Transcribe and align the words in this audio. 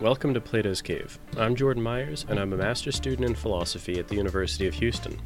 Welcome 0.00 0.34
to 0.34 0.40
Plato's 0.40 0.82
Cave. 0.82 1.18
I'm 1.36 1.54
Jordan 1.54 1.82
Myers, 1.82 2.26
and 2.28 2.40
I'm 2.40 2.52
a 2.52 2.56
master's 2.56 2.96
student 2.96 3.28
in 3.28 3.34
philosophy 3.36 3.98
at 3.98 4.08
the 4.08 4.16
University 4.16 4.66
of 4.66 4.74
Houston. 4.74 5.20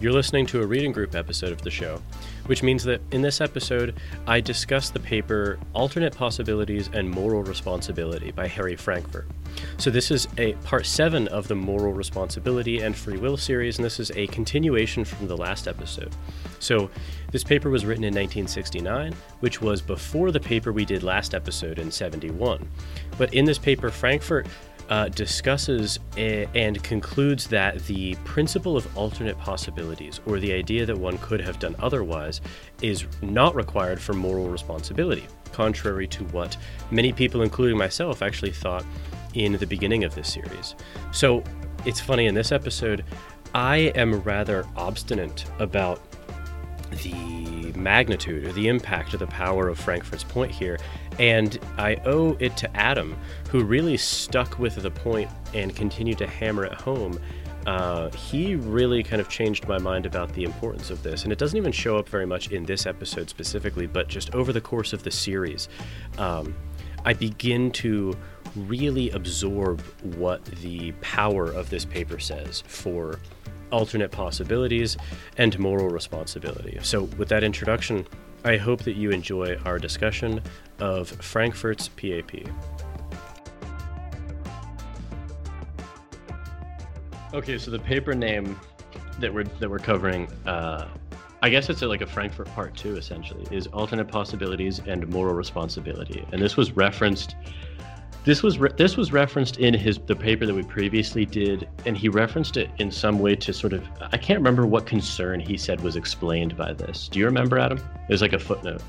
You're 0.00 0.12
listening 0.12 0.46
to 0.46 0.60
a 0.60 0.66
reading 0.66 0.92
group 0.92 1.14
episode 1.14 1.52
of 1.52 1.62
the 1.62 1.70
show, 1.70 2.02
which 2.46 2.62
means 2.62 2.84
that 2.84 3.00
in 3.12 3.22
this 3.22 3.40
episode, 3.40 3.94
I 4.26 4.40
discuss 4.40 4.90
the 4.90 5.00
paper 5.00 5.58
Alternate 5.74 6.14
Possibilities 6.16 6.90
and 6.92 7.08
Moral 7.08 7.42
Responsibility 7.42 8.30
by 8.30 8.46
Harry 8.46 8.76
Frankfurt. 8.76 9.26
So, 9.78 9.90
this 9.90 10.10
is 10.10 10.26
a 10.38 10.52
part 10.64 10.86
seven 10.86 11.28
of 11.28 11.48
the 11.48 11.54
Moral 11.54 11.92
Responsibility 11.92 12.80
and 12.80 12.96
Free 12.96 13.18
Will 13.18 13.36
series, 13.36 13.78
and 13.78 13.84
this 13.84 14.00
is 14.00 14.10
a 14.12 14.26
continuation 14.28 15.04
from 15.04 15.28
the 15.28 15.36
last 15.36 15.68
episode. 15.68 16.14
So, 16.60 16.90
this 17.30 17.44
paper 17.44 17.70
was 17.70 17.84
written 17.84 18.04
in 18.04 18.14
1969, 18.14 19.14
which 19.40 19.60
was 19.60 19.80
before 19.80 20.30
the 20.30 20.40
paper 20.40 20.72
we 20.72 20.84
did 20.84 21.02
last 21.02 21.34
episode 21.34 21.78
in 21.78 21.90
71. 21.90 22.68
But 23.18 23.32
in 23.34 23.44
this 23.44 23.58
paper, 23.58 23.90
Frankfurt 23.90 24.46
uh, 24.90 25.08
discusses 25.08 26.00
a, 26.16 26.46
and 26.54 26.82
concludes 26.82 27.46
that 27.46 27.78
the 27.86 28.16
principle 28.24 28.76
of 28.76 28.98
alternate 28.98 29.38
possibilities, 29.38 30.20
or 30.26 30.40
the 30.40 30.52
idea 30.52 30.84
that 30.84 30.98
one 30.98 31.16
could 31.18 31.40
have 31.40 31.60
done 31.60 31.76
otherwise, 31.78 32.40
is 32.82 33.06
not 33.22 33.54
required 33.54 34.00
for 34.00 34.14
moral 34.14 34.48
responsibility, 34.48 35.24
contrary 35.52 36.08
to 36.08 36.24
what 36.24 36.56
many 36.90 37.12
people, 37.12 37.42
including 37.42 37.78
myself, 37.78 38.20
actually 38.20 38.50
thought 38.50 38.84
in 39.34 39.52
the 39.52 39.66
beginning 39.66 40.02
of 40.02 40.14
this 40.16 40.32
series. 40.32 40.74
So 41.12 41.44
it's 41.86 42.00
funny, 42.00 42.26
in 42.26 42.34
this 42.34 42.50
episode, 42.50 43.04
I 43.54 43.92
am 43.94 44.20
rather 44.22 44.66
obstinate 44.76 45.44
about 45.60 46.00
the 46.90 47.72
magnitude 47.76 48.44
or 48.44 48.52
the 48.52 48.68
impact 48.68 49.14
or 49.14 49.16
the 49.16 49.26
power 49.26 49.68
of 49.68 49.78
Frankfurt's 49.78 50.24
point 50.24 50.50
here. 50.50 50.78
And 51.18 51.58
I 51.76 51.96
owe 52.04 52.36
it 52.40 52.56
to 52.58 52.76
Adam, 52.76 53.16
who 53.50 53.64
really 53.64 53.96
stuck 53.96 54.58
with 54.58 54.76
the 54.76 54.90
point 54.90 55.30
and 55.54 55.74
continued 55.74 56.18
to 56.18 56.26
hammer 56.26 56.64
it 56.64 56.74
home. 56.74 57.20
Uh, 57.66 58.10
he 58.10 58.54
really 58.54 59.02
kind 59.02 59.20
of 59.20 59.28
changed 59.28 59.68
my 59.68 59.78
mind 59.78 60.06
about 60.06 60.32
the 60.32 60.44
importance 60.44 60.90
of 60.90 61.02
this. 61.02 61.24
And 61.24 61.32
it 61.32 61.38
doesn't 61.38 61.56
even 61.56 61.72
show 61.72 61.98
up 61.98 62.08
very 62.08 62.26
much 62.26 62.50
in 62.52 62.64
this 62.64 62.86
episode 62.86 63.28
specifically, 63.28 63.86
but 63.86 64.08
just 64.08 64.34
over 64.34 64.52
the 64.52 64.60
course 64.60 64.92
of 64.92 65.02
the 65.02 65.10
series, 65.10 65.68
um, 66.16 66.54
I 67.04 67.12
begin 67.12 67.70
to 67.72 68.16
really 68.56 69.10
absorb 69.10 69.80
what 70.02 70.44
the 70.44 70.92
power 71.00 71.50
of 71.50 71.70
this 71.70 71.84
paper 71.84 72.18
says 72.18 72.62
for 72.66 73.20
alternate 73.70 74.10
possibilities 74.10 74.96
and 75.36 75.58
moral 75.58 75.88
responsibility. 75.88 76.78
So, 76.82 77.04
with 77.18 77.28
that 77.28 77.44
introduction, 77.44 78.06
I 78.44 78.56
hope 78.56 78.82
that 78.84 78.96
you 78.96 79.10
enjoy 79.10 79.56
our 79.64 79.78
discussion 79.78 80.42
of 80.78 81.08
Frankfurt's 81.08 81.88
PAP. 81.88 82.46
Okay, 87.32 87.58
so 87.58 87.70
the 87.70 87.78
paper 87.78 88.14
name 88.14 88.58
that 89.20 89.32
we're 89.32 89.44
that 89.44 89.70
we're 89.70 89.78
covering, 89.78 90.26
uh, 90.46 90.88
I 91.42 91.48
guess 91.48 91.70
it's 91.70 91.82
a, 91.82 91.86
like 91.86 92.00
a 92.00 92.06
Frankfurt 92.06 92.48
Part 92.54 92.76
Two, 92.76 92.96
essentially, 92.96 93.46
is 93.54 93.66
alternate 93.68 94.08
possibilities 94.08 94.80
and 94.80 95.06
moral 95.08 95.34
responsibility, 95.34 96.26
and 96.32 96.42
this 96.42 96.56
was 96.56 96.72
referenced 96.72 97.36
this 98.24 98.42
was 98.42 98.58
re- 98.58 98.72
this 98.76 98.96
was 98.96 99.12
referenced 99.12 99.58
in 99.58 99.72
his 99.72 99.98
the 100.06 100.14
paper 100.14 100.46
that 100.46 100.54
we 100.54 100.62
previously 100.62 101.24
did, 101.24 101.68
and 101.86 101.96
he 101.96 102.08
referenced 102.08 102.56
it 102.56 102.70
in 102.78 102.90
some 102.90 103.18
way 103.18 103.34
to 103.36 103.52
sort 103.52 103.72
of 103.72 103.86
I 104.12 104.16
can't 104.16 104.38
remember 104.38 104.66
what 104.66 104.86
concern 104.86 105.40
he 105.40 105.56
said 105.56 105.80
was 105.80 105.96
explained 105.96 106.56
by 106.56 106.72
this. 106.72 107.08
Do 107.08 107.18
you 107.18 107.24
remember, 107.24 107.58
Adam? 107.58 107.78
It 107.78 108.12
was 108.12 108.22
like 108.22 108.32
a 108.32 108.38
footnote. 108.38 108.82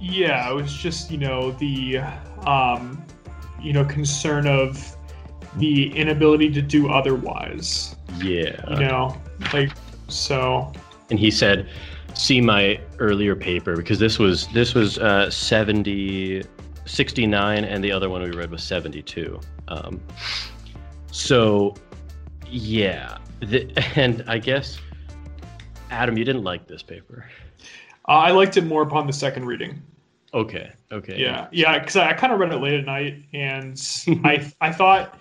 Yeah, 0.00 0.50
it 0.50 0.54
was 0.54 0.72
just 0.72 1.10
you 1.10 1.18
know 1.18 1.52
the 1.52 1.98
um, 2.46 3.04
you 3.60 3.72
know 3.72 3.84
concern 3.84 4.46
of 4.46 4.96
the 5.56 5.96
inability 5.96 6.50
to 6.50 6.62
do 6.62 6.88
otherwise. 6.88 7.96
Yeah. 8.18 8.68
You 8.70 8.80
know, 8.80 9.16
like 9.52 9.70
so. 10.08 10.72
And 11.10 11.18
he 11.18 11.30
said, 11.30 11.68
"See 12.14 12.40
my 12.40 12.80
earlier 12.98 13.36
paper 13.36 13.76
because 13.76 13.98
this 14.00 14.18
was 14.18 14.48
this 14.48 14.74
was 14.74 14.98
uh, 14.98 15.30
seventy 15.30 16.42
69 16.90 17.64
and 17.64 17.84
the 17.84 17.92
other 17.92 18.10
one 18.10 18.22
we 18.22 18.30
read 18.30 18.50
was 18.50 18.62
72 18.64 19.40
um, 19.68 20.00
so 21.12 21.74
yeah 22.48 23.18
the, 23.40 23.70
and 23.96 24.24
i 24.26 24.38
guess 24.38 24.78
adam 25.90 26.18
you 26.18 26.24
didn't 26.24 26.44
like 26.44 26.66
this 26.66 26.82
paper. 26.82 27.26
Uh, 28.08 28.12
i 28.12 28.30
liked 28.32 28.56
it 28.56 28.64
more 28.64 28.82
upon 28.82 29.06
the 29.06 29.12
second 29.12 29.46
reading. 29.46 29.80
Okay 30.34 30.72
okay. 30.92 31.18
Yeah 31.18 31.48
yeah 31.52 31.78
because 31.78 31.96
I, 31.96 32.10
I 32.10 32.12
kind 32.12 32.32
of 32.32 32.40
read 32.40 32.52
it 32.52 32.58
late 32.58 32.80
at 32.80 32.86
night 32.86 33.22
and 33.32 33.80
i 34.24 34.52
i 34.60 34.72
thought 34.72 35.20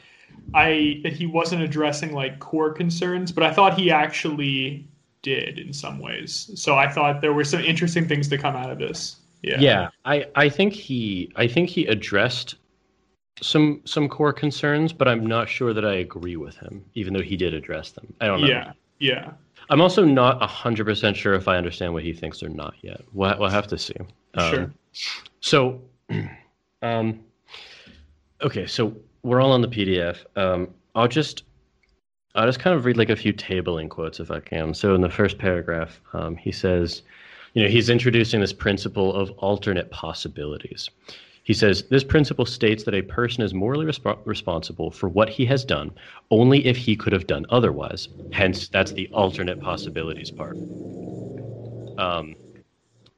i 0.53 0.99
that 1.03 1.13
he 1.13 1.27
wasn't 1.27 1.61
addressing 1.61 2.13
like 2.13 2.39
core 2.39 2.73
concerns 2.73 3.31
but 3.31 3.43
i 3.43 3.53
thought 3.53 3.77
he 3.77 3.91
actually 3.91 4.87
did 5.21 5.59
in 5.59 5.73
some 5.73 5.99
ways. 5.99 6.49
So 6.55 6.75
i 6.75 6.87
thought 6.87 7.21
there 7.21 7.33
were 7.33 7.43
some 7.43 7.61
interesting 7.61 8.07
things 8.07 8.27
to 8.29 8.37
come 8.37 8.55
out 8.55 8.71
of 8.71 8.79
this 8.79 9.18
yeah. 9.41 9.59
Yeah, 9.59 9.89
I 10.05 10.25
I 10.35 10.49
think 10.49 10.73
he 10.73 11.31
I 11.35 11.47
think 11.47 11.69
he 11.69 11.85
addressed 11.85 12.55
some 13.41 13.81
some 13.85 14.09
core 14.09 14.33
concerns, 14.33 14.93
but 14.93 15.07
I'm 15.07 15.25
not 15.25 15.49
sure 15.49 15.73
that 15.73 15.85
I 15.85 15.95
agree 15.95 16.35
with 16.35 16.57
him, 16.57 16.85
even 16.95 17.13
though 17.13 17.21
he 17.21 17.37
did 17.37 17.53
address 17.53 17.91
them. 17.91 18.13
I 18.19 18.27
don't 18.27 18.41
know. 18.41 18.47
Yeah, 18.47 18.73
yeah. 18.99 19.31
I'm 19.69 19.81
also 19.81 20.03
not 20.03 20.41
hundred 20.41 20.85
percent 20.85 21.15
sure 21.15 21.33
if 21.33 21.47
I 21.47 21.57
understand 21.57 21.93
what 21.93 22.03
he 22.03 22.13
thinks 22.13 22.41
or 22.43 22.49
not 22.49 22.73
yet. 22.81 23.01
We'll, 23.13 23.37
we'll 23.39 23.49
have 23.49 23.67
to 23.67 23.77
see. 23.77 23.95
Um, 24.33 24.51
sure. 24.51 24.73
So, 25.41 25.81
um, 26.81 27.19
okay, 28.41 28.65
so 28.65 28.95
we're 29.23 29.41
all 29.41 29.51
on 29.51 29.61
the 29.61 29.67
PDF. 29.67 30.17
Um, 30.35 30.69
I'll 30.95 31.07
just 31.07 31.43
I'll 32.35 32.45
just 32.45 32.59
kind 32.59 32.75
of 32.75 32.85
read 32.85 32.97
like 32.97 33.09
a 33.09 33.15
few 33.15 33.33
tabling 33.33 33.89
quotes 33.89 34.19
if 34.19 34.31
I 34.31 34.39
can. 34.39 34.73
So 34.73 34.95
in 34.95 35.01
the 35.01 35.09
first 35.09 35.37
paragraph, 35.37 36.01
um, 36.13 36.35
he 36.35 36.51
says 36.51 37.03
you 37.53 37.63
know, 37.63 37.69
he's 37.69 37.89
introducing 37.89 38.39
this 38.39 38.53
principle 38.53 39.13
of 39.13 39.31
alternate 39.31 39.89
possibilities. 39.91 40.89
He 41.43 41.53
says 41.53 41.83
this 41.89 42.03
principle 42.03 42.45
states 42.45 42.83
that 42.83 42.93
a 42.93 43.01
person 43.01 43.43
is 43.43 43.53
morally 43.53 43.85
resp- 43.85 44.19
responsible 44.25 44.91
for 44.91 45.09
what 45.09 45.29
he 45.29 45.45
has 45.45 45.65
done 45.65 45.91
only 46.29 46.65
if 46.65 46.77
he 46.77 46.95
could 46.95 47.13
have 47.13 47.27
done 47.27 47.45
otherwise. 47.49 48.09
Hence, 48.31 48.67
that's 48.67 48.91
the 48.91 49.09
alternate 49.13 49.59
possibilities 49.59 50.29
part. 50.29 50.59
Um, 51.97 52.35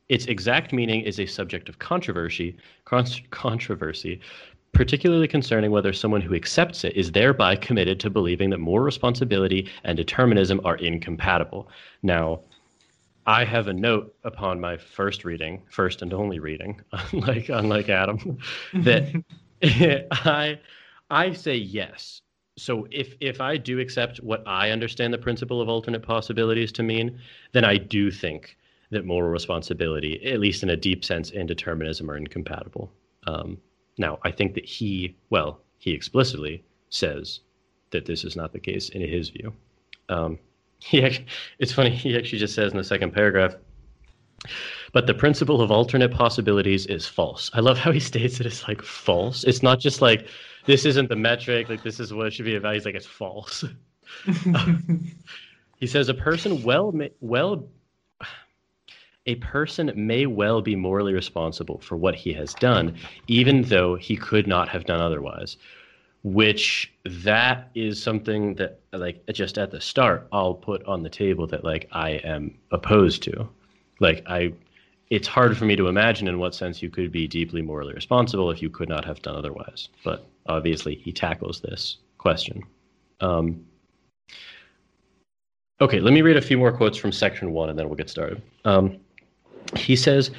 its 0.07 0.25
exact 0.25 0.73
meaning 0.73 1.01
is 1.01 1.19
a 1.19 1.25
subject 1.25 1.69
of 1.69 1.79
controversy, 1.79 2.57
con- 2.85 3.05
controversy, 3.31 4.21
particularly 4.73 5.27
concerning 5.27 5.71
whether 5.71 5.91
someone 5.91 6.21
who 6.21 6.33
accepts 6.33 6.83
it 6.83 6.95
is 6.95 7.11
thereby 7.11 7.55
committed 7.55 7.99
to 7.99 8.09
believing 8.09 8.49
that 8.49 8.59
moral 8.59 8.85
responsibility 8.85 9.69
and 9.83 9.97
determinism 9.97 10.61
are 10.63 10.77
incompatible. 10.77 11.69
Now, 12.03 12.41
I 13.25 13.45
have 13.45 13.67
a 13.67 13.73
note 13.73 14.15
upon 14.23 14.59
my 14.59 14.77
first 14.77 15.23
reading, 15.23 15.61
first 15.69 16.01
and 16.01 16.13
only 16.13 16.39
reading, 16.39 16.81
unlike 17.11 17.49
unlike 17.49 17.89
Adam, 17.89 18.37
that 18.73 19.23
I 20.11 20.59
I 21.09 21.33
say 21.33 21.55
yes. 21.55 22.21
So 22.57 22.87
if 22.91 23.15
if 23.19 23.39
I 23.41 23.57
do 23.57 23.79
accept 23.79 24.17
what 24.21 24.43
I 24.47 24.71
understand 24.71 25.13
the 25.13 25.17
principle 25.17 25.61
of 25.61 25.69
alternate 25.69 26.03
possibilities 26.03 26.71
to 26.73 26.83
mean, 26.83 27.19
then 27.53 27.63
I 27.63 27.77
do 27.77 28.11
think 28.11 28.57
that 28.89 29.05
moral 29.05 29.29
responsibility, 29.29 30.23
at 30.25 30.39
least 30.39 30.63
in 30.63 30.69
a 30.69 30.77
deep 30.77 31.05
sense, 31.05 31.31
and 31.31 31.47
determinism 31.47 32.11
are 32.11 32.17
incompatible. 32.17 32.91
Um, 33.25 33.57
now, 33.97 34.19
I 34.23 34.31
think 34.31 34.53
that 34.55 34.65
he, 34.65 35.15
well, 35.29 35.61
he 35.77 35.91
explicitly 35.91 36.63
says 36.89 37.39
that 37.91 38.05
this 38.05 38.23
is 38.23 38.35
not 38.35 38.51
the 38.51 38.59
case 38.59 38.89
in 38.89 39.01
his 39.01 39.29
view. 39.29 39.53
Um, 40.09 40.39
he 40.83 41.25
it's 41.59 41.71
funny, 41.71 41.91
he 41.91 42.17
actually 42.17 42.39
just 42.39 42.55
says 42.55 42.71
in 42.71 42.77
the 42.77 42.83
second 42.83 43.11
paragraph, 43.11 43.55
but 44.93 45.07
the 45.07 45.13
principle 45.13 45.61
of 45.61 45.71
alternate 45.71 46.11
possibilities 46.11 46.85
is 46.87 47.07
false. 47.07 47.49
I 47.53 47.59
love 47.59 47.77
how 47.77 47.91
he 47.91 47.99
states 48.11 48.39
it 48.39 48.45
as 48.45 48.67
like 48.67 48.81
false. 48.81 49.43
It's 49.43 49.63
not 49.63 49.79
just 49.79 50.01
like 50.01 50.27
this 50.65 50.85
isn't 50.85 51.09
the 51.09 51.15
metric, 51.15 51.69
like 51.69 51.83
this 51.83 51.99
is 51.99 52.13
what 52.13 52.27
it 52.27 52.33
should 52.33 52.45
be 52.45 52.55
about. 52.55 52.73
He's 52.73 52.85
like 52.85 52.95
it's 52.95 53.05
false. 53.05 53.63
he 55.77 55.87
says 55.87 56.09
a 56.09 56.13
person 56.13 56.63
well 56.63 56.91
may, 56.91 57.11
well 57.21 57.67
a 59.27 59.35
person 59.35 59.91
may 59.95 60.25
well 60.25 60.61
be 60.61 60.75
morally 60.75 61.13
responsible 61.13 61.79
for 61.79 61.95
what 61.95 62.15
he 62.15 62.33
has 62.33 62.53
done, 62.55 62.95
even 63.27 63.61
though 63.63 63.95
he 63.95 64.17
could 64.17 64.47
not 64.47 64.67
have 64.67 64.85
done 64.85 64.99
otherwise 64.99 65.57
which 66.23 66.93
that 67.03 67.69
is 67.73 68.01
something 68.01 68.53
that 68.55 68.79
like 68.93 69.23
just 69.33 69.57
at 69.57 69.71
the 69.71 69.81
start 69.81 70.27
I'll 70.31 70.53
put 70.53 70.83
on 70.85 71.01
the 71.01 71.09
table 71.09 71.47
that 71.47 71.63
like 71.63 71.87
I 71.91 72.11
am 72.11 72.53
opposed 72.71 73.23
to. 73.23 73.47
Like 73.99 74.23
I 74.27 74.53
it's 75.09 75.27
hard 75.27 75.57
for 75.57 75.65
me 75.65 75.75
to 75.75 75.87
imagine 75.87 76.27
in 76.27 76.39
what 76.39 76.55
sense 76.55 76.81
you 76.81 76.89
could 76.89 77.11
be 77.11 77.27
deeply 77.27 77.61
morally 77.61 77.93
responsible 77.93 78.49
if 78.51 78.61
you 78.61 78.69
could 78.69 78.87
not 78.87 79.03
have 79.03 79.21
done 79.21 79.35
otherwise. 79.35 79.89
But 80.03 80.25
obviously 80.45 80.95
he 80.95 81.11
tackles 81.11 81.59
this 81.59 81.97
question. 82.17 82.63
Um, 83.19 83.65
okay, 85.81 85.99
let 85.99 86.13
me 86.13 86.21
read 86.21 86.37
a 86.37 86.41
few 86.41 86.57
more 86.57 86.71
quotes 86.71 86.97
from 86.97 87.11
section 87.11 87.51
one 87.51 87.69
and 87.69 87.77
then 87.77 87.89
we'll 87.89 87.97
get 87.97 88.09
started. 88.09 88.41
Um, 88.63 88.99
he 89.75 89.95
says 89.95 90.31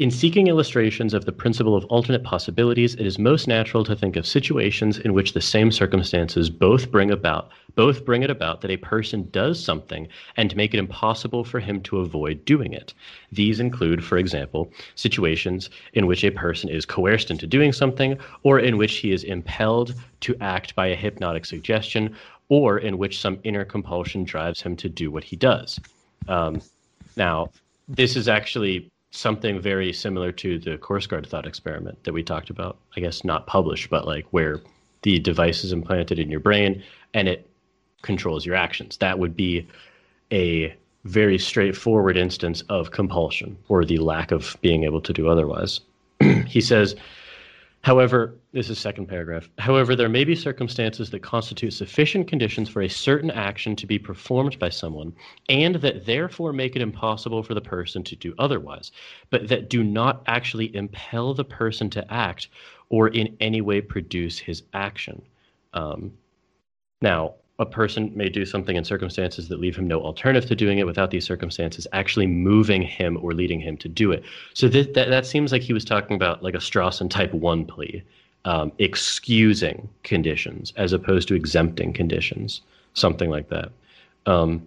In 0.00 0.10
seeking 0.10 0.46
illustrations 0.46 1.12
of 1.12 1.26
the 1.26 1.32
principle 1.32 1.76
of 1.76 1.84
alternate 1.84 2.24
possibilities, 2.24 2.94
it 2.94 3.04
is 3.04 3.18
most 3.18 3.46
natural 3.46 3.84
to 3.84 3.94
think 3.94 4.16
of 4.16 4.26
situations 4.26 4.96
in 4.96 5.12
which 5.12 5.34
the 5.34 5.42
same 5.42 5.70
circumstances 5.70 6.48
both 6.48 6.90
bring 6.90 7.10
about 7.10 7.50
both 7.74 8.06
bring 8.06 8.22
it 8.22 8.30
about 8.30 8.62
that 8.62 8.70
a 8.70 8.78
person 8.78 9.28
does 9.30 9.62
something 9.62 10.08
and 10.38 10.48
to 10.48 10.56
make 10.56 10.72
it 10.72 10.78
impossible 10.78 11.44
for 11.44 11.60
him 11.60 11.82
to 11.82 11.98
avoid 11.98 12.42
doing 12.46 12.72
it. 12.72 12.94
These 13.30 13.60
include, 13.60 14.02
for 14.02 14.16
example, 14.16 14.72
situations 14.94 15.68
in 15.92 16.06
which 16.06 16.24
a 16.24 16.30
person 16.30 16.70
is 16.70 16.86
coerced 16.86 17.30
into 17.30 17.46
doing 17.46 17.70
something 17.70 18.16
or 18.42 18.58
in 18.58 18.78
which 18.78 18.94
he 18.96 19.12
is 19.12 19.22
impelled 19.22 19.92
to 20.20 20.34
act 20.40 20.74
by 20.74 20.86
a 20.86 20.96
hypnotic 20.96 21.44
suggestion 21.44 22.16
or 22.48 22.78
in 22.78 22.96
which 22.96 23.20
some 23.20 23.38
inner 23.44 23.66
compulsion 23.66 24.24
drives 24.24 24.62
him 24.62 24.76
to 24.76 24.88
do 24.88 25.10
what 25.10 25.24
he 25.24 25.36
does. 25.36 25.78
Um, 26.26 26.62
now, 27.16 27.50
this 27.86 28.16
is 28.16 28.28
actually 28.28 28.90
something 29.10 29.60
very 29.60 29.92
similar 29.92 30.32
to 30.32 30.58
the 30.58 30.78
course 30.78 31.06
guard 31.06 31.26
thought 31.26 31.46
experiment 31.46 32.02
that 32.04 32.12
we 32.12 32.22
talked 32.22 32.50
about. 32.50 32.78
I 32.96 33.00
guess 33.00 33.24
not 33.24 33.46
published, 33.46 33.90
but 33.90 34.06
like 34.06 34.26
where 34.30 34.60
the 35.02 35.18
device 35.18 35.64
is 35.64 35.72
implanted 35.72 36.18
in 36.18 36.30
your 36.30 36.40
brain 36.40 36.82
and 37.14 37.28
it 37.28 37.48
controls 38.02 38.46
your 38.46 38.54
actions. 38.54 38.96
That 38.98 39.18
would 39.18 39.36
be 39.36 39.66
a 40.32 40.74
very 41.04 41.38
straightforward 41.38 42.16
instance 42.16 42.62
of 42.68 42.90
compulsion 42.90 43.56
or 43.68 43.84
the 43.84 43.98
lack 43.98 44.30
of 44.30 44.56
being 44.60 44.84
able 44.84 45.00
to 45.00 45.12
do 45.12 45.28
otherwise. 45.28 45.80
he 46.46 46.60
says, 46.60 46.94
However, 47.82 48.36
this 48.52 48.68
is 48.68 48.78
second 48.78 49.06
paragraph. 49.06 49.48
However, 49.58 49.96
there 49.96 50.10
may 50.10 50.24
be 50.24 50.34
circumstances 50.34 51.08
that 51.10 51.22
constitute 51.22 51.72
sufficient 51.72 52.28
conditions 52.28 52.68
for 52.68 52.82
a 52.82 52.88
certain 52.88 53.30
action 53.30 53.74
to 53.76 53.86
be 53.86 53.98
performed 53.98 54.58
by 54.58 54.68
someone, 54.68 55.14
and 55.48 55.76
that 55.76 56.04
therefore 56.04 56.52
make 56.52 56.76
it 56.76 56.82
impossible 56.82 57.42
for 57.42 57.54
the 57.54 57.60
person 57.60 58.04
to 58.04 58.16
do 58.16 58.34
otherwise, 58.38 58.92
but 59.30 59.48
that 59.48 59.70
do 59.70 59.82
not 59.82 60.22
actually 60.26 60.74
impel 60.76 61.32
the 61.32 61.44
person 61.44 61.88
to 61.90 62.12
act 62.12 62.48
or 62.90 63.08
in 63.08 63.34
any 63.40 63.62
way 63.62 63.80
produce 63.80 64.38
his 64.38 64.62
action. 64.74 65.22
Um, 65.72 66.12
now, 67.00 67.36
a 67.60 67.66
person 67.66 68.10
may 68.14 68.28
do 68.28 68.46
something 68.46 68.74
in 68.74 68.84
circumstances 68.84 69.48
that 69.48 69.60
leave 69.60 69.76
him 69.76 69.86
no 69.86 70.00
alternative 70.00 70.48
to 70.48 70.56
doing 70.56 70.78
it 70.78 70.86
without 70.86 71.10
these 71.10 71.26
circumstances 71.26 71.86
actually 71.92 72.26
moving 72.26 72.80
him 72.80 73.18
or 73.22 73.34
leading 73.34 73.60
him 73.60 73.76
to 73.76 73.88
do 73.88 74.10
it. 74.10 74.24
So 74.54 74.66
that, 74.68 74.94
that, 74.94 75.10
that 75.10 75.26
seems 75.26 75.52
like 75.52 75.60
he 75.60 75.74
was 75.74 75.84
talking 75.84 76.16
about 76.16 76.42
like 76.42 76.54
a 76.54 76.58
Strawson 76.58 77.10
type 77.10 77.32
one 77.34 77.66
plea, 77.66 78.02
um, 78.46 78.72
excusing 78.78 79.88
conditions 80.02 80.72
as 80.76 80.94
opposed 80.94 81.28
to 81.28 81.34
exempting 81.34 81.92
conditions, 81.92 82.62
something 82.94 83.28
like 83.28 83.50
that. 83.50 83.70
Um, 84.24 84.66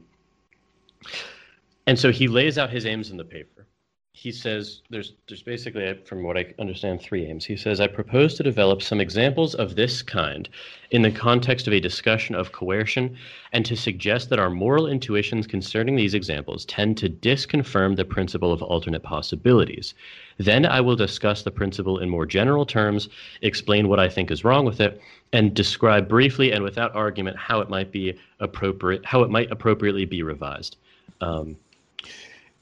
and 1.87 1.97
so 1.97 2.11
he 2.11 2.27
lays 2.27 2.59
out 2.59 2.69
his 2.69 2.85
aims 2.85 3.09
in 3.09 3.17
the 3.17 3.25
paper 3.25 3.65
he 4.15 4.31
says 4.31 4.81
there's 4.91 5.13
there's 5.27 5.41
basically 5.41 5.91
from 6.05 6.23
what 6.23 6.37
I 6.37 6.53
understand 6.59 7.01
three 7.01 7.25
aims. 7.25 7.45
He 7.45 7.57
says 7.57 7.81
I 7.81 7.87
propose 7.87 8.35
to 8.35 8.43
develop 8.43 8.81
some 8.81 9.01
examples 9.01 9.55
of 9.55 9.75
this 9.75 10.03
kind 10.03 10.47
in 10.91 11.01
the 11.01 11.11
context 11.11 11.65
of 11.65 11.73
a 11.73 11.79
discussion 11.79 12.35
of 12.35 12.51
coercion 12.51 13.17
and 13.53 13.65
to 13.65 13.75
suggest 13.75 14.29
that 14.29 14.37
our 14.37 14.51
moral 14.51 14.85
intuitions 14.85 15.47
concerning 15.47 15.95
these 15.95 16.13
examples 16.13 16.63
tend 16.65 16.95
to 16.99 17.09
disconfirm 17.09 17.95
the 17.95 18.05
principle 18.05 18.53
of 18.53 18.61
alternate 18.61 19.01
possibilities. 19.01 19.95
Then 20.37 20.67
I 20.67 20.79
will 20.79 20.95
discuss 20.95 21.41
the 21.41 21.51
principle 21.51 21.97
in 21.97 22.07
more 22.07 22.27
general 22.27 22.67
terms, 22.67 23.09
explain 23.41 23.89
what 23.89 23.99
I 23.99 24.09
think 24.09 24.29
is 24.29 24.43
wrong 24.43 24.63
with 24.63 24.79
it, 24.79 25.01
and 25.33 25.55
describe 25.55 26.07
briefly 26.07 26.51
and 26.51 26.63
without 26.63 26.95
argument 26.95 27.35
how 27.37 27.61
it 27.61 27.69
might 27.69 27.91
be 27.91 28.13
appropriate 28.39 29.03
how 29.05 29.23
it 29.23 29.31
might 29.31 29.51
appropriately 29.51 30.05
be 30.05 30.21
revised. 30.21 30.77
Um, 31.19 31.57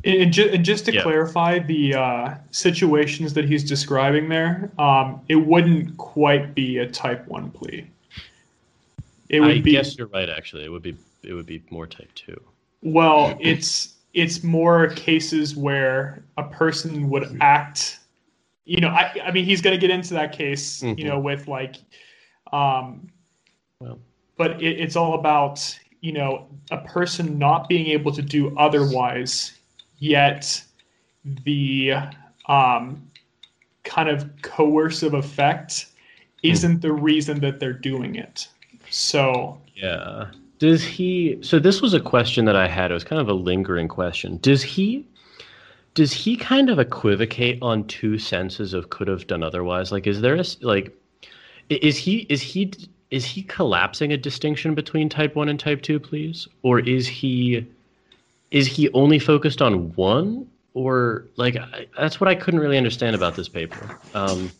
and, 0.03 0.33
ju- 0.33 0.49
and 0.51 0.65
just 0.65 0.85
to 0.85 0.93
yeah. 0.93 1.03
clarify 1.03 1.59
the 1.59 1.95
uh, 1.95 2.35
situations 2.51 3.33
that 3.33 3.45
he's 3.45 3.63
describing 3.63 4.29
there, 4.29 4.71
um, 4.79 5.21
it 5.29 5.35
wouldn't 5.35 5.97
quite 5.97 6.55
be 6.55 6.79
a 6.79 6.87
type 6.87 7.27
one 7.27 7.51
plea. 7.51 7.87
It 9.29 9.39
would 9.39 9.51
I 9.51 9.61
be, 9.61 9.71
guess 9.71 9.97
you're 9.97 10.07
right. 10.07 10.29
Actually, 10.29 10.65
it 10.65 10.69
would 10.69 10.81
be 10.81 10.97
it 11.23 11.33
would 11.33 11.45
be 11.45 11.63
more 11.69 11.87
type 11.87 12.09
two. 12.15 12.39
Well, 12.81 13.37
it's 13.39 13.95
it's 14.13 14.43
more 14.43 14.87
cases 14.89 15.55
where 15.55 16.23
a 16.37 16.43
person 16.43 17.09
would 17.09 17.37
act. 17.39 17.99
You 18.65 18.81
know, 18.81 18.89
I 18.89 19.13
I 19.23 19.31
mean, 19.31 19.45
he's 19.45 19.61
going 19.61 19.73
to 19.73 19.79
get 19.79 19.89
into 19.89 20.13
that 20.15 20.33
case. 20.33 20.81
Mm-hmm. 20.81 20.99
You 20.99 21.05
know, 21.05 21.19
with 21.19 21.47
like, 21.47 21.77
um, 22.51 23.09
well, 23.79 23.99
but 24.35 24.61
it, 24.61 24.79
it's 24.79 24.95
all 24.95 25.13
about 25.13 25.79
you 26.01 26.11
know 26.11 26.47
a 26.71 26.79
person 26.79 27.37
not 27.37 27.69
being 27.69 27.87
able 27.87 28.11
to 28.11 28.21
do 28.21 28.57
otherwise 28.57 29.53
yet 30.01 30.61
the 31.45 31.93
um, 32.47 33.09
kind 33.83 34.09
of 34.09 34.29
coercive 34.41 35.13
effect 35.13 35.85
isn't 36.43 36.81
the 36.81 36.91
reason 36.91 37.39
that 37.39 37.59
they're 37.59 37.71
doing 37.71 38.15
it. 38.15 38.47
So 38.89 39.61
yeah. 39.75 40.31
Does 40.59 40.83
he 40.83 41.37
so 41.41 41.59
this 41.59 41.81
was 41.81 41.93
a 41.93 41.99
question 41.99 42.45
that 42.45 42.55
I 42.55 42.67
had. 42.67 42.91
It 42.91 42.95
was 42.95 43.03
kind 43.03 43.21
of 43.21 43.29
a 43.29 43.33
lingering 43.33 43.87
question. 43.87 44.37
Does 44.37 44.61
he 44.61 45.05
does 45.93 46.11
he 46.11 46.35
kind 46.35 46.69
of 46.69 46.79
equivocate 46.79 47.59
on 47.61 47.85
two 47.85 48.17
senses 48.17 48.73
of 48.73 48.89
could 48.89 49.07
have 49.07 49.27
done 49.27 49.43
otherwise? 49.43 49.91
Like 49.91 50.07
is 50.07 50.21
there 50.21 50.35
a 50.35 50.43
like 50.61 50.95
is 51.69 51.95
he 51.97 52.25
is 52.29 52.41
he 52.41 52.71
is 53.11 53.23
he 53.23 53.43
collapsing 53.43 54.11
a 54.13 54.17
distinction 54.17 54.73
between 54.73 55.09
type 55.09 55.35
1 55.35 55.49
and 55.49 55.59
type 55.59 55.81
2 55.81 55.99
pleas 55.99 56.47
or 56.63 56.79
is 56.79 57.07
he 57.07 57.67
is 58.51 58.67
he 58.67 58.89
only 58.91 59.17
focused 59.17 59.61
on 59.61 59.93
one 59.93 60.47
or 60.73 61.25
like 61.37 61.55
I, 61.57 61.87
that's 61.97 62.19
what 62.19 62.27
I 62.27 62.35
couldn't 62.35 62.59
really 62.59 62.77
understand 62.77 63.15
about 63.15 63.35
this 63.35 63.49
paper. 63.49 63.97
Um, 64.13 64.51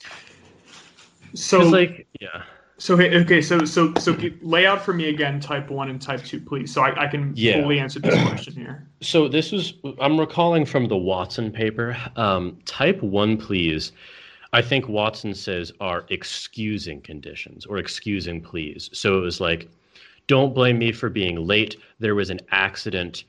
so 1.34 1.60
like 1.60 2.08
yeah. 2.20 2.44
So 2.78 3.00
okay, 3.00 3.44
so 3.44 3.64
so 3.64 3.94
so 4.00 4.18
lay 4.42 4.66
out 4.66 4.82
for 4.82 4.92
me 4.92 5.10
again 5.10 5.40
type 5.40 5.70
one 5.70 5.90
and 5.92 6.02
type 6.02 6.24
two, 6.24 6.40
please, 6.40 6.74
so 6.74 6.82
I, 6.82 7.04
I 7.04 7.08
can 7.08 7.32
yeah. 7.36 7.62
fully 7.62 7.80
answer 7.80 8.00
this 8.00 8.20
question 8.28 8.56
here. 8.56 8.88
So 9.02 9.28
this 9.28 9.52
was 9.52 9.76
I'm 10.00 10.20
recalling 10.20 10.66
from 10.66 10.88
the 10.88 10.98
Watson 10.98 11.52
paper. 11.52 11.96
Um, 12.16 12.58
type 12.66 13.02
one, 13.04 13.38
pleas. 13.38 13.92
I 14.54 14.64
think 14.64 14.90
Watson 14.90 15.36
says 15.36 15.72
are 15.80 16.06
excusing 16.10 17.02
conditions 17.02 17.68
or 17.68 17.78
excusing 17.78 18.42
pleas. 18.42 18.90
So 18.94 19.18
it 19.18 19.22
was 19.22 19.40
like, 19.40 19.70
don't 20.26 20.54
blame 20.54 20.80
me 20.80 20.92
for 20.92 21.10
being 21.10 21.46
late. 21.46 21.78
There 22.00 22.16
was 22.16 22.32
an 22.32 22.40
accident 22.50 23.26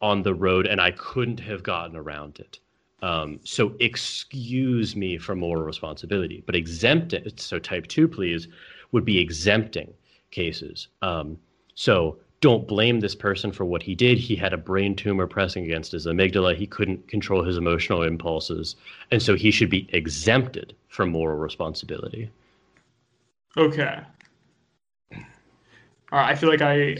on 0.00 0.22
the 0.22 0.34
road 0.34 0.66
and 0.66 0.80
I 0.80 0.92
couldn't 0.92 1.40
have 1.40 1.62
gotten 1.62 1.96
around 1.96 2.38
it. 2.38 2.58
Um, 3.02 3.40
so 3.44 3.74
excuse 3.78 4.96
me 4.96 5.18
for 5.18 5.36
moral 5.36 5.62
responsibility, 5.62 6.42
but 6.46 6.56
exempt 6.56 7.12
it. 7.12 7.40
So 7.40 7.58
type 7.58 7.86
two, 7.86 8.08
pleas, 8.08 8.48
would 8.92 9.04
be 9.04 9.18
exempting 9.18 9.92
cases. 10.30 10.88
Um, 11.02 11.38
so 11.74 12.18
don't 12.40 12.66
blame 12.66 13.00
this 13.00 13.14
person 13.14 13.52
for 13.52 13.64
what 13.64 13.82
he 13.82 13.94
did. 13.94 14.18
He 14.18 14.36
had 14.36 14.52
a 14.52 14.58
brain 14.58 14.94
tumor 14.94 15.26
pressing 15.26 15.64
against 15.64 15.92
his 15.92 16.06
amygdala. 16.06 16.56
He 16.56 16.66
couldn't 16.66 17.08
control 17.08 17.42
his 17.42 17.56
emotional 17.56 18.02
impulses. 18.02 18.76
And 19.10 19.20
so 19.20 19.34
he 19.34 19.50
should 19.50 19.70
be 19.70 19.88
exempted 19.92 20.74
from 20.88 21.10
moral 21.10 21.38
responsibility. 21.38 22.30
Okay. 23.56 24.00
All 26.10 26.18
right, 26.18 26.30
I 26.30 26.34
feel 26.34 26.48
like 26.48 26.62
I 26.62 26.96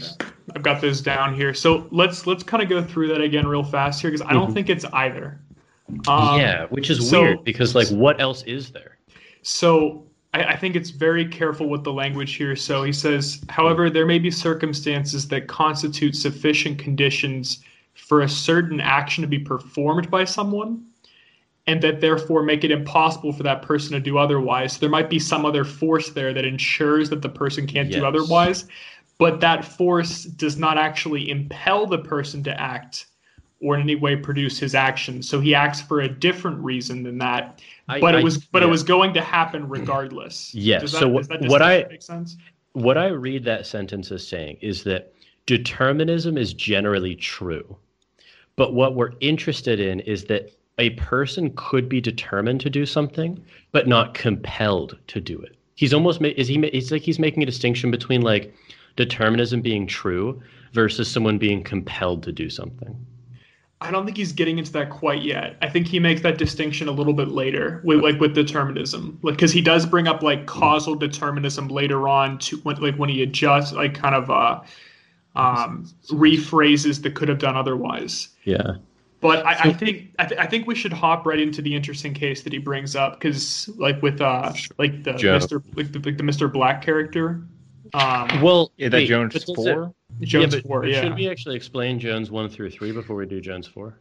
I've 0.55 0.63
got 0.63 0.81
this 0.81 1.01
down 1.01 1.35
here. 1.35 1.53
So 1.53 1.87
let's 1.91 2.27
let's 2.27 2.43
kind 2.43 2.61
of 2.61 2.69
go 2.69 2.83
through 2.83 3.07
that 3.09 3.21
again 3.21 3.47
real 3.47 3.63
fast 3.63 4.01
here 4.01 4.11
because 4.11 4.25
I 4.25 4.33
don't 4.33 4.45
mm-hmm. 4.45 4.53
think 4.53 4.69
it's 4.69 4.85
either. 4.85 5.39
Um, 6.07 6.39
yeah, 6.39 6.65
which 6.67 6.89
is 6.89 7.09
so, 7.09 7.21
weird 7.23 7.43
because 7.43 7.73
like 7.73 7.87
what 7.89 8.21
else 8.21 8.43
is 8.43 8.71
there? 8.71 8.97
So 9.41 10.05
I, 10.33 10.43
I 10.43 10.55
think 10.55 10.75
it's 10.75 10.91
very 10.91 11.25
careful 11.25 11.67
with 11.67 11.83
the 11.83 11.93
language 11.93 12.35
here. 12.35 12.55
So 12.55 12.83
he 12.83 12.93
says, 12.93 13.43
however, 13.49 13.89
there 13.89 14.05
may 14.05 14.19
be 14.19 14.29
circumstances 14.29 15.27
that 15.29 15.47
constitute 15.47 16.15
sufficient 16.15 16.77
conditions 16.77 17.63
for 17.95 18.21
a 18.21 18.29
certain 18.29 18.79
action 18.79 19.23
to 19.23 19.27
be 19.27 19.39
performed 19.39 20.11
by 20.11 20.25
someone 20.25 20.85
and 21.67 21.81
that 21.81 22.01
therefore 22.01 22.41
make 22.43 22.63
it 22.63 22.71
impossible 22.71 23.33
for 23.33 23.43
that 23.43 23.61
person 23.61 23.93
to 23.93 23.99
do 23.99 24.17
otherwise. 24.17 24.73
So 24.73 24.79
there 24.79 24.89
might 24.89 25.09
be 25.09 25.19
some 25.19 25.45
other 25.45 25.63
force 25.63 26.09
there 26.09 26.33
that 26.33 26.45
ensures 26.45 27.09
that 27.09 27.21
the 27.21 27.29
person 27.29 27.67
can't 27.67 27.89
yes. 27.89 27.99
do 27.99 28.05
otherwise 28.05 28.65
but 29.19 29.41
that 29.41 29.63
force 29.63 30.23
does 30.23 30.57
not 30.57 30.79
actually 30.79 31.29
impel 31.29 31.85
the 31.85 31.99
person 31.99 32.41
to 32.43 32.59
act 32.59 33.05
or 33.61 33.75
in 33.75 33.81
any 33.81 33.95
way 33.95 34.15
produce 34.15 34.57
his 34.57 34.73
action. 34.73 35.21
So 35.21 35.41
he 35.41 35.53
acts 35.53 35.81
for 35.81 35.99
a 35.99 36.07
different 36.07 36.63
reason 36.63 37.03
than 37.03 37.17
that. 37.17 37.61
I, 37.89 37.99
but 37.99 38.15
it 38.15 38.23
was 38.23 38.37
but 38.37 38.61
yeah. 38.61 38.69
it 38.69 38.71
was 38.71 38.81
going 38.81 39.13
to 39.13 39.21
happen 39.21 39.69
regardless. 39.69 40.55
Yes. 40.59 40.81
That, 40.93 40.99
so 40.99 41.07
what, 41.07 41.27
what 41.41 41.61
I 41.61 41.85
make 41.89 42.01
sense? 42.01 42.37
What 42.73 42.97
I 42.97 43.07
read 43.07 43.43
that 43.43 43.67
sentence 43.67 44.11
as 44.11 44.25
saying 44.25 44.57
is 44.61 44.83
that 44.83 45.13
determinism 45.45 46.37
is 46.37 46.53
generally 46.53 47.15
true. 47.15 47.77
But 48.55 48.73
what 48.73 48.95
we're 48.95 49.13
interested 49.19 49.79
in 49.79 49.99
is 50.01 50.25
that 50.25 50.51
a 50.77 50.91
person 50.91 51.51
could 51.55 51.89
be 51.89 51.99
determined 51.99 52.61
to 52.61 52.69
do 52.69 52.85
something, 52.85 53.43
but 53.71 53.87
not 53.87 54.13
compelled 54.13 54.97
to 55.07 55.19
do 55.19 55.39
it. 55.41 55.57
He's 55.75 55.93
almost 55.93 56.21
is 56.21 56.47
he? 56.47 56.57
It's 56.59 56.91
like 56.91 57.01
he's 57.01 57.19
making 57.19 57.43
a 57.43 57.45
distinction 57.45 57.91
between 57.91 58.21
like 58.21 58.53
determinism 58.95 59.61
being 59.61 59.87
true 59.87 60.41
versus 60.73 61.09
someone 61.09 61.37
being 61.37 61.63
compelled 61.63 62.23
to 62.23 62.31
do 62.31 62.49
something? 62.49 63.05
I 63.81 63.91
don't 63.91 64.03
think 64.03 64.17
he's 64.17 64.33
getting 64.33 64.57
into 64.57 64.73
that 64.73 64.89
quite 64.89 65.21
yet. 65.21 65.55
I 65.61 65.69
think 65.69 65.87
he 65.87 65.99
makes 65.99 66.21
that 66.21 66.37
distinction 66.37 66.89
a 66.89 66.91
little 66.91 67.13
bit 67.13 67.29
later, 67.29 67.79
with, 67.85 68.01
like 68.01 68.19
with 68.19 68.33
determinism, 68.33 69.17
like 69.21 69.35
because 69.35 69.53
he 69.53 69.61
does 69.61 69.85
bring 69.85 70.07
up 70.07 70.21
like 70.21 70.47
causal 70.47 70.95
determinism 70.95 71.69
later 71.69 72.09
on 72.09 72.39
to 72.39 72.57
when 72.57 72.75
like 72.81 72.95
when 72.95 73.09
he 73.09 73.23
adjusts, 73.23 73.71
like 73.71 73.93
kind 73.93 74.15
of 74.15 74.29
uh, 74.29 74.59
um, 75.37 75.89
rephrases 76.09 77.01
the 77.01 77.09
could 77.09 77.29
have 77.29 77.39
done 77.39 77.55
otherwise. 77.55 78.29
Yeah. 78.43 78.75
But 79.21 79.45
I, 79.45 79.69
I 79.69 79.73
think 79.73 80.13
I, 80.19 80.25
th- 80.25 80.39
I 80.39 80.45
think 80.45 80.67
we 80.67 80.75
should 80.75 80.93
hop 80.93 81.25
right 81.25 81.39
into 81.39 81.61
the 81.61 81.75
interesting 81.75 82.13
case 82.13 82.41
that 82.43 82.53
he 82.53 82.59
brings 82.59 82.95
up 82.95 83.19
because 83.19 83.69
like 83.77 84.01
with 84.01 84.21
uh 84.21 84.53
like 84.77 85.03
the 85.03 85.13
Joe. 85.13 85.37
Mr. 85.37 85.63
like 85.75 85.91
the, 85.91 85.99
like 85.99 86.17
the 86.17 86.23
Mr. 86.23 86.51
Black 86.51 86.81
character, 86.81 87.41
um, 87.93 88.41
Well, 88.41 88.71
Yeah, 88.77 88.89
that 88.89 88.97
wait, 88.97 89.07
Jones 89.07 89.33
but 89.33 89.41
does 89.41 89.49
it- 89.49 89.55
four. 89.55 89.93
Jones 90.21 90.55
yeah, 90.55 90.61
Four, 90.61 90.85
yeah. 90.85 91.01
Should 91.01 91.15
we 91.15 91.29
actually 91.29 91.55
explain 91.55 91.99
Jones 91.99 92.29
one 92.31 92.49
through 92.49 92.71
three 92.71 92.91
before 92.91 93.15
we 93.15 93.25
do 93.25 93.39
Jones 93.39 93.67
four? 93.67 93.99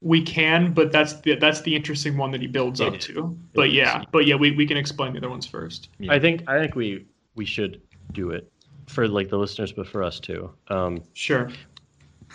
We 0.00 0.22
can, 0.22 0.72
but 0.72 0.92
that's 0.92 1.14
the 1.20 1.34
that's 1.34 1.60
the 1.62 1.74
interesting 1.74 2.16
one 2.16 2.30
that 2.30 2.40
he 2.40 2.46
builds 2.46 2.80
It 2.80 2.86
up 2.86 2.94
is. 2.96 3.04
to. 3.06 3.36
But 3.54 3.72
yeah, 3.72 4.04
but 4.12 4.26
yeah, 4.26 4.36
we, 4.36 4.52
we 4.52 4.64
can 4.66 4.76
explain 4.76 5.12
the 5.12 5.18
other 5.18 5.28
ones 5.28 5.44
first. 5.46 5.88
Yeah. 5.98 6.12
I 6.12 6.20
think 6.20 6.44
I 6.48 6.58
think 6.60 6.76
we 6.76 7.06
we 7.34 7.44
should 7.44 7.82
do 8.12 8.30
it 8.30 8.50
for 8.86 9.08
like 9.08 9.28
the 9.28 9.36
listeners, 9.36 9.72
but 9.72 9.86
for 9.88 10.02
us 10.04 10.20
too. 10.20 10.50
Um, 10.68 11.02
Sure. 11.14 11.50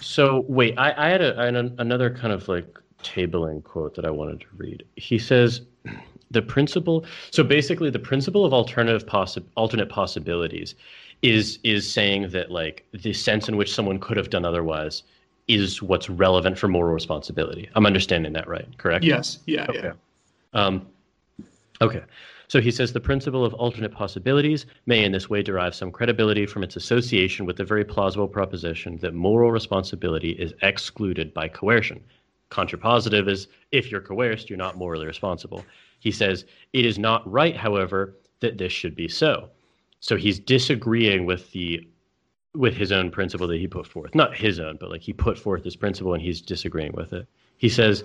So 0.02 0.44
wait, 0.50 0.78
I, 0.78 0.94
I 0.98 1.10
had, 1.10 1.22
a, 1.22 1.40
I 1.40 1.46
had 1.46 1.56
an, 1.56 1.76
another 1.80 2.10
kind 2.14 2.34
of 2.34 2.48
like 2.50 2.68
tabling 3.02 3.64
quote 3.64 3.96
that 3.96 4.06
I 4.06 4.10
wanted 4.12 4.42
to 4.42 4.48
read. 4.58 4.84
He 4.98 5.18
says, 5.18 5.62
"The 6.34 6.42
principle." 6.42 7.06
So 7.32 7.44
basically, 7.44 7.90
the 7.90 8.00
principle 8.00 8.46
of 8.46 8.54
alternative 8.54 9.06
possi- 9.06 9.44
alternate 9.56 9.90
possibilities 9.90 10.76
is 11.22 11.58
is 11.64 11.90
saying 11.90 12.30
that 12.30 12.52
like 12.52 12.86
the 12.92 13.14
sense 13.14 13.48
in 13.48 13.56
which 13.56 13.74
someone 13.74 14.00
could 14.00 14.18
have 14.18 14.30
done 14.30 14.46
otherwise 14.46 15.04
is 15.48 15.82
what's 15.82 16.10
relevant 16.10 16.58
for 16.58 16.68
moral 16.68 16.94
responsibility. 16.94 17.70
I'm 17.76 17.86
understanding 17.86 18.34
that 18.34 18.48
right, 18.48 18.68
correct? 18.78 19.04
Yes. 19.04 19.40
Yeah. 19.46 19.66
Okay. 19.70 19.82
Yeah. 19.84 19.94
Um, 20.54 20.88
okay. 21.82 22.02
So 22.48 22.62
he 22.62 22.72
says 22.72 22.94
the 22.94 23.00
principle 23.00 23.44
of 23.44 23.54
alternate 23.56 23.92
possibilities 23.92 24.66
may 24.86 25.04
in 25.04 25.12
this 25.12 25.30
way 25.30 25.42
derive 25.42 25.74
some 25.74 25.92
credibility 25.92 26.46
from 26.46 26.62
its 26.62 26.76
association 26.76 27.46
with 27.46 27.58
the 27.58 27.64
very 27.64 27.84
plausible 27.84 28.28
proposition 28.28 28.98
that 28.98 29.14
moral 29.14 29.52
responsibility 29.52 30.32
is 30.32 30.54
excluded 30.62 31.34
by 31.34 31.48
coercion. 31.48 32.00
Contrapositive 32.52 33.28
is 33.28 33.48
if 33.72 33.90
you're 33.90 34.02
coerced, 34.02 34.50
you're 34.50 34.58
not 34.58 34.78
morally 34.78 35.08
responsible. 35.08 35.66
He 36.04 36.12
says 36.12 36.44
it 36.74 36.84
is 36.84 37.00
not 37.00 37.32
right, 37.32 37.56
however, 37.56 38.18
that 38.42 38.58
this 38.58 38.74
should 38.74 38.94
be 38.94 39.08
so. 39.08 39.50
So 40.02 40.18
he's 40.18 40.38
disagreeing 40.38 41.26
with 41.26 41.50
the 41.54 41.88
with 42.54 42.76
his 42.76 42.92
own 42.92 43.10
principle 43.10 43.48
that 43.48 43.58
he 43.58 43.68
put 43.68 43.88
forth. 43.88 44.14
Not 44.14 44.36
his 44.36 44.60
own, 44.60 44.76
but 44.82 44.92
like 44.92 45.00
he 45.00 45.14
put 45.14 45.40
forth 45.40 45.64
this 45.64 45.78
principle 45.78 46.14
and 46.14 46.22
he's 46.22 46.42
disagreeing 46.42 46.92
with 46.92 47.14
it. 47.14 47.26
He 47.56 47.70
says 47.70 48.04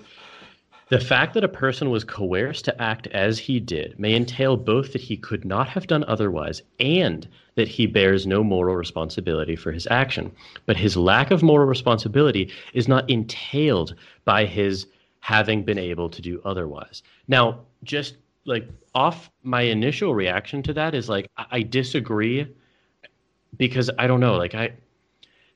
the 0.87 0.99
fact 0.99 1.33
that 1.33 1.43
a 1.43 1.49
person 1.49 1.89
was 1.89 2.05
coerced 2.05 2.63
to 2.65 2.81
act 2.81 3.07
as 3.07 3.37
he 3.37 3.59
did 3.59 3.99
may 3.99 4.15
entail 4.15 4.55
both 4.55 4.93
that 4.93 5.01
he 5.01 5.17
could 5.17 5.43
not 5.43 5.67
have 5.67 5.85
done 5.85 6.05
otherwise 6.07 6.61
and 6.79 7.27
that 7.55 7.67
he 7.67 7.85
bears 7.85 8.25
no 8.25 8.45
moral 8.45 8.77
responsibility 8.77 9.57
for 9.57 9.73
his 9.73 9.87
action. 9.91 10.31
But 10.65 10.77
his 10.77 10.95
lack 10.95 11.31
of 11.31 11.43
moral 11.43 11.67
responsibility 11.67 12.49
is 12.73 12.87
not 12.87 13.09
entailed 13.09 13.93
by 14.23 14.45
his 14.45 14.87
having 15.19 15.63
been 15.63 15.77
able 15.77 16.09
to 16.09 16.21
do 16.21 16.41
otherwise. 16.45 17.03
Now, 17.27 17.59
just 17.83 18.15
like 18.45 18.67
off 18.95 19.29
my 19.43 19.61
initial 19.61 20.15
reaction 20.15 20.63
to 20.63 20.73
that 20.73 20.95
is 20.95 21.09
like, 21.09 21.29
I, 21.37 21.61
disagree 21.61 22.47
because 23.57 23.89
I 23.97 24.07
don't 24.07 24.19
know, 24.19 24.35
like, 24.35 24.55
I. 24.55 24.73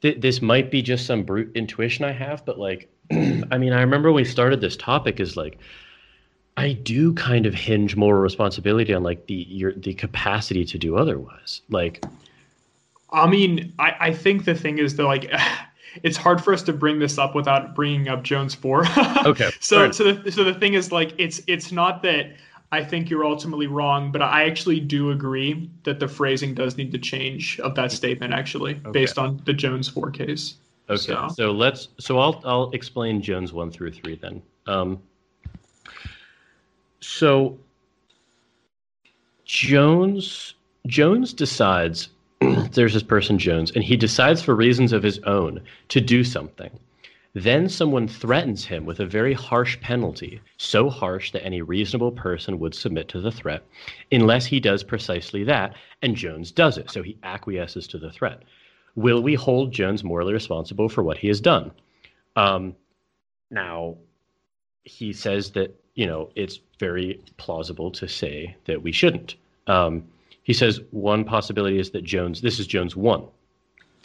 Th- 0.01 0.19
this 0.19 0.41
might 0.41 0.69
be 0.69 0.81
just 0.81 1.05
some 1.05 1.23
brute 1.23 1.49
intuition 1.55 2.03
I 2.03 2.11
have, 2.11 2.45
but 2.45 2.59
like, 2.59 2.89
I 3.11 3.57
mean, 3.57 3.71
I 3.71 3.79
remember 3.79 4.11
we 4.11 4.25
started 4.25 4.59
this 4.59 4.75
topic 4.75 5.21
is 5.21 5.37
like, 5.37 5.57
I 6.57 6.73
do 6.73 7.13
kind 7.13 7.45
of 7.45 7.53
hinge 7.53 7.95
moral 7.95 8.21
responsibility 8.21 8.93
on 8.93 9.01
like 9.01 9.25
the 9.27 9.45
your 9.49 9.73
the 9.73 9.93
capacity 9.93 10.65
to 10.65 10.77
do 10.77 10.97
otherwise. 10.97 11.61
Like, 11.69 12.03
I 13.11 13.27
mean, 13.27 13.73
I, 13.79 13.95
I 13.99 14.13
think 14.13 14.45
the 14.45 14.55
thing 14.55 14.77
is 14.77 14.95
that 14.97 15.05
like 15.05 15.31
it's 16.01 16.17
hard 16.17 16.43
for 16.43 16.53
us 16.53 16.63
to 16.63 16.73
bring 16.73 16.97
this 16.99 17.17
up 17.17 17.35
without 17.35 17.75
bringing 17.75 18.07
up 18.07 18.23
Jones 18.23 18.55
Four. 18.55 18.85
Okay, 19.25 19.51
so 19.59 19.77
alright. 19.77 19.95
so 19.95 20.11
the, 20.13 20.31
so 20.31 20.43
the 20.43 20.53
thing 20.53 20.73
is 20.73 20.91
like 20.91 21.13
it's 21.17 21.41
it's 21.47 21.71
not 21.71 22.01
that 22.03 22.33
I 22.71 22.83
think 22.83 23.09
you're 23.09 23.23
ultimately 23.25 23.67
wrong, 23.67 24.11
but 24.11 24.21
I 24.21 24.45
actually 24.45 24.79
do 24.79 25.11
agree 25.11 25.69
that 25.83 25.99
the 25.99 26.07
phrasing 26.07 26.53
does 26.55 26.75
need 26.75 26.91
to 26.91 26.97
change 26.97 27.59
of 27.59 27.75
that 27.75 27.91
statement 27.91 28.33
actually 28.33 28.73
based 28.91 29.17
on 29.19 29.41
the 29.45 29.53
Jones 29.53 29.87
Four 29.87 30.09
case. 30.11 30.55
okay, 30.89 30.97
So- 30.97 31.27
so, 31.33 31.51
let's 31.51 31.89
so 31.99 32.17
I'll 32.19 32.41
I'll 32.43 32.71
explain 32.71 33.21
Jones 33.21 33.53
one 33.53 33.69
through 33.71 33.91
three 33.91 34.15
then. 34.15 34.41
Um, 34.67 35.01
so 36.99 37.57
Jones 39.45 40.55
Jones 40.87 41.33
decides 41.33 42.09
there's 42.73 42.93
this 42.93 43.03
person 43.03 43.37
Jones, 43.37 43.71
and 43.71 43.83
he 43.83 43.95
decides 43.95 44.41
for 44.41 44.55
reasons 44.55 44.91
of 44.91 45.03
his 45.03 45.19
own 45.19 45.61
to 45.89 46.01
do 46.01 46.23
something. 46.23 46.71
Then 47.35 47.67
someone 47.67 48.07
threatens 48.07 48.65
him 48.65 48.85
with 48.85 48.99
a 48.99 49.07
very 49.07 49.33
harsh 49.33 49.79
penalty, 49.81 50.39
so 50.57 50.89
harsh 50.89 51.31
that 51.31 51.43
any 51.43 51.61
reasonable 51.61 52.11
person 52.11 52.59
would 52.59 52.75
submit 52.75 53.07
to 53.09 53.21
the 53.21 53.31
threat, 53.31 53.63
unless 54.11 54.45
he 54.45 54.59
does 54.59 54.83
precisely 54.83 55.43
that, 55.45 55.75
and 56.03 56.15
Jones 56.15 56.51
does 56.51 56.77
it, 56.77 56.91
so 56.91 57.01
he 57.01 57.17
acquiesces 57.23 57.87
to 57.87 57.97
the 57.97 58.11
threat. 58.11 58.43
Will 58.95 59.23
we 59.23 59.33
hold 59.33 59.71
Jones 59.71 60.03
morally 60.03 60.33
responsible 60.33 60.89
for 60.89 61.03
what 61.03 61.17
he 61.17 61.27
has 61.27 61.41
done? 61.41 61.71
Um, 62.35 62.75
now, 63.49 63.97
he 64.83 65.13
says 65.13 65.51
that 65.51 65.73
you 65.95 66.05
know 66.05 66.29
it's 66.35 66.59
very 66.79 67.19
plausible 67.37 67.91
to 67.91 68.07
say 68.07 68.55
that 68.65 68.81
we 68.83 68.91
shouldn't. 68.91 69.35
Um, 69.67 70.03
he 70.43 70.53
says 70.53 70.81
one 70.91 71.23
possibility 71.23 71.79
is 71.79 71.91
that 71.91 72.03
Jones. 72.03 72.41
This 72.41 72.59
is 72.59 72.67
Jones 72.67 72.95
one. 72.95 73.25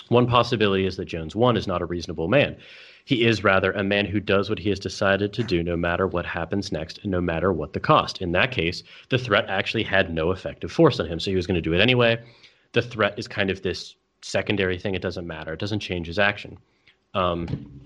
One 0.09 0.27
possibility 0.27 0.87
is 0.87 0.97
that 0.97 1.05
Jones 1.05 1.37
one 1.37 1.57
is 1.57 1.67
not 1.67 1.83
a 1.83 1.87
reasonable 1.87 2.29
man. 2.29 2.57
He 3.05 3.25
is 3.25 3.43
rather 3.43 3.73
a 3.73 3.83
man 3.83 4.07
who 4.07 4.21
does 4.21 4.51
what 4.51 4.59
he 4.59 4.69
has 4.69 4.79
decided 4.79 5.33
to 5.33 5.43
do, 5.43 5.63
no 5.63 5.77
matter 5.77 6.07
what 6.07 6.27
happens 6.27 6.71
next, 6.71 6.99
and 7.03 7.11
no 7.11 7.21
matter 7.21 7.53
what 7.53 7.73
the 7.73 7.81
cost. 7.81 8.21
In 8.21 8.33
that 8.33 8.53
case, 8.53 8.83
the 9.09 9.19
threat 9.19 9.47
actually 9.49 9.83
had 9.83 10.13
no 10.13 10.31
effective 10.31 10.71
force 10.71 11.01
on 11.01 11.07
him, 11.07 11.19
so 11.19 11.31
he 11.31 11.37
was 11.37 11.47
going 11.47 11.55
to 11.55 11.61
do 11.61 11.73
it 11.73 11.81
anyway. 11.81 12.19
The 12.73 12.83
threat 12.83 13.19
is 13.19 13.27
kind 13.27 13.51
of 13.51 13.63
this 13.63 13.97
secondary 14.23 14.79
thing; 14.79 14.95
it 14.95 15.03
doesn't 15.03 15.27
matter. 15.27 15.55
It 15.55 15.61
doesn't 15.61 15.81
change 15.81 16.07
his 16.07 16.19
action. 16.19 16.59
Um, 17.15 17.81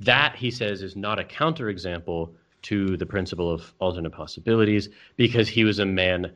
that 0.00 0.36
he 0.36 0.50
says 0.50 0.82
is 0.82 0.96
not 0.96 1.18
a 1.18 1.24
counterexample 1.24 2.30
to 2.62 2.96
the 2.96 3.06
principle 3.06 3.50
of 3.50 3.72
alternate 3.78 4.10
possibilities 4.10 4.88
because 5.16 5.48
he 5.48 5.64
was 5.64 5.78
a 5.78 5.86
man 5.86 6.32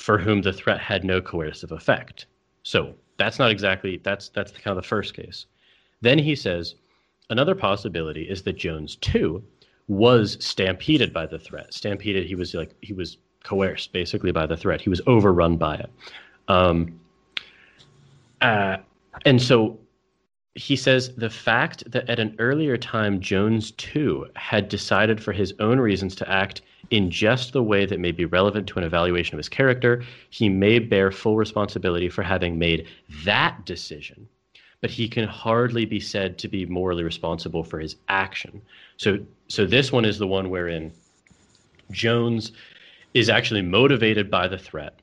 for 0.00 0.16
whom 0.16 0.40
the 0.40 0.52
threat 0.52 0.80
had 0.80 1.04
no 1.04 1.20
coercive 1.20 1.72
effect. 1.72 2.24
So 2.62 2.94
that's 3.18 3.38
not 3.38 3.50
exactly 3.50 4.00
that's 4.02 4.30
that's 4.30 4.50
kind 4.52 4.76
of 4.76 4.82
the 4.82 4.88
first 4.88 5.14
case. 5.14 5.46
Then 6.00 6.18
he 6.18 6.34
says 6.34 6.74
another 7.28 7.54
possibility 7.54 8.22
is 8.22 8.42
that 8.42 8.56
Jones 8.56 8.96
two 8.96 9.44
was 9.88 10.38
stampeded 10.40 11.12
by 11.12 11.26
the 11.26 11.38
threat. 11.38 11.74
Stampeded, 11.74 12.26
he 12.26 12.34
was 12.34 12.54
like 12.54 12.74
he 12.80 12.94
was 12.94 13.18
coerced 13.44 13.92
basically 13.92 14.32
by 14.32 14.46
the 14.46 14.56
threat. 14.56 14.80
He 14.80 14.88
was 14.88 15.02
overrun 15.06 15.58
by 15.58 15.76
it. 15.76 15.90
Um, 16.48 16.98
uh, 18.40 18.78
and 19.26 19.40
so 19.40 19.78
he 20.54 20.76
says 20.76 21.14
the 21.14 21.30
fact 21.30 21.90
that 21.90 22.08
at 22.08 22.18
an 22.18 22.34
earlier 22.38 22.78
time 22.78 23.20
Jones 23.20 23.72
two 23.72 24.26
had 24.34 24.70
decided 24.70 25.22
for 25.22 25.32
his 25.32 25.52
own 25.60 25.78
reasons 25.78 26.16
to 26.16 26.30
act 26.30 26.62
in 26.90 27.10
just 27.10 27.52
the 27.52 27.62
way 27.62 27.86
that 27.86 28.00
may 28.00 28.12
be 28.12 28.24
relevant 28.24 28.66
to 28.68 28.78
an 28.78 28.84
evaluation 28.84 29.34
of 29.34 29.38
his 29.38 29.48
character, 29.48 30.02
he 30.30 30.48
may 30.48 30.78
bear 30.78 31.12
full 31.12 31.36
responsibility 31.36 32.08
for 32.08 32.22
having 32.22 32.58
made 32.58 32.86
that 33.24 33.64
decision. 33.66 34.28
But 34.80 34.90
he 34.90 35.08
can 35.08 35.28
hardly 35.28 35.84
be 35.84 36.00
said 36.00 36.38
to 36.38 36.48
be 36.48 36.64
morally 36.64 37.04
responsible 37.04 37.62
for 37.62 37.78
his 37.78 37.96
action. 38.08 38.62
So, 38.96 39.18
so 39.48 39.66
this 39.66 39.92
one 39.92 40.06
is 40.06 40.18
the 40.18 40.26
one 40.26 40.48
wherein 40.48 40.92
Jones 41.90 42.52
is 43.12 43.28
actually 43.28 43.62
motivated 43.62 44.30
by 44.30 44.48
the 44.48 44.58
threat, 44.58 45.00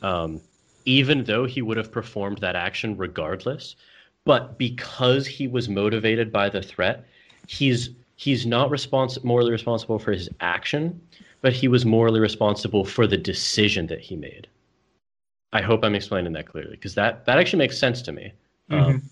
um, 0.00 0.40
even 0.84 1.24
though 1.24 1.44
he 1.44 1.60
would 1.60 1.76
have 1.76 1.92
performed 1.92 2.38
that 2.38 2.56
action 2.56 2.96
regardless. 2.96 3.76
But 4.24 4.58
because 4.58 5.26
he 5.26 5.46
was 5.46 5.68
motivated 5.68 6.32
by 6.32 6.48
the 6.48 6.62
threat, 6.62 7.06
he's 7.46 7.90
he's 8.18 8.44
not 8.44 8.68
respons- 8.68 9.22
morally 9.22 9.52
responsible 9.52 9.98
for 9.98 10.12
his 10.12 10.28
action, 10.40 11.00
but 11.40 11.52
he 11.52 11.68
was 11.68 11.86
morally 11.86 12.18
responsible 12.18 12.84
for 12.84 13.06
the 13.06 13.16
decision 13.16 13.86
that 13.86 14.00
he 14.00 14.16
made. 14.16 14.48
I 15.52 15.62
hope 15.62 15.84
I'm 15.84 15.94
explaining 15.94 16.32
that 16.32 16.46
clearly 16.46 16.72
because 16.72 16.94
that 16.96 17.24
that 17.24 17.38
actually 17.38 17.60
makes 17.60 17.78
sense 17.78 18.02
to 18.02 18.12
me. 18.12 18.32
Um, 18.70 19.02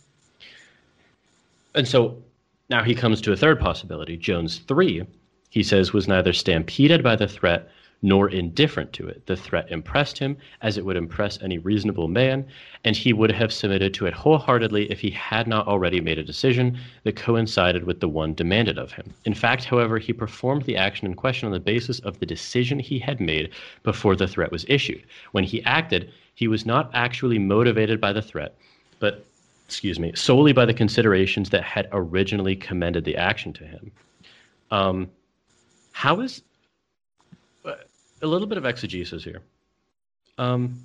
and 1.75 1.89
so 1.89 2.23
now 2.69 2.83
he 2.83 2.95
comes 2.95 3.23
to 3.23 3.33
a 3.33 3.37
third 3.37 3.59
possibility. 3.59 4.17
Jones 4.17 4.59
3, 4.69 5.07
he 5.49 5.63
says, 5.63 5.93
was 5.93 6.09
neither 6.09 6.35
stampeded 6.35 7.03
by 7.03 7.17
the 7.17 7.29
threat 7.29 7.71
nor 8.03 8.29
indifferent 8.29 8.93
to 8.93 9.09
it. 9.09 9.25
The 9.27 9.37
threat 9.37 9.71
impressed 9.71 10.19
him 10.19 10.37
as 10.63 10.77
it 10.77 10.85
would 10.85 10.97
impress 10.97 11.41
any 11.41 11.59
reasonable 11.59 12.09
man, 12.09 12.47
and 12.85 12.95
he 12.95 13.13
would 13.13 13.33
have 13.33 13.53
submitted 13.53 13.95
to 13.95 14.07
it 14.07 14.13
wholeheartedly 14.13 14.91
if 14.91 15.01
he 15.01 15.11
had 15.11 15.47
not 15.47 15.67
already 15.67 16.01
made 16.01 16.19
a 16.19 16.25
decision 16.25 16.79
that 17.05 17.17
coincided 17.17 17.85
with 17.85 18.01
the 18.01 18.09
one 18.09 18.35
demanded 18.35 18.79
of 18.79 18.93
him. 18.93 19.13
In 19.25 19.35
fact, 19.35 19.65
however, 19.65 19.99
he 19.99 20.13
performed 20.13 20.63
the 20.63 20.77
action 20.77 21.07
in 21.07 21.15
question 21.15 21.47
on 21.47 21.53
the 21.53 21.61
basis 21.61 21.99
of 22.01 22.19
the 22.21 22.27
decision 22.27 22.79
he 22.79 22.99
had 22.99 23.21
made 23.21 23.51
before 23.83 24.15
the 24.15 24.29
threat 24.29 24.53
was 24.53 24.67
issued. 24.69 25.05
When 25.33 25.45
he 25.45 25.65
acted, 25.65 26.13
he 26.35 26.49
was 26.49 26.67
not 26.67 26.91
actually 26.93 27.39
motivated 27.39 28.01
by 28.01 28.13
the 28.13 28.23
threat, 28.23 28.55
but 29.01 29.25
excuse 29.65 29.99
me, 29.99 30.13
solely 30.15 30.53
by 30.53 30.65
the 30.65 30.75
considerations 30.75 31.51
that 31.51 31.65
had 31.65 31.89
originally 31.91 32.55
commended 32.55 33.05
the 33.05 33.17
action 33.17 33.53
to 33.55 33.65
him. 33.65 33.91
Um, 34.71 35.11
how 35.93 36.21
is 36.21 36.43
a 38.27 38.29
little 38.29 38.47
bit 38.47 38.59
of 38.59 38.67
exegesis 38.67 39.25
here? 39.25 39.43
Um, 40.39 40.85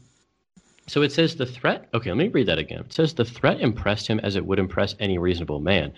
so 0.88 1.02
it 1.02 1.12
says 1.12 1.36
the 1.36 1.46
threat. 1.46 1.90
Okay, 1.94 2.10
let 2.10 2.18
me 2.18 2.30
read 2.30 2.48
that 2.48 2.58
again. 2.58 2.82
It 2.82 2.94
says 2.94 3.14
the 3.14 3.26
threat 3.26 3.60
impressed 3.60 4.08
him 4.08 4.20
as 4.20 4.36
it 4.36 4.46
would 4.46 4.60
impress 4.60 4.96
any 5.00 5.18
reasonable 5.18 5.60
man, 5.60 5.94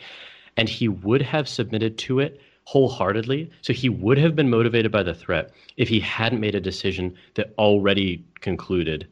and 0.57 0.67
he 0.67 0.87
would 0.87 1.21
have 1.21 1.47
submitted 1.47 1.97
to 1.99 2.19
it 2.19 2.41
wholeheartedly. 2.65 3.51
So 3.61 3.73
he 3.73 3.89
would 3.89 4.17
have 4.17 4.35
been 4.35 4.49
motivated 4.49 4.91
by 4.91 5.03
the 5.03 5.13
threat 5.13 5.51
if 5.77 5.89
he 5.89 5.99
hadn't 5.99 6.39
made 6.39 6.55
a 6.55 6.61
decision 6.61 7.15
that 7.35 7.53
already 7.57 8.25
concluded 8.41 9.07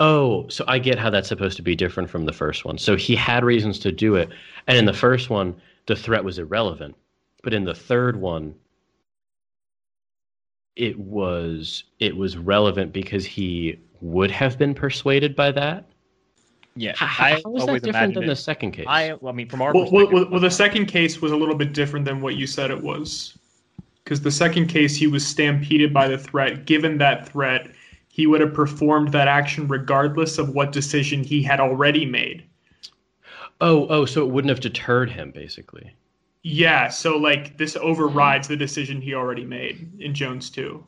Oh, 0.00 0.48
so 0.48 0.64
I 0.66 0.78
get 0.78 0.98
how 0.98 1.10
that's 1.10 1.28
supposed 1.28 1.56
to 1.56 1.62
be 1.62 1.76
different 1.76 2.10
from 2.10 2.24
the 2.24 2.32
first 2.32 2.64
one. 2.64 2.78
So 2.78 2.96
he 2.96 3.14
had 3.14 3.44
reasons 3.44 3.78
to 3.80 3.92
do 3.92 4.14
it, 4.16 4.28
and 4.66 4.76
in 4.76 4.84
the 4.84 4.92
first 4.92 5.30
one, 5.30 5.60
the 5.86 5.96
threat 5.96 6.24
was 6.24 6.38
irrelevant, 6.38 6.96
but 7.42 7.54
in 7.54 7.64
the 7.64 7.74
third 7.74 8.16
one, 8.16 8.54
it 10.78 10.98
was 10.98 11.84
it 11.98 12.16
was 12.16 12.38
relevant 12.38 12.92
because 12.92 13.26
he 13.26 13.78
would 14.00 14.30
have 14.30 14.56
been 14.56 14.74
persuaded 14.74 15.34
by 15.36 15.50
that. 15.50 15.84
Yeah, 16.76 16.92
How, 16.94 17.24
I 17.24 17.30
how 17.44 17.56
is 17.56 17.66
that 17.66 17.82
different 17.82 17.82
than 17.82 17.94
imagined 18.22 18.28
the 18.28 18.36
second 18.36 18.70
case? 18.70 18.86
I, 18.88 19.14
well, 19.14 19.32
I 19.32 19.36
mean, 19.36 19.48
from 19.48 19.60
our 19.60 19.74
Well, 19.74 19.90
well, 19.90 20.08
well, 20.12 20.30
well, 20.30 20.40
the 20.40 20.50
second 20.50 20.86
case 20.86 21.20
was 21.20 21.32
a 21.32 21.36
little 21.36 21.56
bit 21.56 21.72
different 21.72 22.04
than 22.04 22.20
what 22.20 22.36
you 22.36 22.46
said 22.46 22.70
it 22.70 22.80
was. 22.80 23.36
Because 24.04 24.20
the 24.20 24.30
second 24.30 24.68
case, 24.68 24.94
he 24.94 25.08
was 25.08 25.26
stampeded 25.26 25.92
by 25.92 26.06
the 26.06 26.16
threat. 26.16 26.66
Given 26.66 26.96
that 26.98 27.28
threat, 27.28 27.68
he 28.08 28.28
would 28.28 28.40
have 28.40 28.54
performed 28.54 29.10
that 29.10 29.26
action 29.26 29.66
regardless 29.66 30.38
of 30.38 30.50
what 30.50 30.70
decision 30.70 31.24
he 31.24 31.42
had 31.42 31.58
already 31.58 32.06
made. 32.06 32.44
oh, 33.60 33.88
oh, 33.88 34.04
so 34.04 34.22
it 34.22 34.30
wouldn't 34.30 34.50
have 34.50 34.60
deterred 34.60 35.10
him, 35.10 35.32
basically. 35.32 35.92
Yeah, 36.42 36.88
so 36.88 37.16
like 37.16 37.58
this 37.58 37.76
overrides 37.76 38.48
the 38.48 38.56
decision 38.56 39.00
he 39.00 39.14
already 39.14 39.44
made 39.44 39.90
in 40.00 40.14
Jones 40.14 40.50
2. 40.50 40.84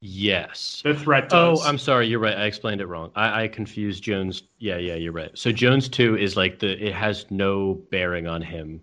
Yes. 0.00 0.82
The 0.84 0.94
threat 0.94 1.28
Oh. 1.32 1.60
I'm 1.64 1.78
sorry. 1.78 2.06
You're 2.06 2.18
right. 2.20 2.36
I 2.36 2.44
explained 2.44 2.80
it 2.80 2.86
wrong. 2.86 3.10
I, 3.16 3.44
I 3.44 3.48
confused 3.48 4.04
Jones. 4.04 4.42
Yeah, 4.58 4.76
yeah, 4.76 4.94
you're 4.94 5.12
right. 5.12 5.30
So 5.36 5.50
Jones 5.52 5.88
two 5.88 6.16
is 6.16 6.36
like 6.36 6.58
the 6.58 6.86
it 6.86 6.92
has 6.94 7.26
no 7.30 7.74
bearing 7.90 8.26
on 8.26 8.42
him, 8.42 8.80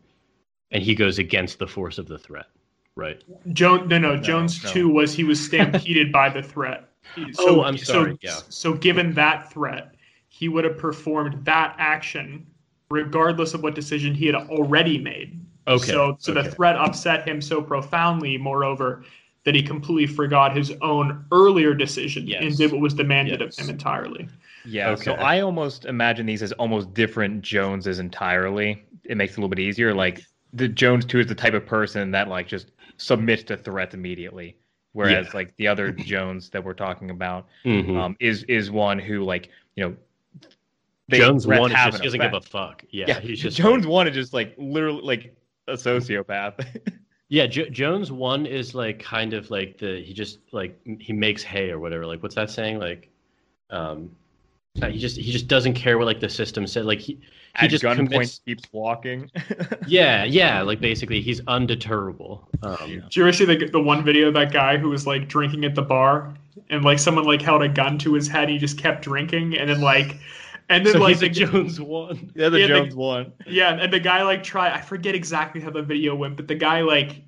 and 0.71 0.81
he 0.83 0.95
goes 0.95 1.19
against 1.19 1.59
the 1.59 1.67
force 1.67 1.97
of 1.97 2.07
the 2.07 2.17
threat. 2.17 2.47
Right. 2.95 3.23
Jones, 3.53 3.89
no, 3.89 3.97
no, 3.97 4.17
Jones 4.17 4.63
no. 4.63 4.69
2 4.71 4.89
was 4.89 5.13
he 5.13 5.23
was 5.23 5.43
stampeded 5.43 6.11
by 6.11 6.29
the 6.29 6.43
threat. 6.43 6.89
Oh, 7.37 7.63
I'm 7.63 7.77
sorry, 7.77 8.13
So, 8.13 8.17
yeah. 8.21 8.39
so 8.49 8.73
given 8.73 9.13
that 9.13 9.51
threat, 9.51 9.93
he 10.29 10.47
would 10.47 10.63
have 10.63 10.77
performed 10.77 11.43
that 11.45 11.75
action 11.77 12.47
regardless 12.89 13.53
of 13.53 13.61
what 13.61 13.75
decision 13.75 14.15
he 14.15 14.25
had 14.25 14.35
already 14.35 14.97
made. 14.97 15.42
Okay. 15.67 15.85
So, 15.91 16.17
so 16.19 16.31
okay. 16.33 16.41
the 16.43 16.51
threat 16.51 16.75
upset 16.75 17.27
him 17.27 17.41
so 17.41 17.61
profoundly, 17.61 18.37
moreover, 18.37 19.03
that 19.45 19.55
he 19.55 19.61
completely 19.63 20.07
forgot 20.07 20.55
his 20.55 20.71
own 20.81 21.25
earlier 21.31 21.73
decision 21.73 22.27
Yes. 22.27 22.43
and 22.43 22.57
did 22.57 22.71
what 22.71 22.81
was 22.81 22.93
demanded 22.93 23.41
Yes. 23.41 23.57
of 23.59 23.65
him 23.65 23.69
entirely. 23.71 24.27
yeah. 24.65 24.95
So 24.95 25.13
I 25.13 25.41
almost 25.41 25.85
imagine 25.85 26.25
these 26.25 26.41
as 26.43 26.51
almost 26.53 26.93
different 26.93 27.41
Joneses 27.41 27.99
entirely. 27.99 28.83
It 29.03 29.17
makes 29.17 29.33
it 29.33 29.37
a 29.37 29.39
little 29.39 29.49
bit 29.49 29.59
easier. 29.59 29.93
Like 29.93 30.21
the 30.53 30.67
Jones 30.69 31.03
two 31.05 31.19
is 31.19 31.27
the 31.27 31.35
type 31.35 31.53
of 31.53 31.65
person 31.65 32.11
that 32.11 32.27
like 32.29 32.47
just 32.47 32.71
submits 32.97 33.43
to 33.43 33.57
threats 33.57 33.93
immediately, 33.93 34.55
whereas 34.93 35.25
Yeah. 35.27 35.31
like 35.33 35.55
the 35.57 35.67
other 35.67 35.91
Jones 36.11 36.49
that 36.51 36.63
we're 36.63 36.73
talking 36.73 37.09
about 37.09 37.47
Mhm. 37.65 37.97
um, 37.97 38.15
is 38.21 38.43
is 38.43 38.71
one 38.71 38.99
who 38.99 39.23
like 39.23 39.49
you 39.75 39.83
know 39.83 39.95
they- 41.09 41.17
Jones 41.19 41.45
one 41.45 41.71
just, 41.71 42.01
doesn't 42.01 42.19
give 42.21 42.33
a 42.33 42.39
fuck. 42.41 42.83
Yeah, 42.91 43.05
yeah. 43.09 43.19
he's 43.19 43.41
just 43.41 43.57
Jones 43.57 43.83
like- 43.85 43.91
one 43.91 44.07
is 44.07 44.13
just 44.15 44.33
like 44.33 44.53
literally 44.57 45.01
like 45.01 45.35
a 45.67 45.73
sociopath. 45.73 46.79
yeah, 47.29 47.47
jo- 47.47 47.69
Jones 47.69 48.11
one 48.11 48.45
is 48.45 48.75
like 48.75 48.99
kind 48.99 49.33
of 49.33 49.49
like 49.51 49.77
the 49.77 50.01
he 50.03 50.13
just 50.13 50.39
like 50.51 50.79
he 50.99 51.13
makes 51.13 51.43
hay 51.43 51.69
or 51.71 51.79
whatever. 51.79 52.05
Like 52.05 52.21
what's 52.23 52.35
that 52.35 52.49
saying? 52.49 52.79
Like, 52.79 53.09
um, 53.69 54.11
he 54.75 54.97
just 54.97 55.17
he 55.17 55.31
just 55.31 55.47
doesn't 55.47 55.73
care 55.75 55.97
what 55.97 56.05
like 56.07 56.19
the 56.19 56.29
system 56.29 56.65
said. 56.67 56.85
Like 56.85 56.99
he 56.99 57.13
he 57.59 57.65
At 57.65 57.69
just 57.69 57.83
gunpoint 57.83 58.09
commits. 58.09 58.39
keeps 58.45 58.63
walking. 58.71 59.29
Yeah, 59.87 60.23
yeah. 60.23 60.61
Like 60.61 60.79
basically, 60.79 61.21
he's 61.21 61.41
undeterrable. 61.41 62.41
Um, 62.63 62.77
Yeah. 62.89 63.01
Did 63.01 63.15
you 63.15 63.23
ever 63.23 63.33
see 63.33 63.45
the, 63.45 63.67
the 63.69 63.81
one 63.81 64.03
video 64.03 64.29
of 64.29 64.33
that 64.33 64.51
guy 64.53 64.77
who 64.77 64.89
was 64.89 65.05
like 65.05 65.27
drinking 65.27 65.65
at 65.65 65.75
the 65.75 65.81
bar 65.81 66.33
and 66.69 66.83
like 66.83 66.97
someone 66.99 67.25
like 67.25 67.41
held 67.41 67.61
a 67.61 67.69
gun 67.69 67.97
to 67.99 68.13
his 68.13 68.27
head 68.27 68.43
and 68.43 68.51
he 68.53 68.57
just 68.57 68.77
kept 68.79 69.03
drinking 69.03 69.57
and 69.57 69.69
then 69.69 69.81
like 69.81 70.17
and 70.69 70.85
then 70.85 70.93
so 70.93 70.99
like 70.99 71.19
the, 71.19 71.29
Jones 71.29 71.79
one. 71.79 72.31
yeah, 72.35 72.49
the 72.49 72.59
Yeah, 72.59 72.67
the- 72.67 72.73
Jones 72.79 72.95
one. 72.95 73.33
yeah 73.47 73.73
and 73.73 73.91
the 73.91 73.99
guy 73.99 74.23
like 74.23 74.43
tried 74.43 74.73
I 74.73 74.81
forget 74.81 75.15
exactly 75.15 75.61
how 75.61 75.69
the 75.71 75.81
video 75.81 76.15
went 76.15 76.35
but 76.37 76.47
the 76.47 76.55
guy 76.55 76.81
like 76.81 77.23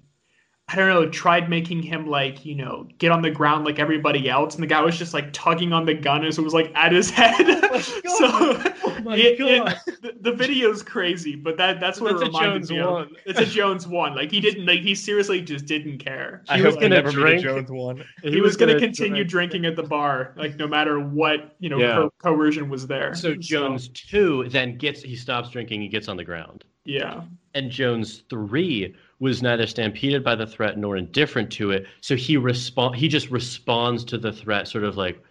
I 0.67 0.75
don't 0.77 0.87
know 0.89 1.07
tried 1.09 1.47
making 1.47 1.83
him 1.83 2.07
like 2.07 2.43
you 2.43 2.55
know 2.55 2.87
get 2.97 3.11
on 3.11 3.21
the 3.21 3.29
ground 3.29 3.65
like 3.65 3.77
everybody 3.77 4.27
else 4.29 4.55
and 4.55 4.63
the 4.63 4.67
guy 4.67 4.81
was 4.81 4.97
just 4.97 5.13
like 5.13 5.31
tugging 5.31 5.71
on 5.73 5.85
the 5.85 5.93
gun 5.93 6.25
as 6.25 6.39
it 6.39 6.41
was 6.41 6.55
like 6.55 6.71
at 6.75 6.91
his 6.91 7.09
head 7.19 7.45
oh 7.47 7.79
so 7.79 8.71
Oh 9.07 9.11
it- 9.11 9.39
it- 9.39 10.01
the, 10.01 10.13
the 10.21 10.31
video's 10.31 10.81
crazy 10.81 11.35
but 11.35 11.55
that 11.57 11.79
that's 11.79 12.01
what 12.01 12.13
That's 12.13 12.23
it 12.23 12.27
reminded 12.27 12.53
Jones 12.61 12.71
me 12.71 12.79
of. 12.79 12.91
one. 12.91 13.09
it's 13.27 13.39
a 13.39 13.45
Jones 13.45 13.87
one 13.87 14.15
like 14.15 14.31
he 14.31 14.39
didn't 14.41 14.65
like 14.65 14.79
he 14.79 14.95
seriously 14.95 15.39
just 15.41 15.65
didn't 15.65 15.99
care 15.99 16.41
He 16.51 16.57
hope 16.57 16.65
was 16.65 16.77
I 16.77 16.79
gonna 16.81 16.95
never 16.95 17.09
meet 17.09 17.17
a 17.17 17.21
drink- 17.21 17.43
Jones 17.43 17.69
one. 17.71 18.03
he, 18.23 18.41
was, 18.41 18.57
going 18.57 18.73
to 18.73 18.79
continue 18.79 19.23
drinking 19.23 19.65
at 19.67 19.75
the 19.75 19.83
bar, 19.83 20.33
like 20.37 20.55
no 20.55 20.67
matter 20.67 20.99
what 20.99 21.55
you 21.59 21.69
know 21.69 21.77
Yeah. 21.77 21.95
co- 21.95 22.13
coercion 22.23 22.69
was 22.69 22.87
there. 22.87 23.13
So 23.13 23.35
Jones 23.35 23.89
two 23.89 24.49
then 24.49 24.77
gets 24.77 25.03
he 25.03 25.15
stops 25.15 25.49
drinking. 25.51 25.81
He 25.81 25.87
gets 25.89 26.07
on 26.07 26.17
the 26.17 26.23
ground. 26.23 26.63
Yeah, 26.85 27.23
And 27.53 27.69
Jones 27.71 28.23
three 28.29 28.95
was 29.19 29.41
neither 29.41 29.65
stampeded 29.67 30.23
by 30.23 30.35
the 30.35 30.45
threat 30.45 30.77
nor 30.77 30.97
indifferent 30.97 31.51
to 31.53 31.71
it. 31.71 31.87
So 32.01 32.15
he 32.15 32.37
respond 32.37 32.95
he 32.95 33.07
just 33.07 33.29
responds 33.31 34.03
to 34.05 34.17
the 34.17 34.31
threat, 34.31 34.67
sort 34.67 34.83
of 34.83 34.97
like. 34.97 35.21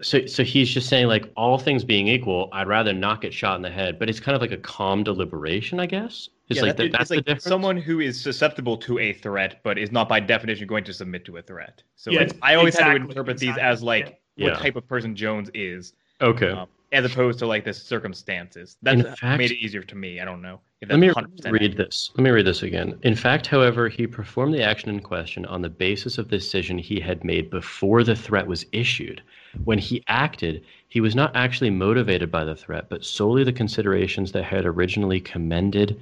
So, 0.00 0.24
so 0.24 0.42
he's 0.42 0.70
just 0.70 0.88
saying 0.88 1.08
like 1.08 1.30
all 1.36 1.58
things 1.58 1.84
being 1.84 2.08
equal, 2.08 2.48
I'd 2.52 2.68
rather 2.68 2.94
not 2.94 3.20
get 3.20 3.34
shot 3.34 3.56
in 3.56 3.62
the 3.62 3.68
head. 3.70 3.98
But 3.98 4.08
it's 4.08 4.18
kind 4.18 4.34
of 4.34 4.40
like 4.40 4.52
a 4.52 4.56
calm 4.56 5.02
deliberation, 5.04 5.78
I 5.78 5.84
guess. 5.84 6.30
It's 6.48 6.56
Yeah, 6.58 6.62
like 6.62 6.76
that- 6.76 6.82
that, 6.84 6.92
that's 6.92 7.02
it's 7.02 7.10
like 7.10 7.18
the 7.18 7.22
difference. 7.34 7.44
someone 7.44 7.76
who 7.76 8.00
is 8.00 8.18
susceptible 8.18 8.78
to 8.78 8.98
a 8.98 9.12
threat, 9.12 9.60
but 9.62 9.76
is 9.76 9.92
not 9.92 10.08
by 10.08 10.20
definition 10.20 10.66
going 10.66 10.84
to 10.84 10.94
submit 10.94 11.26
to 11.26 11.36
a 11.36 11.42
threat. 11.42 11.82
So 11.96 12.10
Yeah, 12.10 12.22
it's- 12.22 12.38
I 12.40 12.54
always 12.54 12.78
had 12.78 12.84
to 12.84 12.90
exactly, 12.92 13.10
interpret 13.10 13.38
these 13.38 13.58
as 13.58 13.82
like 13.82 14.20
yeah. 14.36 14.50
what 14.52 14.58
type 14.58 14.76
of 14.76 14.88
person 14.88 15.14
Jones 15.14 15.50
is, 15.52 15.92
okay. 16.22 16.50
um, 16.50 16.68
as 16.92 17.04
opposed 17.04 17.38
to 17.40 17.46
like 17.46 17.64
the 17.64 17.72
circumstances. 17.72 18.76
That's 18.82 19.00
In 19.00 19.14
fact- 19.16 19.38
made 19.38 19.50
it 19.50 19.58
easier 19.58 19.82
to 19.82 19.94
me. 19.96 20.20
I 20.20 20.24
don't 20.24 20.40
know. 20.40 20.60
If 20.80 20.90
Let 20.90 20.98
me 20.98 21.08
that's 21.08 21.18
100% 21.18 21.52
read 21.52 21.76
this. 21.76 22.10
Let 22.16 22.22
me 22.24 22.30
read 22.30 22.46
this 22.46 22.62
again. 22.62 22.98
In 23.02 23.14
fact, 23.16 23.46
however, 23.46 23.88
he 23.88 24.06
performed 24.06 24.54
the 24.54 24.62
action 24.62 24.90
in 24.90 25.00
question 25.00 25.46
on 25.46 25.62
the 25.62 25.70
basis 25.70 26.18
of 26.18 26.28
the 26.28 26.36
decision 26.36 26.78
he 26.78 27.00
had 27.00 27.24
made 27.24 27.50
before 27.50 28.04
the 28.04 28.14
threat 28.14 28.46
was 28.46 28.66
issued. 28.72 29.22
When 29.64 29.78
he 29.78 30.04
acted, 30.08 30.64
he 30.88 31.00
was 31.00 31.14
not 31.16 31.34
actually 31.34 31.70
motivated 31.70 32.30
by 32.30 32.44
the 32.44 32.54
threat, 32.54 32.88
but 32.88 33.04
solely 33.04 33.42
the 33.42 33.52
considerations 33.52 34.32
that 34.32 34.44
had 34.44 34.66
originally 34.66 35.18
commended 35.20 35.98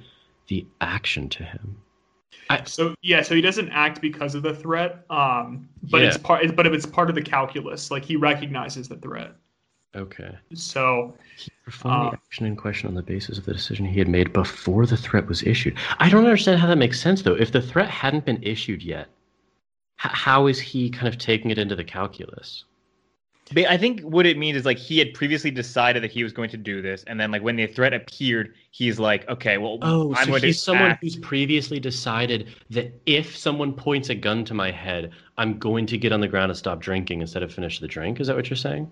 the 0.47 0.65
action 0.81 1.29
to 1.29 1.43
him. 1.43 1.77
so 2.65 2.93
yeah, 3.01 3.21
so 3.23 3.33
he 3.33 3.41
doesn't 3.41 3.69
act 3.69 4.01
because 4.01 4.35
of 4.35 4.43
the 4.43 4.53
threat, 4.53 5.03
um, 5.09 5.67
but 5.89 6.01
Yeah. 6.01 6.07
it's 6.09 6.17
part, 6.17 6.55
but 6.55 6.67
it's 6.67 6.85
part 6.85 7.09
of 7.09 7.15
the 7.15 7.21
calculus. 7.21 7.89
Like 7.89 8.03
he 8.05 8.17
recognizes 8.17 8.87
the 8.87 8.97
threat. 8.97 9.33
Okay. 9.95 10.37
So 10.53 11.15
He 11.37 11.49
performed 11.63 12.07
Uh, 12.07 12.09
the 12.11 12.17
action 12.17 12.45
in 12.45 12.55
question 12.55 12.87
on 12.89 12.95
the 12.95 13.01
basis 13.01 13.37
of 13.37 13.45
the 13.45 13.53
decision 13.53 13.85
he 13.85 13.99
had 13.99 14.07
made 14.09 14.33
before 14.33 14.85
the 14.85 14.97
threat 14.97 15.27
was 15.27 15.43
issued. 15.43 15.75
I 15.99 16.09
don't 16.09 16.25
understand 16.25 16.59
how 16.59 16.67
that 16.67 16.77
makes 16.77 16.99
sense, 16.99 17.21
though. 17.21 17.35
If 17.35 17.51
the 17.51 17.61
threat 17.61 17.89
hadn't 17.89 18.25
been 18.25 18.41
issued 18.43 18.83
yet, 18.83 19.07
h- 20.03 20.11
how 20.13 20.47
is 20.47 20.59
he 20.59 20.89
kind 20.89 21.07
of 21.07 21.17
taking 21.17 21.51
it 21.51 21.57
into 21.57 21.75
the 21.75 21.83
calculus? 21.83 22.65
But 23.53 23.67
I 23.67 23.77
think 23.77 24.01
what 24.01 24.25
it 24.25 24.37
means 24.39 24.57
is 24.57 24.65
like 24.65 24.79
he 24.79 24.97
had 24.97 25.13
previously 25.13 25.51
decided 25.51 26.01
that 26.03 26.11
he 26.11 26.23
was 26.23 26.33
going 26.33 26.49
to 26.49 26.57
do 26.57 26.81
this, 26.81 27.03
and 27.03 27.19
then 27.19 27.31
like 27.31 27.43
when 27.43 27.55
the 27.55 27.67
threat 27.67 27.93
appeared, 27.93 28.55
he's 28.71 28.99
like, 28.99 29.27
okay, 29.29 29.57
well, 29.59 29.77
Oh, 29.83 30.13
I'm 30.15 30.25
so 30.25 30.31
going 30.31 30.41
he's 30.41 30.57
to 30.57 30.63
someone 30.63 30.91
act. 30.91 31.03
who's 31.03 31.15
previously 31.17 31.79
decided 31.79 32.49
that 32.71 32.93
if 33.05 33.37
someone 33.37 33.73
points 33.73 34.09
a 34.09 34.15
gun 34.15 34.45
to 34.45 34.53
my 34.55 34.71
head, 34.71 35.11
I'm 35.37 35.59
going 35.59 35.85
to 35.87 35.97
get 35.97 36.11
on 36.11 36.21
the 36.21 36.27
ground 36.27 36.49
and 36.51 36.57
stop 36.57 36.79
drinking 36.81 37.21
instead 37.21 37.43
of 37.43 37.53
finish 37.53 37.79
the 37.79 37.87
drink. 37.87 38.19
Is 38.19 38.27
that 38.27 38.35
what 38.35 38.49
you're 38.49 38.57
saying? 38.57 38.91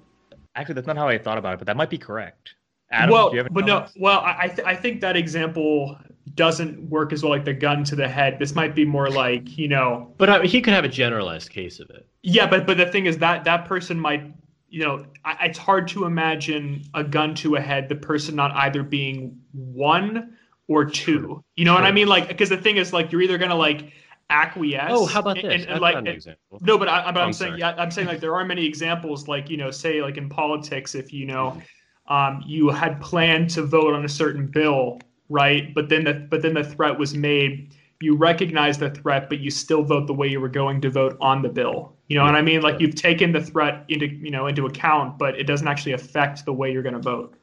Actually, 0.56 0.76
that's 0.76 0.88
not 0.88 0.98
how 0.98 1.08
I 1.08 1.18
thought 1.18 1.38
about 1.38 1.54
it, 1.54 1.58
but 1.58 1.68
that 1.68 1.78
might 1.78 1.90
be 1.90 1.98
correct. 1.98 2.56
Adam, 2.92 3.12
well, 3.12 3.30
do 3.30 3.36
you 3.36 3.40
have 3.40 3.48
any 3.48 3.54
but 3.54 3.66
no, 3.66 3.88
well, 3.98 4.20
I 4.20 4.38
I, 4.42 4.48
th- 4.48 4.68
I 4.68 4.76
think 4.76 5.02
that 5.02 5.18
example 5.18 5.98
doesn't 6.36 6.90
work 6.90 7.12
as 7.12 7.24
well 7.24 7.32
like 7.32 7.46
the 7.46 7.54
gun 7.54 7.84
to 7.86 7.96
the 7.96 8.08
head. 8.08 8.40
This 8.40 8.56
might 8.56 8.76
be 8.76 8.86
more 8.86 9.10
like 9.10 9.58
you 9.58 9.68
know. 9.68 10.14
But 10.18 10.30
I, 10.30 10.46
he 10.46 10.62
could 10.62 10.74
have 10.74 10.84
a 10.84 10.90
generalized 10.90 11.50
case 11.50 11.80
of 11.80 11.90
it. 11.90 12.08
Yeah, 12.22 12.48
but 12.48 12.66
but 12.66 12.78
the 12.78 12.86
thing 12.86 13.06
is 13.08 13.18
that 13.18 13.44
that 13.46 13.66
person 13.66 14.00
might 14.00 14.32
you 14.70 14.84
know 14.84 15.06
I, 15.26 15.46
it's 15.46 15.58
hard 15.58 15.88
to 15.90 16.06
imagine 16.06 16.84
a 16.94 17.04
gun 17.04 17.34
to 17.36 17.56
a 17.56 17.62
head 17.62 17.90
the 17.90 17.96
person 17.96 18.36
not 18.36 18.52
either 18.56 18.84
being 18.84 19.40
one 19.52 20.38
or 20.68 20.86
two. 20.86 21.44
You 21.56 21.66
know 21.66 21.74
what 21.74 21.84
I 21.84 21.92
mean? 21.92 22.08
Like 22.08 22.28
because 22.28 22.50
the 22.50 22.58
thing 22.58 22.78
is 22.78 22.94
like 22.94 23.12
you're 23.12 23.22
either 23.22 23.38
gonna 23.38 23.56
like 23.56 23.92
acquiesce. 24.30 24.90
Oh, 24.90 25.06
how 25.06 25.20
about 25.20 25.36
this? 25.36 25.46
and- 25.46 25.64
and, 25.66 25.82
like 25.82 25.94
got 25.94 26.00
an 26.04 26.08
and- 26.08 26.16
example. 26.16 26.60
no, 26.62 26.78
but 26.78 26.88
I, 26.88 27.12
but 27.12 27.20
I'm, 27.22 27.28
I'm 27.28 27.34
saying 27.34 27.58
yeah, 27.58 27.76
I'm 27.78 27.92
saying 27.92 28.08
like 28.08 28.20
there 28.20 28.36
are 28.36 28.46
many 28.46 28.66
examples 28.66 29.28
like 29.28 29.50
you 29.50 29.58
know 29.58 29.72
say 29.72 30.02
like 30.02 30.18
in 30.18 30.30
politics 30.30 30.96
if 30.96 31.14
you 31.14 31.26
know 31.26 31.62
um, 32.08 32.44
you 32.46 32.70
had 32.70 33.00
planned 33.02 33.50
to 33.52 33.64
vote 33.64 33.94
on 33.94 34.04
a 34.06 34.10
certain 34.10 34.48
bill 34.48 35.00
right 35.30 35.74
but 35.74 35.88
then 35.90 36.04
the 36.04 36.14
but 36.30 36.42
then 36.42 36.54
the 36.54 36.64
threat 36.64 36.98
was 36.98 37.14
made 37.16 37.74
you 38.02 38.16
recognize 38.18 38.78
the 38.78 38.90
threat 38.90 39.30
but 39.30 39.40
you 39.40 39.50
still 39.50 39.82
vote 39.84 40.08
the 40.08 40.14
way 40.14 40.28
you 40.28 40.42
were 40.42 40.50
going 40.50 40.82
to 40.82 40.90
vote 40.90 41.16
on 41.22 41.42
the 41.42 41.48
bill 41.48 41.94
you 42.08 42.18
know 42.18 42.26
what 42.26 42.36
I 42.36 42.42
mean 42.42 42.62
like 42.62 42.74
Yeah. 42.74 42.88
you've 42.88 42.96
taken 42.96 43.32
the 43.32 43.42
threat 43.42 43.86
into 43.88 44.08
you 44.08 44.32
know 44.32 44.48
into 44.48 44.66
account 44.66 45.18
but 45.18 45.40
it 45.40 45.46
doesn't 45.46 45.68
actually 45.68 45.94
affect 45.94 46.44
the 46.44 46.52
way 46.52 46.72
you're 46.74 46.84
going 46.84 46.96
to 46.96 47.00
vote 47.02 47.36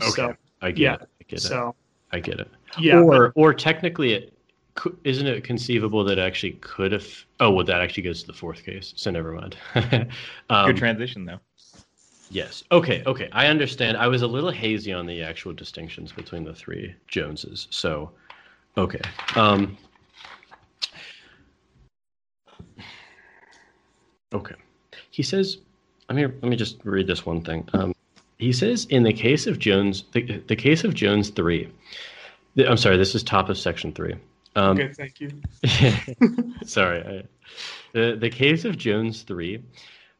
Okay, 0.00 0.10
so 0.12 0.36
I 0.62 0.70
get 0.70 0.78
yeah, 0.78 0.94
it. 0.94 1.00
I 1.02 1.24
get 1.28 1.38
it. 1.38 1.42
so 1.42 1.74
I 2.12 2.20
get 2.20 2.40
it. 2.40 2.48
yeah 2.78 2.98
or 3.00 3.32
or 3.34 3.52
technically, 3.52 4.12
it 4.14 4.32
cou- 4.32 4.36
isn't 5.04 5.26
it 5.26 5.44
conceivable 5.44 6.04
that 6.04 6.18
it 6.18 6.22
actually 6.22 6.52
could 6.60 6.92
have. 6.92 7.06
Oh, 7.40 7.50
well, 7.50 7.64
that 7.64 7.80
actually 7.80 8.02
goes 8.04 8.20
to 8.22 8.26
the 8.26 8.32
fourth 8.32 8.64
case. 8.64 8.92
So 8.96 9.10
never 9.10 9.32
mind. 9.32 9.56
um, 10.50 10.66
Good 10.66 10.76
transition 10.76 11.24
though. 11.24 11.40
Yes. 12.30 12.62
Okay. 12.70 13.02
Okay. 13.06 13.28
I 13.32 13.46
understand. 13.46 13.96
I 13.96 14.06
was 14.06 14.22
a 14.22 14.26
little 14.26 14.50
hazy 14.50 14.92
on 14.92 15.06
the 15.06 15.22
actual 15.22 15.52
distinctions 15.52 16.12
between 16.12 16.44
the 16.44 16.54
three 16.54 16.94
Joneses. 17.08 17.66
So, 17.70 18.12
okay. 18.76 19.00
Um, 19.34 19.76
okay. 24.32 24.54
He 25.10 25.22
says, 25.24 25.58
let 26.08 26.16
me 26.16 26.26
let 26.26 26.44
me 26.44 26.56
just 26.56 26.78
read 26.84 27.06
this 27.06 27.26
one 27.26 27.42
thing. 27.42 27.68
Um, 27.72 27.94
he 28.38 28.52
says 28.52 28.86
in 28.86 29.02
the 29.02 29.12
case 29.12 29.46
of 29.46 29.58
Jones, 29.58 30.04
the, 30.12 30.42
the 30.46 30.56
case 30.56 30.84
of 30.84 30.94
Jones 30.94 31.30
three. 31.30 31.68
the- 32.54 32.68
I'm 32.70 32.76
sorry. 32.76 32.96
This 32.96 33.14
is 33.14 33.22
top 33.22 33.48
of 33.48 33.58
section 33.58 33.92
three. 33.92 34.14
Um, 34.56 34.78
okay 34.78 34.92
thank 34.92 35.20
you 35.20 35.30
Sorry. 36.64 37.02
I, 37.02 37.22
the, 37.92 38.16
the 38.20 38.30
case 38.30 38.64
of 38.64 38.78
Jones 38.78 39.22
3 39.22 39.62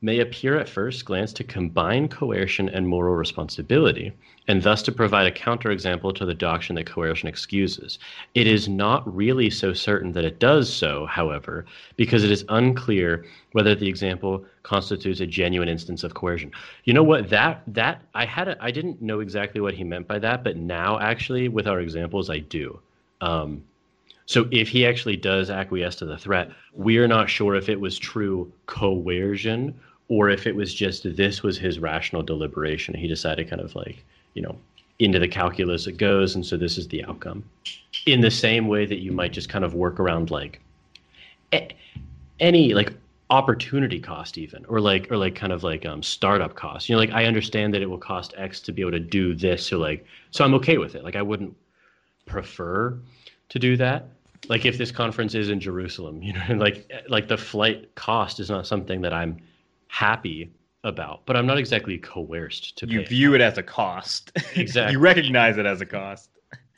may 0.03 0.21
appear 0.21 0.59
at 0.59 0.69
first 0.69 1.05
glance 1.05 1.33
to 1.35 1.45
combine 1.45 2.09
coercion 2.09 2.71
and 2.71 2.89
moral 2.89 3.15
responsibility, 3.15 4.11
and 4.49 4.63
thus 4.63 4.81
to 4.83 4.93
provide 4.93 5.27
a 5.27 5.31
counterexample 5.31 6.15
to 6.15 6.25
the 6.25 6.33
doctrine 6.33 6.75
that 6.77 6.87
coercion 6.87 7.29
excuses. 7.29 7.99
It 8.35 8.47
is 8.47 8.67
not 8.67 9.15
really 9.15 9.51
so 9.51 9.75
certain 9.75 10.13
that 10.13 10.25
it 10.25 10.39
does 10.39 10.73
so, 10.73 11.05
however, 11.05 11.67
because 11.97 12.25
it 12.25 12.31
is 12.31 12.47
unclear 12.49 13.27
whether 13.53 13.75
the 13.75 13.89
example 13.89 14.45
constitutes 14.63 15.21
a 15.21 15.27
genuine 15.27 15.69
instance 15.69 16.03
of 16.03 16.15
coercion. 16.15 16.51
You 16.85 16.95
know 16.95 17.03
what? 17.03 17.29
That 17.29 17.63
that 17.67 18.03
I 18.15 18.25
had 18.25 18.49
a, 18.49 18.57
I 18.65 18.71
didn't 18.71 19.03
know 19.03 19.21
exactly 19.21 19.61
what 19.61 19.75
he 19.75 19.85
meant 19.85 20.09
by 20.09 20.19
that, 20.21 20.43
but 20.43 20.57
now 20.57 20.99
actually 20.99 21.49
with 21.49 21.67
our 21.69 21.81
examples 21.81 22.31
I 22.31 22.39
do. 22.39 22.81
Um, 23.21 23.65
so 24.31 24.47
if 24.53 24.69
he 24.69 24.87
actually 24.87 25.17
does 25.17 25.51
acquiesce 25.51 25.97
to 25.97 26.07
the 26.07 26.17
threat, 26.17 26.53
we're 26.73 27.09
not 27.09 27.29
sure 27.29 27.57
if 27.57 27.69
it 27.69 27.81
was 27.81 27.99
true 27.99 28.53
coercion 28.67 29.75
or 30.07 30.31
if 30.31 30.47
it 30.47 30.55
was 30.55 30.73
just 30.73 31.17
this 31.17 31.43
was 31.43 31.59
his 31.59 31.81
rational 31.81 32.23
deliberation. 32.23 32.95
He 32.95 33.09
decided 33.09 33.51
kind 33.51 33.61
of 33.61 33.75
like, 33.75 34.05
you 34.35 34.43
know, 34.43 34.57
into 35.01 35.19
the 35.19 35.27
calculus 35.27 35.89
it 35.89 35.97
goes, 35.97 36.37
and 36.37 36.47
so 36.47 36.57
this 36.57 36.79
is 36.79 36.87
the 36.87 37.05
outcome. 37.07 37.43
In 38.07 38.21
the 38.21 38.31
same 38.31 38.69
way 38.69 38.87
that 38.87 39.01
you 39.01 39.11
might 39.11 39.33
just 39.33 39.49
kind 39.49 39.65
of 39.65 39.75
work 39.75 39.99
around 39.99 40.31
like 40.31 40.61
any 42.39 42.73
like 42.73 42.93
opportunity 43.31 43.99
cost 43.99 44.39
even 44.39 44.65
or 44.67 44.81
like 44.81 45.11
or 45.11 45.17
like 45.17 45.35
kind 45.35 45.53
of 45.53 45.65
like 45.65 45.85
um 45.85 46.05
startup 46.05 46.55
cost 46.55 46.89
you 46.89 46.95
know 46.95 47.01
like 47.01 47.11
i 47.11 47.25
understand 47.25 47.75
that 47.75 47.83
it 47.83 47.87
will 47.87 47.99
cost 47.99 48.33
x 48.37 48.61
to 48.61 48.73
be 48.73 48.83
able 48.83 48.93
to 48.93 49.01
do 49.01 49.35
this 49.35 49.67
so 49.67 49.79
like 49.79 50.05
so 50.31 50.45
i'm 50.45 50.55
okay 50.55 50.79
with 50.79 50.95
it 50.95 51.05
like 51.05 51.15
i 51.15 51.23
wouldn't 51.23 51.55
prefer 52.27 52.97
to 53.49 53.59
do 53.59 53.77
that 53.77 54.09
like 54.49 54.65
if 54.65 54.79
this 54.79 54.91
conference 54.91 55.35
is 55.35 55.51
in 55.51 55.61
jerusalem 55.61 56.23
you 56.23 56.33
know 56.33 56.43
like 56.57 56.91
like 57.09 57.29
the 57.29 57.37
flight 57.37 57.95
cost 57.95 58.41
is 58.41 58.49
not 58.51 58.67
something 58.67 59.01
that 59.01 59.13
i'm 59.13 59.37
happy 59.89 60.51
about 60.85 61.21
but 61.27 61.37
i'm 61.37 61.47
not 61.47 61.59
exactly 61.59 61.99
coerced 61.99 62.77
to 62.79 62.87
You 62.87 63.05
view 63.07 63.35
it 63.35 63.41
as 63.41 63.59
a 63.59 63.63
cost. 63.63 64.33
Exactly. 64.57 64.93
you 64.93 64.99
recognize 64.99 65.59
it 65.59 65.67
as 65.67 65.81
a 65.81 65.87
cost. 65.87 66.31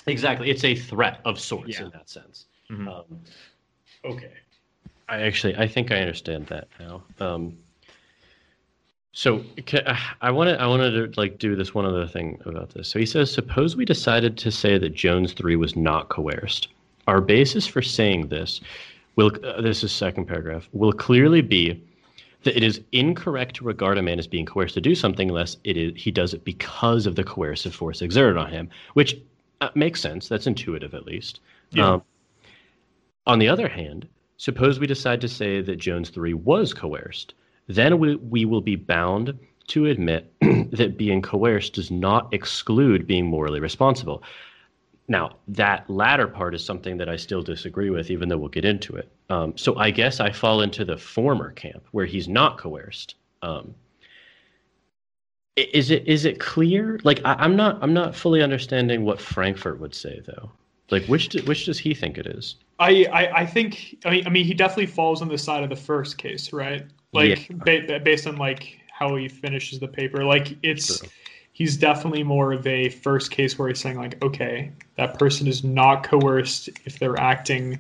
exactly 0.06 0.50
it's 0.50 0.64
a 0.64 0.74
threat 0.74 1.20
of 1.24 1.38
sorts 1.38 1.78
Yeah. 1.78 1.84
in 1.84 1.90
that 1.90 2.08
sense 2.10 2.46
Mhm. 2.70 2.88
um, 2.88 3.20
okay 4.04 4.32
i 5.08 5.20
actually 5.20 5.54
i 5.56 5.68
think 5.68 5.92
i 5.92 5.96
understand 6.00 6.46
that 6.48 6.68
now 6.80 7.02
um, 7.20 7.56
so 9.12 9.44
i 10.22 10.30
wanted 10.30 10.58
i 10.58 10.66
wanted 10.66 11.12
to 11.14 11.20
like 11.20 11.38
do 11.38 11.54
this 11.54 11.74
one 11.74 11.84
other 11.84 12.06
thing 12.08 12.40
about 12.46 12.70
this 12.70 12.88
so 12.88 12.98
he 12.98 13.04
says 13.06 13.30
suppose 13.32 13.76
we 13.76 13.84
decided 13.84 14.36
to 14.38 14.50
say 14.50 14.78
that 14.78 14.94
jones 14.94 15.32
3 15.34 15.54
was 15.56 15.76
not 15.76 16.08
coerced 16.08 16.68
our 17.06 17.20
basis 17.20 17.66
for 17.66 17.82
saying 17.82 18.28
this 18.28 18.60
will 19.16 19.30
uh, 19.44 19.60
this 19.60 19.84
is 19.84 19.92
second 19.92 20.26
paragraph 20.26 20.68
will 20.72 20.92
clearly 20.92 21.40
be 21.40 21.82
that 22.44 22.56
it 22.56 22.62
is 22.62 22.80
incorrect 22.92 23.56
to 23.56 23.64
regard 23.64 23.98
a 23.98 24.02
man 24.02 24.18
as 24.18 24.26
being 24.26 24.46
coerced 24.46 24.74
to 24.74 24.80
do 24.80 24.94
something 24.94 25.28
unless 25.28 25.56
it 25.64 25.76
is 25.76 25.92
he 25.96 26.10
does 26.10 26.34
it 26.34 26.44
because 26.44 27.06
of 27.06 27.14
the 27.16 27.24
coercive 27.24 27.74
force 27.74 28.02
exerted 28.02 28.36
on 28.36 28.50
him 28.50 28.68
which 28.94 29.16
uh, 29.60 29.70
makes 29.76 30.00
sense. 30.00 30.28
That's 30.28 30.48
intuitive 30.48 30.92
at 30.92 31.06
least. 31.06 31.40
Yeah. 31.70 31.94
um, 31.94 32.02
on 33.26 33.38
the 33.38 33.48
other 33.48 33.68
hand 33.68 34.08
suppose 34.36 34.78
we 34.80 34.86
decide 34.86 35.20
to 35.20 35.28
say 35.28 35.62
that 35.62 35.76
jones 35.76 36.10
3 36.10 36.34
was 36.34 36.74
coerced 36.74 37.34
then 37.68 37.98
we, 37.98 38.16
we 38.16 38.44
will 38.44 38.60
be 38.60 38.76
bound 38.76 39.38
to 39.68 39.86
admit 39.86 40.30
that 40.40 40.98
being 40.98 41.22
coerced 41.22 41.74
does 41.74 41.90
not 41.90 42.28
exclude 42.34 43.06
being 43.06 43.26
morally 43.26 43.60
responsible 43.60 44.22
now, 45.12 45.36
that 45.46 45.88
latter 45.90 46.26
part 46.26 46.54
is 46.54 46.64
something 46.64 46.96
that 46.96 47.08
I 47.08 47.16
still 47.16 47.42
disagree 47.42 47.90
with, 47.90 48.10
even 48.10 48.30
though 48.30 48.38
we'll 48.38 48.48
get 48.48 48.64
into 48.64 48.96
it. 48.96 49.12
Um, 49.28 49.56
so 49.58 49.76
I 49.76 49.90
guess 49.90 50.20
I 50.20 50.32
fall 50.32 50.62
into 50.62 50.86
the 50.86 50.96
former 50.96 51.52
camp 51.52 51.84
where 51.92 52.06
he's 52.06 52.28
not 52.28 52.56
coerced. 52.56 53.16
Um, 53.42 53.74
is 55.56 55.90
it 55.90 56.08
is 56.08 56.24
it 56.24 56.40
clear? 56.40 56.98
Like 57.04 57.20
I, 57.26 57.34
I'm 57.34 57.54
not 57.54 57.78
I'm 57.82 57.92
not 57.92 58.16
fully 58.16 58.40
understanding 58.40 59.04
what 59.04 59.20
Frankfurt 59.20 59.78
would 59.80 59.94
say 59.94 60.22
though. 60.24 60.50
Like 60.90 61.04
which 61.04 61.28
do, 61.28 61.42
which 61.42 61.66
does 61.66 61.78
he 61.78 61.92
think 61.92 62.16
it 62.16 62.26
is? 62.26 62.56
I, 62.78 63.04
I 63.12 63.40
I 63.40 63.46
think 63.46 63.98
I 64.06 64.10
mean 64.10 64.26
I 64.26 64.30
mean 64.30 64.46
he 64.46 64.54
definitely 64.54 64.86
falls 64.86 65.20
on 65.20 65.28
the 65.28 65.36
side 65.36 65.62
of 65.62 65.68
the 65.68 65.76
first 65.76 66.16
case, 66.16 66.54
right? 66.54 66.86
Like 67.12 67.48
ba- 67.50 67.84
ba- 67.86 68.00
based 68.00 68.26
on 68.26 68.36
like 68.36 68.78
how 68.90 69.14
he 69.16 69.28
finishes 69.28 69.78
the 69.78 69.88
paper, 69.88 70.24
like 70.24 70.56
it's 70.62 70.98
True. 70.98 71.08
He's 71.52 71.76
definitely 71.76 72.22
more 72.22 72.52
of 72.52 72.66
a 72.66 72.88
first 72.88 73.30
case 73.30 73.58
where 73.58 73.68
he's 73.68 73.80
saying 73.80 73.98
like, 73.98 74.22
okay, 74.22 74.72
that 74.96 75.18
person 75.18 75.46
is 75.46 75.62
not 75.62 76.02
coerced 76.02 76.70
if 76.84 76.98
they're 76.98 77.18
acting, 77.18 77.78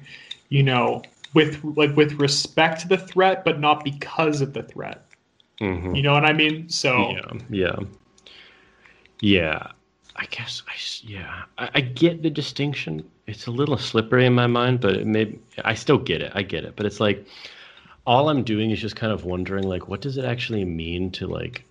you 0.50 0.62
know, 0.62 1.02
with 1.34 1.62
like 1.64 1.96
with 1.96 2.12
respect 2.14 2.82
to 2.82 2.88
the 2.88 2.98
threat, 2.98 3.44
but 3.44 3.58
not 3.58 3.82
because 3.84 4.40
of 4.40 4.52
the 4.52 4.62
threat. 4.62 5.04
Mhm. 5.60 5.96
You 5.96 6.02
know 6.02 6.12
what 6.12 6.24
I 6.24 6.32
mean? 6.32 6.68
So 6.68 7.10
Yeah, 7.10 7.32
yeah, 7.50 7.76
yeah. 9.20 9.66
I 10.14 10.26
guess 10.26 10.62
i 10.68 10.72
yeah. 11.02 11.42
I, 11.56 11.70
I 11.76 11.80
get 11.80 12.22
the 12.22 12.30
distinction. 12.30 13.08
It's 13.26 13.46
a 13.46 13.50
little 13.50 13.78
slippery 13.78 14.26
in 14.26 14.34
my 14.34 14.46
mind, 14.46 14.80
but 14.80 14.94
it 14.94 15.06
may 15.06 15.34
I 15.64 15.74
still 15.74 15.98
get 15.98 16.20
it. 16.20 16.32
I 16.34 16.42
get 16.42 16.64
it, 16.64 16.76
but 16.76 16.84
it's 16.84 17.00
like 17.00 17.26
all 18.06 18.28
I'm 18.28 18.42
doing 18.42 18.70
is 18.70 18.80
just 18.80 18.96
kind 18.96 19.12
of 19.12 19.24
wondering, 19.24 19.64
like, 19.64 19.88
what 19.88 20.00
does 20.00 20.18
it 20.18 20.24
actually 20.24 20.64
mean 20.64 21.10
to 21.12 21.26
like. 21.26 21.64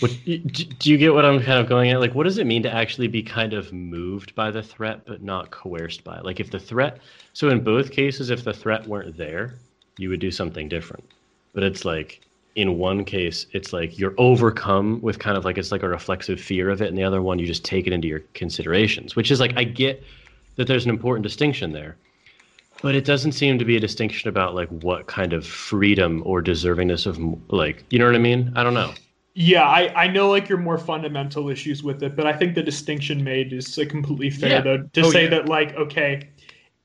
What, 0.00 0.12
do 0.24 0.90
you 0.90 0.96
get 0.96 1.14
what 1.14 1.24
I'm 1.24 1.40
kind 1.40 1.58
of 1.58 1.68
going 1.68 1.90
at? 1.90 2.00
Like, 2.00 2.14
what 2.14 2.24
does 2.24 2.38
it 2.38 2.46
mean 2.46 2.62
to 2.62 2.72
actually 2.72 3.08
be 3.08 3.22
kind 3.22 3.52
of 3.52 3.72
moved 3.72 4.34
by 4.34 4.50
the 4.50 4.62
threat, 4.62 5.04
but 5.06 5.22
not 5.22 5.50
coerced 5.50 6.04
by 6.04 6.18
it? 6.18 6.24
Like, 6.24 6.40
if 6.40 6.50
the 6.50 6.60
threat, 6.60 7.00
so 7.32 7.48
in 7.48 7.64
both 7.64 7.90
cases, 7.90 8.30
if 8.30 8.44
the 8.44 8.52
threat 8.52 8.86
weren't 8.86 9.16
there, 9.16 9.54
you 9.96 10.08
would 10.10 10.20
do 10.20 10.30
something 10.30 10.68
different. 10.68 11.04
But 11.52 11.64
it's 11.64 11.84
like, 11.84 12.20
in 12.58 12.76
one 12.76 13.04
case 13.04 13.46
it's 13.52 13.72
like 13.72 14.00
you're 14.00 14.14
overcome 14.18 15.00
with 15.00 15.20
kind 15.20 15.36
of 15.36 15.44
like 15.44 15.56
it's 15.56 15.70
like 15.70 15.84
a 15.84 15.88
reflexive 15.88 16.40
fear 16.40 16.70
of 16.70 16.82
it 16.82 16.88
and 16.88 16.98
the 16.98 17.04
other 17.04 17.22
one 17.22 17.38
you 17.38 17.46
just 17.46 17.64
take 17.64 17.86
it 17.86 17.92
into 17.92 18.08
your 18.08 18.18
considerations 18.34 19.14
which 19.14 19.30
is 19.30 19.38
like 19.38 19.56
i 19.56 19.62
get 19.62 20.02
that 20.56 20.66
there's 20.66 20.84
an 20.84 20.90
important 20.90 21.22
distinction 21.22 21.70
there 21.70 21.96
but 22.82 22.96
it 22.96 23.04
doesn't 23.04 23.30
seem 23.30 23.60
to 23.60 23.64
be 23.64 23.76
a 23.76 23.80
distinction 23.80 24.28
about 24.28 24.56
like 24.56 24.68
what 24.70 25.06
kind 25.06 25.32
of 25.32 25.46
freedom 25.46 26.20
or 26.26 26.42
deservingness 26.42 27.06
of 27.06 27.16
like 27.52 27.84
you 27.90 27.98
know 27.98 28.06
what 28.06 28.16
i 28.16 28.18
mean 28.18 28.52
i 28.56 28.64
don't 28.64 28.74
know 28.74 28.92
Yeah, 29.40 29.62
I, 29.68 29.92
I 29.94 30.08
know 30.08 30.28
like 30.30 30.48
your 30.48 30.58
more 30.58 30.78
fundamental 30.78 31.48
issues 31.48 31.84
with 31.84 32.02
it, 32.02 32.16
but 32.16 32.26
I 32.26 32.32
think 32.32 32.56
the 32.56 32.62
distinction 32.62 33.22
made 33.22 33.52
is 33.52 33.78
like 33.78 33.88
completely 33.88 34.30
fair 34.30 34.48
Yeah. 34.48 34.60
though 34.62 34.78
to 34.94 35.04
Oh, 35.04 35.10
say 35.12 35.24
yeah. 35.24 35.30
that 35.30 35.48
like 35.48 35.76
okay, 35.76 36.28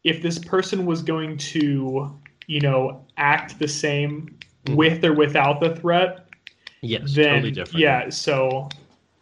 if 0.03 0.21
this 0.21 0.37
person 0.37 0.85
was 0.85 1.01
going 1.01 1.35
to, 1.37 2.15
you 2.45 2.61
know, 2.61 3.07
act 3.17 3.57
the 3.57 3.67
same 3.67 4.37
Mhm. 4.67 4.75
with 4.75 5.03
or 5.03 5.13
without 5.13 5.61
the 5.61 5.75
threat, 5.75 6.27
yes 6.83 7.15
then 7.15 7.33
totally 7.33 7.49
different 7.49 7.79
yeah, 7.79 8.09
so 8.09 8.69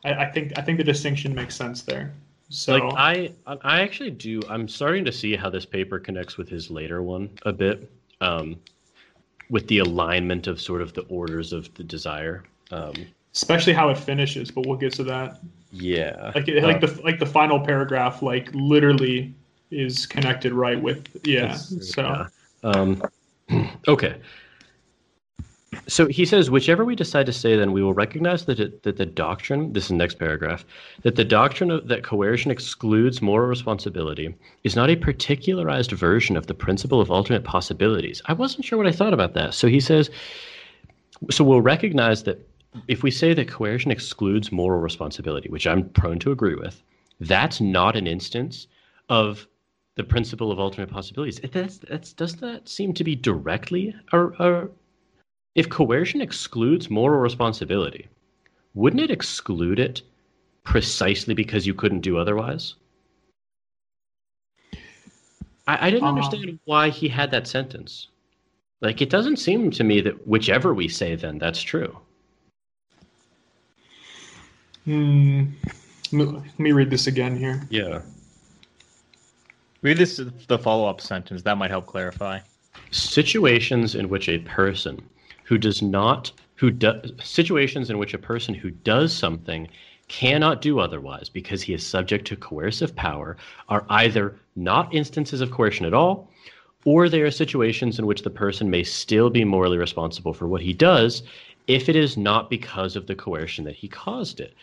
I, 0.03 0.25
I 0.25 0.25
think 0.25 0.51
I 0.59 0.61
think 0.61 0.77
the 0.77 0.83
distinction 0.83 1.33
makes 1.33 1.55
sense 1.55 1.83
there. 1.83 2.13
So 2.49 2.73
like 2.73 2.93
I, 2.97 3.31
I 3.63 3.79
actually 3.79 4.11
do. 4.11 4.41
I'm 4.49 4.67
starting 4.67 5.05
to 5.05 5.11
see 5.13 5.37
how 5.37 5.49
this 5.49 5.65
paper 5.65 5.99
connects 5.99 6.35
with 6.37 6.49
his 6.49 6.69
later 6.69 7.01
one 7.01 7.29
a 7.45 7.53
bit, 7.53 7.89
um, 8.19 8.59
with 9.49 9.69
the 9.69 9.77
alignment 9.77 10.47
of 10.47 10.59
sort 10.59 10.81
of 10.81 10.91
the 10.91 11.03
orders 11.03 11.53
of 11.53 11.73
the 11.75 11.83
desire. 11.85 12.43
Um, 12.71 12.93
especially 13.33 13.73
how 13.73 13.89
it 13.89 13.97
finishes, 13.97 14.51
but 14.51 14.65
we'll 14.65 14.77
get 14.77 14.93
to 14.93 15.03
that. 15.03 15.39
yeah, 15.71 16.31
Like 16.35 16.47
it, 16.47 16.63
like 16.63 16.81
the 16.81 17.01
like 17.03 17.19
the 17.19 17.25
final 17.25 17.59
paragraph, 17.59 18.21
like 18.21 18.49
literally 18.53 19.33
is 19.71 20.05
connected 20.05 20.53
right 20.53 20.81
with 20.81 21.07
yeah. 21.23 21.55
So 21.55 22.01
yeah. 22.01 22.27
Um, 22.63 23.01
okay. 23.87 24.15
So 25.87 26.07
he 26.07 26.25
says, 26.25 26.51
whichever 26.51 26.83
we 26.83 26.95
decide 26.95 27.25
to 27.27 27.33
say, 27.33 27.55
then 27.55 27.71
we 27.71 27.81
will 27.81 27.93
recognize 27.93 28.43
that 28.45 28.59
it, 28.59 28.83
that 28.83 28.97
the 28.97 29.05
doctrine. 29.05 29.71
This 29.71 29.85
is 29.85 29.89
the 29.89 29.95
next 29.95 30.19
paragraph. 30.19 30.65
That 31.03 31.15
the 31.15 31.23
doctrine 31.23 31.71
of, 31.71 31.87
that 31.87 32.03
coercion 32.03 32.51
excludes 32.51 33.21
moral 33.21 33.47
responsibility 33.47 34.35
is 34.65 34.75
not 34.75 34.89
a 34.89 34.97
particularized 34.97 35.91
version 35.91 36.35
of 36.35 36.47
the 36.47 36.53
principle 36.53 36.99
of 36.99 37.09
alternate 37.09 37.45
possibilities. 37.45 38.21
I 38.25 38.33
wasn't 38.33 38.65
sure 38.65 38.77
what 38.77 38.87
I 38.87 38.91
thought 38.91 39.13
about 39.13 39.33
that. 39.35 39.53
So 39.53 39.67
he 39.67 39.79
says, 39.79 40.09
so 41.29 41.45
we'll 41.45 41.61
recognize 41.61 42.23
that 42.23 42.45
if 42.87 43.03
we 43.03 43.11
say 43.11 43.33
that 43.33 43.47
coercion 43.47 43.91
excludes 43.91 44.51
moral 44.51 44.79
responsibility, 44.79 45.49
which 45.49 45.67
I'm 45.67 45.89
prone 45.89 46.19
to 46.19 46.31
agree 46.31 46.55
with, 46.55 46.81
that's 47.19 47.61
not 47.61 47.95
an 47.95 48.07
instance 48.07 48.67
of 49.09 49.47
the 49.95 50.03
principle 50.03 50.51
of 50.51 50.59
alternate 50.59 50.89
possibilities. 50.89 51.39
That's, 51.51 51.77
that's, 51.79 52.13
does 52.13 52.35
that 52.37 52.67
seem 52.67 52.93
to 52.93 53.03
be 53.03 53.15
directly 53.15 53.93
a, 54.13 54.27
a, 54.27 54.69
if 55.55 55.69
coercion 55.69 56.21
excludes 56.21 56.89
moral 56.89 57.19
responsibility, 57.19 58.07
wouldn't 58.73 59.01
it 59.01 59.11
exclude 59.11 59.79
it 59.79 60.01
precisely 60.63 61.33
because 61.33 61.67
you 61.67 61.73
couldn't 61.73 62.01
do 62.01 62.17
otherwise? 62.17 62.75
I, 65.67 65.87
I 65.87 65.91
didn't 65.91 66.03
Uh-huh. 66.03 66.17
understand 66.17 66.59
why 66.65 66.89
he 66.89 67.09
had 67.09 67.31
that 67.31 67.47
sentence. 67.47 68.07
Like, 68.79 69.01
it 69.01 69.09
doesn't 69.09 69.37
seem 69.37 69.71
to 69.71 69.83
me 69.83 70.01
that 70.01 70.25
whichever 70.27 70.73
we 70.73 70.87
say, 70.87 71.15
then 71.15 71.37
that's 71.37 71.61
true. 71.61 71.97
Hmm, 74.85 75.43
let 76.11 76.27
me- 76.27 76.33
let 76.33 76.59
me 76.59 76.71
read 76.71 76.89
this 76.89 77.07
again 77.07 77.35
here. 77.37 77.65
Yeah. 77.69 78.01
Read 79.81 79.97
this 79.97 80.21
the 80.47 80.59
follow 80.59 80.87
up 80.87 81.01
sentence. 81.01 81.41
That 81.41 81.57
might 81.57 81.71
help 81.71 81.87
clarify. 81.87 82.39
situations 82.91 83.95
in 83.95 84.09
which 84.09 84.27
a 84.29 84.39
person 84.39 85.01
who 85.43 85.57
does 85.57 85.81
not 85.81 86.31
who 86.55 86.69
does 86.71 87.11
situations 87.23 87.89
in 87.89 87.97
which 87.97 88.13
a 88.13 88.17
person 88.17 88.53
who 88.53 88.69
does 88.69 89.11
something 89.13 89.67
cannot 90.09 90.61
do 90.61 90.79
otherwise 90.79 91.27
because 91.29 91.61
he 91.61 91.73
is 91.73 91.85
subject 91.85 92.25
to 92.27 92.35
coercive 92.35 92.93
power 92.95 93.35
are 93.69 93.85
either 93.89 94.35
not 94.55 94.93
instances 94.93 95.41
of 95.41 95.51
coercion 95.51 95.85
at 95.85 95.93
all 95.93 96.29
or 96.85 97.07
they 97.09 97.21
are 97.21 97.31
situations 97.31 97.97
in 97.99 98.05
which 98.05 98.23
the 98.23 98.29
person 98.29 98.69
may 98.69 98.83
still 98.83 99.29
be 99.29 99.43
morally 99.45 99.77
responsible 99.77 100.33
for 100.33 100.47
what 100.47 100.61
he 100.61 100.73
does 100.73 101.23
if 101.67 101.89
it 101.89 101.95
is 101.95 102.17
not 102.17 102.49
because 102.49 102.95
of 102.95 103.07
the 103.07 103.15
coercion 103.15 103.65
that 103.65 103.75
he 103.75 103.87
caused 103.87 104.39
it 104.39 104.53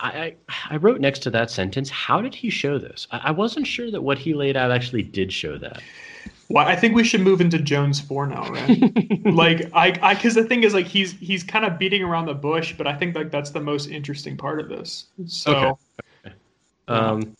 I, 0.00 0.08
I 0.08 0.36
I 0.70 0.76
wrote 0.76 1.00
next 1.00 1.20
to 1.20 1.30
that 1.30 1.50
sentence, 1.50 1.90
how 1.90 2.20
did 2.20 2.34
he 2.34 2.50
show 2.50 2.78
this? 2.78 3.06
I, 3.10 3.18
I 3.24 3.30
wasn't 3.30 3.66
sure 3.66 3.90
that 3.90 4.02
what 4.02 4.18
he 4.18 4.34
laid 4.34 4.56
out 4.56 4.70
actually 4.70 5.02
did 5.02 5.32
show 5.32 5.58
that. 5.58 5.82
Well, 6.48 6.66
I 6.66 6.76
think 6.76 6.94
we 6.94 7.04
should 7.04 7.22
move 7.22 7.40
into 7.40 7.58
Jones 7.58 8.00
four 8.00 8.26
now, 8.26 8.48
right? 8.50 9.24
like 9.26 9.70
I, 9.74 9.98
I, 10.02 10.14
because 10.14 10.34
the 10.34 10.44
thing 10.44 10.64
is, 10.64 10.74
like 10.74 10.86
he's 10.86 11.12
he's 11.12 11.42
kind 11.42 11.64
of 11.64 11.78
beating 11.78 12.02
around 12.02 12.26
the 12.26 12.34
bush, 12.34 12.74
but 12.76 12.86
I 12.86 12.94
think 12.94 13.14
like 13.14 13.30
that's 13.30 13.50
the 13.50 13.60
most 13.60 13.88
interesting 13.88 14.36
part 14.36 14.60
of 14.60 14.68
this. 14.68 15.06
So 15.26 15.78
Okay. 16.24 16.34
Um, 16.88 17.36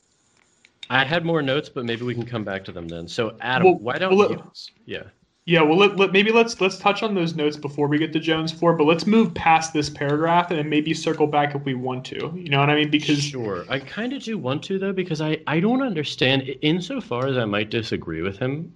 I 0.88 1.04
had 1.04 1.24
more 1.24 1.42
notes, 1.42 1.68
but 1.68 1.84
maybe 1.84 2.04
we 2.04 2.14
can 2.14 2.24
come 2.24 2.44
back 2.44 2.64
to 2.66 2.72
them 2.72 2.86
then. 2.86 3.08
So, 3.08 3.36
Adam, 3.40 3.66
Well, 3.66 3.78
why 3.78 3.98
don't 3.98 4.16
well, 4.16 4.30
you? 4.30 4.52
Yeah. 4.86 5.02
Yeah, 5.44 5.60
well, 5.62 5.76
let, 5.76 5.96
let, 5.96 6.12
maybe 6.12 6.30
let's 6.30 6.60
let's 6.60 6.78
touch 6.78 7.02
on 7.02 7.14
those 7.14 7.34
notes 7.34 7.56
before 7.56 7.88
we 7.88 7.98
get 7.98 8.12
to 8.12 8.20
Jones 8.20 8.52
four, 8.52 8.74
but 8.74 8.84
let's 8.84 9.06
move 9.06 9.34
past 9.34 9.72
this 9.72 9.90
paragraph 9.90 10.52
and 10.52 10.70
maybe 10.70 10.94
circle 10.94 11.26
back 11.26 11.56
if 11.56 11.64
we 11.64 11.74
want 11.74 12.04
to. 12.06 12.32
You 12.36 12.48
know 12.48 12.60
what 12.60 12.70
I 12.70 12.76
mean? 12.76 12.90
Because 12.90 13.20
Sure. 13.20 13.64
I 13.68 13.80
kind 13.80 14.12
of 14.12 14.22
do 14.22 14.38
want 14.38 14.62
to, 14.64 14.78
though, 14.78 14.92
because 14.92 15.20
I, 15.20 15.40
I 15.48 15.58
don't 15.58 15.82
understand. 15.82 16.42
Insofar 16.62 17.26
as 17.26 17.36
I 17.36 17.44
might 17.44 17.70
disagree 17.70 18.22
with 18.22 18.38
him, 18.38 18.72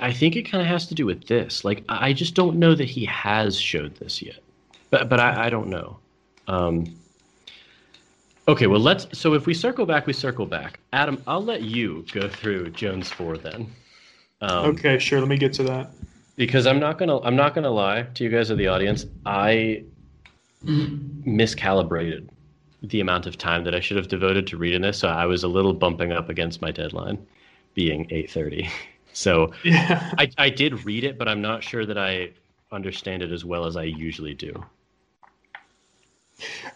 I 0.00 0.10
think 0.10 0.34
it 0.34 0.44
kind 0.44 0.62
of 0.62 0.68
has 0.68 0.86
to 0.86 0.94
do 0.94 1.04
with 1.04 1.26
this. 1.26 1.62
Like, 1.62 1.84
I 1.90 2.14
just 2.14 2.34
don't 2.34 2.56
know 2.58 2.74
that 2.74 2.88
he 2.88 3.04
has 3.04 3.60
showed 3.60 3.94
this 3.96 4.22
yet. 4.22 4.38
But, 4.88 5.10
but 5.10 5.20
I, 5.20 5.46
I 5.46 5.50
don't 5.50 5.68
know. 5.68 5.98
Um, 6.46 6.96
okay, 8.46 8.66
well, 8.66 8.80
let's. 8.80 9.06
So 9.12 9.34
if 9.34 9.44
we 9.44 9.52
circle 9.52 9.84
back, 9.84 10.06
we 10.06 10.14
circle 10.14 10.46
back. 10.46 10.80
Adam, 10.94 11.22
I'll 11.26 11.44
let 11.44 11.62
you 11.62 12.06
go 12.12 12.28
through 12.28 12.70
Jones 12.70 13.10
4 13.10 13.36
then. 13.36 13.70
Um, 14.40 14.66
okay, 14.66 14.98
sure, 14.98 15.18
let 15.20 15.28
me 15.28 15.36
get 15.36 15.52
to 15.54 15.62
that. 15.64 15.90
because 16.36 16.66
I'm 16.66 16.78
not 16.78 16.98
gonna 16.98 17.20
I'm 17.20 17.36
not 17.36 17.54
gonna 17.54 17.70
lie 17.70 18.02
to 18.02 18.24
you 18.24 18.30
guys 18.30 18.50
of 18.50 18.58
the 18.58 18.68
audience. 18.68 19.06
I 19.26 19.84
miscalibrated 20.64 22.28
the 22.82 23.00
amount 23.00 23.26
of 23.26 23.36
time 23.36 23.64
that 23.64 23.74
I 23.74 23.80
should 23.80 23.96
have 23.96 24.08
devoted 24.08 24.46
to 24.48 24.56
reading 24.56 24.82
this, 24.82 24.98
so 24.98 25.08
I 25.08 25.26
was 25.26 25.42
a 25.42 25.48
little 25.48 25.74
bumping 25.74 26.12
up 26.12 26.28
against 26.28 26.62
my 26.62 26.70
deadline, 26.70 27.18
being 27.74 28.06
8:30. 28.06 28.68
So 29.14 29.52
Yeah. 29.64 30.12
I 30.16 30.30
I 30.38 30.48
did 30.48 30.84
read 30.84 31.02
it, 31.02 31.18
but 31.18 31.26
I'm 31.26 31.42
not 31.42 31.64
sure 31.64 31.84
that 31.84 31.98
I 31.98 32.30
understand 32.70 33.20
it 33.22 33.32
as 33.32 33.44
well 33.44 33.64
as 33.64 33.76
I 33.76 33.82
usually 33.82 34.34
do. 34.34 34.64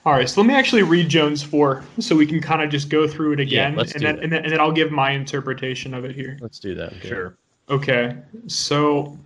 All 0.04 0.12
right, 0.12 0.28
so 0.28 0.40
let 0.40 0.48
me 0.48 0.54
actually 0.54 0.82
read 0.82 1.08
Jones 1.08 1.40
four, 1.40 1.84
so 2.00 2.16
we 2.16 2.26
can 2.26 2.40
kind 2.40 2.60
of 2.60 2.68
just 2.68 2.88
go 2.88 3.06
through 3.06 3.34
it 3.34 3.40
again, 3.40 3.76
let's 3.76 3.92
and 3.92 4.02
then, 4.02 4.18
and 4.18 4.32
then 4.32 4.42
and 4.42 4.52
then 4.52 4.58
I'll 4.58 4.72
give 4.72 4.90
my 4.90 5.12
interpretation 5.12 5.94
of 5.94 6.04
it 6.04 6.16
here. 6.16 6.36
Let's 6.40 6.58
do 6.58 6.74
that. 6.74 6.94
Sure. 7.04 7.36
Okay, 7.72 8.14
so 8.48 9.18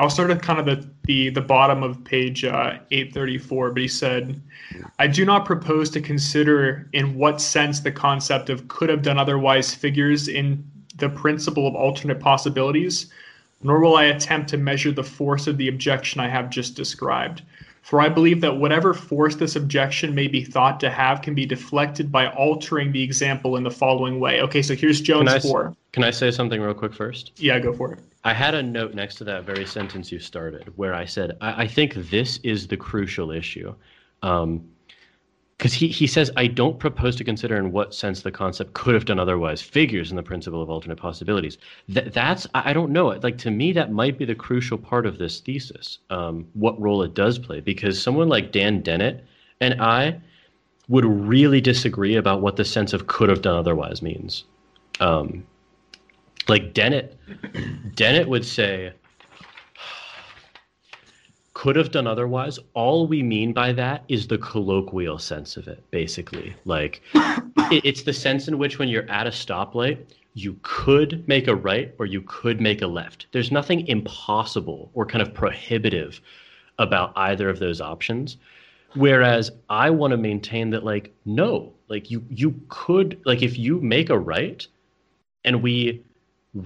I'll 0.00 0.10
start 0.10 0.32
at 0.32 0.42
kind 0.42 0.58
of 0.58 0.66
the 0.66 0.90
the, 1.04 1.30
the 1.30 1.40
bottom 1.40 1.84
of 1.84 2.02
page 2.02 2.44
uh, 2.44 2.78
834. 2.90 3.70
But 3.70 3.82
he 3.82 3.86
said, 3.86 4.42
"I 4.98 5.06
do 5.06 5.24
not 5.24 5.44
propose 5.44 5.88
to 5.90 6.00
consider 6.00 6.88
in 6.92 7.14
what 7.14 7.40
sense 7.40 7.78
the 7.78 7.92
concept 7.92 8.50
of 8.50 8.66
could 8.66 8.88
have 8.88 9.02
done 9.02 9.16
otherwise 9.16 9.76
figures 9.76 10.26
in 10.26 10.68
the 10.96 11.08
principle 11.08 11.68
of 11.68 11.76
alternate 11.76 12.18
possibilities, 12.18 13.12
nor 13.62 13.78
will 13.78 13.94
I 13.94 14.06
attempt 14.06 14.50
to 14.50 14.56
measure 14.56 14.90
the 14.90 15.04
force 15.04 15.46
of 15.46 15.56
the 15.56 15.68
objection 15.68 16.20
I 16.20 16.26
have 16.28 16.50
just 16.50 16.74
described." 16.74 17.42
For 17.88 18.02
I 18.02 18.10
believe 18.10 18.42
that 18.42 18.54
whatever 18.54 18.92
force 18.92 19.34
this 19.34 19.56
objection 19.56 20.14
may 20.14 20.28
be 20.28 20.44
thought 20.44 20.78
to 20.80 20.90
have 20.90 21.22
can 21.22 21.34
be 21.34 21.46
deflected 21.46 22.12
by 22.12 22.26
altering 22.32 22.92
the 22.92 23.02
example 23.02 23.56
in 23.56 23.62
the 23.62 23.70
following 23.70 24.20
way. 24.20 24.42
Okay, 24.42 24.60
so 24.60 24.74
here's 24.74 25.00
Jones 25.00 25.28
Can 25.28 25.28
I, 25.28 25.36
s- 25.36 25.48
4. 25.50 25.76
can 25.92 26.04
I 26.04 26.10
say 26.10 26.30
something 26.30 26.60
real 26.60 26.74
quick 26.74 26.92
first? 26.92 27.32
Yeah, 27.36 27.58
go 27.58 27.72
for 27.72 27.94
it. 27.94 28.00
I 28.24 28.34
had 28.34 28.54
a 28.54 28.62
note 28.62 28.92
next 28.92 29.14
to 29.16 29.24
that 29.24 29.44
very 29.44 29.64
sentence 29.64 30.12
you 30.12 30.18
started 30.18 30.70
where 30.76 30.92
I 30.92 31.06
said, 31.06 31.38
I, 31.40 31.62
I 31.62 31.66
think 31.66 31.94
this 32.10 32.36
is 32.42 32.66
the 32.66 32.76
crucial 32.76 33.30
issue. 33.30 33.74
Um, 34.22 34.68
Because 35.58 35.72
he, 35.72 35.88
he 35.88 36.06
says, 36.06 36.30
I 36.36 36.46
don't 36.46 36.78
propose 36.78 37.16
to 37.16 37.24
consider 37.24 37.56
in 37.56 37.72
what 37.72 37.92
sense 37.92 38.22
the 38.22 38.30
concept 38.30 38.74
could 38.74 38.94
have 38.94 39.06
done 39.06 39.18
otherwise 39.18 39.60
figures 39.60 40.10
in 40.10 40.16
the 40.16 40.22
principle 40.22 40.62
of 40.62 40.70
alternate 40.70 40.98
possibilities. 40.98 41.58
That, 41.88 42.14
that's, 42.14 42.46
I 42.54 42.70
I 42.70 42.72
don't 42.72 42.92
know. 42.92 43.08
Like, 43.08 43.38
to 43.38 43.50
me, 43.50 43.72
that 43.72 43.90
might 43.90 44.18
be 44.18 44.24
the 44.24 44.36
crucial 44.36 44.78
part 44.78 45.04
of 45.04 45.18
this 45.18 45.40
thesis, 45.40 45.98
um, 46.10 46.46
what 46.54 46.80
role 46.80 47.02
it 47.02 47.14
does 47.14 47.40
play. 47.40 47.58
Because 47.60 48.00
someone 48.00 48.28
like 48.28 48.52
Dan 48.52 48.82
Dennett 48.82 49.24
and 49.60 49.82
I 49.82 50.20
would 50.88 51.04
really 51.04 51.60
disagree 51.60 52.14
about 52.14 52.40
what 52.40 52.54
the 52.54 52.64
sense 52.64 52.92
of 52.92 53.08
could 53.08 53.28
have 53.28 53.42
done 53.42 53.56
otherwise 53.56 54.00
means. 54.00 54.44
Um, 55.00 55.44
like 56.46 56.72
Dennett, 56.72 57.16
Dennett 57.96 58.28
would 58.28 58.44
say, 58.44 58.92
could 61.58 61.74
have 61.74 61.90
done 61.90 62.06
otherwise. 62.06 62.60
All 62.74 63.08
we 63.08 63.20
mean 63.20 63.52
by 63.52 63.72
that 63.72 64.04
is 64.06 64.28
the 64.28 64.38
colloquial 64.38 65.18
sense 65.18 65.56
of 65.56 65.66
it, 65.66 65.82
basically. 65.90 66.54
Like, 66.64 67.02
it, 67.14 67.84
it's 67.84 68.04
the 68.04 68.12
sense 68.12 68.46
in 68.46 68.58
which 68.58 68.78
when 68.78 68.88
you're 68.88 69.10
at 69.10 69.26
a 69.26 69.30
stoplight, 69.30 69.98
you 70.34 70.56
could 70.62 71.26
make 71.26 71.48
a 71.48 71.56
right 71.56 71.92
or 71.98 72.06
you 72.06 72.22
could 72.22 72.60
make 72.60 72.80
a 72.80 72.86
left. 72.86 73.26
There's 73.32 73.50
nothing 73.50 73.88
impossible 73.88 74.88
or 74.94 75.04
kind 75.04 75.20
of 75.20 75.34
prohibitive 75.34 76.20
about 76.78 77.12
either 77.16 77.48
of 77.48 77.58
those 77.58 77.80
options. 77.80 78.36
Whereas 78.94 79.50
I 79.68 79.90
want 79.90 80.12
to 80.12 80.16
maintain 80.16 80.70
that, 80.70 80.84
like, 80.84 81.12
no, 81.24 81.72
like 81.88 82.08
you 82.08 82.24
you 82.30 82.54
could 82.68 83.20
like 83.24 83.42
if 83.42 83.58
you 83.58 83.80
make 83.80 84.10
a 84.10 84.18
right 84.18 84.64
and 85.44 85.60
we 85.60 86.04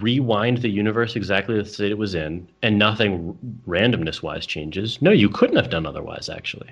rewind 0.01 0.59
the 0.59 0.69
universe 0.69 1.17
exactly 1.17 1.57
the 1.61 1.65
state 1.65 1.91
it 1.91 1.99
was 1.99 2.15
in 2.15 2.47
and 2.63 2.79
nothing 2.79 3.37
randomness 3.67 4.23
wise 4.23 4.47
changes 4.47 5.01
no 5.03 5.11
you 5.11 5.29
couldn't 5.29 5.57
have 5.57 5.71
done 5.71 5.87
otherwise 5.87 6.29
actually. 6.29 6.71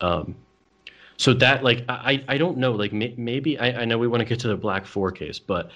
Um 0.00 0.34
so 1.18 1.32
that 1.34 1.64
like 1.64 1.84
i 1.88 2.22
i 2.28 2.36
don't 2.38 2.58
know 2.58 2.72
like 2.72 2.92
may, 2.92 3.14
maybe 3.16 3.58
I, 3.58 3.82
I 3.82 3.84
know 3.86 3.96
we 3.98 4.06
want 4.06 4.20
to 4.20 4.24
get 4.26 4.38
to 4.40 4.48
the 4.48 4.56
black 4.56 4.84
four 4.86 5.10
case 5.10 5.38
but 5.38 5.70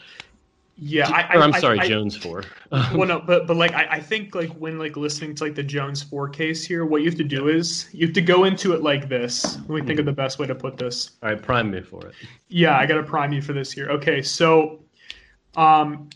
Yeah, 0.76 1.08
I, 1.10 1.36
or 1.36 1.42
I'm 1.42 1.52
sorry, 1.54 1.78
I- 1.80 1.88
Jones 1.88 2.16
four. 2.16 2.44
well 2.72 3.06
no 3.06 3.20
but 3.26 3.46
but 3.46 3.56
like 3.56 3.72
I, 3.72 3.86
I 3.92 4.00
think 4.00 4.34
like 4.34 4.50
when 4.52 4.78
like 4.78 4.96
listening 4.96 5.34
to 5.36 5.44
like 5.44 5.54
the 5.54 5.62
jones 5.62 6.02
4 6.02 6.28
case 6.28 6.64
here 6.64 6.84
what 6.86 7.02
you 7.02 7.08
have 7.10 7.18
to 7.18 7.24
do 7.24 7.48
is 7.48 7.88
you 7.92 8.06
have 8.06 8.14
to 8.14 8.20
go 8.22 8.44
into 8.44 8.72
it 8.74 8.82
like 8.82 9.08
this. 9.08 9.56
Let 9.68 9.70
me 9.70 9.82
think 9.82 9.98
of 9.98 10.06
the 10.06 10.12
best 10.12 10.38
way 10.38 10.46
to 10.46 10.54
put 10.54 10.76
this. 10.76 11.10
All 11.22 11.30
right, 11.30 11.42
prime 11.42 11.70
me 11.70 11.80
for 11.80 12.06
it. 12.06 12.14
yeah 12.48 12.76
i 12.78 12.86
gotta 12.86 13.02
prime 13.02 13.32
you 13.32 13.42
for 13.42 13.52
this 13.54 13.72
here. 13.72 13.88
Okay 13.90 14.20
so 14.22 14.80
um 15.56 16.08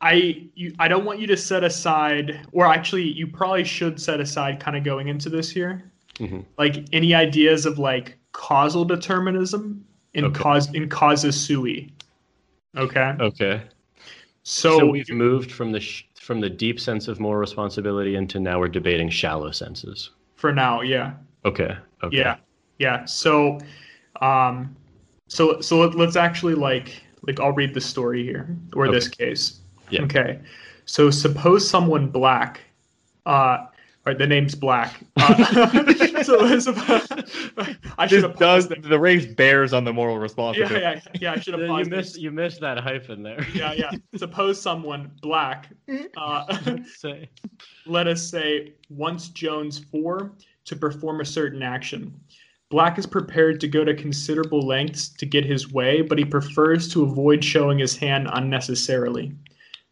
i 0.00 0.48
you 0.54 0.74
i 0.78 0.88
don't 0.88 1.04
want 1.04 1.18
you 1.20 1.26
to 1.26 1.36
set 1.36 1.62
aside 1.64 2.40
or 2.52 2.66
actually 2.66 3.02
you 3.02 3.26
probably 3.26 3.64
should 3.64 4.00
set 4.00 4.20
aside 4.20 4.58
kind 4.60 4.76
of 4.76 4.84
going 4.84 5.08
into 5.08 5.28
this 5.28 5.50
here 5.50 5.84
Mhm. 6.18 6.44
like 6.58 6.84
any 6.92 7.14
ideas 7.14 7.64
of 7.66 7.78
like 7.78 8.16
causal 8.32 8.84
determinism 8.84 9.84
in 10.14 10.24
Okay. 10.26 10.40
cause 10.42 10.72
in 10.74 10.88
causa 10.88 11.32
sui 11.32 11.92
okay 12.76 13.14
Okay. 13.20 13.62
so, 14.42 14.78
So, 14.78 14.86
we've 14.86 15.08
moved 15.10 15.50
from 15.52 15.72
the 15.72 15.80
sh- 15.80 16.04
from 16.20 16.40
the 16.40 16.50
deep 16.50 16.78
sense 16.78 17.08
of 17.08 17.18
moral 17.20 17.40
responsibility 17.40 18.14
into 18.16 18.38
now 18.38 18.58
we're 18.60 18.68
debating 18.68 19.08
shallow 19.10 19.50
senses. 19.50 20.10
for 20.36 20.52
now 20.52 20.80
yeah 20.82 21.12
Okay. 21.46 21.74
Okay. 22.02 22.18
Yeah, 22.18 22.36
yeah. 22.78 23.06
So, 23.06 23.58
um, 24.20 24.76
so 25.28 25.58
so 25.62 25.78
let, 25.80 25.94
let's 25.94 26.16
actually 26.16 26.54
like 26.54 27.02
like 27.26 27.40
I'll 27.40 27.52
read 27.52 27.72
the 27.72 27.80
story 27.80 28.22
here 28.22 28.54
or 28.74 28.90
this 28.90 29.08
case. 29.08 29.59
Yeah. 29.90 30.02
Okay. 30.02 30.40
So 30.86 31.10
suppose 31.10 31.68
someone 31.68 32.08
black, 32.08 32.60
uh, 33.26 33.66
right? 34.04 34.18
The 34.18 34.26
name's 34.26 34.54
black. 34.54 35.00
Uh, 35.16 36.22
so, 36.22 36.58
so 36.58 36.72
I 37.98 38.06
should 38.06 38.24
This 38.24 38.38
does 38.38 38.66
paused 38.66 38.82
the 38.82 38.98
race 38.98 39.26
bears 39.26 39.72
on 39.72 39.84
the 39.84 39.92
moral 39.92 40.18
response. 40.18 40.56
Yeah, 40.56 40.72
yeah, 40.72 41.00
yeah. 41.20 41.32
I 41.32 41.38
should 41.40 41.54
have 41.54 41.62
You 41.62 41.68
paused 41.68 41.90
missed 41.90 42.14
this. 42.14 42.22
you 42.22 42.30
missed 42.30 42.60
that 42.60 42.78
hyphen 42.78 43.22
there. 43.22 43.46
Yeah, 43.54 43.72
yeah. 43.72 43.90
Suppose 44.16 44.60
someone 44.60 45.10
black, 45.22 45.68
uh, 46.16 46.58
Say. 46.96 47.28
let 47.86 48.06
us 48.06 48.22
say, 48.22 48.72
wants 48.88 49.28
Jones 49.28 49.78
4 49.92 50.32
to 50.64 50.76
perform 50.76 51.20
a 51.20 51.24
certain 51.24 51.62
action. 51.62 52.14
Black 52.70 52.98
is 52.98 53.06
prepared 53.06 53.60
to 53.60 53.68
go 53.68 53.84
to 53.84 53.94
considerable 53.94 54.60
lengths 54.64 55.08
to 55.08 55.26
get 55.26 55.44
his 55.44 55.72
way, 55.72 56.02
but 56.02 56.18
he 56.18 56.24
prefers 56.24 56.88
to 56.92 57.02
avoid 57.02 57.44
showing 57.44 57.78
his 57.78 57.96
hand 57.96 58.28
unnecessarily. 58.32 59.32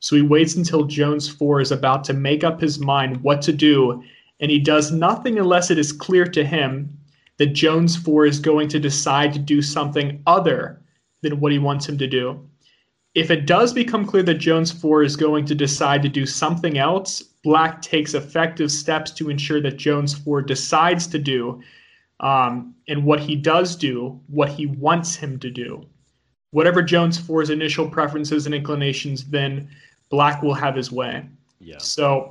So 0.00 0.16
he 0.16 0.22
waits 0.22 0.54
until 0.54 0.84
Jones 0.84 1.28
4 1.28 1.60
is 1.60 1.72
about 1.72 2.04
to 2.04 2.12
make 2.12 2.44
up 2.44 2.60
his 2.60 2.78
mind 2.78 3.22
what 3.22 3.42
to 3.42 3.52
do, 3.52 4.02
and 4.40 4.50
he 4.50 4.58
does 4.58 4.92
nothing 4.92 5.38
unless 5.38 5.70
it 5.70 5.78
is 5.78 5.92
clear 5.92 6.24
to 6.26 6.44
him 6.44 6.96
that 7.38 7.54
Jones 7.54 7.96
4 7.96 8.26
is 8.26 8.38
going 8.38 8.68
to 8.68 8.78
decide 8.78 9.32
to 9.32 9.38
do 9.38 9.62
something 9.62 10.22
other 10.26 10.80
than 11.22 11.40
what 11.40 11.52
he 11.52 11.58
wants 11.58 11.88
him 11.88 11.98
to 11.98 12.06
do. 12.06 12.48
If 13.14 13.30
it 13.30 13.46
does 13.46 13.72
become 13.72 14.06
clear 14.06 14.22
that 14.24 14.34
Jones 14.34 14.70
4 14.70 15.02
is 15.02 15.16
going 15.16 15.44
to 15.46 15.54
decide 15.54 16.02
to 16.02 16.08
do 16.08 16.26
something 16.26 16.78
else, 16.78 17.22
Black 17.42 17.82
takes 17.82 18.14
effective 18.14 18.70
steps 18.70 19.10
to 19.12 19.30
ensure 19.30 19.60
that 19.62 19.76
Jones 19.76 20.14
4 20.14 20.42
decides 20.42 21.06
to 21.08 21.18
do, 21.18 21.60
um, 22.20 22.74
and 22.86 23.04
what 23.04 23.20
he 23.20 23.34
does 23.34 23.74
do, 23.74 24.20
what 24.28 24.48
he 24.48 24.66
wants 24.66 25.16
him 25.16 25.38
to 25.40 25.50
do. 25.50 25.84
Whatever 26.50 26.82
Jones 26.82 27.18
4's 27.18 27.50
initial 27.50 27.88
preferences 27.88 28.46
and 28.46 28.54
inclinations, 28.54 29.24
then 29.24 29.68
Black 30.10 30.42
will 30.42 30.54
have 30.54 30.74
his 30.74 30.90
way. 30.90 31.24
Yeah. 31.60 31.78
So, 31.78 32.28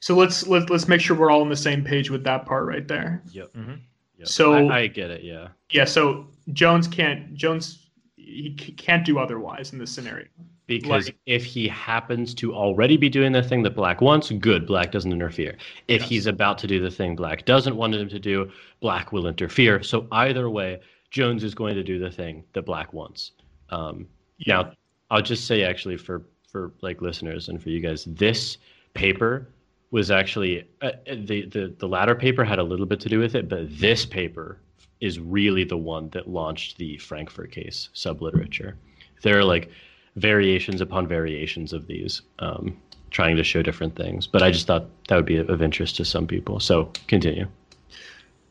so 0.00 0.14
let's 0.14 0.46
let, 0.46 0.70
let's 0.70 0.88
make 0.88 1.00
sure 1.00 1.16
we're 1.16 1.30
all 1.30 1.42
on 1.42 1.48
the 1.48 1.56
same 1.56 1.84
page 1.84 2.10
with 2.10 2.24
that 2.24 2.46
part 2.46 2.66
right 2.66 2.86
there. 2.86 3.22
Yep. 3.32 3.52
Mhm. 3.54 3.80
yep. 4.18 4.28
So- 4.28 4.68
I, 4.68 4.78
I 4.80 4.86
get 4.86 5.10
it. 5.10 5.22
Yeah. 5.22 5.48
Yeah. 5.70 5.84
So 5.84 6.26
Jones 6.52 6.88
can't 6.88 7.34
Jones 7.34 7.86
he 8.16 8.50
can't 8.54 9.04
do 9.04 9.18
otherwise 9.18 9.72
in 9.72 9.78
this 9.78 9.90
scenario. 9.90 10.26
Because 10.66 11.06
Like- 11.08 11.16
if 11.26 11.44
he 11.44 11.66
happens 11.66 12.32
to 12.34 12.54
already 12.54 12.96
be 12.96 13.08
doing 13.08 13.32
the 13.32 13.42
thing 13.42 13.62
that 13.64 13.74
Black 13.74 14.00
wants, 14.00 14.30
good, 14.30 14.66
Black 14.66 14.92
doesn't 14.92 15.12
interfere. 15.12 15.56
If 15.88 16.02
Yes. 16.02 16.08
he's 16.08 16.26
about 16.26 16.58
to 16.58 16.66
do 16.68 16.80
the 16.80 16.90
thing 16.92 17.16
Black 17.16 17.44
doesn't 17.44 17.74
want 17.74 17.94
him 17.96 18.08
to 18.08 18.18
do, 18.20 18.50
Black 18.80 19.10
will 19.12 19.26
interfere. 19.26 19.82
So 19.82 20.06
either 20.12 20.48
way, 20.48 20.78
Jones 21.10 21.42
is 21.42 21.56
going 21.56 21.74
to 21.74 21.82
do 21.82 21.98
the 21.98 22.10
thing 22.10 22.44
that 22.52 22.62
Black 22.62 22.92
wants. 22.92 23.32
Um, 23.70 24.06
Now, 24.46 24.72
I'll 25.10 25.20
just 25.22 25.46
say 25.46 25.64
actually 25.64 25.96
for 25.96 26.22
for 26.50 26.72
like 26.80 27.00
listeners 27.00 27.48
and 27.48 27.62
for 27.62 27.70
you 27.70 27.80
guys, 27.80 28.04
this 28.04 28.58
paper 28.94 29.48
was 29.90 30.10
actually 30.10 30.66
uh, 30.82 30.92
the 31.06 31.46
the 31.46 31.74
the 31.78 31.88
latter 31.88 32.14
paper 32.14 32.44
had 32.44 32.58
a 32.58 32.62
little 32.62 32.86
bit 32.86 33.00
to 33.00 33.08
do 33.08 33.18
with 33.18 33.34
it, 33.34 33.48
but 33.48 33.66
this 33.78 34.04
paper 34.06 34.58
is 35.00 35.18
really 35.18 35.64
the 35.64 35.76
one 35.76 36.08
that 36.10 36.28
launched 36.28 36.76
the 36.78 36.96
Frankfurt 36.98 37.50
case 37.50 37.88
subliterature. 37.94 38.74
There 39.22 39.38
are 39.38 39.44
like 39.44 39.70
variations 40.16 40.80
upon 40.80 41.06
variations 41.06 41.72
of 41.72 41.86
these, 41.86 42.22
um, 42.38 42.76
trying 43.10 43.36
to 43.36 43.44
show 43.44 43.62
different 43.62 43.96
things. 43.96 44.26
But 44.26 44.42
I 44.42 44.50
just 44.50 44.66
thought 44.66 44.86
that 45.08 45.16
would 45.16 45.26
be 45.26 45.38
of 45.38 45.62
interest 45.62 45.96
to 45.96 46.04
some 46.04 46.26
people. 46.26 46.60
So 46.60 46.92
continue. 47.06 47.46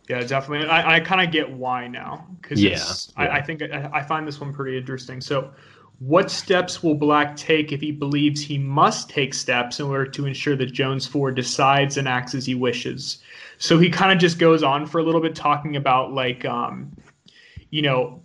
Yeah, 0.09 0.23
definitely. 0.23 0.67
I, 0.67 0.95
I 0.95 0.99
kind 1.01 1.21
of 1.21 1.31
get 1.31 1.51
why 1.51 1.87
now 1.87 2.25
because 2.41 2.61
Yeah, 2.61 2.83
I. 3.15 3.37
I 3.37 3.41
think 3.43 3.61
I, 3.61 3.89
I 3.93 4.01
find 4.01 4.27
this 4.27 4.41
one 4.41 4.51
pretty 4.51 4.75
interesting. 4.75 5.21
So, 5.21 5.51
what 5.99 6.31
steps 6.31 6.81
will 6.81 6.95
Black 6.95 7.35
take 7.35 7.71
if 7.71 7.81
he 7.81 7.91
believes 7.91 8.41
he 8.41 8.57
must 8.57 9.09
take 9.09 9.33
steps 9.33 9.79
in 9.79 9.85
order 9.87 10.05
to 10.11 10.25
ensure 10.25 10.55
that 10.55 10.67
Jones 10.73 11.05
Four 11.05 11.31
decides 11.31 11.97
and 11.97 12.07
acts 12.07 12.33
as 12.33 12.45
he 12.45 12.55
wishes? 12.55 13.21
So 13.57 13.77
he 13.77 13.89
kind 13.89 14.11
of 14.11 14.17
just 14.17 14.39
goes 14.39 14.63
on 14.63 14.85
for 14.85 14.99
a 14.99 15.03
little 15.03 15.19
bit 15.21 15.35
talking 15.35 15.75
about 15.75 16.13
like, 16.13 16.45
um, 16.45 16.95
you 17.69 17.81
know, 17.81 18.21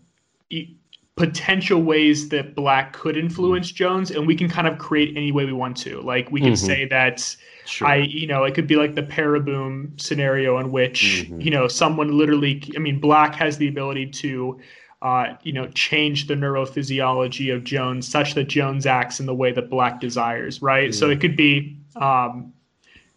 e- 0.51 0.77
potential 1.17 1.81
ways 1.83 2.29
that 2.31 2.55
Black 2.57 2.93
could 2.93 3.17
influence 3.17 3.71
Jones, 3.71 4.11
and 4.11 4.27
we 4.27 4.35
can 4.35 4.49
kind 4.49 4.67
of 4.67 4.79
create 4.79 5.17
any 5.17 5.31
way 5.33 5.45
we 5.45 5.53
want 5.53 5.77
to. 5.79 6.01
Like 6.01 6.31
we 6.33 6.41
can 6.41 6.53
Mhm. 6.53 6.59
say 6.59 6.85
that. 6.87 7.37
Sure. 7.67 7.89
I, 7.89 7.97
you 7.97 8.27
know, 8.27 8.45
it 8.45 8.55
could 8.55 8.67
be 8.67 8.77
like 8.77 8.95
the 8.95 9.03
paraboom 9.03 9.99
scenario 10.01 10.59
in 10.59 10.71
which, 10.71 11.27
Mhm. 11.31 11.43
you 11.43 11.51
know, 11.51 11.67
someone 11.67 12.17
literally, 12.19 12.63
I 12.77 12.79
mean, 12.79 12.99
Black 13.01 13.35
has 13.37 13.57
the 13.59 13.69
ability 13.69 14.07
to, 14.07 14.59
uh, 15.05 15.37
you 15.43 15.53
know, 15.53 15.69
change 15.75 16.27
the 16.29 16.35
neurophysiology 16.35 17.55
of 17.55 17.63
Jones 17.63 18.09
such 18.09 18.33
that 18.35 18.45
Jones 18.45 18.87
acts 18.87 19.21
in 19.21 19.27
the 19.27 19.35
way 19.35 19.53
that 19.53 19.69
Black 19.69 20.01
desires, 20.01 20.63
right? 20.63 20.95
So 20.95 21.09
Mm. 21.09 21.13
it 21.13 21.21
could 21.21 21.37
be 21.37 21.77
um, 21.97 22.55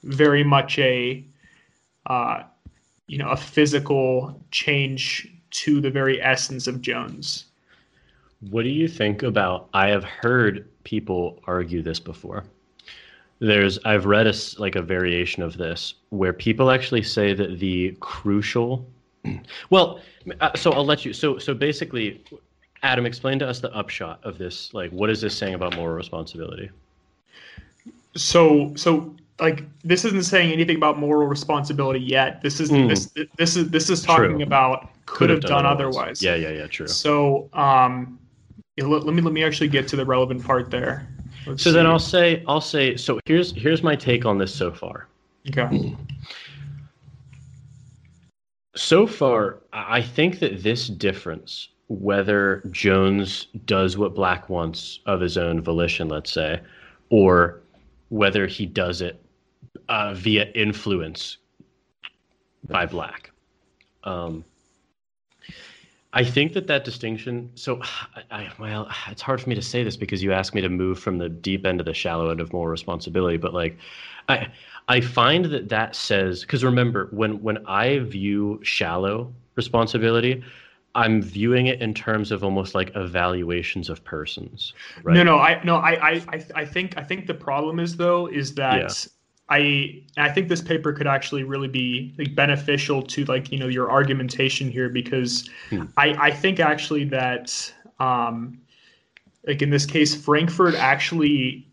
very 0.04 0.44
much 0.44 0.78
a, 0.80 1.24
uh, 2.08 2.44
you 3.08 3.18
know, 3.18 3.30
a 3.30 3.38
physical 3.38 4.38
change 4.52 5.34
to 5.50 5.80
the 5.80 5.90
very 5.90 6.22
essence 6.22 6.68
of 6.68 6.82
Jones. 6.82 7.46
What 8.52 8.64
do 8.64 8.70
you 8.70 8.90
think 8.90 9.24
about? 9.24 9.70
I 9.74 9.88
have 9.88 10.04
heard 10.04 10.68
people 10.84 11.40
argue 11.48 11.82
this 11.82 12.02
before. 12.02 12.44
There's, 13.40 13.80
I've 13.86 14.06
read 14.06 14.28
a 14.28 14.34
like 14.60 14.76
a 14.76 14.82
variation 14.82 15.42
of 15.42 15.58
this 15.58 15.94
where 16.10 16.34
people 16.34 16.70
actually 16.70 17.04
say 17.04 17.34
that 17.34 17.60
the 17.60 17.96
crucial, 18.02 18.86
well, 19.70 20.00
uh, 20.42 20.56
so 20.56 20.72
I'll 20.72 20.86
let 20.86 21.06
you. 21.06 21.14
So, 21.14 21.38
so 21.38 21.54
basically, 21.54 22.24
Adam, 22.84 23.06
explain 23.06 23.40
to 23.40 23.48
us 23.48 23.60
the 23.60 23.74
upshot 23.76 24.20
of 24.24 24.38
this. 24.38 24.74
Like, 24.74 24.92
what 24.92 25.10
is 25.10 25.22
this 25.22 25.36
saying 25.36 25.54
about 25.56 25.76
moral 25.76 25.96
responsibility? 25.96 26.70
so 28.16 28.74
so 28.76 29.16
like 29.40 29.64
this 29.84 30.04
isn't 30.06 30.24
saying 30.24 30.52
anything 30.52 30.76
about 30.76 30.98
moral 30.98 31.28
responsibility 31.28 32.00
yet 32.00 32.42
this 32.42 32.60
is 32.60 32.72
Mm. 32.72 32.88
this 32.90 33.14
this 33.38 33.56
is 33.56 33.70
this 33.70 33.90
is 33.90 34.02
talking 34.02 34.38
True. 34.38 34.44
about 34.44 34.90
could, 35.06 35.30
have 35.30 35.42
done, 35.42 35.66
otherwise, 35.66 36.22
Yeah, 36.22 36.36
yeah, 36.36 36.50
yeah. 36.50 36.68
True. 36.68 36.88
so 36.88 37.48
um 37.54 38.20
let, 38.78 39.04
let 39.06 39.14
me 39.16 39.22
let 39.22 39.34
me 39.34 39.44
actually 39.44 39.68
get 39.70 39.88
to 39.90 39.96
the 39.96 40.06
relevant 40.06 40.44
part 40.44 40.70
there 40.72 41.08
Let's 41.46 41.64
So 41.64 41.72
then. 41.72 41.86
I'll 41.88 41.98
say, 42.00 42.44
I'll 42.48 42.60
say. 42.60 42.98
So 42.98 43.20
here's 43.26 43.52
here's 43.54 43.82
my 43.84 43.96
take 43.96 44.26
on 44.26 44.38
this 44.38 44.54
so 44.54 44.72
far. 44.72 45.08
okay 45.50 45.96
So 48.78 49.08
far, 49.08 49.58
I 49.74 50.04
think 50.04 50.38
that 50.40 50.62
this 50.62 50.88
difference, 50.88 51.70
whether 51.88 52.62
Jones 52.70 53.48
does 53.66 53.98
what 53.98 54.14
Black 54.14 54.50
wants 54.50 55.00
of 55.08 55.20
his 55.20 55.36
own 55.36 55.62
volition, 55.62 56.10
let's 56.10 56.32
say, 56.32 56.62
or 57.10 57.62
whether 58.10 58.46
he 58.46 58.68
does 58.68 59.02
it 59.02 59.20
uh, 59.90 60.14
via 60.14 60.52
influence 60.52 61.38
by 62.70 62.86
Black, 62.86 63.32
um, 64.04 64.46
I 66.14 66.24
think 66.24 66.54
that 66.54 66.68
that 66.68 66.84
distinction. 66.84 67.50
So, 67.56 67.82
I, 68.30 68.50
well, 68.60 68.90
it's 69.08 69.24
hard 69.24 69.42
for 69.42 69.50
me 69.50 69.56
to 69.56 69.62
say 69.62 69.84
this 69.84 69.98
because 69.98 70.22
you 70.22 70.32
asked 70.34 70.54
me 70.54 70.62
to 70.62 70.70
move 70.70 71.00
from 71.00 71.18
the 71.18 71.30
deep 71.30 71.66
end 71.66 71.80
to 71.80 71.84
the 71.84 71.96
shallow 71.96 72.30
end 72.30 72.40
of 72.40 72.54
moral 72.54 72.70
responsibility, 72.70 73.38
but 73.38 73.56
like, 73.56 73.76
I. 74.30 74.52
I 74.88 75.02
find 75.02 75.46
that 75.46 75.70
that 75.70 75.96
says 75.96 76.42
because 76.42 76.64
remember 76.64 77.08
when 77.12 77.42
when 77.42 77.66
I 77.68 78.00
view 78.00 78.60
shallow 78.64 79.34
responsibility, 79.56 80.44
I'm 80.96 81.22
viewing 81.22 81.68
it 81.68 81.82
in 81.82 81.94
terms 81.94 82.32
of 82.32 82.44
almost 82.44 82.74
like 82.74 82.92
evaluations 82.96 83.90
of 83.90 84.04
persons. 84.04 84.74
Right? 85.04 85.14
no 85.16 85.24
no 85.24 85.38
i 85.40 85.62
no 85.64 85.76
I, 85.76 85.92
I 86.36 86.46
i 86.56 86.66
think 86.66 86.98
i 86.98 87.04
think 87.04 87.28
the 87.28 87.34
problem 87.34 87.80
is 87.80 87.98
though 87.98 88.28
is 88.28 88.56
that 88.56 88.82
Yeah. 88.82 89.12
I 89.50 90.04
I 90.18 90.30
think 90.30 90.50
this 90.50 90.62
paper 90.62 90.92
could 90.92 91.08
actually 91.08 91.44
really 91.44 91.70
be 91.70 92.14
like 92.18 92.36
beneficial 92.36 93.02
to 93.04 93.24
like 93.26 93.50
you 93.52 93.58
know 93.60 93.68
your 93.68 93.90
argumentation 93.90 94.70
here 94.70 94.90
because 94.90 95.50
Hmm. 95.70 95.84
I 95.96 96.08
I 96.28 96.32
think 96.32 96.60
actually 96.60 97.06
that 97.06 97.74
um 98.00 98.60
like 99.48 99.62
in 99.62 99.70
this 99.70 99.86
case, 99.86 100.14
Frankfurt 100.16 100.76
actually 100.76 101.66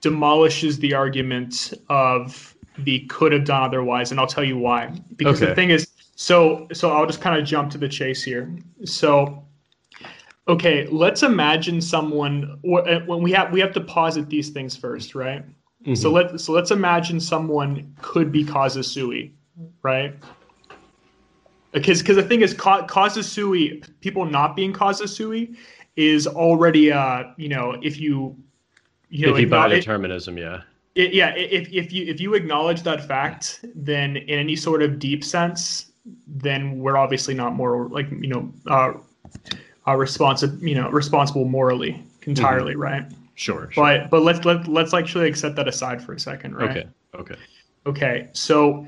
demolishes 0.00 0.78
the 0.78 0.94
argument 0.94 1.74
of 1.88 2.54
the 2.78 3.00
could 3.06 3.32
have 3.32 3.44
done 3.44 3.62
otherwise, 3.62 4.10
and 4.10 4.18
I'll 4.20 4.26
tell 4.26 4.44
you 4.44 4.56
why. 4.56 4.92
Because 5.16 5.38
Okay. 5.42 5.50
the 5.50 5.54
thing 5.54 5.70
is, 5.70 5.86
so 6.16 6.66
so 6.72 6.90
I'll 6.92 7.06
just 7.06 7.20
kind 7.20 7.38
of 7.40 7.46
jump 7.46 7.70
to 7.72 7.78
the 7.78 7.88
chase 7.88 8.22
here. 8.22 8.54
So, 8.84 9.44
okay, 10.48 10.86
let's 10.90 11.22
imagine 11.22 11.80
someone. 11.80 12.58
or- 12.62 12.88
uh, 12.88 13.00
When 13.06 13.22
we 13.22 13.32
have 13.32 13.52
we 13.52 13.60
have 13.60 13.72
to 13.74 13.80
posit 13.80 14.28
these 14.28 14.50
things 14.50 14.76
first, 14.76 15.14
right? 15.14 15.44
So 15.94 16.12
let 16.12 16.38
so 16.40 16.52
let's 16.52 16.70
imagine 16.70 17.18
someone 17.20 17.94
could 18.02 18.30
be 18.30 18.44
causa 18.44 18.82
sui, 18.82 19.32
right? 19.82 20.14
Because 21.72 22.00
because 22.02 22.16
the 22.16 22.22
thing 22.22 22.42
is, 22.42 22.52
Ka- 22.54 22.86
causa 22.86 23.22
sui, 23.22 23.82
people 24.00 24.24
not 24.26 24.56
being 24.56 24.72
causa 24.72 25.08
sui, 25.08 25.54
is 25.96 26.26
already 26.26 26.92
uh 26.92 27.24
you 27.36 27.48
know 27.48 27.76
if 27.82 27.98
you 27.98 28.36
you 29.10 29.26
know 29.26 29.34
if 29.34 29.40
you 29.40 29.48
buy 29.48 29.68
determinism, 29.68 30.38
yeah. 30.38 30.62
it, 30.94 31.12
yeah, 31.12 31.34
if 31.34 31.72
if 31.72 31.92
you 31.92 32.06
if 32.06 32.20
you 32.20 32.34
acknowledge 32.34 32.82
that 32.82 33.06
fact, 33.06 33.64
then 33.74 34.16
in 34.16 34.38
any 34.38 34.56
sort 34.56 34.82
of 34.82 34.98
deep 34.98 35.24
sense, 35.24 35.92
then 36.26 36.78
we're 36.78 36.96
obviously 36.96 37.34
not 37.34 37.54
moral, 37.54 37.88
like 37.88 38.10
you 38.10 38.28
know, 38.28 38.52
uh, 38.68 38.92
uh 39.86 39.96
responsible, 39.96 40.56
you 40.66 40.74
know, 40.74 40.88
responsible 40.90 41.44
morally 41.44 42.02
entirely, 42.26 42.76
right? 42.76 43.04
Sure. 43.34 43.70
sure. 43.70 43.84
But 43.84 44.10
but 44.10 44.22
let's 44.22 44.44
let 44.44 44.68
let's 44.68 44.94
actually 44.94 45.32
set 45.34 45.56
that 45.56 45.66
aside 45.66 46.02
for 46.02 46.12
a 46.12 46.20
second, 46.20 46.56
right? 46.56 46.70
okay. 46.70 46.88
Okay. 47.14 47.34
Okay. 47.86 48.28
So 48.32 48.86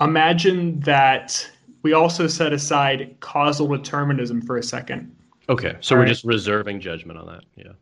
imagine 0.00 0.78
that 0.80 1.50
we 1.82 1.92
also 1.92 2.26
set 2.26 2.52
aside 2.52 3.16
causal 3.20 3.66
determinism 3.68 4.42
for 4.42 4.58
a 4.58 4.62
second. 4.62 5.14
Okay. 5.48 5.76
So 5.80 5.94
All 5.94 5.98
we're 5.98 6.04
right. 6.04 6.08
just 6.08 6.24
reserving 6.24 6.80
judgment 6.80 7.18
on 7.18 7.26
that. 7.26 7.44
Yeah. 7.56 7.72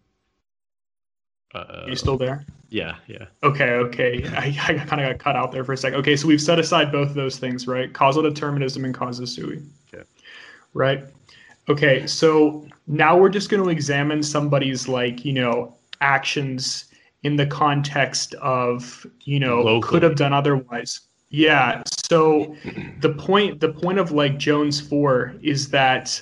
Uh, 1.54 1.82
Are 1.84 1.88
you 1.90 1.96
still 1.96 2.16
there? 2.16 2.44
yeah. 2.70 2.96
Yeah. 3.06 3.26
Okay, 3.42 3.70
okay. 3.72 4.24
I, 4.36 4.46
I 4.68 4.74
kind 4.74 5.02
of 5.02 5.10
got 5.10 5.18
cut 5.18 5.36
out 5.36 5.52
there 5.52 5.64
for 5.64 5.72
a 5.72 5.76
second. 5.76 5.98
Okay, 6.00 6.16
so 6.16 6.26
we've 6.26 6.40
set 6.40 6.58
aside 6.58 6.90
both 6.90 7.08
of 7.08 7.14
those 7.14 7.38
things, 7.38 7.66
right? 7.66 7.92
Causal 7.92 8.22
determinism 8.22 8.84
and 8.84 8.94
causa 8.94 9.26
sui. 9.26 9.60
Okay. 9.92 10.04
Right? 10.72 11.04
Okay, 11.68 12.06
so 12.06 12.66
now 12.86 13.16
we're 13.16 13.28
just 13.28 13.50
going 13.50 13.62
to 13.62 13.68
examine 13.68 14.22
somebody's, 14.22 14.88
like, 14.88 15.24
you 15.24 15.32
know, 15.32 15.76
actions 16.00 16.86
in 17.22 17.36
the 17.36 17.46
context 17.46 18.34
of, 18.34 19.06
you 19.20 19.38
know, 19.38 19.80
could 19.80 20.02
have 20.02 20.16
done 20.16 20.32
otherwise. 20.32 21.02
Yeah. 21.32 21.82
So 21.86 22.54
the 23.00 23.10
point 23.10 23.58
the 23.60 23.70
point 23.70 23.98
of 23.98 24.12
like 24.12 24.38
Jones 24.38 24.80
4 24.80 25.36
is 25.42 25.68
that 25.70 26.20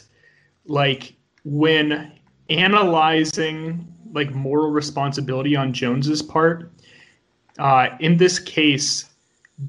like 0.66 1.14
when 1.44 2.12
analyzing 2.48 3.92
like 4.12 4.32
moral 4.34 4.70
responsibility 4.70 5.56
on 5.56 5.72
Jones's 5.72 6.22
part, 6.22 6.70
uh, 7.58 7.88
in 8.00 8.16
this 8.16 8.38
case, 8.38 9.06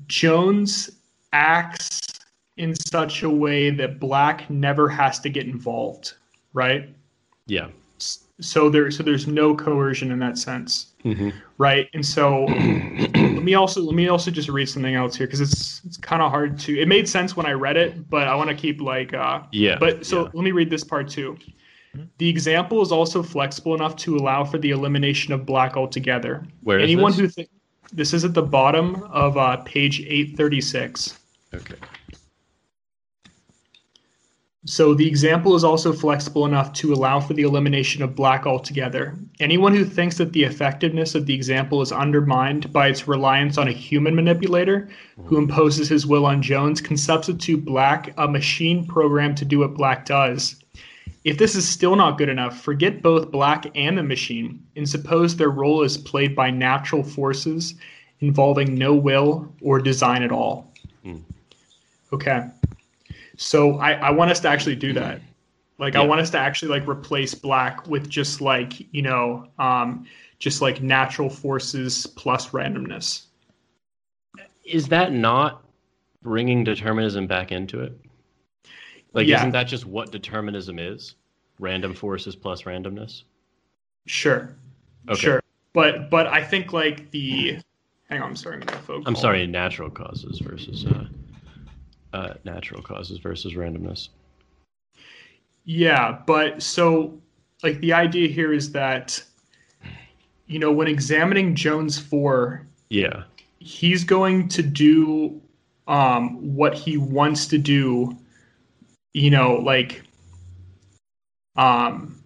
Jones 0.07 0.89
acts 1.33 2.01
in 2.57 2.75
such 2.75 3.23
a 3.23 3.29
way 3.29 3.69
that 3.69 3.99
Black 3.99 4.49
never 4.49 4.87
has 4.87 5.19
to 5.21 5.29
get 5.29 5.45
involved, 5.47 6.13
right? 6.53 6.89
Yeah. 7.47 7.67
So 8.39 8.69
there, 8.69 8.89
so 8.89 9.03
there's 9.03 9.27
no 9.27 9.55
coercion 9.55 10.11
in 10.11 10.19
that 10.19 10.37
sense, 10.37 10.87
hmm 11.03 11.29
right? 11.59 11.87
And 11.93 12.03
so 12.03 12.45
let 12.49 13.43
me 13.43 13.53
also 13.53 13.81
let 13.81 13.93
me 13.93 14.07
also 14.07 14.31
just 14.31 14.49
read 14.49 14.67
something 14.67 14.95
else 14.95 15.15
here 15.15 15.27
because 15.27 15.41
it's 15.41 15.81
it's 15.85 15.97
kind 15.97 16.23
of 16.23 16.31
hard 16.31 16.57
to. 16.61 16.79
It 16.79 16.87
made 16.87 17.07
sense 17.07 17.37
when 17.37 17.45
I 17.45 17.51
read 17.51 17.77
it, 17.77 18.09
but 18.09 18.27
I 18.27 18.33
want 18.33 18.49
to 18.49 18.55
keep 18.55 18.81
like 18.81 19.13
uh, 19.13 19.43
Yeah. 19.51 19.77
but 19.79 20.03
so 20.05 20.23
yeah. 20.23 20.29
let 20.33 20.43
me 20.43 20.51
read 20.51 20.71
this 20.71 20.83
part 20.83 21.07
too. 21.07 21.37
The 22.17 22.29
example 22.29 22.81
is 22.81 22.91
also 22.91 23.21
flexible 23.21 23.75
enough 23.75 23.95
to 23.97 24.15
allow 24.15 24.43
for 24.43 24.57
the 24.57 24.69
elimination 24.69 25.33
of 25.33 25.45
black 25.45 25.75
altogether. 25.75 26.45
Where 26.63 26.79
is 26.79 26.83
Anyone 26.83 27.11
this? 27.11 27.19
who 27.19 27.27
th- 27.27 27.49
this 27.91 28.13
is 28.13 28.23
at 28.23 28.33
the 28.33 28.41
bottom 28.41 29.03
of 29.11 29.37
uh, 29.37 29.57
page 29.57 29.99
836. 30.01 31.19
Okay. 31.53 31.75
So 34.65 34.93
the 34.93 35.07
example 35.07 35.55
is 35.55 35.63
also 35.63 35.91
flexible 35.91 36.45
enough 36.45 36.71
to 36.73 36.93
allow 36.93 37.19
for 37.19 37.33
the 37.33 37.41
elimination 37.41 38.03
of 38.03 38.15
black 38.15 38.45
altogether. 38.45 39.17
Anyone 39.39 39.73
who 39.75 39.83
thinks 39.83 40.17
that 40.17 40.33
the 40.33 40.43
effectiveness 40.43 41.15
of 41.15 41.25
the 41.25 41.33
example 41.33 41.81
is 41.81 41.91
undermined 41.91 42.71
by 42.71 42.87
its 42.87 43.07
reliance 43.07 43.57
on 43.57 43.67
a 43.67 43.73
human 43.73 44.13
manipulator 44.13 44.87
who 45.25 45.37
imposes 45.37 45.89
his 45.89 46.05
will 46.05 46.27
on 46.27 46.43
Jones 46.43 46.79
can 46.79 46.95
substitute 46.95 47.65
black 47.65 48.13
a 48.17 48.27
machine 48.27 48.85
program 48.85 49.33
to 49.33 49.45
do 49.45 49.59
what 49.59 49.73
black 49.73 50.05
does. 50.05 50.60
If 51.23 51.37
this 51.37 51.55
is 51.55 51.67
still 51.67 51.95
not 51.95 52.17
good 52.17 52.29
enough, 52.29 52.61
forget 52.61 53.01
both 53.01 53.31
black 53.31 53.65
and 53.75 53.97
the 53.97 54.03
machine 54.03 54.65
and 54.75 54.89
suppose 54.89 55.35
their 55.35 55.49
role 55.49 55.83
is 55.83 55.97
played 55.97 56.35
by 56.35 56.49
natural 56.49 57.03
forces 57.03 57.75
involving 58.21 58.75
no 58.75 58.93
will 58.95 59.53
or 59.61 59.79
design 59.79 60.23
at 60.23 60.31
all. 60.31 60.73
Okay. 62.13 62.47
So 63.37 63.77
I, 63.77 63.93
I 63.93 64.09
want 64.11 64.31
us 64.31 64.39
to 64.41 64.49
actually 64.49 64.75
do 64.75 64.93
that. 64.93 65.21
Like 65.77 65.95
I 65.95 66.03
want 66.03 66.21
us 66.21 66.29
to 66.31 66.37
actually 66.37 66.69
like 66.69 66.87
replace 66.87 67.33
black 67.33 67.87
with 67.87 68.07
just 68.07 68.39
like, 68.39 68.73
you 68.93 69.01
know, 69.01 69.47
um, 69.57 70.05
just 70.37 70.61
like 70.61 70.81
natural 70.81 71.29
forces 71.29 72.05
plus 72.05 72.49
randomness. 72.49 73.25
Is 74.63 74.87
that 74.89 75.11
not 75.11 75.63
bringing 76.21 76.63
determinism 76.63 77.25
back 77.25 77.51
into 77.51 77.79
it? 77.79 77.97
Like, 79.13 79.27
Yeah. 79.27 79.37
isn't 79.37 79.51
that 79.51 79.63
just 79.65 79.85
what 79.85 80.11
determinism 80.11 80.79
is? 80.79 81.15
Random 81.59 81.93
forces 81.93 82.35
plus 82.35 82.63
randomness. 82.63 83.23
Sure. 84.07 84.55
Okay. 85.09 85.19
Sure. 85.19 85.43
But 85.73 86.09
but 86.09 86.27
I 86.27 86.43
think 86.43 86.73
like 86.73 87.11
the 87.11 87.59
hang 88.09 88.21
on, 88.21 88.29
I'm 88.31 88.35
sorry, 88.35 88.61
I'm 88.89 89.03
I'm 89.05 89.15
sorry, 89.15 89.45
natural 89.47 89.89
causes 89.89 90.39
versus 90.39 90.85
uh, 90.85 91.05
uh, 92.13 92.33
natural 92.43 92.81
causes 92.81 93.19
versus 93.19 93.53
randomness. 93.53 94.09
Yeah, 95.65 96.19
but 96.25 96.61
so 96.61 97.19
like 97.63 97.79
the 97.79 97.93
idea 97.93 98.27
here 98.27 98.51
is 98.53 98.71
that 98.73 99.23
you 100.47 100.59
know 100.59 100.71
when 100.71 100.87
examining 100.87 101.55
Jones 101.55 101.97
four, 101.99 102.65
Yeah. 102.89 103.23
he's 103.59 104.03
going 104.03 104.47
to 104.49 104.63
do 104.63 105.39
um 105.87 106.55
what 106.55 106.73
he 106.73 106.97
wants 106.97 107.45
to 107.47 107.57
do, 107.57 108.17
you 109.13 109.29
know, 109.29 109.55
like 109.55 110.03
um 111.55 112.21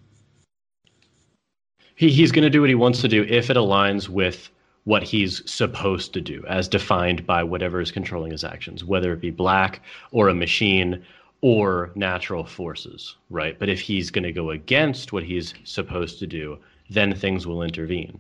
He, 1.95 2.09
he's 2.11 2.31
going 2.31 2.43
to 2.43 2.49
do 2.49 2.59
what 2.59 2.69
he 2.69 2.75
wants 2.75 3.01
to 3.01 3.07
do 3.07 3.23
if 3.23 3.49
it 3.49 3.57
aligns 3.57 4.09
with 4.09 4.49
what 4.83 5.01
he's 5.01 5.41
supposed 5.49 6.13
to 6.13 6.21
do, 6.21 6.43
as 6.47 6.67
defined 6.67 7.25
by 7.25 7.41
whatever 7.41 7.81
is 7.81 7.89
controlling 7.89 8.31
his 8.31 8.43
actions, 8.43 8.83
whether 8.83 9.13
it 9.13 9.21
be 9.21 9.31
black 9.31 9.81
or 10.11 10.27
a 10.27 10.35
machine 10.35 11.01
or 11.41 11.91
natural 11.95 12.43
forces, 12.43 13.15
right? 13.29 13.57
But 13.57 13.69
if 13.69 13.79
he's 13.79 14.11
going 14.11 14.25
to 14.25 14.31
go 14.31 14.51
against 14.51 15.13
what 15.13 15.23
he's 15.23 15.53
supposed 15.63 16.19
to 16.19 16.27
do, 16.27 16.59
then 16.89 17.15
things 17.15 17.47
will 17.47 17.63
intervene. 17.63 18.19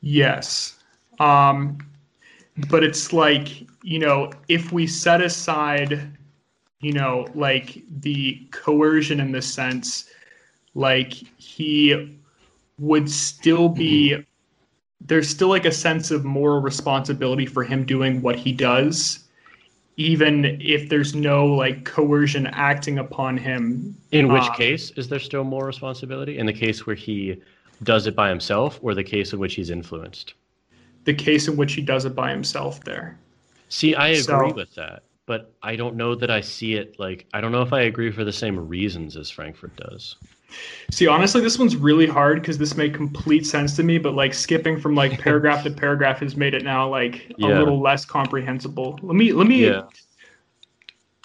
Yes. 0.00 0.78
Um, 1.20 1.78
but 2.68 2.82
it's 2.82 3.12
like, 3.12 3.66
you 3.82 3.98
know, 3.98 4.30
if 4.48 4.72
we 4.72 4.86
set 4.86 5.22
aside, 5.22 6.10
you 6.80 6.92
know, 6.92 7.26
like 7.34 7.82
the 8.00 8.40
coercion 8.50 9.20
in 9.20 9.32
the 9.32 9.42
sense, 9.42 10.10
like 10.74 11.12
he 11.12 12.18
would 12.78 13.10
still 13.10 13.68
be, 13.68 14.16
there's 15.00 15.28
still 15.28 15.48
like 15.48 15.66
a 15.66 15.72
sense 15.72 16.10
of 16.10 16.24
moral 16.24 16.60
responsibility 16.60 17.46
for 17.46 17.62
him 17.62 17.84
doing 17.84 18.22
what 18.22 18.36
he 18.36 18.52
does, 18.52 19.24
even 19.96 20.44
if 20.60 20.88
there's 20.88 21.14
no 21.14 21.46
like 21.46 21.84
coercion 21.84 22.46
acting 22.48 22.98
upon 22.98 23.36
him. 23.36 23.94
In 24.12 24.32
which 24.32 24.42
Uh, 24.44 24.54
case 24.54 24.90
is 24.92 25.08
there 25.08 25.18
still 25.18 25.44
more 25.44 25.66
responsibility? 25.66 26.38
In 26.38 26.46
the 26.46 26.52
case 26.52 26.86
where 26.86 26.96
he 26.96 27.36
does 27.82 28.06
it 28.06 28.16
by 28.16 28.30
himself 28.30 28.78
or 28.82 28.94
the 28.94 29.04
case 29.04 29.32
in 29.34 29.38
which 29.38 29.54
he's 29.54 29.68
influenced? 29.70 30.34
The 31.04 31.14
case 31.14 31.48
in 31.48 31.56
which 31.56 31.74
he 31.74 31.82
does 31.82 32.04
it 32.06 32.14
by 32.14 32.30
himself 32.30 32.82
there. 32.84 33.18
See, 33.68 33.94
I 33.94 34.08
agree 34.08 34.22
So- 34.22 34.52
with 34.54 34.74
that, 34.76 35.02
but 35.30 35.54
I 35.62 35.76
don't 35.76 35.94
know 35.94 36.16
that 36.16 36.28
I 36.28 36.40
see 36.40 36.74
it 36.74 36.98
like 36.98 37.24
I 37.32 37.40
don't 37.40 37.52
know 37.52 37.62
if 37.62 37.72
I 37.72 37.82
agree 37.82 38.10
for 38.10 38.24
the 38.24 38.32
same 38.32 38.58
reasons 38.68 39.16
as 39.16 39.30
Frankfurt 39.30 39.76
does. 39.76 40.16
See, 40.90 41.06
honestly, 41.06 41.40
this 41.40 41.56
one's 41.56 41.76
really 41.76 42.08
hard 42.08 42.40
because 42.42 42.58
this 42.58 42.76
made 42.76 42.92
complete 42.94 43.46
sense 43.46 43.76
to 43.76 43.84
me, 43.84 43.98
but 43.98 44.14
like 44.14 44.34
skipping 44.34 44.80
from 44.80 44.96
like 44.96 45.20
paragraph 45.26 45.62
to 45.62 45.70
paragraph 45.70 46.18
has 46.18 46.34
made 46.36 46.52
it 46.54 46.64
now 46.64 46.88
like 46.88 47.30
a 47.30 47.34
Yeah. 47.46 47.58
little 47.60 47.80
less 47.80 48.04
comprehensible. 48.04 48.98
Let 49.02 49.14
me 49.14 49.32
let 49.32 49.46
me 49.46 49.66
Yeah. 49.66 49.82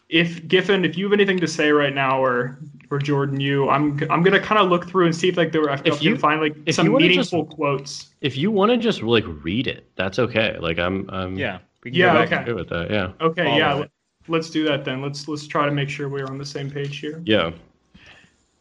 if 0.10 0.47
Giffen, 0.47 0.86
if 0.86 0.95
you 0.99 1.06
have 1.06 1.14
anything 1.14 1.39
to 1.39 1.47
say 1.47 1.72
right 1.72 1.95
now, 1.95 2.24
or 2.24 2.60
or 2.91 2.99
Jordan, 2.99 3.39
you, 3.39 3.68
I'm 3.70 3.99
I'm 4.12 4.22
gonna 4.22 4.39
kind 4.39 4.62
of 4.62 4.70
look 4.70 4.88
through 4.88 5.08
and 5.08 5.16
see 5.16 5.30
if 5.30 5.36
like 5.38 5.51
there 5.51 5.68
if, 5.70 5.82
If 5.84 5.95
if 5.95 6.03
you 6.03 6.12
you- 6.12 6.18
find 6.20 6.39
like 6.41 6.56
some 6.72 6.86
you 6.86 6.91
wanna 6.93 7.08
just- 7.12 7.34
meaningful 7.34 7.56
quotes. 7.56 8.10
If 8.22 8.38
you 8.38 8.51
want 8.51 8.70
to 8.72 8.78
just 8.78 9.01
like 9.01 9.26
read 9.43 9.66
it, 9.66 9.89
that's 9.95 10.20
okay. 10.20 10.60
Like 10.60 10.78
I'm 10.78 11.10
I'm 11.10 11.36
Yeah. 11.36 11.58
We 11.84 11.91
can 11.91 11.99
Yeah, 11.99 12.14
go 12.14 12.20
back 12.20 12.32
okay. 12.34 12.43
good 12.45 12.56
with 12.56 12.70
that. 12.70 12.89
Yeah. 12.89 13.12
Okay, 13.22 13.43
Follow 13.45 13.58
yeah, 13.58 13.82
it. 13.82 13.91
Let- 14.28 14.32
let's 14.34 14.49
do 14.49 14.63
that 14.65 14.86
then. 14.86 15.01
Let's 15.01 15.28
let's 15.28 15.47
try 15.47 15.65
to 15.65 15.71
make 15.71 15.89
sure 15.89 16.09
we're 16.09 16.26
on 16.28 16.38
the 16.38 16.45
same 16.45 16.69
page 16.69 16.99
here. 16.99 17.21
Yeah. 17.26 17.51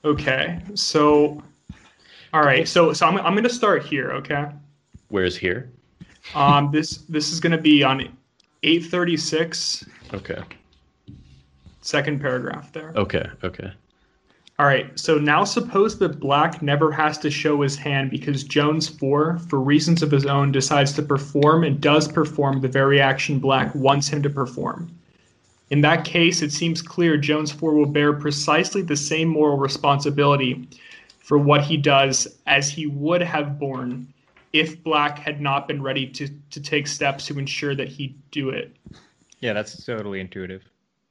Okay, 0.04 0.60
so 0.74 1.42
All 2.32 2.42
right, 2.42 2.66
so 2.68 2.92
so 2.92 3.06
I'm 3.06 3.16
I'm 3.18 3.32
going 3.34 3.44
to 3.44 3.48
start 3.50 3.84
here, 3.84 4.10
okay? 4.12 4.46
Where's 5.08 5.36
here? 5.36 5.70
Um, 6.34 6.70
this 6.72 6.98
this 7.08 7.32
is 7.32 7.38
going 7.40 7.52
to 7.52 7.58
be 7.62 7.82
on 7.84 8.00
836, 8.62 9.84
Okay. 10.14 10.42
second 11.82 12.20
paragraph 12.20 12.72
there. 12.72 12.92
Okay. 12.96 13.26
Okay. 13.44 13.70
All 14.58 14.66
right, 14.66 14.96
so 14.98 15.18
now 15.18 15.42
suppose 15.44 15.98
that 15.98 16.20
Black 16.20 16.62
never 16.62 16.90
has 16.92 17.18
to 17.18 17.30
show 17.30 17.60
his 17.62 17.76
hand 17.76 18.10
because 18.10 18.44
Jones 18.44 18.88
4, 18.88 19.38
for 19.48 19.60
reasons 19.60 20.00
of 20.02 20.10
his 20.12 20.26
own, 20.26 20.52
decides 20.52 20.92
to 20.92 21.02
perform 21.02 21.64
and 21.64 21.80
does 21.80 22.06
perform 22.06 22.60
the 22.60 22.68
very 22.68 23.00
action 23.00 23.38
Black 23.40 23.74
wants 23.74 24.06
him 24.08 24.22
to 24.22 24.30
perform. 24.30 24.90
In 25.70 25.80
that 25.80 26.04
case, 26.04 26.42
it 26.42 26.52
seems 26.52 26.82
clear 26.82 27.16
Jones 27.16 27.50
4 27.50 27.74
will 27.74 27.86
bear 27.86 28.12
precisely 28.12 28.82
the 28.82 28.96
same 28.96 29.28
moral 29.28 29.56
responsibility 29.56 30.68
for 31.18 31.38
what 31.38 31.62
he 31.62 31.76
does 31.76 32.28
as 32.46 32.68
he 32.68 32.86
would 32.86 33.22
have 33.22 33.58
borne 33.58 34.12
if 34.52 34.82
Black 34.84 35.18
had 35.18 35.40
not 35.40 35.66
been 35.66 35.82
ready 35.82 36.06
to, 36.06 36.28
to 36.50 36.60
take 36.60 36.86
steps 36.86 37.26
to 37.26 37.38
ensure 37.38 37.74
that 37.74 37.88
he 37.88 38.14
do 38.30 38.50
it. 38.50 38.76
Yeah, 39.40 39.52
that's 39.52 39.84
totally 39.84 40.20
intuitive. 40.20 40.62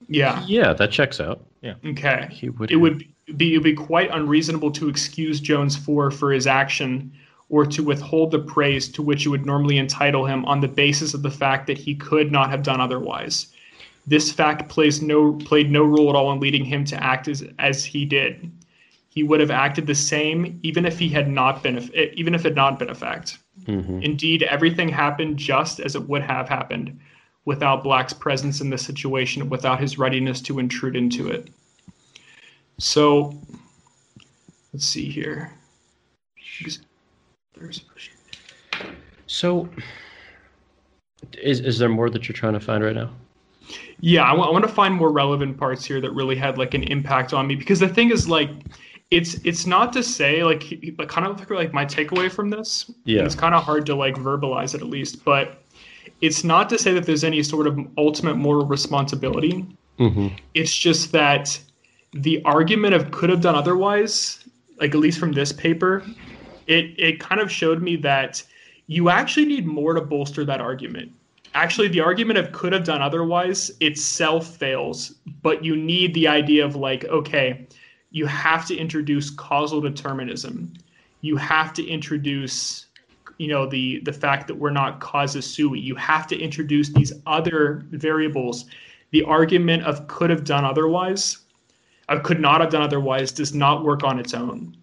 Yeah. 0.07 0.43
Yeah, 0.47 0.73
that 0.73 0.91
checks 0.91 1.19
out. 1.19 1.45
Yeah. 1.61 1.75
Okay. 1.85 2.27
He 2.31 2.49
would. 2.49 2.71
it 2.71 2.75
would 2.77 3.03
be 3.37 3.53
it 3.53 3.57
would 3.57 3.63
be 3.63 3.73
quite 3.73 4.09
unreasonable 4.11 4.71
to 4.71 4.89
excuse 4.89 5.39
Jones 5.39 5.75
4 5.75 6.11
for 6.11 6.31
his 6.31 6.45
action 6.45 7.11
or 7.49 7.65
to 7.65 7.83
withhold 7.83 8.31
the 8.31 8.39
praise 8.39 8.89
to 8.89 9.01
which 9.01 9.25
it 9.25 9.29
would 9.29 9.45
normally 9.45 9.77
entitle 9.77 10.25
him 10.25 10.45
on 10.45 10.59
the 10.59 10.67
basis 10.67 11.13
of 11.13 11.21
the 11.21 11.31
fact 11.31 11.67
that 11.67 11.77
he 11.77 11.95
could 11.95 12.31
not 12.31 12.49
have 12.49 12.63
done 12.63 12.81
otherwise. 12.81 13.47
This 14.05 14.31
fact 14.31 14.67
plays 14.69 15.01
no 15.01 15.33
played 15.33 15.71
no 15.71 15.83
role 15.83 16.09
at 16.09 16.15
all 16.15 16.31
in 16.33 16.39
leading 16.39 16.65
him 16.65 16.83
to 16.85 17.03
act 17.03 17.27
as 17.27 17.43
as 17.59 17.85
he 17.85 18.05
did. 18.05 18.51
He 19.09 19.23
would 19.23 19.39
have 19.39 19.51
acted 19.51 19.87
the 19.87 19.95
same 19.95 20.59
even 20.63 20.85
if 20.85 20.99
he 20.99 21.07
had 21.07 21.29
not 21.29 21.63
been 21.63 21.89
even 22.13 22.35
if 22.35 22.41
it 22.41 22.49
had 22.49 22.55
not 22.55 22.79
been 22.79 22.89
a 22.89 22.95
fact. 22.95 23.37
Mhm. 23.65 24.03
Indeed, 24.03 24.43
everything 24.43 24.89
happened 24.89 25.37
just 25.37 25.79
as 25.79 25.95
it 25.95 26.09
would 26.09 26.23
have 26.23 26.49
happened 26.49 26.99
without 27.45 27.83
Black's 27.83 28.13
presence 28.13 28.61
in 28.61 28.69
the 28.69 28.77
situation, 28.77 29.49
without 29.49 29.79
his 29.79 29.97
readiness 29.97 30.41
to 30.41 30.59
intrude 30.59 30.95
into 30.95 31.29
it. 31.29 31.49
So, 32.79 33.39
let's 34.73 34.85
see 34.85 35.09
here. 35.09 35.51
So, 39.27 39.69
is 41.41 41.59
is 41.59 41.77
there 41.77 41.89
more 41.89 42.09
that 42.09 42.27
you're 42.27 42.33
trying 42.33 42.53
to 42.53 42.59
find 42.59 42.83
right 42.83 42.95
now? 42.95 43.11
Yeah, 44.05 44.23
I 44.23 44.33
want 44.33 44.65
to 44.65 44.69
find 44.69 44.93
more 44.93 45.13
relevant 45.13 45.55
parts 45.57 45.85
here 45.85 46.01
that 46.01 46.11
really 46.11 46.35
had 46.35 46.57
like 46.57 46.73
an 46.73 46.83
impact 46.83 47.31
on 47.31 47.47
me 47.47 47.55
because 47.55 47.79
the 47.79 47.87
thing 47.87 48.11
is 48.11 48.27
like 48.27 48.49
it's 49.11 49.35
it's 49.45 49.65
not 49.65 49.93
to 49.93 50.03
say 50.03 50.43
like 50.43 50.59
kind 51.07 51.25
of 51.25 51.49
like 51.49 51.71
my 51.71 51.85
takeaway 51.85 52.29
from 52.29 52.49
this. 52.49 52.91
Yeah. 53.05 53.23
It's 53.23 53.33
kind 53.33 53.55
of 53.55 53.63
hard 53.63 53.85
to 53.85 53.95
like 53.95 54.15
verbalize 54.15 54.75
it 54.75 54.81
at 54.81 54.87
least, 54.87 55.23
but 55.23 55.63
it's 56.19 56.43
not 56.43 56.69
to 56.71 56.77
say 56.77 56.93
that 56.93 57.05
there's 57.05 57.23
any 57.23 57.41
sort 57.43 57.65
of 57.65 57.79
ultimate 57.97 58.35
moral 58.35 58.65
responsibility. 58.65 59.65
Mm-hmm. 59.97 60.35
It's 60.53 60.75
just 60.75 61.13
that 61.13 61.57
the 62.11 62.43
argument 62.43 62.95
of 62.95 63.09
could 63.11 63.29
have 63.29 63.39
done 63.39 63.55
otherwise, 63.55 64.43
like 64.81 64.93
at 64.93 64.99
least 64.99 65.17
from 65.17 65.31
this 65.31 65.53
paper, 65.53 66.03
it 66.67 66.93
it 66.97 67.21
kind 67.21 67.39
of 67.39 67.49
showed 67.49 67.81
me 67.81 67.95
that 67.95 68.43
you 68.87 69.07
actually 69.07 69.45
need 69.45 69.65
more 69.65 69.93
to 69.93 70.01
bolster 70.01 70.43
that 70.43 70.59
argument. 70.59 71.09
Actually, 71.53 71.87
the 71.87 71.99
argument 71.99 72.39
of 72.39 72.51
could 72.51 72.73
have 72.73 72.83
done 72.83 73.01
otherwise 73.01 73.71
itself 73.79 74.47
fails, 74.57 75.15
but 75.41 75.63
you 75.63 75.75
need 75.75 76.13
the 76.13 76.27
idea 76.27 76.65
of 76.65 76.75
like, 76.75 77.05
okay, 77.05 77.67
you 78.11 78.25
have 78.25 78.65
to 78.65 78.75
introduce 78.75 79.29
causal 79.29 79.81
determinism. 79.81 80.73
You 81.21 81.37
have 81.37 81.73
to 81.73 81.85
introduce 81.85 82.87
you 83.37 83.47
know 83.47 83.65
the 83.65 83.99
the 84.01 84.13
fact 84.13 84.47
that 84.47 84.55
we're 84.55 84.69
not 84.69 84.99
causa 84.99 85.41
sui. 85.41 85.79
You 85.79 85.95
have 85.95 86.27
to 86.27 86.39
introduce 86.39 86.89
these 86.89 87.13
other 87.25 87.83
variables. 87.91 88.65
The 89.11 89.23
argument 89.23 89.83
of 89.83 90.07
could 90.07 90.29
have 90.29 90.43
done 90.43 90.65
otherwise 90.65 91.39
uh, 92.09 92.19
could 92.19 92.39
not 92.39 92.61
have 92.61 92.69
done 92.69 92.81
otherwise 92.81 93.31
does 93.31 93.53
not 93.53 93.83
work 93.83 94.03
on 94.03 94.19
its 94.19 94.33
own. 94.33 94.75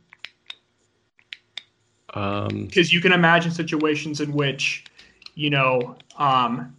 Um, 2.14 2.66
because 2.66 2.92
you 2.92 3.00
can 3.00 3.12
imagine 3.12 3.52
situations 3.52 4.20
in 4.20 4.32
which 4.32 4.84
you 5.34 5.50
know 5.50 5.96
um, 6.20 6.76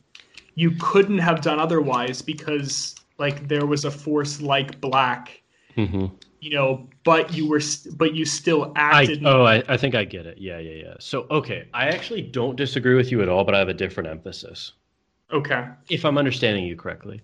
you 0.56 0.72
couldn't 0.80 1.18
have 1.18 1.42
done 1.42 1.60
otherwise 1.60 2.22
because 2.22 2.96
like 3.18 3.48
there 3.48 3.66
was 3.66 3.84
a 3.84 3.92
force 3.92 4.42
like 4.42 4.80
black 4.80 5.42
mhm. 5.76 6.12
you 6.40 6.52
know 6.52 6.88
but 7.04 7.34
you 7.34 7.48
were 7.48 7.60
st- 7.60 7.98
but 7.98 8.14
you 8.14 8.26
still 8.26 8.72
I 8.76 9.02
acted 9.02 9.26
oh 9.26 9.44
I, 9.44 9.64
I 9.68 9.78
think 9.78 9.96
I 9.96 10.06
get 10.06 10.26
it. 10.26 10.38
Yeah, 10.38 10.60
yeah, 10.60 10.84
yeah. 10.84 10.94
So 11.00 11.28
okay, 11.30 11.68
I 11.74 11.90
actually 11.90 12.22
don't 12.22 12.56
disagree 12.56 12.96
with 12.96 13.12
you 13.12 13.22
at 13.22 13.30
all, 13.30 13.44
but 13.44 13.56
I 13.56 13.60
have 13.60 13.70
a 13.70 13.74
different 13.74 14.10
emphasis. 14.10 14.74
okay 15.32 15.68
if 15.90 16.06
I'm 16.06 16.18
understanding 16.18 16.64
you 16.64 16.76
correctly. 16.76 17.22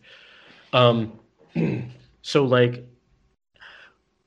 Um, 0.74 1.20
so 2.22 2.43
like, 2.43 2.86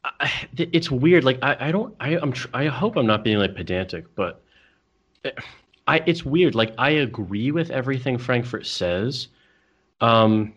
I, 0.05 0.33
it's 0.57 0.91
weird. 0.91 1.25
Like 1.25 1.39
I, 1.43 1.69
I 1.69 1.73
don't, 1.73 1.95
I, 2.01 2.17
I'm, 2.17 2.33
tr- 2.33 2.49
I 2.55 2.67
hope 2.67 2.97
I'm 2.97 3.07
not 3.07 3.23
being 3.25 3.39
like 3.39 3.55
pedantic, 3.55 4.15
but 4.15 4.43
I, 5.91 6.03
it's 6.07 6.25
weird. 6.25 6.55
Like 6.55 6.73
I 6.79 6.91
agree 6.91 7.51
with 7.51 7.71
everything 7.71 8.17
Frankfurt 8.17 8.65
says, 8.65 9.27
um, 10.01 10.55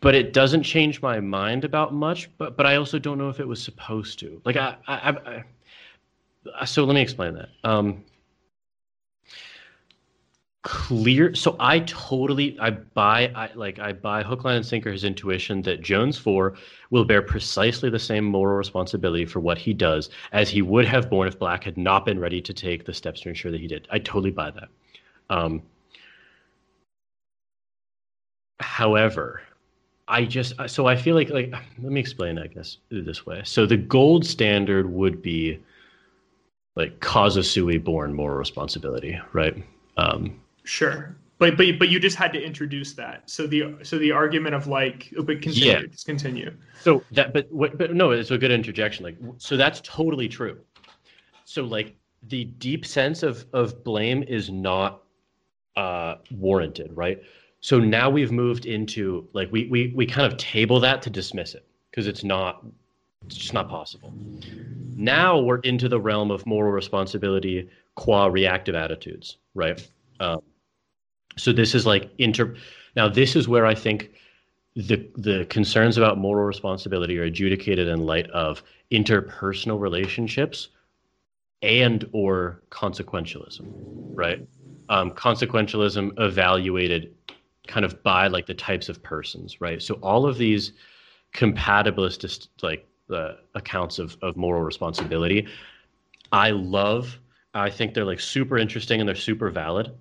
but 0.00 0.14
it 0.14 0.32
doesn't 0.32 0.62
change 0.62 1.02
my 1.02 1.20
mind 1.20 1.62
about 1.62 1.92
much. 1.92 2.30
But, 2.38 2.56
but 2.56 2.64
I 2.64 2.76
also 2.76 2.98
don't 2.98 3.18
know 3.18 3.28
if 3.28 3.38
it 3.38 3.46
was 3.46 3.62
supposed 3.62 4.18
to. 4.20 4.40
Like 4.46 4.56
I, 4.56 4.76
I, 4.88 4.94
I, 4.94 5.44
I 6.58 6.64
so 6.64 6.84
let 6.84 6.94
me 6.94 7.02
explain 7.02 7.34
that. 7.34 7.50
Um, 7.64 8.02
clear 10.64 11.34
so 11.34 11.56
i 11.60 11.78
totally 11.80 12.58
i 12.58 12.70
buy 12.70 13.30
i 13.34 13.50
like 13.54 13.78
i 13.78 13.92
buy 13.92 14.22
hook 14.22 14.44
line 14.44 14.56
and 14.56 14.64
sinker 14.64 14.90
his 14.90 15.04
intuition 15.04 15.60
that 15.60 15.82
jones 15.82 16.16
4 16.16 16.54
will 16.88 17.04
bear 17.04 17.20
precisely 17.20 17.90
the 17.90 17.98
same 17.98 18.24
moral 18.24 18.56
responsibility 18.56 19.26
for 19.26 19.40
what 19.40 19.58
he 19.58 19.74
does 19.74 20.08
as 20.32 20.48
he 20.48 20.62
would 20.62 20.86
have 20.86 21.10
borne 21.10 21.28
if 21.28 21.38
black 21.38 21.64
had 21.64 21.76
not 21.76 22.06
been 22.06 22.18
ready 22.18 22.40
to 22.40 22.54
take 22.54 22.86
the 22.86 22.94
steps 22.94 23.20
to 23.20 23.28
ensure 23.28 23.52
that 23.52 23.60
he 23.60 23.66
did. 23.66 23.86
I 23.90 23.98
totally 23.98 24.30
buy 24.30 24.52
that. 24.52 24.68
Um 25.28 25.62
however 28.60 29.42
i 30.08 30.24
just 30.24 30.54
so 30.66 30.86
i 30.86 30.96
feel 30.96 31.14
like 31.14 31.28
like 31.28 31.52
let 31.82 31.92
me 31.92 32.00
explain 32.00 32.38
i 32.38 32.46
guess 32.46 32.78
this 32.90 33.26
way. 33.26 33.42
So 33.44 33.66
the 33.66 33.76
gold 33.76 34.24
standard 34.24 34.90
would 34.90 35.20
be 35.20 35.58
like 36.74 37.00
causa 37.00 37.42
sui 37.42 37.76
born 37.76 38.14
moral 38.14 38.38
responsibility 38.38 39.20
right? 39.34 39.62
Um 39.98 40.40
Sure, 40.64 41.16
but 41.38 41.56
but 41.56 41.78
but 41.78 41.88
you 41.88 42.00
just 42.00 42.16
had 42.16 42.32
to 42.32 42.42
introduce 42.42 42.94
that. 42.94 43.28
So 43.28 43.46
the 43.46 43.76
so 43.82 43.98
the 43.98 44.12
argument 44.12 44.54
of 44.54 44.66
like, 44.66 45.12
oh, 45.18 45.22
but 45.22 45.42
continue, 45.42 45.72
Yeah. 45.72 45.86
just 45.86 46.06
continue. 46.06 46.52
So 46.80 47.04
that, 47.12 47.32
but 47.32 47.50
what, 47.52 47.76
but 47.78 47.94
no, 47.94 48.10
it's 48.10 48.30
a 48.30 48.38
good 48.38 48.50
interjection. 48.50 49.04
Like, 49.04 49.16
so 49.38 49.56
that's 49.56 49.80
totally 49.82 50.28
true. 50.28 50.58
So 51.44 51.64
like, 51.64 51.96
the 52.28 52.44
deep 52.44 52.86
sense 52.86 53.22
of 53.22 53.44
of 53.52 53.84
blame 53.84 54.22
is 54.22 54.50
not 54.50 55.02
uh, 55.76 56.16
warranted, 56.30 56.90
right? 56.96 57.20
So 57.60 57.78
now 57.78 58.10
we've 58.10 58.32
moved 58.32 58.66
into 58.66 59.28
like 59.32 59.50
we 59.52 59.66
we 59.68 59.92
we 59.94 60.06
kind 60.06 60.30
of 60.30 60.38
table 60.38 60.80
that 60.80 61.02
to 61.02 61.10
dismiss 61.10 61.54
it 61.54 61.66
because 61.90 62.06
it's 62.06 62.24
not 62.24 62.64
it's 63.26 63.36
just 63.36 63.54
not 63.54 63.68
possible. 63.68 64.14
Now 64.96 65.40
we're 65.40 65.58
into 65.60 65.88
the 65.88 66.00
realm 66.00 66.30
of 66.30 66.46
moral 66.46 66.72
responsibility 66.72 67.68
qua 67.96 68.26
reactive 68.26 68.74
attitudes, 68.74 69.38
right? 69.54 69.86
Um, 70.20 70.40
so 71.36 71.52
this 71.52 71.74
is 71.74 71.86
like 71.86 72.10
inter. 72.18 72.54
Now 72.96 73.08
this 73.08 73.36
is 73.36 73.48
where 73.48 73.66
I 73.66 73.74
think 73.74 74.10
the 74.76 75.08
the 75.16 75.46
concerns 75.46 75.96
about 75.96 76.18
moral 76.18 76.44
responsibility 76.44 77.18
are 77.18 77.24
adjudicated 77.24 77.86
in 77.88 78.00
light 78.00 78.28
of 78.30 78.62
interpersonal 78.90 79.78
relationships 79.78 80.68
and 81.62 82.08
or 82.12 82.62
consequentialism 82.70 83.64
right 84.14 84.46
um, 84.88 85.10
consequentialism 85.12 86.12
evaluated 86.18 87.14
kind 87.66 87.86
of 87.86 88.02
by 88.02 88.26
like 88.26 88.46
the 88.46 88.54
types 88.54 88.88
of 88.88 89.02
persons 89.02 89.60
right 89.60 89.80
so 89.80 89.94
all 90.02 90.26
of 90.26 90.38
these 90.38 90.72
compatibilist 91.32 92.48
like 92.62 92.86
the 93.08 93.38
accounts 93.54 93.98
of, 93.98 94.16
of 94.22 94.36
moral 94.36 94.62
responsibility 94.62 95.46
i 96.32 96.50
love 96.50 97.18
i 97.54 97.70
think 97.70 97.94
they're 97.94 98.04
like 98.04 98.20
super 98.20 98.58
interesting 98.58 98.98
and 98.98 99.08
they're 99.08 99.14
super 99.14 99.50
valid 99.50 99.92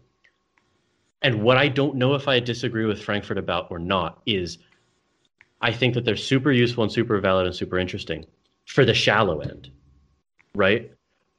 and 1.23 1.41
what 1.41 1.57
I 1.57 1.69
don't 1.69 1.95
know 1.95 2.13
if 2.13 2.27
I 2.27 2.39
disagree 2.39 2.85
with 2.85 3.01
Frankfurt 3.01 3.37
about 3.37 3.71
or 3.71 3.79
not 3.79 4.21
is 4.25 4.59
I 5.61 5.71
think 5.71 5.93
that 5.93 6.03
they're 6.03 6.17
super 6.17 6.51
useful 6.51 6.83
and 6.83 6.91
super 6.91 7.19
valid 7.19 7.47
and 7.47 7.55
super 7.55 7.79
interesting 7.79 8.25
for 8.65 8.83
the 8.85 8.93
shallow 8.93 9.39
end, 9.39 9.71
right? 10.53 10.91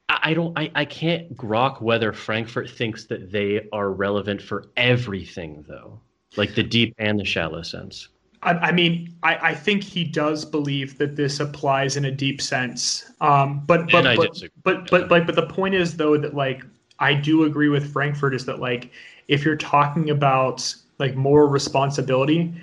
I 0.09 0.33
don't, 0.33 0.57
I, 0.57 0.71
I 0.75 0.85
can't 0.85 1.35
grok 1.35 1.81
whether 1.81 2.11
Frankfurt 2.13 2.69
thinks 2.69 3.05
that 3.05 3.31
they 3.31 3.67
are 3.71 3.91
relevant 3.91 4.41
for 4.41 4.65
everything, 4.77 5.65
though, 5.67 5.99
like 6.35 6.53
the 6.55 6.63
deep 6.63 6.93
and 6.97 7.19
the 7.19 7.25
shallow 7.25 7.61
sense. 7.61 8.09
I, 8.43 8.51
I 8.53 8.71
mean, 8.71 9.15
I, 9.23 9.49
I 9.49 9.55
think 9.55 9.83
he 9.83 10.03
does 10.03 10.45
believe 10.45 10.97
that 10.99 11.15
this 11.15 11.39
applies 11.39 11.97
in 11.97 12.05
a 12.05 12.11
deep 12.11 12.41
sense. 12.41 13.11
Um, 13.21 13.63
but 13.65 13.89
but 13.91 14.15
but, 14.15 14.33
disagree. 14.33 14.61
but 14.63 14.89
but 14.91 15.09
like 15.09 15.25
but 15.25 15.35
the 15.35 15.47
point 15.47 15.73
is 15.73 15.97
though 15.97 16.17
that 16.17 16.35
like 16.35 16.63
I 16.99 17.13
do 17.15 17.43
agree 17.43 17.69
with 17.69 17.91
Frankfurt 17.91 18.35
is 18.35 18.45
that 18.45 18.59
like 18.59 18.91
if 19.27 19.43
you're 19.43 19.55
talking 19.55 20.09
about 20.09 20.73
like 20.99 21.15
moral 21.15 21.49
responsibility, 21.49 22.53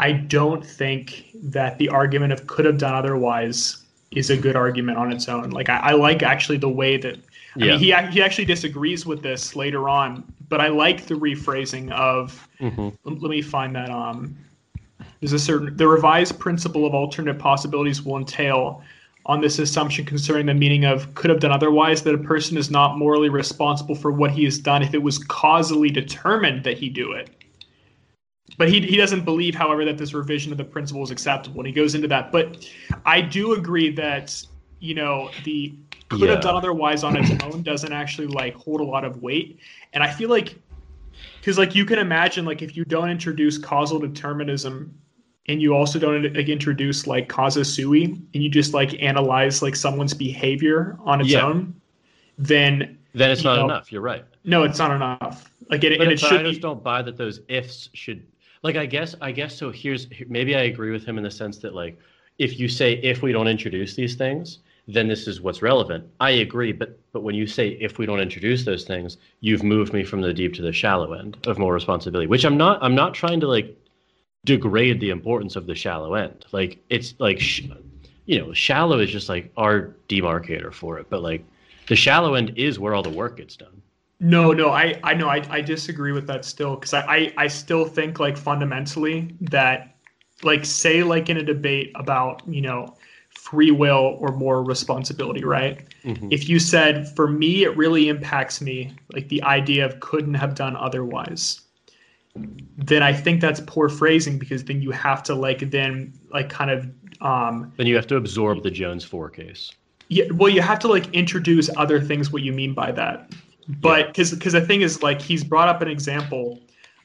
I 0.00 0.12
don't 0.12 0.64
think 0.64 1.26
that 1.34 1.78
the 1.78 1.88
argument 1.88 2.32
of 2.32 2.46
could 2.46 2.64
have 2.64 2.78
done 2.78 2.94
otherwise 2.94 3.84
is 4.10 4.30
a 4.30 4.36
good 4.36 4.56
argument 4.56 4.98
on 4.98 5.12
its 5.12 5.28
own. 5.28 5.50
Like 5.50 5.68
I, 5.68 5.76
I 5.78 5.92
like 5.92 6.22
actually 6.22 6.58
the 6.58 6.68
way 6.68 6.96
that 6.96 7.16
I 7.16 7.64
Yeah. 7.64 7.70
mean 7.72 7.78
he 7.80 7.94
he 8.12 8.22
actually 8.22 8.44
disagrees 8.44 9.04
with 9.06 9.22
this 9.22 9.56
later 9.56 9.88
on, 9.88 10.24
but 10.48 10.60
I 10.60 10.68
like 10.68 11.06
the 11.06 11.14
rephrasing 11.14 11.90
of 11.92 12.46
Mhm. 12.60 12.94
let 13.04 13.22
let 13.22 13.30
me 13.30 13.42
find 13.42 13.74
that 13.74 13.90
um 13.90 14.36
there's 15.20 15.32
a 15.32 15.38
certain 15.38 15.76
the 15.76 15.86
revised 15.88 16.38
principle 16.38 16.86
of 16.86 16.94
alternate 16.94 17.38
possibilities 17.38 18.02
will 18.04 18.16
entail 18.18 18.82
on 19.28 19.42
this 19.42 19.58
assumption 19.58 20.06
concerning 20.06 20.46
the 20.46 20.54
meaning 20.54 20.86
of 20.86 21.14
could 21.14 21.28
have 21.28 21.38
done 21.38 21.52
otherwise 21.52 22.02
that 22.02 22.14
a 22.14 22.18
person 22.18 22.56
is 22.56 22.70
not 22.70 22.96
morally 22.96 23.28
responsible 23.28 23.94
for 23.94 24.10
what 24.10 24.30
he 24.30 24.42
has 24.44 24.58
done 24.58 24.82
if 24.82 24.94
it 24.94 25.02
was 25.02 25.18
causally 25.18 25.90
determined 25.90 26.64
that 26.64 26.78
he 26.78 26.88
do 26.88 27.12
it. 27.12 27.28
But 28.56 28.70
he, 28.70 28.80
he 28.80 28.96
doesn't 28.96 29.24
believe 29.26 29.54
however 29.54 29.84
that 29.84 29.98
this 29.98 30.14
revision 30.14 30.50
of 30.50 30.58
the 30.58 30.64
principle 30.64 31.02
is 31.02 31.10
acceptable 31.10 31.60
and 31.60 31.66
he 31.66 31.72
goes 31.72 31.94
into 31.94 32.08
that. 32.08 32.32
But 32.32 32.66
i 33.04 33.20
do 33.20 33.52
agree 33.52 33.90
that 33.92 34.42
you 34.80 34.94
know 34.94 35.30
the 35.44 35.74
could 36.08 36.20
Yeah. 36.20 36.30
have 36.30 36.40
done 36.40 36.56
otherwise 36.56 37.04
on 37.04 37.14
its 37.16 37.30
own 37.42 37.62
doesn't 37.62 37.92
actually 37.92 38.28
like 38.28 38.54
hold 38.54 38.80
a 38.80 38.84
lot 38.84 39.04
of 39.04 39.22
weight. 39.22 39.58
And 39.92 40.02
i 40.02 40.10
feel 40.10 40.30
like 40.30 40.56
because 41.40 41.58
like 41.58 41.74
you 41.74 41.84
can 41.84 41.98
imagine 41.98 42.46
like 42.46 42.62
if 42.62 42.76
you 42.76 42.84
don't 42.86 43.10
introduce 43.10 43.58
causal 43.58 43.98
determinism 43.98 44.98
and 45.48 45.62
you 45.62 45.74
also 45.74 45.98
don't 45.98 46.34
like 46.34 46.48
introduce 46.48 47.06
like 47.06 47.28
causa 47.28 47.64
sui 47.64 48.04
and 48.04 48.42
you 48.42 48.48
just 48.48 48.74
like 48.74 49.00
analyze 49.02 49.62
like 49.62 49.74
someone's 49.76 50.14
behavior 50.14 50.96
on 51.04 51.20
its 51.20 51.30
Yeah. 51.30 51.46
own 51.46 51.74
then 52.38 52.98
Then 53.14 53.30
it's 53.30 53.42
not 53.44 53.56
know, 53.56 53.64
enough. 53.64 53.90
You're 53.90 54.02
right. 54.02 54.24
no 54.44 54.62
it's 54.62 54.78
not 54.78 54.90
enough 54.92 55.50
like 55.70 55.84
it, 55.84 55.98
But, 55.98 56.04
and 56.06 56.12
it 56.12 56.20
but 56.20 56.28
should 56.28 56.40
I 56.40 56.42
just 56.44 56.58
be, 56.58 56.62
don't 56.62 56.82
buy 56.82 57.02
that 57.02 57.16
those 57.16 57.40
ifs 57.48 57.88
should 57.94 58.26
like 58.62 58.76
I 58.76 58.86
guess 58.86 59.14
I 59.20 59.32
guess 59.32 59.56
so 59.56 59.70
here's 59.70 60.06
maybe 60.28 60.54
I 60.54 60.62
agree 60.62 60.90
with 60.90 61.04
him 61.04 61.18
in 61.18 61.24
the 61.24 61.30
sense 61.30 61.58
that 61.58 61.74
like 61.74 61.98
if 62.38 62.58
you 62.60 62.68
say 62.68 62.94
if 62.94 63.22
we 63.22 63.32
don't 63.32 63.48
introduce 63.48 63.94
these 63.94 64.14
things 64.14 64.58
then 64.90 65.06
this 65.06 65.28
is 65.28 65.42
what's 65.42 65.60
relevant. 65.60 66.02
I 66.18 66.30
agree, 66.30 66.72
but 66.72 66.98
but 67.12 67.22
when 67.22 67.34
you 67.34 67.46
say 67.46 67.76
if 67.78 67.98
we 67.98 68.06
don't 68.06 68.20
introduce 68.20 68.64
those 68.64 68.84
things, 68.84 69.18
you've 69.40 69.62
moved 69.62 69.92
me 69.92 70.02
from 70.02 70.22
the 70.22 70.32
deep 70.32 70.54
to 70.54 70.62
the 70.62 70.72
shallow 70.72 71.12
end 71.12 71.36
of 71.46 71.58
more 71.58 71.74
responsibility, 71.74 72.26
which 72.26 72.44
I'm 72.46 72.56
not 72.56 72.78
I'm 72.82 72.94
not 72.94 73.12
trying 73.12 73.38
to 73.40 73.46
like 73.48 73.76
degrade 74.48 74.98
the 74.98 75.10
importance 75.10 75.56
of 75.56 75.66
the 75.66 75.74
shallow 75.74 76.14
end. 76.14 76.46
Like 76.52 76.78
it's 76.88 77.14
like 77.18 77.38
sh- 77.38 77.68
you 78.24 78.38
know, 78.38 78.52
shallow 78.52 78.98
is 78.98 79.10
just 79.10 79.28
like 79.28 79.52
our 79.56 79.94
demarcator 80.08 80.72
for 80.72 80.98
it, 80.98 81.06
but 81.10 81.22
like 81.22 81.44
the 81.86 81.96
shallow 81.96 82.34
end 82.34 82.52
is 82.56 82.78
where 82.78 82.94
all 82.94 83.02
the 83.02 83.10
work 83.22 83.36
gets 83.36 83.56
done. 83.56 83.82
No, 84.20 84.52
no, 84.52 84.70
I, 84.70 84.98
I 85.04 85.14
know, 85.14 85.28
I, 85.28 85.42
I 85.48 85.60
disagree 85.60 86.12
with 86.12 86.26
that 86.26 86.44
still 86.44 86.74
because 86.74 86.92
I, 86.92 87.02
I, 87.16 87.32
I 87.44 87.46
still 87.48 87.84
think 87.84 88.18
like 88.18 88.36
fundamentally 88.36 89.34
that, 89.42 89.94
like, 90.42 90.64
say 90.64 91.02
like 91.02 91.28
in 91.28 91.36
a 91.36 91.42
debate 91.42 91.92
about 91.94 92.42
you 92.48 92.62
know 92.62 92.96
free 93.30 93.70
will 93.70 94.16
or 94.20 94.30
more 94.34 94.64
responsibility, 94.64 95.44
right? 95.44 95.76
Mhm. 96.04 96.32
If 96.32 96.48
you 96.48 96.58
said 96.58 97.14
for 97.16 97.28
me 97.28 97.64
it 97.64 97.76
really 97.76 98.08
impacts 98.08 98.60
me, 98.60 98.92
like 99.14 99.28
the 99.28 99.42
idea 99.42 99.84
of 99.86 100.00
couldn't 100.00 100.34
have 100.34 100.54
done 100.54 100.74
otherwise, 100.76 101.60
then 102.76 103.02
I 103.02 103.12
think 103.12 103.40
that's 103.40 103.60
poor 103.66 103.88
phrasing 103.88 104.38
because 104.38 104.64
then 104.64 104.80
you 104.82 104.90
have 104.92 105.22
to 105.24 105.34
like 105.34 105.70
then 105.70 106.12
like 106.30 106.48
kind 106.48 106.70
of 106.70 106.88
um 107.20 107.72
Then 107.76 107.86
you 107.86 107.96
have 107.96 108.06
to 108.08 108.16
absorb 108.16 108.62
the 108.62 108.70
Jones 108.70 109.04
4 109.04 109.30
case. 109.30 109.72
yeah, 110.08 110.24
well, 110.32 110.48
you 110.48 110.62
have 110.62 110.78
to 110.80 110.88
like 110.88 111.12
introduce 111.12 111.68
other 111.76 112.00
things. 112.00 112.32
What 112.32 112.42
you 112.42 112.52
mean 112.52 112.72
by 112.74 112.92
that? 112.92 113.30
But 113.80 114.06
because 114.08 114.32
because 114.32 114.52
the 114.54 114.60
thing 114.64 114.80
is, 114.82 115.02
like, 115.02 115.20
he's 115.20 115.44
brought 115.44 115.68
up 115.68 115.82
an 115.82 115.88
example 115.88 116.60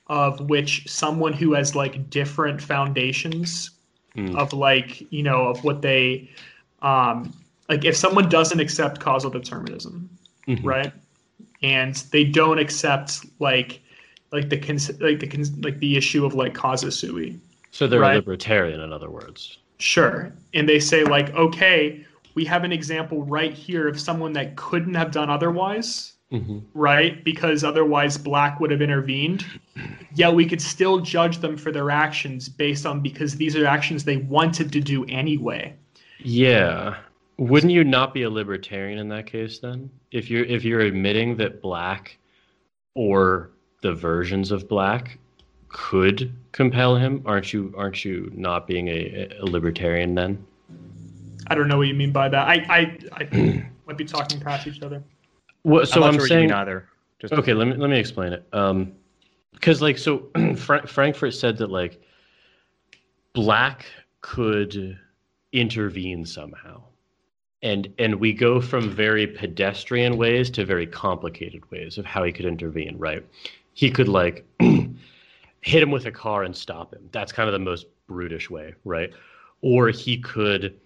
of 0.08 0.40
which 0.50 0.88
someone 0.88 1.34
who 1.34 1.54
has 1.54 1.76
like 1.76 2.10
different 2.10 2.62
foundations 2.62 3.72
Hmm. 4.16 4.36
of 4.36 4.54
like 4.54 5.12
you 5.12 5.24
know 5.24 5.48
of 5.48 5.64
what 5.64 5.82
they 5.82 6.30
um 6.84 7.34
like 7.68 7.84
if 7.84 7.96
someone 7.98 8.30
doesn't 8.30 8.60
accept 8.60 9.00
causal 9.00 9.32
determinism 9.32 10.08
Mhm. 10.48 10.64
right 10.64 10.94
and 11.64 11.96
they 12.12 12.24
don't 12.24 12.60
accept 12.60 13.26
like 13.40 13.82
like 14.34 14.50
the 14.50 14.58
cons- 14.58 15.00
like 15.00 15.20
the 15.20 15.28
cons- 15.28 15.58
like 15.60 15.80
the 15.80 15.96
issue 15.96 16.26
of 16.26 16.34
like 16.34 16.54
causa 16.54 16.92
sui 16.92 17.40
So 17.72 17.88
they're 17.88 18.02
Right. 18.02 18.14
a 18.16 18.18
libertarian, 18.18 18.82
in 18.82 18.92
other 18.92 19.10
words. 19.10 19.60
Sure. 19.80 20.34
And 20.54 20.68
they 20.70 20.80
say, 20.80 21.04
like, 21.04 21.34
okay, 21.36 22.06
we 22.36 22.46
have 22.46 22.64
an 22.64 22.72
example 22.72 23.24
right 23.24 23.54
here 23.54 23.88
of 23.88 24.00
someone 24.00 24.34
that 24.34 24.56
couldn't 24.56 24.94
have 24.96 25.12
done 25.12 25.30
otherwise, 25.30 26.10
Mm-hmm. 26.32 26.60
right? 26.74 27.24
Because 27.24 27.64
otherwise 27.64 28.18
Black 28.18 28.60
would 28.60 28.72
have 28.72 28.82
intervened. 28.82 29.46
Yet 30.16 30.34
we 30.34 30.46
could 30.48 30.62
still 30.62 31.00
judge 31.00 31.38
them 31.40 31.56
for 31.58 31.72
their 31.72 31.92
actions 31.92 32.50
based 32.50 32.86
on 32.88 33.02
because 33.02 33.36
these 33.36 33.56
are 33.56 33.68
actions 33.68 34.04
they 34.04 34.18
wanted 34.18 34.72
to 34.74 34.80
do 34.82 35.06
anyway. 35.06 35.76
Yeah. 36.20 36.96
Wouldn't 37.38 37.72
you 37.72 37.84
not 37.84 38.14
be 38.16 38.24
a 38.24 38.30
libertarian 38.32 38.98
in 39.00 39.10
that 39.10 39.26
case 39.28 39.60
then? 39.60 39.90
If 40.12 40.30
you're 40.30 40.46
if 40.46 40.64
you're 40.64 40.82
admitting 40.82 41.38
that 41.38 41.62
black 41.62 42.18
or 42.96 43.50
the 43.84 43.94
versions 43.94 44.52
of 44.52 44.68
black 44.68 45.20
could 45.68 46.32
compel 46.54 46.96
him, 46.96 47.22
aren't 47.26 47.54
you 47.54 47.74
aren't 47.78 48.04
you 48.04 48.32
not 48.34 48.66
being 48.66 48.88
a, 48.88 49.28
a 49.40 49.46
libertarian 49.46 50.16
then? 50.16 50.44
I 51.48 51.56
don't 51.56 51.68
know 51.68 51.78
what 51.78 51.88
you 51.88 51.94
mean 51.94 52.12
by 52.12 52.30
that. 52.30 52.48
I 52.48 52.66
I, 52.70 52.98
I 53.12 53.70
might 53.86 53.98
be 53.98 54.06
talking 54.06 54.40
past 54.40 54.66
each 54.66 54.82
other. 54.82 55.04
Well, 55.64 55.86
so 55.86 55.96
I'm 55.96 56.02
not 56.02 56.08
I'm 56.08 56.14
sure 56.14 56.22
what 56.22 56.24
you 56.24 56.28
saying 56.30 56.48
mean 56.48 56.56
either. 56.56 56.90
Just 57.20 57.34
Okay, 57.34 57.54
let 57.54 57.68
me 57.68 57.76
let 57.76 57.90
me 57.90 58.00
explain 58.00 58.34
it. 58.34 58.48
Um, 58.54 58.94
because 59.52 59.82
like 59.82 59.98
so, 59.98 60.30
Fra- 60.56 60.88
Frankfurt 60.88 61.34
said 61.34 61.58
that 61.58 61.70
like 61.70 62.02
black 63.34 63.86
could 64.22 64.98
intervene 65.52 66.26
somehow, 66.26 66.82
and 67.62 67.94
and 67.98 68.16
we 68.16 68.32
go 68.32 68.62
from 68.62 68.90
very 68.90 69.28
pedestrian 69.28 70.18
ways 70.18 70.50
to 70.52 70.66
very 70.66 70.88
complicated 70.88 71.70
ways 71.72 71.98
of 71.98 72.06
how 72.06 72.24
he 72.24 72.32
could 72.32 72.46
intervene. 72.46 72.98
Right? 72.98 73.26
He 73.74 73.90
could 73.90 74.08
like 74.08 74.46
hit 74.60 75.84
him 75.84 75.92
with 75.92 76.06
a 76.06 76.12
car 76.12 76.44
and 76.44 76.56
stop 76.56 76.94
him. 76.94 77.10
That's 77.12 77.32
kind 77.32 77.48
of 77.48 77.54
the 77.54 77.60
most 77.60 77.88
brutish 78.08 78.50
way, 78.50 78.76
right? 78.84 79.12
Or 79.62 79.90
he 79.90 80.18
could 80.18 80.80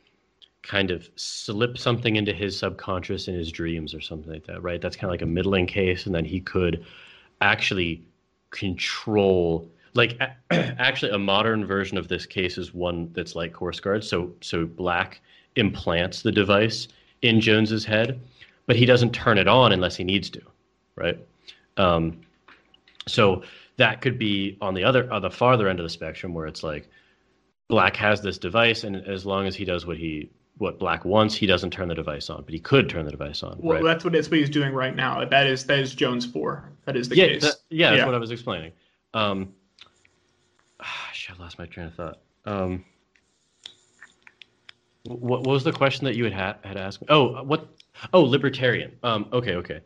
kind 0.64 0.92
of 0.92 1.10
slip 1.16 1.78
something 1.78 2.18
into 2.18 2.34
his 2.34 2.58
subconscious 2.58 3.28
in 3.28 3.36
his 3.36 3.52
dreams 3.52 3.94
or 3.94 4.02
something 4.02 4.32
like 4.32 4.46
that, 4.46 4.62
right? 4.62 4.82
That's 4.82 4.96
kind 4.96 5.06
of 5.06 5.12
like 5.12 5.22
a 5.22 5.26
middling 5.26 5.66
case, 5.66 6.06
and 6.06 6.14
then 6.14 6.26
he 6.26 6.40
could 6.40 6.86
actually 7.42 8.04
control. 8.52 9.70
Like, 9.94 10.20
actually, 10.52 11.12
a 11.12 11.18
modern 11.18 11.66
version 11.66 11.98
of 11.98 12.08
this 12.08 12.26
case 12.26 12.58
is 12.58 12.74
one 12.74 13.12
that's 13.14 13.36
like 13.36 13.54
Course 13.54 13.80
Guard. 13.80 14.04
So, 14.04 14.34
so 14.42 14.66
Black 14.66 15.22
implants 15.56 16.22
the 16.22 16.32
device 16.32 16.88
in 17.22 17.42
Jones's 17.42 17.86
head, 17.86 18.20
but 18.66 18.76
he 18.76 18.86
doesn't 18.86 19.12
turn 19.14 19.38
it 19.38 19.48
on 19.48 19.72
unless 19.72 19.96
he 19.96 20.04
needs 20.04 20.30
to, 20.32 20.42
right? 20.96 21.18
Um, 21.78 22.20
so 23.08 23.44
that 23.78 24.02
could 24.02 24.20
be 24.20 24.58
on 24.62 24.74
the 24.74 24.84
other, 24.84 25.12
on 25.12 25.22
the 25.22 25.30
farther 25.32 25.68
end 25.68 25.80
of 25.80 25.84
the 25.84 25.90
spectrum, 25.90 26.34
where 26.34 26.46
it's 26.48 26.64
like 26.64 26.90
Black 27.68 27.96
has 27.96 28.22
this 28.22 28.38
device, 28.38 28.84
and 28.84 28.96
as 28.96 29.26
long 29.26 29.48
as 29.48 29.56
he 29.56 29.66
does 29.66 29.86
what 29.86 29.98
he 29.98 30.30
what 30.60 30.80
Black 30.80 31.06
wants, 31.06 31.36
he 31.36 31.46
doesn't 31.46 31.70
turn 31.72 31.88
the 31.88 31.94
device 31.94 32.30
on, 32.32 32.42
but 32.42 32.52
he 32.52 32.60
could 32.60 32.90
turn 32.90 33.06
the 33.06 33.12
device 33.12 33.44
on. 33.44 33.58
Well, 33.60 33.76
right? 33.78 33.84
that's 33.84 34.04
what 34.04 34.14
that's 34.14 34.30
what 34.30 34.40
he's 34.40 34.50
doing 34.50 34.74
right 34.74 34.96
now. 34.96 35.24
That 35.26 35.48
is 35.48 35.66
that 35.66 35.80
is 35.80 35.94
Jones 35.94 36.26
four. 36.26 36.72
That 36.86 36.96
is 36.96 37.10
the 37.10 37.16
yeah, 37.16 37.28
case. 37.28 37.42
that- 37.44 37.56
yeah, 37.70 37.90
that's 37.92 38.00
Yeah. 38.00 38.06
what 38.06 38.16
I 38.16 38.18
was 38.18 38.32
explaining. 38.32 38.72
Um, 39.14 39.54
ah, 40.80 41.10
shit, 41.14 41.36
I 41.38 41.42
lost 41.44 41.60
my 41.60 41.66
train 41.66 41.88
of 41.88 41.94
thought. 41.96 42.20
Um, 42.46 42.86
what, 45.04 45.42
what 45.44 45.54
was 45.54 45.64
the 45.64 45.72
question 45.72 46.06
that 46.06 46.16
you 46.16 46.24
had 46.24 46.34
ha- 46.34 46.56
had 46.64 46.78
asked 46.78 47.02
me? 47.02 47.08
Oh, 47.10 47.44
what? 47.44 47.68
Oh, 48.14 48.22
libertarian. 48.22 48.92
Um, 49.04 49.28
okay, 49.34 49.56
okay. 49.56 49.82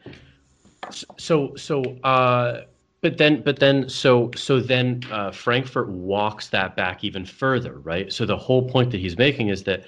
So, 1.17 1.55
so, 1.55 1.83
uh, 2.03 2.61
but 3.01 3.17
then, 3.17 3.41
but 3.41 3.59
then, 3.59 3.89
so, 3.89 4.31
so 4.35 4.59
then, 4.59 5.03
uh, 5.11 5.31
Frankfurt 5.31 5.89
walks 5.89 6.49
that 6.49 6.75
back 6.75 7.03
even 7.03 7.25
further, 7.25 7.79
right? 7.79 8.13
So 8.13 8.25
the 8.25 8.37
whole 8.37 8.69
point 8.69 8.91
that 8.91 8.99
he's 8.99 9.17
making 9.17 9.49
is 9.49 9.63
that 9.63 9.83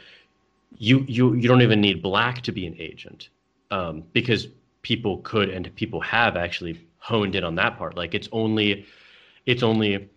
you, 0.77 1.05
you, 1.07 1.33
you 1.35 1.47
don't 1.47 1.61
even 1.61 1.79
need 1.79 2.01
black 2.01 2.41
to 2.41 2.51
be 2.51 2.65
an 2.65 2.75
agent, 2.79 3.29
um, 3.71 4.03
because 4.13 4.47
people 4.81 5.19
could 5.19 5.49
and 5.49 5.73
people 5.75 6.01
have 6.01 6.35
actually 6.35 6.87
honed 6.97 7.35
in 7.35 7.43
on 7.43 7.55
that 7.55 7.77
part. 7.77 7.95
Like 7.95 8.13
it's 8.15 8.29
only, 8.31 8.85
it's 9.45 9.63
only 9.63 10.09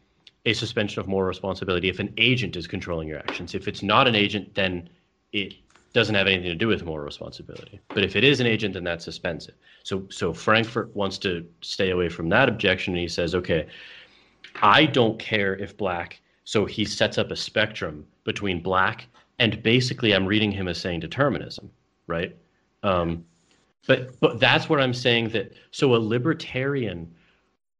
a 0.46 0.52
suspension 0.54 1.00
of 1.00 1.08
moral 1.08 1.28
responsibility 1.28 1.88
if 1.88 1.98
an 1.98 2.14
agent 2.16 2.56
is 2.56 2.66
controlling 2.66 3.08
your 3.08 3.18
actions. 3.18 3.54
If 3.54 3.68
it's 3.68 3.82
not 3.82 4.08
an 4.08 4.14
agent, 4.14 4.54
then 4.54 4.88
it 5.32 5.54
doesn't 5.96 6.14
have 6.14 6.26
anything 6.26 6.50
to 6.50 6.54
do 6.54 6.68
with 6.68 6.84
moral 6.84 7.06
responsibility. 7.06 7.80
But 7.88 8.04
if 8.04 8.16
it 8.16 8.22
is 8.22 8.38
an 8.38 8.46
agent, 8.46 8.74
then 8.74 8.84
that 8.84 9.00
suspends 9.00 9.48
it. 9.48 9.54
So 9.82 10.06
so 10.10 10.34
Frankfurt 10.34 10.94
wants 10.94 11.16
to 11.18 11.42
stay 11.62 11.90
away 11.90 12.10
from 12.10 12.28
that 12.28 12.50
objection 12.50 12.92
and 12.92 13.00
he 13.00 13.08
says, 13.08 13.34
okay, 13.34 13.66
I 14.60 14.84
don't 14.84 15.18
care 15.18 15.56
if 15.56 15.74
black 15.78 16.20
So 16.44 16.66
he 16.66 16.84
sets 16.84 17.16
up 17.16 17.30
a 17.30 17.36
spectrum 17.36 18.06
between 18.24 18.62
black 18.62 19.06
and 19.38 19.62
basically 19.62 20.12
I'm 20.14 20.26
reading 20.26 20.52
him 20.52 20.68
as 20.68 20.78
saying 20.78 21.00
determinism, 21.00 21.70
right? 22.06 22.36
Um, 22.82 23.24
but 23.86 24.20
but 24.20 24.38
that's 24.38 24.68
what 24.68 24.82
I'm 24.82 24.94
saying 24.94 25.30
that 25.30 25.54
so 25.70 25.94
a 25.94 26.00
libertarian 26.14 27.10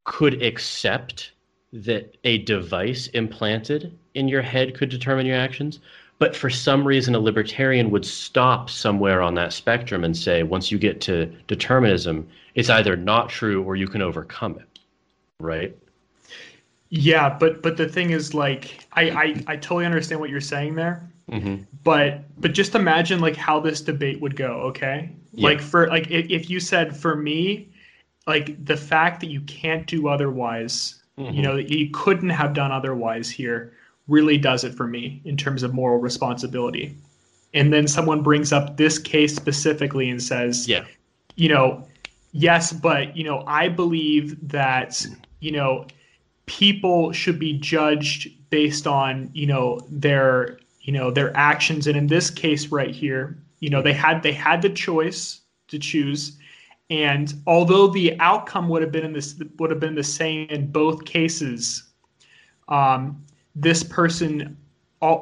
could 0.05 0.43
accept 0.43 1.33
that 1.75 2.17
a 2.25 2.39
device 2.39 3.09
implanted 3.09 3.93
in 4.15 4.27
your 4.27 4.41
head 4.41 4.75
could 4.75 4.89
determine 4.89 5.27
your 5.27 5.37
actions, 5.37 5.81
but 6.19 6.35
for 6.35 6.49
some 6.51 6.87
reason 6.87 7.15
a 7.15 7.19
libertarian 7.19 7.91
would 7.91 8.05
stop 8.05 8.71
somewhere 8.71 9.21
on 9.23 9.35
that 9.35 9.53
spectrum 9.53 10.05
and 10.05 10.17
say 10.17 10.43
once 10.43 10.71
you 10.73 10.79
get 10.79 11.01
to 11.03 11.27
determinism, 11.47 12.27
it's 12.55 12.71
either 12.71 12.97
not 12.97 13.29
true 13.29 13.63
or 13.63 13.77
you 13.77 13.87
can 13.87 14.01
overcome 14.03 14.59
it, 14.59 14.79
right? 15.41 15.77
Yeah, 16.89 17.37
but 17.39 17.63
but 17.63 17.77
the 17.77 17.89
thing 17.89 18.11
is, 18.11 18.33
like, 18.35 18.87
I 18.93 19.11
I, 19.11 19.45
I 19.49 19.57
totally 19.57 19.87
understand 19.87 20.21
what 20.21 20.31
you're 20.31 20.41
saying 20.41 20.77
there. 20.77 21.09
Mm-hmm. 21.31 21.65
But 21.83 22.23
but 22.41 22.53
just 22.53 22.75
imagine 22.77 23.19
like 23.21 23.37
how 23.37 23.59
this 23.61 23.81
debate 23.81 24.21
would 24.21 24.37
go. 24.37 24.61
Okay, 24.71 25.11
Yeah. 25.33 25.49
like 25.49 25.61
for 25.61 25.89
like 25.89 26.11
if, 26.11 26.31
if 26.31 26.49
you 26.49 26.61
said 26.61 26.97
for 26.97 27.17
me, 27.17 27.69
like 28.29 28.65
the 28.65 28.77
fact 28.77 29.21
that 29.21 29.31
you 29.31 29.41
can't 29.43 29.87
do 29.87 30.09
otherwise, 30.09 31.03
Mm-hmm. 31.19 31.35
you 31.35 31.43
know, 31.43 31.57
that 31.57 31.71
you 31.71 31.89
couldn't 31.93 32.29
have 32.29 32.53
done 32.53 32.71
otherwise 32.71 33.31
here, 33.31 33.73
really 34.09 34.39
does 34.39 34.65
it 34.65 34.75
for 34.75 34.87
me 34.87 35.21
in 35.25 35.37
terms 35.37 35.63
of 35.63 35.75
moral 35.75 35.99
responsibility. 35.99 36.97
And 37.55 37.73
then 37.73 37.89
someone 37.89 38.23
brings 38.23 38.53
up 38.53 38.77
this 38.77 38.99
case 38.99 39.35
specifically 39.35 40.11
and 40.11 40.23
says, 40.23 40.69
Yeah. 40.69 40.85
you 41.37 41.49
know, 41.49 41.87
yes, 42.33 42.73
but 42.73 43.17
you 43.17 43.25
know, 43.25 43.43
I 43.47 43.69
believe 43.69 44.49
that 44.49 45.05
you 45.41 45.53
know 45.53 45.87
people 46.47 47.13
should 47.13 47.39
be 47.39 47.55
judged 47.55 48.29
based 48.51 48.87
on 48.87 49.31
you 49.33 49.47
know 49.47 49.81
their 49.91 50.59
you 50.81 50.93
know 50.93 51.11
their 51.11 51.37
actions, 51.37 51.87
and 51.87 51.97
in 51.97 52.07
this 52.07 52.31
case 52.31 52.69
right 52.69 52.95
here, 52.95 53.39
you 53.61 53.71
know, 53.71 53.83
they 53.83 53.93
had 53.93 54.23
they 54.23 54.33
had 54.33 54.63
the 54.63 54.71
choice 54.71 55.41
to 55.69 55.79
choose. 55.79 56.39
And 56.89 57.35
although 57.49 57.89
the 57.89 58.19
outcome 58.21 58.69
would 58.69 58.81
have 58.83 58.93
been 58.93 59.05
in 59.05 59.13
this 59.13 59.35
would 59.59 59.71
have 59.71 59.81
been 59.81 59.97
the 59.97 60.05
same 60.05 60.49
in 60.51 60.71
both 60.71 61.05
cases, 61.05 61.83
um, 62.69 63.25
this 63.57 63.83
person, 63.83 64.57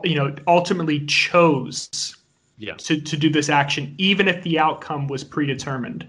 you 0.04 0.14
know, 0.16 0.34
ultimately 0.46 1.06
chose 1.06 2.16
Yeah. 2.58 2.74
to, 2.74 3.00
to 3.00 3.16
do 3.16 3.30
this 3.30 3.48
action, 3.48 3.94
even 3.98 4.28
if 4.28 4.42
the 4.42 4.58
outcome 4.58 5.06
was 5.06 5.24
predetermined. 5.24 6.06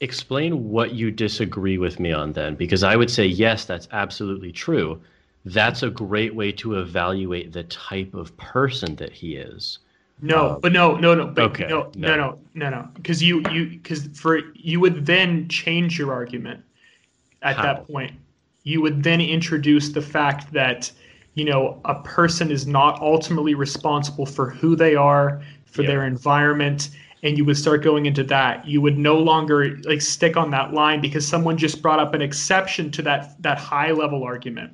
Explain 0.00 0.68
what 0.68 0.92
you 0.92 1.10
disagree 1.10 1.78
with 1.78 1.98
me 2.00 2.12
on 2.12 2.32
then, 2.32 2.56
because 2.56 2.82
I 2.82 2.96
would 2.96 3.10
say, 3.10 3.24
yes, 3.26 3.64
that's 3.64 3.88
absolutely 3.92 4.52
true. 4.52 5.00
That's 5.44 5.82
a 5.82 5.90
great 5.90 6.34
way 6.34 6.52
to 6.52 6.78
evaluate 6.80 7.52
the 7.52 7.64
type 7.64 8.14
of 8.14 8.36
person 8.36 8.96
that 8.96 9.12
he 9.12 9.36
is. 9.36 9.78
No, 10.20 10.50
Um, 10.50 10.60
but 10.60 10.72
no, 10.72 10.96
no, 10.96 11.14
no, 11.14 11.26
but 11.26 11.44
okay, 11.44 11.66
no, 11.68 11.90
no. 11.96 12.08
no, 12.08 12.16
no, 12.16 12.38
no, 12.54 12.70
no, 12.70 12.88
because 12.94 13.22
you, 13.22 13.42
you, 13.50 13.66
because 13.66 14.06
for 14.14 14.40
you 14.54 14.80
would 14.80 15.06
then 15.06 15.48
change 15.48 15.98
your 15.98 16.12
argument 16.12 16.62
at 17.42 17.56
How? 17.56 17.62
that 17.62 17.86
point. 17.86 18.12
You 18.62 18.80
would 18.80 19.02
then 19.02 19.20
introduce 19.20 19.90
the 19.90 20.00
fact 20.00 20.52
that 20.52 20.90
you 21.34 21.44
know 21.44 21.80
a 21.84 21.96
person 22.02 22.50
is 22.50 22.66
not 22.66 23.00
ultimately 23.00 23.54
responsible 23.54 24.26
for 24.26 24.50
who 24.50 24.76
they 24.76 24.94
are, 24.94 25.42
for 25.64 25.82
their 25.82 26.06
environment, 26.06 26.90
and 27.22 27.36
you 27.36 27.44
would 27.44 27.56
start 27.56 27.82
going 27.82 28.06
into 28.06 28.22
that. 28.24 28.66
You 28.66 28.80
would 28.80 28.96
no 28.98 29.18
longer 29.18 29.76
like 29.84 30.00
stick 30.00 30.36
on 30.36 30.50
that 30.52 30.72
line 30.72 31.00
because 31.00 31.26
someone 31.26 31.56
just 31.56 31.82
brought 31.82 31.98
up 31.98 32.14
an 32.14 32.22
exception 32.22 32.90
to 32.92 33.02
that 33.02 33.40
that 33.42 33.58
high 33.58 33.90
level 33.90 34.22
argument. 34.22 34.72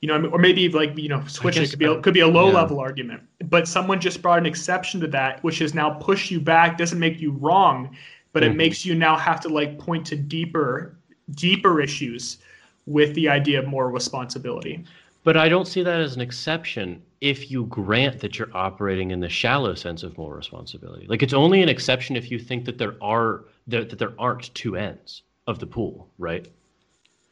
You 0.00 0.08
know, 0.08 0.28
or 0.28 0.38
maybe 0.38 0.68
like 0.68 0.98
you 0.98 1.08
know, 1.08 1.24
switch 1.26 1.56
it 1.56 1.70
could 1.70 1.78
be 1.78 1.86
a, 1.86 1.92
uh, 1.92 2.00
could 2.00 2.12
be 2.12 2.20
a 2.20 2.28
low 2.28 2.48
yeah. 2.48 2.54
level 2.54 2.78
argument, 2.78 3.22
but 3.48 3.66
someone 3.66 4.00
just 4.00 4.20
brought 4.20 4.38
an 4.38 4.44
exception 4.46 5.00
to 5.00 5.06
that, 5.08 5.42
which 5.42 5.58
has 5.60 5.72
now 5.72 5.90
pushed 5.90 6.30
you 6.30 6.40
back. 6.40 6.76
Doesn't 6.76 6.98
make 6.98 7.20
you 7.20 7.32
wrong, 7.32 7.96
but 8.32 8.42
it 8.42 8.52
Mhm. 8.52 8.56
makes 8.56 8.84
you 8.84 8.94
now 8.94 9.16
have 9.16 9.40
to 9.40 9.48
like 9.48 9.78
point 9.78 10.04
to 10.06 10.16
deeper, 10.16 10.96
deeper 11.30 11.80
issues 11.80 12.38
with 12.86 13.14
the 13.14 13.30
idea 13.30 13.58
of 13.58 13.66
moral 13.66 13.92
responsibility. 13.92 14.84
But 15.24 15.36
I 15.38 15.48
don't 15.48 15.66
see 15.66 15.82
that 15.82 16.00
as 16.00 16.14
an 16.14 16.20
exception 16.20 17.02
if 17.20 17.50
you 17.50 17.64
grant 17.66 18.20
that 18.20 18.38
you're 18.38 18.54
operating 18.54 19.10
in 19.10 19.20
the 19.20 19.28
shallow 19.28 19.74
sense 19.74 20.02
of 20.02 20.16
moral 20.18 20.36
responsibility. 20.36 21.06
Like 21.08 21.22
it's 21.22 21.32
only 21.34 21.62
an 21.62 21.68
exception 21.70 22.14
if 22.16 22.30
you 22.30 22.38
think 22.38 22.64
that 22.66 22.78
there 22.78 22.96
are 23.02 23.46
that, 23.68 23.90
that 23.90 23.98
there 23.98 24.12
aren't 24.18 24.54
two 24.54 24.76
ends 24.76 25.22
of 25.46 25.58
the 25.58 25.66
pool, 25.66 26.08
right? 26.18 26.46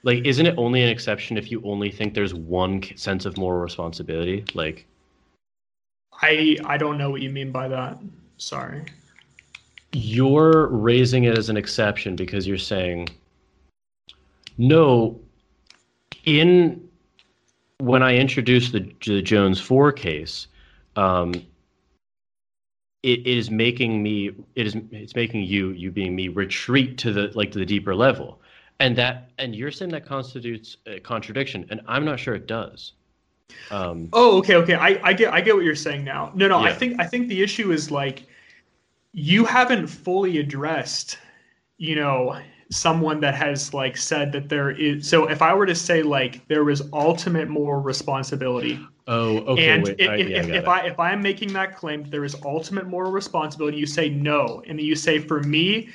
Like 0.04 0.24
isn't 0.26 0.46
it 0.46 0.54
only 0.58 0.82
an 0.82 0.88
exception 0.88 1.36
if 1.36 1.50
you 1.50 1.62
only 1.64 1.90
think 1.90 2.14
there's 2.14 2.34
one 2.34 2.82
sense 2.96 3.26
of 3.26 3.36
moral 3.36 3.60
responsibility? 3.60 4.44
Like 4.54 4.86
I 6.22 6.56
I 6.64 6.78
don't 6.78 6.96
know 6.98 7.10
what 7.10 7.20
you 7.22 7.30
mean 7.30 7.52
by 7.52 7.68
that. 7.68 7.98
Sorry. 8.38 8.84
you're 9.92 10.68
raising 10.68 11.24
it 11.24 11.36
as 11.38 11.50
an 11.50 11.56
exception 11.56 12.16
because 12.16 12.46
you're 12.46 12.58
saying 12.58 13.08
no 14.58 15.20
in 16.24 16.88
when 17.82 18.02
i 18.02 18.14
introduced 18.14 18.72
the, 18.72 18.92
the 19.06 19.20
jones 19.22 19.60
4 19.60 19.92
case 19.92 20.46
um, 20.94 21.32
it, 23.02 23.20
it 23.20 23.26
is 23.26 23.50
making 23.50 24.02
me 24.02 24.30
it 24.54 24.66
is 24.66 24.76
it's 24.90 25.14
making 25.16 25.42
you 25.42 25.70
you 25.70 25.90
being 25.90 26.14
me 26.14 26.28
retreat 26.28 26.98
to 26.98 27.12
the 27.12 27.32
like 27.34 27.50
to 27.52 27.58
the 27.58 27.66
deeper 27.66 27.94
level 27.94 28.40
and 28.78 28.96
that 28.96 29.30
and 29.38 29.56
you're 29.56 29.70
saying 29.70 29.90
that 29.90 30.06
constitutes 30.06 30.76
a 30.86 31.00
contradiction 31.00 31.66
and 31.70 31.80
i'm 31.88 32.04
not 32.04 32.20
sure 32.20 32.34
it 32.34 32.46
does 32.46 32.92
um, 33.70 34.08
Oh, 34.12 34.38
okay, 34.38 34.56
okay. 34.56 34.74
I, 34.74 34.98
I 35.02 35.12
get 35.12 35.32
I 35.32 35.40
get 35.40 35.54
what 35.54 35.64
you're 35.64 35.74
saying 35.74 36.04
now. 36.04 36.32
No, 36.34 36.48
no. 36.48 36.58
I 36.58 36.72
think 36.72 36.98
I 36.98 37.06
think 37.06 37.28
the 37.28 37.42
issue 37.42 37.70
is 37.72 37.90
like 37.90 38.24
you 39.12 39.44
haven't 39.44 39.88
fully 39.88 40.38
addressed, 40.38 41.18
you 41.76 41.96
know, 41.96 42.40
someone 42.72 43.20
that 43.20 43.34
has 43.34 43.74
like 43.74 43.96
said 43.96 44.32
that 44.32 44.48
there 44.48 44.70
is. 44.70 45.08
So 45.08 45.28
if 45.28 45.42
I 45.42 45.54
were 45.54 45.66
to 45.66 45.74
say 45.74 46.02
like 46.02 46.46
there 46.48 46.68
is 46.70 46.82
ultimate 46.92 47.48
moral 47.48 47.82
responsibility, 47.82 48.78
oh 49.06 49.38
okay 49.40 49.68
and 49.68 49.84
wait, 49.84 49.96
if, 49.98 50.10
I, 50.10 50.14
if, 50.16 50.28
yeah, 50.28 50.36
I 50.36 50.40
if, 50.40 50.46
got 50.46 50.56
if. 50.56 50.68
I 50.68 50.80
if 50.86 51.00
I'm 51.00 51.22
making 51.22 51.52
that 51.52 51.76
claim 51.76 52.02
that 52.02 52.10
there 52.10 52.24
is 52.24 52.34
ultimate 52.44 52.86
moral 52.86 53.12
responsibility, 53.12 53.76
you 53.76 53.86
say 53.86 54.08
no, 54.08 54.62
and 54.66 54.78
then 54.78 54.86
you 54.86 54.96
say 54.96 55.18
for 55.18 55.40
me, 55.40 55.90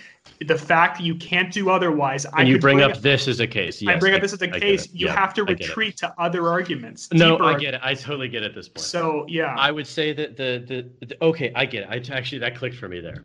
the 0.45 0.57
fact 0.57 0.99
that 0.99 1.03
you 1.03 1.15
can't 1.15 1.51
do 1.51 1.69
otherwise, 1.69 2.25
I 2.27 2.41
and 2.41 2.47
you 2.47 2.55
could 2.55 2.61
bring 2.61 2.81
up 2.81 2.97
this 2.97 3.27
as 3.27 3.39
a 3.39 3.47
case 3.47 3.81
I 3.81 3.91
yes, 3.93 3.99
bring 3.99 4.13
up 4.13 4.21
this 4.21 4.33
as 4.33 4.41
a 4.41 4.53
I 4.53 4.59
case. 4.59 4.87
You 4.93 5.07
Yeah, 5.07 5.15
have 5.15 5.33
to 5.35 5.45
I 5.47 5.51
retreat 5.51 5.97
to 5.97 6.13
other 6.19 6.47
arguments. 6.47 7.11
No, 7.11 7.39
I 7.39 7.57
get 7.57 7.73
it. 7.73 7.81
I 7.83 7.95
totally 7.95 8.27
get 8.27 8.43
it 8.43 8.47
at 8.47 8.55
this 8.55 8.69
point. 8.69 8.85
So 8.85 9.25
yeah, 9.27 9.55
I 9.57 9.71
would 9.71 9.87
say 9.87 10.13
that 10.13 10.37
the, 10.37 10.63
the 10.99 11.07
the 11.07 11.23
okay, 11.23 11.51
I 11.55 11.65
get 11.65 11.83
it. 11.83 12.11
I 12.11 12.15
actually 12.15 12.39
that 12.39 12.55
clicked 12.55 12.75
for 12.75 12.87
me 12.87 12.99
there. 12.99 13.23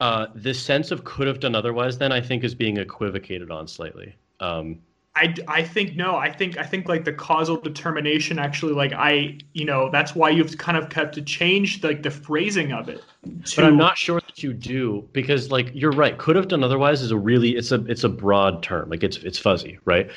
Uh, 0.00 0.26
the 0.34 0.52
sense 0.52 0.90
of 0.90 1.04
could 1.04 1.26
have 1.26 1.40
done 1.40 1.54
otherwise, 1.54 1.98
then 1.98 2.12
I 2.12 2.20
think 2.20 2.44
is 2.44 2.54
being 2.54 2.76
equivocated 2.76 3.50
on 3.50 3.68
slightly. 3.68 4.14
Um, 4.40 4.80
I, 5.16 5.32
I 5.46 5.62
think 5.62 5.94
no 5.94 6.16
i 6.16 6.28
think 6.28 6.58
i 6.58 6.64
think 6.64 6.88
like 6.88 7.04
the 7.04 7.12
causal 7.12 7.56
determination 7.56 8.40
actually 8.40 8.72
like 8.72 8.92
i 8.94 9.38
you 9.52 9.64
know 9.64 9.88
that's 9.88 10.16
why 10.16 10.28
you've 10.28 10.58
kind 10.58 10.76
of 10.76 10.90
kept 10.90 11.14
to 11.14 11.22
change 11.22 11.84
like 11.84 12.02
the 12.02 12.10
phrasing 12.10 12.72
of 12.72 12.88
it 12.88 13.00
to, 13.44 13.56
but 13.56 13.64
I'm 13.64 13.76
not 13.76 13.96
sure 13.96 14.20
that 14.20 14.42
you 14.42 14.52
do 14.52 15.08
because, 15.12 15.50
like, 15.50 15.70
you're 15.74 15.92
right. 15.92 16.16
Could 16.18 16.36
have 16.36 16.48
done 16.48 16.62
otherwise 16.62 17.02
is 17.02 17.10
a 17.10 17.16
really 17.16 17.56
it's 17.56 17.72
a 17.72 17.84
it's 17.86 18.04
a 18.04 18.08
broad 18.08 18.62
term. 18.62 18.90
Like 18.90 19.02
it's 19.02 19.16
it's 19.18 19.38
fuzzy, 19.38 19.78
right? 19.84 20.10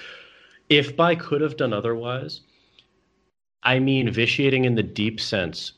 If 0.70 0.96
by 0.96 1.16
could 1.16 1.42
have 1.42 1.58
done 1.58 1.74
otherwise, 1.74 2.42
I 3.64 3.80
mean 3.80 4.12
vitiating 4.12 4.66
in 4.66 4.76
the 4.76 4.84
deep 4.84 5.20
sense 5.20 5.74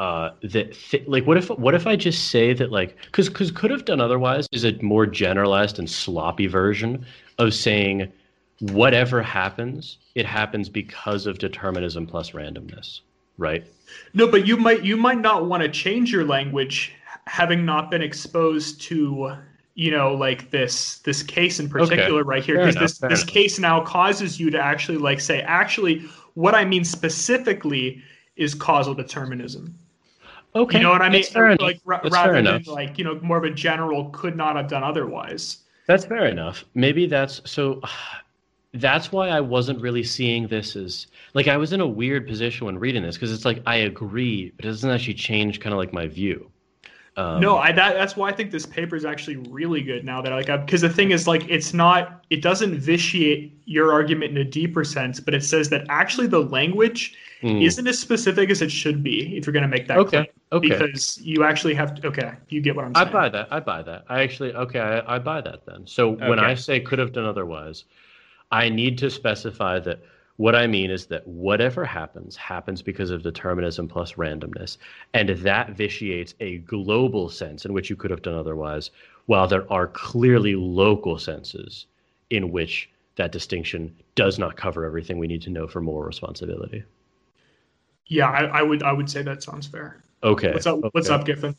uh, 0.00 0.32
that 0.40 0.72
th- 0.72 1.06
like 1.06 1.26
what 1.26 1.36
if 1.36 1.50
what 1.50 1.74
if 1.74 1.86
I 1.86 1.94
just 1.94 2.28
say 2.28 2.54
that 2.54 2.72
like 2.72 2.96
because 3.04 3.28
because 3.28 3.50
could 3.50 3.70
have 3.70 3.84
done 3.84 4.00
otherwise 4.00 4.46
is 4.50 4.64
a 4.64 4.72
more 4.80 5.04
generalized 5.04 5.78
and 5.78 5.90
sloppy 5.90 6.46
version 6.46 7.04
of 7.38 7.52
saying 7.52 8.10
whatever 8.60 9.20
happens, 9.20 9.98
it 10.14 10.24
happens 10.24 10.70
because 10.70 11.26
of 11.26 11.38
determinism 11.38 12.06
plus 12.06 12.30
randomness, 12.30 13.00
right? 13.36 13.66
no 14.14 14.26
but 14.26 14.46
you 14.46 14.56
might 14.56 14.82
you 14.82 14.96
might 14.96 15.18
not 15.18 15.44
want 15.44 15.62
to 15.62 15.68
change 15.68 16.10
your 16.10 16.24
language 16.24 16.94
having 17.26 17.66
not 17.66 17.90
been 17.90 18.00
exposed 18.00 18.80
to 18.80 19.36
you 19.74 19.90
know 19.90 20.14
like 20.14 20.50
this 20.50 21.00
this 21.00 21.22
case 21.22 21.60
in 21.60 21.68
particular 21.68 22.24
right 22.24 22.42
here 22.42 22.56
because 22.56 22.76
this 22.76 22.98
this 22.98 23.20
enough. 23.20 23.26
case 23.26 23.58
now 23.58 23.84
causes 23.84 24.40
you 24.40 24.48
to 24.48 24.58
actually 24.58 24.96
like 24.96 25.20
say 25.20 25.42
actually 25.42 25.98
what 26.34 26.54
i 26.54 26.64
mean 26.64 26.84
specifically 26.84 28.02
is 28.36 28.54
causal 28.54 28.94
determinism 28.94 29.76
Okay, 30.54 30.78
you 30.78 30.82
know 30.82 30.90
what 30.90 31.02
i 31.02 31.08
mean 31.08 31.22
fair 31.22 31.54
like 31.56 31.80
fair 31.84 32.00
rather 32.10 32.32
than 32.32 32.46
enough. 32.46 32.66
like 32.66 32.98
you 32.98 33.04
know 33.04 33.20
more 33.22 33.36
of 33.38 33.44
a 33.44 33.50
general 33.50 34.10
could 34.10 34.36
not 34.36 34.56
have 34.56 34.68
done 34.68 34.82
otherwise 34.82 35.58
That's 35.86 36.04
fair 36.04 36.26
enough. 36.26 36.64
Maybe 36.74 37.06
that's 37.06 37.40
so. 37.50 37.80
That's 38.72 39.10
why 39.10 39.30
I 39.30 39.40
wasn't 39.40 39.80
really 39.80 40.04
seeing 40.04 40.46
this 40.46 40.76
as 40.76 41.08
like 41.34 41.48
I 41.48 41.56
was 41.56 41.72
in 41.72 41.80
a 41.80 41.86
weird 41.88 42.28
position 42.28 42.66
when 42.66 42.78
reading 42.78 43.02
this 43.02 43.16
because 43.16 43.32
it's 43.32 43.44
like 43.44 43.60
I 43.66 43.74
agree, 43.78 44.52
but 44.54 44.64
it 44.64 44.68
doesn't 44.68 44.88
actually 44.88 45.14
change 45.14 45.58
kind 45.58 45.72
of 45.72 45.78
like 45.78 45.92
my 45.92 46.06
view. 46.06 46.48
Um, 47.16 47.40
no, 47.40 47.58
I 47.58 47.72
that 47.72 47.94
that's 47.94 48.16
why 48.16 48.28
I 48.28 48.32
think 48.32 48.50
this 48.50 48.64
paper 48.64 48.94
is 48.94 49.04
actually 49.04 49.36
really 49.48 49.82
good 49.82 50.04
now 50.04 50.22
that 50.22 50.32
I, 50.32 50.36
like 50.42 50.66
because 50.66 50.80
the 50.80 50.88
thing 50.88 51.10
is 51.10 51.26
like 51.26 51.48
it's 51.48 51.74
not 51.74 52.24
it 52.30 52.40
doesn't 52.40 52.78
vitiate 52.78 53.52
your 53.64 53.92
argument 53.92 54.30
in 54.30 54.38
a 54.38 54.44
deeper 54.44 54.84
sense, 54.84 55.18
but 55.18 55.34
it 55.34 55.42
says 55.42 55.68
that 55.70 55.84
actually 55.88 56.28
the 56.28 56.40
language 56.40 57.16
mm, 57.42 57.62
isn't 57.62 57.86
as 57.86 57.98
specific 57.98 58.48
as 58.48 58.62
it 58.62 58.70
should 58.70 59.02
be 59.02 59.36
if 59.36 59.44
you're 59.44 59.52
going 59.52 59.64
to 59.64 59.68
make 59.68 59.88
that 59.88 59.98
okay. 59.98 60.10
claim. 60.10 60.26
Okay. 60.52 60.68
Because 60.68 61.18
you 61.20 61.44
actually 61.44 61.74
have 61.74 61.94
to, 61.94 62.06
okay, 62.08 62.32
you 62.48 62.60
get 62.60 62.74
what 62.74 62.84
I'm 62.84 62.94
saying. 62.94 63.08
I 63.08 63.12
buy 63.12 63.28
that. 63.28 63.48
I 63.52 63.60
buy 63.60 63.82
that. 63.82 64.04
I 64.08 64.22
actually 64.22 64.54
okay. 64.54 64.80
I, 64.80 65.16
I 65.16 65.18
buy 65.18 65.40
that 65.40 65.66
then. 65.66 65.86
So 65.86 66.10
when 66.12 66.38
I 66.38 66.54
say 66.54 66.80
could 66.80 66.98
have 66.98 67.12
done 67.12 67.24
otherwise, 67.24 67.84
I 68.52 68.68
need 68.68 68.98
to 68.98 69.10
specify 69.10 69.80
that 69.80 70.00
what 70.40 70.56
I 70.56 70.66
mean 70.66 70.90
is 70.90 71.04
that 71.08 71.28
whatever 71.28 71.84
happens 71.84 72.34
happens 72.34 72.80
because 72.80 73.10
of 73.10 73.22
determinism 73.22 73.86
plus 73.86 74.14
randomness, 74.14 74.78
and 75.12 75.28
that 75.28 75.72
vitiates 75.72 76.32
a 76.40 76.56
global 76.60 77.28
sense 77.28 77.66
in 77.66 77.74
which 77.74 77.90
you 77.90 77.96
could 77.96 78.10
have 78.10 78.22
done 78.22 78.32
otherwise, 78.32 78.90
while 79.26 79.46
there 79.46 79.70
are 79.70 79.88
clearly 79.88 80.54
local 80.56 81.18
senses 81.18 81.84
in 82.30 82.50
which 82.50 82.88
that 83.16 83.32
distinction 83.32 83.94
does 84.14 84.38
not 84.38 84.56
cover 84.56 84.86
everything 84.86 85.18
we 85.18 85.26
need 85.26 85.42
to 85.42 85.50
know 85.50 85.66
for 85.68 85.82
moral 85.82 86.06
responsibility. 86.06 86.84
Yeah, 88.06 88.30
I, 88.30 88.60
I 88.60 88.62
would 88.62 88.82
I 88.82 88.94
would 88.94 89.10
say 89.10 89.20
that 89.20 89.42
sounds 89.42 89.66
fair. 89.66 90.02
Okay. 90.22 90.54
What's 90.54 90.66
up? 90.66 90.78
What's 90.92 91.10
up, 91.10 91.26
Giffen? 91.26 91.54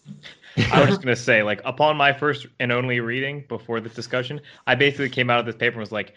I 0.72 0.80
was 0.80 0.90
just 0.90 1.04
gonna 1.04 1.16
say, 1.16 1.44
like, 1.44 1.62
upon 1.66 1.98
my 1.98 2.14
first 2.14 2.48
and 2.60 2.72
only 2.72 3.00
reading 3.00 3.46
before 3.48 3.80
this 3.80 3.94
discussion, 3.94 4.42
I 4.66 4.74
basically 4.74 5.12
came 5.12 5.30
out 5.30 5.40
of 5.40 5.46
this 5.46 5.56
paper 5.56 5.74
and 5.74 5.82
was 5.82 5.92
like, 5.92 6.16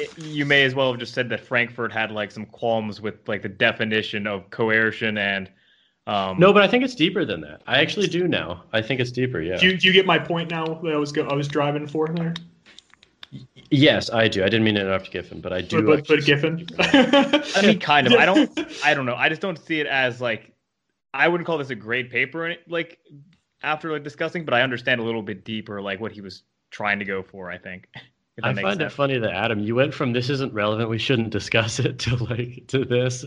it- 0.00 0.18
you 0.18 0.44
may 0.44 0.64
as 0.64 0.74
well 0.74 0.90
have 0.90 1.00
just 1.00 1.14
said 1.14 1.28
that 1.28 1.40
Frankfurt 1.40 1.92
had 1.92 2.10
like 2.10 2.30
some 2.30 2.46
qualms 2.46 3.00
with 3.00 3.28
like 3.28 3.42
the 3.42 3.48
definition 3.48 4.26
of 4.26 4.48
coercion 4.50 5.18
and 5.18 5.50
um 6.06 6.38
No, 6.38 6.52
but 6.52 6.62
I 6.62 6.68
think 6.68 6.84
it's 6.84 6.94
deeper 6.94 7.24
than 7.24 7.40
that. 7.42 7.62
I 7.66 7.80
actually 7.80 8.06
do 8.08 8.26
now. 8.26 8.64
I 8.72 8.80
think 8.82 9.00
it's 9.00 9.12
deeper. 9.12 9.40
Yeah. 9.40 9.58
Do 9.58 9.66
you, 9.66 9.76
do 9.76 9.86
you 9.86 9.92
get 9.92 10.06
my 10.06 10.18
point 10.18 10.50
now 10.50 10.64
that 10.66 10.92
I 10.92 10.96
was 10.96 11.12
go, 11.12 11.26
I 11.26 11.34
was 11.34 11.48
driving 11.48 11.86
for 11.86 12.08
there? 12.08 12.34
Yes, 13.70 14.10
I 14.10 14.26
do. 14.26 14.42
I 14.42 14.48
didn't 14.48 14.64
mean 14.64 14.74
to 14.74 14.80
interrupt 14.80 15.12
Giffen, 15.12 15.40
but 15.40 15.52
I 15.52 15.60
do. 15.60 15.82
But, 15.82 16.08
but, 16.08 16.08
but 16.08 16.24
Giffen. 16.24 16.66
I 16.80 17.62
mean 17.62 17.78
kind 17.78 18.06
of. 18.06 18.14
I 18.14 18.24
don't 18.24 18.50
I 18.84 18.94
don't 18.94 19.06
know. 19.06 19.14
I 19.14 19.28
just 19.28 19.40
don't 19.40 19.58
see 19.58 19.80
it 19.80 19.86
as 19.86 20.20
like 20.20 20.52
I 21.14 21.28
wouldn't 21.28 21.46
call 21.46 21.58
this 21.58 21.70
a 21.70 21.74
great 21.74 22.10
paper 22.10 22.56
like 22.66 22.98
after 23.62 23.92
like 23.92 24.02
discussing, 24.02 24.44
but 24.44 24.54
I 24.54 24.62
understand 24.62 25.00
a 25.00 25.04
little 25.04 25.22
bit 25.22 25.44
deeper 25.44 25.80
like 25.82 26.00
what 26.00 26.12
he 26.12 26.20
was 26.20 26.42
trying 26.70 26.98
to 27.00 27.04
go 27.04 27.22
for, 27.22 27.50
I 27.50 27.58
think. 27.58 27.88
If 28.40 28.44
that 28.44 28.48
I 28.48 28.52
makes 28.54 28.62
find 28.62 28.82
it 28.82 28.92
funny 28.92 29.18
that 29.18 29.32
Adam, 29.32 29.60
you 29.60 29.74
went 29.74 29.92
from 29.94 30.12
this 30.12 30.30
isn't 30.30 30.52
relevant, 30.52 30.88
we 30.88 30.98
shouldn't 30.98 31.30
discuss 31.30 31.78
it 31.78 31.98
to 32.00 32.16
like 32.24 32.66
to 32.68 32.84
this. 32.84 33.24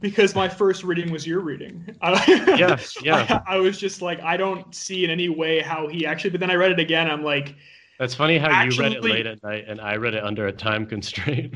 because 0.00 0.34
my 0.34 0.48
first 0.48 0.84
reading 0.84 1.10
was 1.10 1.26
your 1.26 1.40
reading. 1.40 1.96
Yeah, 2.02 2.78
yeah. 3.02 3.42
I, 3.46 3.54
I 3.54 3.56
was 3.58 3.78
just 3.78 4.02
like, 4.02 4.20
I 4.20 4.36
don't 4.36 4.74
see 4.74 5.04
in 5.04 5.10
any 5.10 5.28
way 5.28 5.60
how 5.60 5.88
he 5.88 6.06
actually. 6.06 6.30
But 6.30 6.40
then 6.40 6.50
I 6.50 6.54
read 6.54 6.72
it 6.72 6.78
again. 6.80 7.10
I'm 7.10 7.22
like, 7.22 7.54
That's 7.98 8.14
funny 8.14 8.38
how 8.38 8.62
you 8.64 8.70
read 8.78 8.92
it 8.92 9.02
late 9.04 9.26
at 9.26 9.42
night 9.42 9.64
and 9.68 9.80
I 9.80 9.96
read 9.96 10.14
it 10.14 10.24
under 10.24 10.46
a 10.46 10.52
time 10.52 10.86
constraint. 10.86 11.54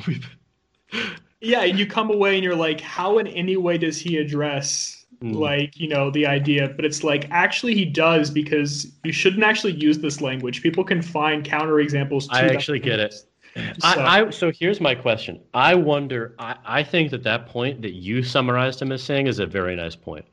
yeah. 1.41 1.63
And 1.63 1.79
you 1.79 1.87
come 1.87 2.11
away 2.11 2.35
and 2.37 2.45
you're 2.45 2.57
like, 2.57 2.81
how 2.81 3.19
in 3.19 3.27
any 3.27 3.57
way 3.57 3.79
does 3.79 3.99
he 3.99 4.17
address 4.19 5.00
Mm. 5.23 5.35
like 5.37 5.79
you 5.79 5.87
know 5.89 6.11
the 6.11 6.27
idea? 6.27 6.73
But 6.75 6.85
it's 6.87 7.05
like 7.05 7.29
actually 7.31 7.75
he 7.75 7.85
does 7.85 8.31
because 8.31 8.91
you 9.05 9.13
shouldn't 9.13 9.43
actually 9.43 9.75
use 9.75 9.99
this 9.99 10.21
language. 10.23 10.63
People 10.63 10.83
can 10.83 11.03
find 11.03 11.45
counterexamples. 11.45 12.29
to 12.29 12.35
I 12.35 12.41
actually 12.49 12.79
get 12.79 12.99
it. 13.01 13.13
So- 13.13 13.27
I, 13.83 14.27
I 14.27 14.31
so 14.31 14.51
here's 14.51 14.81
my 14.81 14.95
question. 14.95 15.41
I 15.53 15.75
wonder. 15.75 16.35
I, 16.39 16.57
I 16.65 16.83
think 16.83 17.11
that 17.11 17.23
that 17.25 17.47
point 17.47 17.83
that 17.83 17.93
you 17.93 18.23
summarized 18.23 18.81
him 18.81 18.93
as 18.93 19.03
saying 19.03 19.27
is 19.27 19.41
a 19.41 19.47
very 19.47 19.77
nice 19.77 19.95
point. 19.97 20.25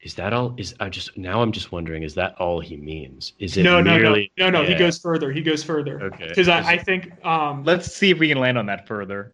Is 0.00 0.14
that 0.14 0.32
all? 0.32 0.54
Is 0.56 0.74
I 0.80 0.88
just 0.88 1.18
now 1.18 1.42
I'm 1.42 1.52
just 1.52 1.72
wondering. 1.72 2.04
Is 2.04 2.14
that 2.14 2.36
all 2.38 2.60
he 2.60 2.76
means? 2.76 3.32
Is 3.40 3.56
it 3.56 3.64
no, 3.64 3.82
no, 3.82 3.98
merely? 3.98 4.30
no, 4.38 4.48
no, 4.48 4.60
no. 4.60 4.64
He 4.64 4.72
Yeah. 4.72 4.78
goes 4.78 4.98
further. 4.98 5.32
He 5.32 5.42
goes 5.42 5.62
further. 5.64 6.00
Okay. 6.04 6.28
Because 6.28 6.48
I, 6.48 6.60
I 6.60 6.78
think, 6.78 7.12
um, 7.26 7.64
Let's 7.64 7.92
see 7.92 8.10
if 8.10 8.18
we 8.18 8.28
can 8.28 8.38
land 8.38 8.56
on 8.56 8.66
that 8.66 8.86
further. 8.86 9.32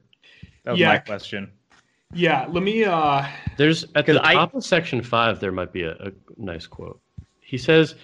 That 0.65 0.73
was 0.73 0.81
Yeah. 0.81 0.89
my 0.89 0.99
question. 0.99 1.53
Yeah. 2.15 2.47
Let 2.49 2.63
me. 2.63 2.85
uh 2.85 3.27
There's 3.57 3.85
at 3.95 4.07
the 4.07 4.25
I- 4.25 4.35
top 4.35 4.55
of 4.55 4.65
section 4.65 5.03
five. 5.03 5.41
There 5.41 5.53
might 5.53 5.73
be 5.73 5.83
a, 5.83 5.93
a 5.95 6.13
nice 6.37 6.67
quote. 6.67 7.01
He 7.41 7.59
says, 7.59 7.95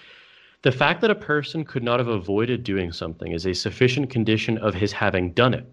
"The 0.63 0.73
fact 0.73 1.01
that 1.01 1.11
a 1.11 1.15
person 1.15 1.65
could 1.65 1.83
not 1.83 1.99
have 2.01 2.09
avoided 2.09 2.63
doing 2.65 2.93
something 2.93 3.33
is 3.33 3.47
a 3.47 3.55
sufficient 3.55 4.11
condition 4.11 4.59
of 4.59 4.75
his 4.75 4.93
having 4.93 5.33
done 5.33 5.55
it. 5.55 5.67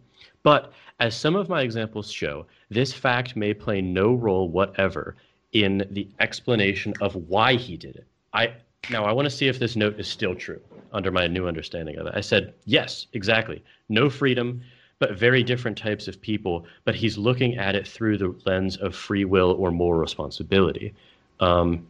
But 0.44 0.72
as 1.00 1.16
some 1.16 1.36
of 1.36 1.50
my 1.50 1.62
examples 1.62 2.12
show, 2.12 2.46
this 2.70 2.94
fact 2.94 3.36
may 3.36 3.54
play 3.54 3.82
no 3.82 4.14
role 4.14 4.50
whatever 4.50 5.16
in 5.52 5.86
the 5.92 6.08
explanation 6.20 6.94
of 7.02 7.16
why 7.16 7.56
he 7.56 7.78
did 7.78 7.96
it." 7.96 8.08
I 8.34 8.54
now 8.90 9.06
I 9.06 9.12
want 9.12 9.26
to 9.26 9.36
see 9.36 9.48
if 9.48 9.60
this 9.60 9.76
note 9.76 10.00
is 10.00 10.08
still 10.08 10.36
true 10.36 10.62
under 10.94 11.12
my 11.12 11.28
new 11.28 11.48
understanding 11.48 11.98
of 11.98 12.08
it. 12.08 12.14
I 12.16 12.22
said, 12.22 12.54
"Yes, 12.66 13.08
exactly. 13.14 13.64
No 13.90 14.10
freedom." 14.10 14.62
But 15.00 15.18
very 15.18 15.44
different 15.44 15.78
types 15.78 16.08
of 16.08 16.22
people. 16.22 16.66
But 16.86 16.96
he's 16.96 17.18
looking 17.18 17.58
at 17.58 17.76
it 17.76 17.88
through 17.88 18.18
the 18.18 18.36
lens 18.46 18.78
of 18.78 18.96
free 18.96 19.26
will 19.26 19.52
or 19.60 19.72
moral 19.72 20.00
responsibility. 20.00 20.94
Um, 21.40 21.86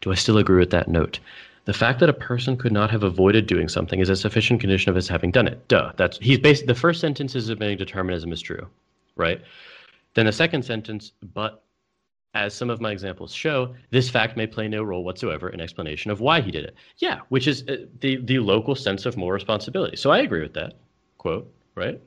do 0.00 0.12
I 0.12 0.14
still 0.14 0.38
agree 0.38 0.58
with 0.58 0.70
that 0.70 0.88
note? 0.88 1.20
The 1.66 1.74
fact 1.74 2.00
that 2.00 2.08
a 2.08 2.14
person 2.14 2.56
could 2.56 2.72
not 2.72 2.90
have 2.90 3.02
avoided 3.02 3.46
doing 3.46 3.68
something 3.68 4.00
is 4.00 4.08
a 4.08 4.16
sufficient 4.16 4.60
condition 4.60 4.90
of 4.90 4.96
his 4.96 5.08
having 5.08 5.30
done 5.30 5.46
it. 5.46 5.66
Duh. 5.68 5.92
That's 5.96 6.18
he's 6.18 6.38
basically 6.38 6.72
the 6.72 6.80
first 6.80 7.00
sentence 7.00 7.34
is 7.34 7.48
admitting 7.48 7.78
determinism 7.78 8.32
is 8.32 8.40
true, 8.40 8.66
right? 9.16 9.40
Then 10.14 10.26
the 10.26 10.32
second 10.32 10.64
sentence, 10.64 11.12
but 11.34 11.62
as 12.34 12.54
some 12.54 12.70
of 12.70 12.80
my 12.80 12.92
examples 12.92 13.32
show, 13.32 13.74
this 13.90 14.08
fact 14.08 14.36
may 14.36 14.46
play 14.46 14.68
no 14.68 14.82
role 14.82 15.04
whatsoever 15.04 15.50
in 15.50 15.60
explanation 15.60 16.10
of 16.10 16.20
why 16.20 16.40
he 16.40 16.50
did 16.50 16.64
it. 16.64 16.74
Yeah, 16.98 17.20
which 17.28 17.46
is 17.46 17.62
uh, 17.68 17.86
the 18.00 18.16
the 18.16 18.38
local 18.38 18.74
sense 18.74 19.04
of 19.04 19.16
moral 19.16 19.34
responsibility. 19.34 19.96
So 19.96 20.10
I 20.10 20.20
agree 20.20 20.40
with 20.42 20.54
that 20.54 20.74
quote, 21.18 21.52
right? 21.74 22.00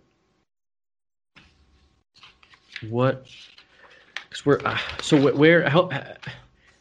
What? 2.89 3.26
Because 4.30 4.45
we're 4.45 4.59
uh, 4.66 4.78
so 5.01 5.18
wh- 5.18 5.38
where 5.38 5.68
help 5.70 5.93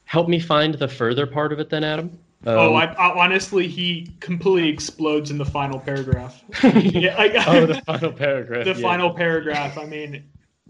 help 0.05 0.29
me 0.29 0.41
find 0.41 0.75
the 0.75 0.89
further 0.89 1.27
part 1.27 1.53
of 1.53 1.61
it 1.61 1.71
then, 1.71 1.85
Adam. 1.85 2.19
oh, 2.47 2.71
Um, 2.71 2.77
I, 2.77 2.87
I 2.95 3.25
honestly, 3.25 3.69
he 3.69 4.11
completely 4.21 4.69
explodes 4.69 5.31
in 5.31 5.39
the 5.39 5.45
final 5.45 5.79
paragraph. 5.79 6.43
yeah, 6.63 7.17
like, 7.17 7.33
oh, 7.47 7.67
the 7.67 7.81
final 7.87 8.13
paragraph. 8.13 8.65
the 8.65 8.73
yeah. 8.75 8.81
final 8.81 9.11
paragraph. 9.15 9.79
I 9.79 9.85
mean, 9.85 10.25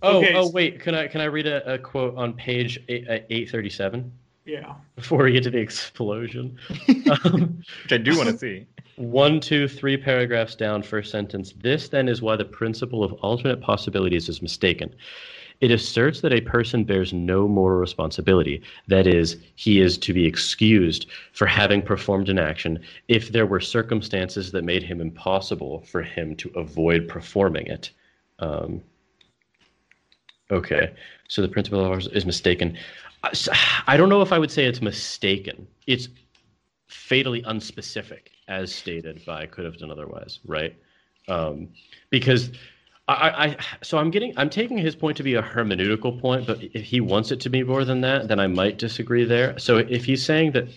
Oh, 0.05 0.19
okay, 0.19 0.35
oh, 0.35 0.47
so- 0.47 0.51
wait. 0.53 0.81
Can 0.81 0.95
I 0.97 1.07
can 1.07 1.21
I 1.21 1.27
read 1.27 1.47
a, 1.47 1.75
a 1.75 1.79
quote 1.79 2.17
on 2.17 2.33
page 2.35 2.79
uh, 2.91 3.19
eight 3.31 3.49
thirty 3.51 3.71
seven 3.71 4.13
yeah. 4.45 4.75
before 4.97 5.23
we 5.23 5.33
get 5.33 5.45
to 5.45 5.51
the 5.51 5.59
explosion? 5.59 6.59
um, 7.25 7.63
Which 7.85 7.93
I 7.93 7.99
do 7.99 8.17
want 8.17 8.29
to 8.29 8.37
see. 8.37 8.67
One, 8.97 9.40
two, 9.40 9.68
three 9.68 9.97
paragraphs 9.97 10.55
down, 10.55 10.82
first 10.82 11.11
sentence. 11.11 11.55
This 11.61 11.88
then 11.88 12.09
is 12.09 12.20
why 12.20 12.36
the 12.36 12.45
principle 12.45 13.03
of 13.03 13.12
alternate 13.14 13.61
possibilities 13.61 14.28
is 14.28 14.43
mistaken. 14.43 14.95
It 15.62 15.70
asserts 15.70 16.20
that 16.22 16.32
a 16.32 16.40
person 16.40 16.82
bears 16.82 17.12
no 17.12 17.47
moral 17.47 17.78
responsibility. 17.78 18.62
That 18.88 19.07
is, 19.07 19.36
he 19.55 19.80
is 19.80 19.97
to 19.99 20.12
be 20.12 20.26
excused 20.26 21.07
for 21.32 21.47
having 21.47 21.82
performed 21.82 22.28
an 22.28 22.38
action 22.38 22.80
if 23.07 23.30
there 23.30 23.47
were 23.47 23.61
circumstances 23.61 24.51
that 24.51 24.64
made 24.64 24.82
him 24.82 25.01
impossible 25.01 25.82
for 25.82 26.03
him 26.03 26.34
to 26.36 26.51
avoid 26.57 27.07
performing 27.07 27.66
it. 27.68 27.90
Um, 28.40 28.82
okay, 30.51 30.93
so 31.28 31.43
the 31.43 31.49
principle 31.49 31.84
of 31.84 31.93
ours 31.93 32.09
is 32.09 32.26
mistaken. 32.26 32.76
I 33.86 33.97
don't 33.97 34.09
know 34.09 34.20
if 34.20 34.32
I 34.32 34.40
would 34.40 34.51
say 34.51 34.64
it's 34.64 34.82
mistaken. 34.82 35.68
It's 35.86 36.09
fatally 36.88 37.40
unspecific, 37.43 38.32
as 38.49 38.74
stated 38.74 39.24
by 39.24 39.47
could 39.47 39.64
have 39.64 39.78
done 39.78 39.90
otherwise, 39.90 40.40
right? 40.47 40.76
Um, 41.28 41.68
because 42.11 42.51
I, 43.09 43.14
I, 43.14 43.57
so 43.82 43.99
I'm 43.99 44.11
getting, 44.11 44.32
I'm 44.36 44.51
taking 44.51 44.78
his 44.78 44.95
point 44.95 45.16
to 45.16 45.22
be 45.22 45.34
a 45.34 45.43
hermeneutical 45.43 46.20
point, 46.20 46.47
but 46.47 46.62
if 46.62 46.84
he 46.84 47.01
wants 47.01 47.30
it 47.32 47.40
to 47.40 47.51
be 47.51 47.62
more 47.62 47.84
than 47.84 48.01
that, 48.03 48.28
then 48.28 48.38
I 48.38 48.47
might 48.47 48.78
disagree 48.78 49.24
there. 49.24 49.59
So 49.59 49.78
if 49.78 50.05
he's 50.05 50.24
saying 50.24 50.53
that 50.53 50.68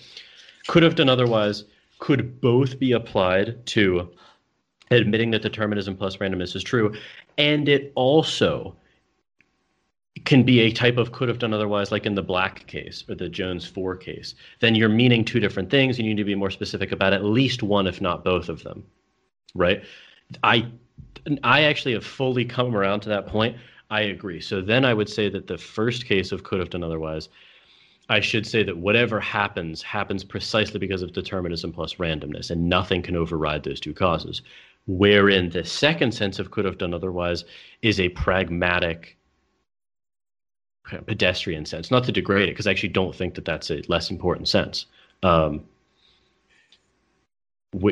could 0.67 0.83
have 0.83 0.95
done 0.95 1.09
otherwise 1.09 1.65
could 1.99 2.41
both 2.41 2.79
be 2.79 2.91
applied 2.91 3.65
to 3.67 4.09
admitting 4.91 5.31
that 5.31 5.41
determinism 5.41 5.95
plus 5.95 6.17
randomness 6.17 6.55
is 6.55 6.63
true, 6.63 6.93
and 7.37 7.69
it 7.69 7.91
also 7.95 8.75
can 10.23 10.43
be 10.43 10.61
a 10.61 10.71
type 10.71 10.97
of 10.97 11.11
could 11.11 11.27
have 11.27 11.39
done 11.39 11.53
otherwise, 11.53 11.91
like 11.91 12.05
in 12.05 12.15
the 12.15 12.23
Black 12.23 12.65
case 12.67 13.03
or 13.09 13.15
the 13.15 13.27
Jones 13.27 13.67
4 13.67 13.97
case, 13.97 14.33
then 14.61 14.73
you're 14.73 14.87
meaning 14.87 15.25
two 15.25 15.41
different 15.41 15.69
things. 15.69 15.97
And 15.97 16.07
you 16.07 16.13
need 16.13 16.21
to 16.21 16.25
be 16.25 16.35
more 16.35 16.49
specific 16.49 16.93
about 16.93 17.11
at 17.11 17.25
least 17.25 17.61
one, 17.61 17.85
if 17.85 17.99
not 17.99 18.23
both 18.23 18.47
of 18.47 18.63
them. 18.63 18.85
Right? 19.53 19.83
I 20.43 20.71
I 21.43 21.63
actually 21.63 21.93
have 21.93 22.05
fully 22.05 22.45
come 22.45 22.75
around 22.75 23.01
to 23.01 23.09
that 23.09 23.27
point. 23.27 23.57
I 23.89 24.01
agree. 24.01 24.39
So 24.41 24.61
then 24.61 24.85
I 24.85 24.93
would 24.93 25.09
say 25.09 25.29
that 25.29 25.47
the 25.47 25.57
first 25.57 26.05
case 26.05 26.31
of 26.31 26.43
could 26.43 26.59
have 26.59 26.69
done 26.69 26.83
otherwise, 26.83 27.29
I 28.09 28.19
should 28.19 28.45
say 28.45 28.63
that 28.63 28.77
whatever 28.77 29.19
happens 29.19 29.81
happens 29.81 30.23
precisely 30.23 30.79
because 30.79 31.01
of 31.01 31.13
determinism 31.13 31.71
plus 31.71 31.95
randomness, 31.95 32.51
and 32.51 32.69
nothing 32.69 33.01
can 33.01 33.15
override 33.15 33.63
those 33.63 33.79
two 33.79 33.93
causes. 33.93 34.41
Wherein 34.87 35.49
the 35.49 35.65
second 35.65 36.13
sense 36.13 36.37
of 36.37 36.51
could 36.51 36.65
have 36.65 36.77
done 36.77 36.93
otherwise 36.93 37.43
is 37.81 37.99
a 37.99 38.09
pragmatic 38.09 39.17
pedestrian 41.05 41.65
sense, 41.65 41.91
not 41.91 42.03
to 42.05 42.11
degrade 42.11 42.49
it, 42.49 42.51
because 42.51 42.67
I 42.67 42.71
actually 42.71 42.89
don't 42.89 43.15
think 43.15 43.33
that 43.35 43.45
that's 43.45 43.71
a 43.71 43.81
less 43.87 44.11
important 44.11 44.47
sense. 44.47 44.85
Um, 45.23 45.63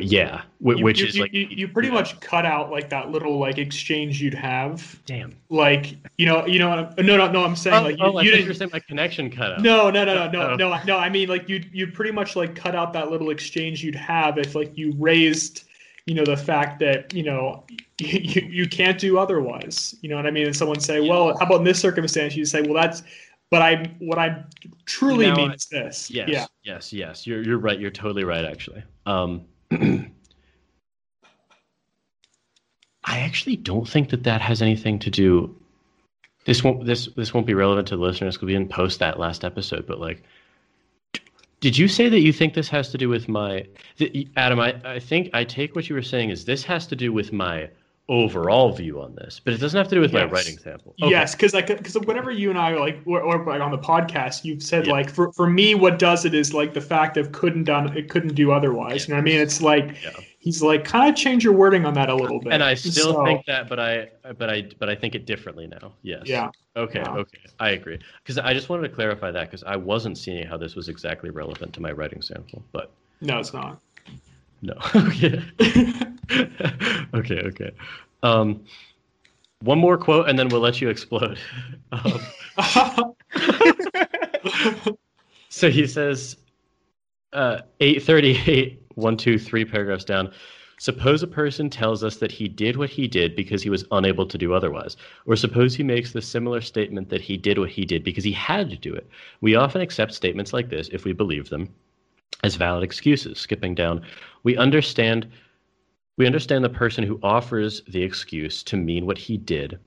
yeah, 0.00 0.42
You- 0.60 0.82
which 0.82 1.00
you, 1.00 1.06
is 1.06 1.14
you, 1.16 1.22
like, 1.22 1.32
you, 1.34 1.46
you 1.50 1.68
pretty 1.68 1.90
much 1.90 2.18
cut 2.20 2.46
out 2.46 2.70
like 2.70 2.88
that 2.88 3.10
little 3.10 3.38
like 3.38 3.58
exchange 3.58 4.22
you'd 4.22 4.32
have, 4.32 4.98
damn. 5.04 5.36
like 5.50 5.96
you 6.16 6.24
know, 6.24 6.46
you 6.46 6.58
know, 6.58 6.70
what 6.70 6.78
I'm- 6.78 6.94
no, 7.06 7.18
no, 7.18 7.30
no, 7.30 7.44
I'm 7.44 7.54
saying 7.54 7.76
Oh, 7.76 7.82
like 7.82 7.98
you, 7.98 8.04
oh, 8.04 8.20
you 8.20 8.30
didn't. 8.30 8.54
saying 8.54 8.70
my 8.72 8.80
connection 8.80 9.30
cut 9.30 9.52
out. 9.52 9.60
No, 9.60 9.90
no, 9.90 10.04
no, 10.06 10.14
no, 10.14 10.30
no, 10.30 10.50
Oh. 10.52 10.56
no, 10.56 10.78
no. 10.86 10.96
I 10.96 11.10
mean, 11.10 11.28
like 11.28 11.50
you, 11.50 11.62
you 11.70 11.88
pretty 11.88 12.12
much 12.12 12.34
like 12.34 12.54
cut 12.54 12.74
out 12.74 12.94
that 12.94 13.10
little 13.10 13.28
exchange 13.28 13.84
you'd 13.84 13.94
have 13.94 14.38
if 14.38 14.54
like 14.54 14.76
you 14.78 14.94
raised, 14.98 15.64
you 16.06 16.14
know, 16.14 16.24
the 16.24 16.36
fact 16.36 16.78
that 16.80 17.12
you 17.12 17.22
know 17.24 17.64
you, 17.98 18.18
you, 18.20 18.48
you 18.48 18.68
can't 18.68 18.98
do 18.98 19.18
otherwise. 19.18 19.94
You 20.00 20.08
know 20.08 20.16
what 20.16 20.26
I 20.26 20.30
mean? 20.30 20.46
And 20.46 20.56
someone 20.56 20.80
say, 20.80 21.06
well, 21.08 21.36
how 21.38 21.46
about 21.46 21.58
in 21.58 21.64
this 21.64 21.80
circumstance? 21.80 22.34
You 22.34 22.44
say, 22.44 22.62
well, 22.62 22.74
that's, 22.74 23.02
but 23.50 23.62
I, 23.62 23.90
what 24.00 24.18
I 24.18 24.44
truly 24.86 25.26
Now 25.26 25.36
mean 25.36 25.52
is 25.52 25.66
this. 25.66 26.10
Yes, 26.10 26.28
Yeah. 26.28 26.46
yes, 26.64 26.92
yes. 26.92 27.26
You're 27.26 27.42
you're 27.42 27.58
right. 27.58 27.78
You're 27.78 27.90
totally 27.90 28.24
right. 28.24 28.44
Actually, 28.44 28.82
um, 29.06 29.44
I 33.04 33.18
actually 33.20 33.56
don't 33.56 33.88
think 33.88 34.08
that 34.10 34.24
that 34.24 34.40
has 34.40 34.62
anything 34.62 34.98
to 35.00 35.10
do. 35.10 35.54
This 36.46 36.64
won't 36.64 36.84
this 36.84 37.06
this 37.16 37.32
won't 37.32 37.46
be 37.46 37.54
relevant 37.54 37.86
to 37.88 37.96
the 37.96 38.02
listeners 38.02 38.34
because 38.36 38.46
we 38.46 38.54
didn't 38.54 38.70
post 38.70 38.98
that 38.98 39.20
last 39.20 39.44
episode. 39.44 39.86
But 39.86 40.00
like, 40.00 40.22
did 41.60 41.78
you 41.78 41.86
say 41.86 42.08
that 42.08 42.20
you 42.20 42.32
think 42.32 42.54
this 42.54 42.68
has 42.70 42.90
to 42.90 42.98
do 42.98 43.08
with 43.08 43.28
my 43.28 43.66
Adam? 44.36 44.58
I 44.58 44.74
I 44.84 44.98
think 44.98 45.30
I 45.32 45.44
take 45.44 45.76
what 45.76 45.88
you 45.88 45.94
were 45.94 46.02
saying 46.02 46.30
is 46.30 46.44
this 46.44 46.64
has 46.64 46.86
to 46.88 46.96
do 46.96 47.12
with 47.12 47.32
my 47.32 47.68
overall 48.08 48.70
view 48.72 49.00
on 49.00 49.14
this, 49.14 49.40
but 49.42 49.54
it 49.54 49.58
doesn't 49.58 49.78
have 49.78 49.88
to 49.88 49.94
do 49.94 50.00
with 50.00 50.12
my 50.12 50.24
writing 50.24 50.58
sample. 50.58 50.94
Yes, 50.98 51.34
because 51.34 51.54
like 51.54 51.68
because 51.68 51.94
whenever 52.00 52.30
you 52.30 52.50
and 52.50 52.58
I 52.58 52.74
like 52.76 52.98
or, 53.06 53.20
or 53.22 53.42
like 53.46 53.62
on 53.62 53.70
the 53.70 53.78
podcast, 53.78 54.44
you've 54.44 54.62
said 54.62 54.86
Yeah. 54.86 54.92
like 54.92 55.08
for, 55.10 55.32
for 55.32 55.48
me, 55.48 55.74
what 55.74 55.98
does 55.98 56.26
it 56.26 56.34
is 56.34 56.52
like 56.52 56.74
the 56.74 56.82
fact 56.82 57.16
of 57.16 57.32
couldn't 57.32 57.64
done 57.64 57.96
it 57.96 58.10
couldn't 58.10 58.34
do 58.34 58.52
otherwise. 58.52 59.08
You 59.08 59.14
know 59.14 59.18
what 59.18 59.22
I 59.22 59.24
mean? 59.32 59.40
It's 59.40 59.62
like 59.62 59.96
Yeah. 60.02 60.10
he's 60.38 60.62
like 60.62 60.84
kind 60.84 61.08
of 61.08 61.16
change 61.16 61.44
your 61.44 61.54
wording 61.54 61.86
on 61.86 61.94
that 61.94 62.10
a 62.10 62.14
little 62.14 62.40
bit. 62.40 62.52
And 62.52 62.62
I 62.62 62.74
still 62.74 63.14
So, 63.14 63.24
think 63.24 63.46
that, 63.46 63.70
but 63.70 63.80
I, 63.80 64.10
but 64.36 64.50
I, 64.50 64.68
but 64.78 64.90
I 64.90 64.94
think 64.94 65.14
it 65.14 65.24
differently 65.24 65.66
now. 65.66 65.94
Yes. 66.02 66.24
yeah, 66.26 66.50
Okay. 66.76 67.00
Okay. 67.00 67.38
I 67.58 67.70
agree. 67.70 67.98
Because 68.22 68.36
I 68.36 68.52
just 68.52 68.68
wanted 68.68 68.86
to 68.88 68.94
clarify 68.94 69.30
that 69.30 69.50
because 69.50 69.64
I 69.64 69.76
wasn't 69.76 70.18
seeing 70.18 70.46
how 70.46 70.58
this 70.58 70.74
was 70.74 70.90
exactly 70.90 71.30
relevant 71.30 71.72
to 71.74 71.80
my 71.80 71.92
writing 71.92 72.20
sample, 72.20 72.62
but 72.72 72.92
no, 73.22 73.38
it's 73.38 73.54
not. 73.54 73.80
No. 74.64 74.74
okay. 75.08 75.42
okay. 77.14 77.40
Okay. 77.40 77.70
Um, 78.22 78.64
one 79.60 79.78
more 79.78 79.96
quote, 79.96 80.28
and 80.28 80.38
then 80.38 80.48
we'll 80.48 80.60
let 80.60 80.80
you 80.80 80.88
explode. 80.88 81.38
Um, 81.92 83.14
so 85.48 85.70
he 85.70 85.86
says, 85.86 86.36
uh, 87.32 87.60
838, 87.80 88.82
one, 88.94 89.16
two, 89.16 89.38
three 89.38 89.64
paragraphs 89.64 90.04
down. 90.04 90.32
Suppose 90.78 91.22
a 91.22 91.28
person 91.28 91.70
tells 91.70 92.02
us 92.02 92.16
that 92.16 92.32
he 92.32 92.48
did 92.48 92.76
what 92.76 92.90
he 92.90 93.06
did 93.06 93.36
because 93.36 93.62
he 93.62 93.70
was 93.70 93.84
unable 93.92 94.26
to 94.26 94.36
do 94.36 94.52
otherwise. 94.52 94.96
Or 95.26 95.36
suppose 95.36 95.74
he 95.74 95.82
makes 95.82 96.12
the 96.12 96.22
similar 96.22 96.60
statement 96.60 97.08
that 97.10 97.20
he 97.20 97.36
did 97.36 97.58
what 97.58 97.70
he 97.70 97.84
did 97.84 98.04
because 98.04 98.24
he 98.24 98.32
had 98.32 98.70
to 98.70 98.76
do 98.76 98.94
it. 98.94 99.08
We 99.40 99.54
often 99.54 99.80
accept 99.80 100.14
statements 100.14 100.52
like 100.52 100.68
this, 100.68 100.88
if 100.92 101.04
we 101.04 101.12
believe 101.12 101.48
them, 101.48 101.68
as 102.44 102.56
valid 102.56 102.84
excuses. 102.84 103.38
Skipping 103.38 103.74
down, 103.74 104.02
we 104.44 104.56
understand 104.56 105.26
we 106.16 106.26
understand 106.26 106.62
the 106.62 106.68
person 106.68 107.02
who 107.02 107.18
offers 107.24 107.82
the 107.88 108.02
excuse 108.02 108.62
to 108.62 108.76
mean 108.76 109.04
what 109.04 109.18
he 109.18 109.36
did. 109.36 109.80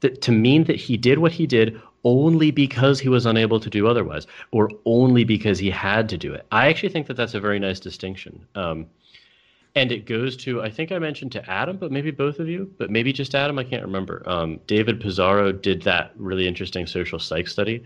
That 0.00 0.20
to 0.22 0.30
mean 0.30 0.64
that 0.64 0.76
he 0.76 0.96
did 0.96 1.18
what 1.18 1.32
he 1.32 1.46
did 1.46 1.80
only 2.04 2.52
because 2.52 3.00
he 3.00 3.08
was 3.08 3.26
unable 3.26 3.58
to 3.58 3.68
do 3.68 3.88
otherwise 3.88 4.28
or 4.52 4.70
only 4.84 5.24
because 5.24 5.58
he 5.58 5.70
had 5.70 6.08
to 6.10 6.18
do 6.18 6.32
it. 6.32 6.46
I 6.52 6.68
actually 6.68 6.90
think 6.90 7.08
that 7.08 7.16
that's 7.16 7.34
a 7.34 7.40
very 7.40 7.58
nice 7.58 7.80
distinction. 7.80 8.46
Um, 8.54 8.86
and 9.74 9.92
it 9.92 10.06
goes 10.06 10.38
to 10.38 10.62
i 10.62 10.70
think 10.70 10.90
i 10.90 10.98
mentioned 10.98 11.30
to 11.30 11.50
adam 11.50 11.76
but 11.76 11.92
maybe 11.92 12.10
both 12.10 12.38
of 12.38 12.48
you 12.48 12.72
but 12.78 12.88
maybe 12.90 13.12
just 13.12 13.34
adam 13.34 13.58
i 13.58 13.64
can't 13.64 13.82
remember. 13.82 14.22
Um, 14.26 14.58
david 14.66 15.00
pizarro 15.00 15.52
did 15.52 15.82
that 15.82 16.12
really 16.16 16.48
interesting 16.48 16.86
social 16.86 17.18
psych 17.18 17.46
study 17.46 17.84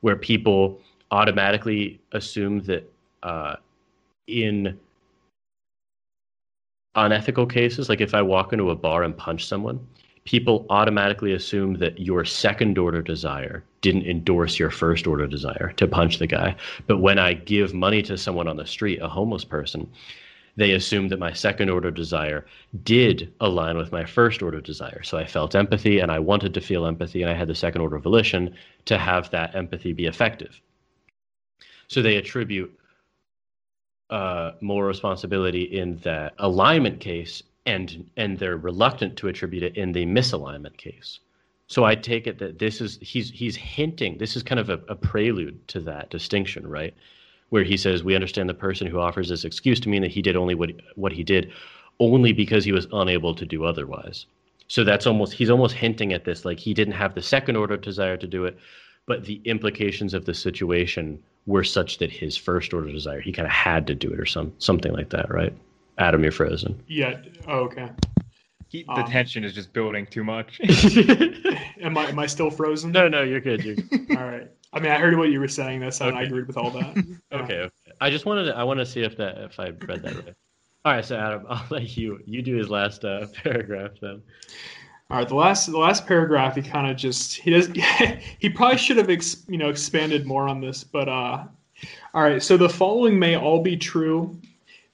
where 0.00 0.16
people 0.16 0.80
automatically 1.12 2.00
assume 2.10 2.60
that 2.64 2.90
uh, 3.22 3.56
in 4.26 4.78
unethical 6.94 7.46
cases, 7.46 7.88
like 7.88 8.00
if 8.00 8.14
I 8.14 8.22
walk 8.22 8.52
into 8.52 8.70
a 8.70 8.76
bar 8.76 9.02
and 9.02 9.16
punch 9.16 9.46
someone, 9.46 9.86
people 10.24 10.66
automatically 10.68 11.32
assume 11.32 11.74
that 11.74 11.98
your 11.98 12.24
second 12.24 12.76
order 12.76 13.00
desire 13.00 13.64
didn't 13.80 14.06
endorse 14.06 14.58
your 14.58 14.70
first 14.70 15.06
order 15.06 15.26
desire 15.26 15.72
to 15.76 15.86
punch 15.86 16.18
the 16.18 16.26
guy. 16.26 16.54
But 16.86 16.98
when 16.98 17.18
I 17.18 17.34
give 17.34 17.72
money 17.72 18.02
to 18.02 18.18
someone 18.18 18.48
on 18.48 18.56
the 18.56 18.66
street, 18.66 19.00
a 19.00 19.08
homeless 19.08 19.44
person, 19.44 19.90
they 20.56 20.72
assume 20.72 21.08
that 21.08 21.20
my 21.20 21.32
second 21.32 21.70
order 21.70 21.90
desire 21.90 22.44
did 22.82 23.32
align 23.40 23.78
with 23.78 23.92
my 23.92 24.04
first 24.04 24.42
order 24.42 24.60
desire. 24.60 25.04
So 25.04 25.16
I 25.16 25.24
felt 25.24 25.54
empathy 25.54 26.00
and 26.00 26.10
I 26.10 26.18
wanted 26.18 26.52
to 26.54 26.60
feel 26.60 26.84
empathy, 26.84 27.22
and 27.22 27.30
I 27.30 27.34
had 27.34 27.48
the 27.48 27.54
second 27.54 27.80
order 27.80 27.98
volition 27.98 28.54
to 28.86 28.98
have 28.98 29.30
that 29.30 29.54
empathy 29.54 29.92
be 29.92 30.06
effective. 30.06 30.60
So 31.86 32.02
they 32.02 32.16
attribute 32.16 32.76
uh, 34.10 34.52
more 34.60 34.86
responsibility 34.86 35.62
in 35.62 35.98
the 35.98 36.32
alignment 36.38 37.00
case, 37.00 37.42
and 37.66 38.08
and 38.16 38.38
they're 38.38 38.56
reluctant 38.56 39.16
to 39.18 39.28
attribute 39.28 39.62
it 39.62 39.76
in 39.76 39.92
the 39.92 40.06
misalignment 40.06 40.76
case. 40.76 41.20
So 41.66 41.84
I 41.84 41.94
take 41.94 42.26
it 42.26 42.38
that 42.38 42.58
this 42.58 42.80
is 42.80 42.98
he's 43.02 43.30
he's 43.30 43.56
hinting. 43.56 44.16
This 44.18 44.36
is 44.36 44.42
kind 44.42 44.58
of 44.58 44.70
a, 44.70 44.80
a 44.88 44.94
prelude 44.94 45.68
to 45.68 45.80
that 45.80 46.08
distinction, 46.08 46.66
right? 46.66 46.94
Where 47.50 47.64
he 47.64 47.76
says 47.76 48.02
we 48.02 48.14
understand 48.14 48.48
the 48.48 48.54
person 48.54 48.86
who 48.86 48.98
offers 48.98 49.28
this 49.28 49.44
excuse 49.44 49.78
to 49.80 49.90
mean 49.90 50.02
that 50.02 50.10
he 50.10 50.22
did 50.22 50.36
only 50.36 50.54
what 50.54 50.70
what 50.94 51.12
he 51.12 51.22
did, 51.22 51.52
only 52.00 52.32
because 52.32 52.64
he 52.64 52.72
was 52.72 52.86
unable 52.92 53.34
to 53.34 53.44
do 53.44 53.64
otherwise. 53.64 54.24
So 54.68 54.84
that's 54.84 55.06
almost 55.06 55.34
he's 55.34 55.50
almost 55.50 55.74
hinting 55.74 56.14
at 56.14 56.24
this 56.24 56.46
like 56.46 56.58
he 56.58 56.72
didn't 56.72 56.94
have 56.94 57.14
the 57.14 57.22
second 57.22 57.56
order 57.56 57.76
desire 57.76 58.16
to 58.16 58.26
do 58.26 58.46
it, 58.46 58.56
but 59.06 59.24
the 59.24 59.42
implications 59.44 60.14
of 60.14 60.24
the 60.24 60.34
situation 60.34 61.22
were 61.48 61.64
such 61.64 61.98
that 61.98 62.10
his 62.12 62.36
first 62.36 62.72
order 62.74 62.92
desire 62.92 63.20
he 63.20 63.32
kind 63.32 63.46
of 63.46 63.52
had 63.52 63.86
to 63.88 63.94
do 63.94 64.12
it 64.12 64.20
or 64.20 64.26
some 64.26 64.52
something 64.58 64.92
like 64.92 65.08
that, 65.10 65.28
right? 65.30 65.52
Adam, 65.98 66.22
you're 66.22 66.30
frozen. 66.30 66.80
yeah. 66.86 67.18
Oh, 67.48 67.60
okay. 67.60 67.88
He, 68.68 68.82
the 68.84 68.92
Um, 68.92 69.10
tension 69.10 69.42
is 69.44 69.54
just 69.54 69.72
building 69.72 70.06
too 70.06 70.22
much. 70.22 70.60
Am 71.80 71.96
I 71.96 72.06
am 72.08 72.18
I 72.18 72.26
still 72.26 72.50
frozen? 72.50 72.92
no, 72.92 73.08
no, 73.08 73.22
you're 73.22 73.40
good. 73.40 73.64
You're 73.64 73.76
good. 73.76 74.10
All 74.16 74.24
right. 74.26 74.48
I 74.72 74.80
mean, 74.80 74.92
I 74.92 74.98
heard 74.98 75.16
what 75.16 75.30
you 75.30 75.40
were 75.40 75.48
saying. 75.48 75.80
That's 75.80 76.00
and 76.02 76.16
I 76.16 76.22
agreed 76.24 76.46
with 76.46 76.58
all 76.58 76.70
that. 76.72 76.94
Yeah. 76.96 77.38
Okay, 77.40 77.54
okay. 77.60 77.70
I 78.02 78.10
just 78.10 78.26
wanted 78.26 78.44
to, 78.44 78.56
I 78.56 78.62
want 78.64 78.78
to 78.80 78.84
see 78.86 79.00
if 79.00 79.16
that 79.16 79.38
if 79.38 79.58
I 79.58 79.70
read 79.70 80.02
that 80.02 80.14
right. 80.14 80.34
All 80.84 80.92
right, 80.92 81.02
so 81.04 81.16
Adam, 81.16 81.46
I'll 81.48 81.64
let 81.70 81.96
you 81.96 82.20
you 82.26 82.42
do 82.42 82.54
his 82.56 82.68
last 82.68 83.02
uh, 83.06 83.26
paragraph 83.42 83.92
then. 84.02 84.20
All 85.10 85.16
right, 85.16 85.26
the 85.26 85.36
last 85.36 85.70
the 85.70 85.78
last 85.78 86.06
paragraph 86.06 86.54
he 86.54 86.60
kind 86.60 86.90
of 86.90 86.98
just 86.98 87.36
he 87.36 87.50
does 87.50 87.68
he 88.38 88.50
probably 88.50 88.76
should 88.76 88.98
have 88.98 89.08
ex, 89.08 89.42
you 89.48 89.56
know 89.56 89.70
expanded 89.70 90.26
more 90.26 90.46
on 90.46 90.60
this, 90.60 90.84
but 90.84 91.08
uh 91.08 91.44
all 92.12 92.22
right, 92.22 92.42
so 92.42 92.58
the 92.58 92.68
following 92.68 93.18
may 93.18 93.34
all 93.34 93.62
be 93.62 93.74
true. 93.74 94.38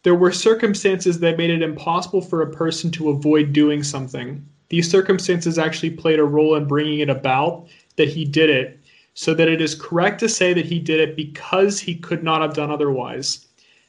There 0.05 0.15
were 0.15 0.31
circumstances 0.31 1.19
that 1.19 1.37
made 1.37 1.51
it 1.51 1.63
impossible 1.63 2.21
for 2.21 2.43
a 2.43 2.53
person 2.53 2.93
to 2.93 3.11
avoid 3.11 3.53
doing 3.53 3.83
something. 3.83 4.47
These 4.69 4.89
circumstances 4.89 5.59
actually 5.59 5.91
played 5.91 6.21
a 6.21 6.25
role 6.25 6.55
in 6.55 6.67
bringing 6.69 7.01
it 7.01 7.11
about 7.11 7.67
that 7.97 8.09
he 8.09 8.25
did 8.25 8.51
it, 8.51 8.79
so 9.15 9.35
that 9.35 9.49
it 9.49 9.61
is 9.61 9.75
correct 9.75 10.21
to 10.21 10.29
say 10.29 10.53
that 10.53 10.67
he 10.67 10.79
did 10.79 11.01
it 11.01 11.17
because 11.17 11.81
he 11.81 11.97
could 11.97 12.23
not 12.23 12.41
have 12.41 12.55
done 12.55 12.71
otherwise. 12.71 13.49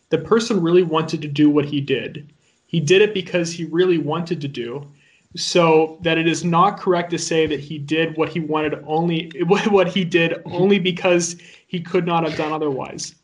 The 0.09 0.17
person 0.17 0.59
really 0.59 0.83
wanted 0.83 1.21
to 1.21 1.27
do 1.27 1.51
what 1.51 1.65
he 1.65 1.81
did. 1.81 2.33
He 2.65 2.79
did 2.79 3.03
it 3.03 3.13
because 3.13 3.51
he 3.51 3.65
really 3.65 3.99
wanted 3.99 4.41
to 4.41 4.47
do 4.47 4.87
so 5.35 5.97
that 6.01 6.17
it 6.17 6.27
is 6.27 6.43
not 6.43 6.79
correct 6.79 7.11
to 7.11 7.17
say 7.17 7.45
that 7.45 7.59
he 7.59 7.77
did 7.77 8.15
what 8.17 8.29
he 8.29 8.39
wanted 8.39 8.81
only 8.87 9.31
what 9.47 9.87
he 9.87 10.03
did 10.03 10.31
mm-hmm. 10.31 10.53
only 10.53 10.79
because 10.79 11.35
he 11.67 11.79
could 11.79 12.05
not 12.05 12.27
have 12.27 12.37
done 12.37 12.51
otherwise. 12.51 13.15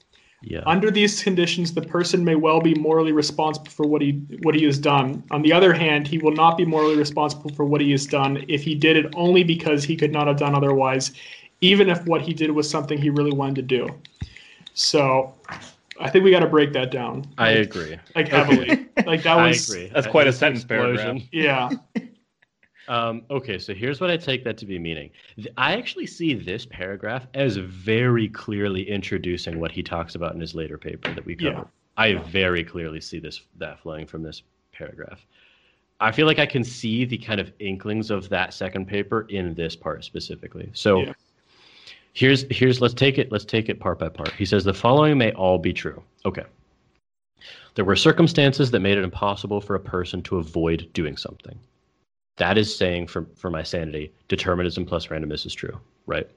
Yeah. 0.43 0.63
under 0.65 0.89
these 0.89 1.21
conditions 1.21 1.71
the 1.71 1.83
person 1.83 2.25
may 2.25 2.33
well 2.33 2.61
be 2.61 2.73
morally 2.73 3.11
responsible 3.11 3.69
for 3.69 3.85
what 3.85 4.01
he 4.01 4.13
what 4.41 4.55
he 4.55 4.63
has 4.65 4.79
done. 4.79 5.23
On 5.29 5.43
the 5.43 5.53
other 5.53 5.71
hand 5.71 6.07
he 6.07 6.17
will 6.17 6.31
not 6.33 6.57
be 6.57 6.65
morally 6.65 6.97
responsible 6.97 7.51
for 7.51 7.63
what 7.63 7.79
he 7.79 7.91
has 7.91 8.07
done 8.07 8.43
if 8.47 8.63
he 8.63 8.73
did 8.73 8.97
it 8.97 9.13
only 9.15 9.43
because 9.43 9.83
he 9.83 9.95
could 9.95 10.11
not 10.11 10.25
have 10.25 10.37
done 10.37 10.55
otherwise 10.55 11.11
even 11.61 11.89
if 11.89 12.03
what 12.05 12.21
he 12.21 12.33
did 12.33 12.51
was 12.51 12.67
something 12.67 12.97
he 12.97 13.11
really 13.11 13.31
wanted 13.31 13.55
to 13.55 13.61
do. 13.61 13.87
So 14.73 15.33
i 16.01 16.09
think 16.09 16.23
we 16.23 16.31
got 16.31 16.39
to 16.39 16.47
break 16.47 16.73
that 16.73 16.91
down 16.91 17.25
I 17.37 17.51
agree. 17.51 17.97
like 18.15 18.27
heavily 18.27 18.89
like 19.05 19.23
that 19.23 19.35
was. 19.47 19.71
I 19.71 19.75
agree. 19.75 19.91
That's 19.93 20.07
quite 20.07 20.27
a 20.27 20.33
sentence 20.33 20.63
explosion. 20.63 21.27
yeah 21.31 21.69
Um, 22.87 23.23
okay, 23.29 23.57
so 23.57 23.73
here's 23.73 24.01
what 24.01 24.11
I 24.11 24.17
take 24.17 24.43
that 24.43 24.57
to 24.57 24.65
be 24.65 24.77
meaning. 24.77 25.11
I 25.55 25.77
actually 25.77 26.07
see 26.07 26.33
this 26.33 26.65
paragraph 26.65 27.25
as 27.33 27.55
very 27.55 28.27
clearly 28.27 28.89
introducing 28.89 29.61
what 29.61 29.71
he 29.71 29.81
talks 29.81 30.15
about 30.15 30.33
in 30.33 30.41
his 30.41 30.55
later 30.55 30.77
paper 30.77 31.13
that 31.13 31.25
we 31.25 31.35
covered. 31.35 31.47
Yeah. 31.49 31.53
covered. 31.53 31.71
I 31.97 32.13
very 32.15 32.65
clearly 32.65 32.99
see 32.99 33.19
this 33.19 33.41
that 33.59 33.79
flowing 33.79 34.07
from 34.07 34.23
this 34.23 34.43
paragraph. 34.73 35.25
I 36.01 36.11
feel 36.11 36.25
like 36.25 36.39
I 36.39 36.45
can 36.45 36.63
see 36.63 37.05
the 37.05 37.17
kind 37.17 37.39
of 37.39 37.53
inklings 37.59 38.09
of 38.09 38.27
that 38.29 38.53
second 38.53 38.87
paper 38.87 39.27
in 39.29 39.53
this 39.53 39.75
part 39.75 40.03
specifically. 40.03 40.69
So 40.73 41.03
Yeah. 41.03 41.13
Here's 42.13 42.45
here's 42.49 42.81
let's 42.81 42.93
take 42.93 43.17
it 43.17 43.31
let's 43.31 43.45
take 43.45 43.69
it 43.69 43.79
part 43.79 43.99
by 43.99 44.09
part. 44.09 44.33
He 44.33 44.45
says 44.45 44.63
the 44.63 44.73
following 44.73 45.17
may 45.17 45.31
all 45.33 45.57
be 45.57 45.73
true. 45.73 46.01
Okay. 46.25 46.43
There 47.75 47.85
were 47.85 47.95
circumstances 47.95 48.71
that 48.71 48.81
made 48.81 48.97
it 48.97 49.03
impossible 49.03 49.61
for 49.61 49.75
a 49.75 49.79
person 49.79 50.21
to 50.23 50.37
avoid 50.37 50.89
doing 50.93 51.15
something. 51.15 51.57
That 52.37 52.57
is 52.57 52.75
saying 52.75 53.07
for 53.07 53.27
for 53.35 53.49
my 53.49 53.63
sanity, 53.63 54.11
determinism 54.27 54.85
plus 54.85 55.07
randomness 55.07 55.45
is 55.45 55.53
true, 55.53 55.79
right? 56.05 56.29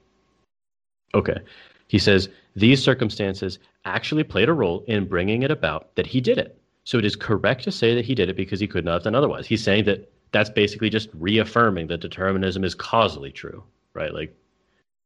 Okay. 1.13 1.39
He 1.87 1.99
says 1.99 2.29
these 2.55 2.81
circumstances 2.83 3.59
actually 3.83 4.23
played 4.23 4.49
a 4.49 4.53
role 4.53 4.83
in 4.87 5.07
bringing 5.07 5.43
it 5.43 5.51
about 5.51 5.93
that 5.95 6.07
he 6.07 6.21
did 6.21 6.37
it. 6.37 6.57
So 6.85 6.97
it 6.97 7.05
is 7.05 7.15
correct 7.15 7.63
to 7.63 7.71
say 7.71 7.95
that 7.95 8.05
he 8.05 8.15
did 8.15 8.29
it 8.29 8.35
because 8.35 8.59
he 8.59 8.67
could 8.67 8.85
not 8.85 8.93
have 8.93 9.03
done 9.03 9.15
otherwise. 9.15 9.47
He's 9.47 9.63
saying 9.63 9.85
that 9.85 10.11
that's 10.31 10.49
basically 10.49 10.89
just 10.89 11.09
reaffirming 11.13 11.87
that 11.87 12.01
determinism 12.01 12.63
is 12.63 12.75
causally 12.75 13.31
true, 13.31 13.63
right? 13.93 14.13
Like, 14.13 14.35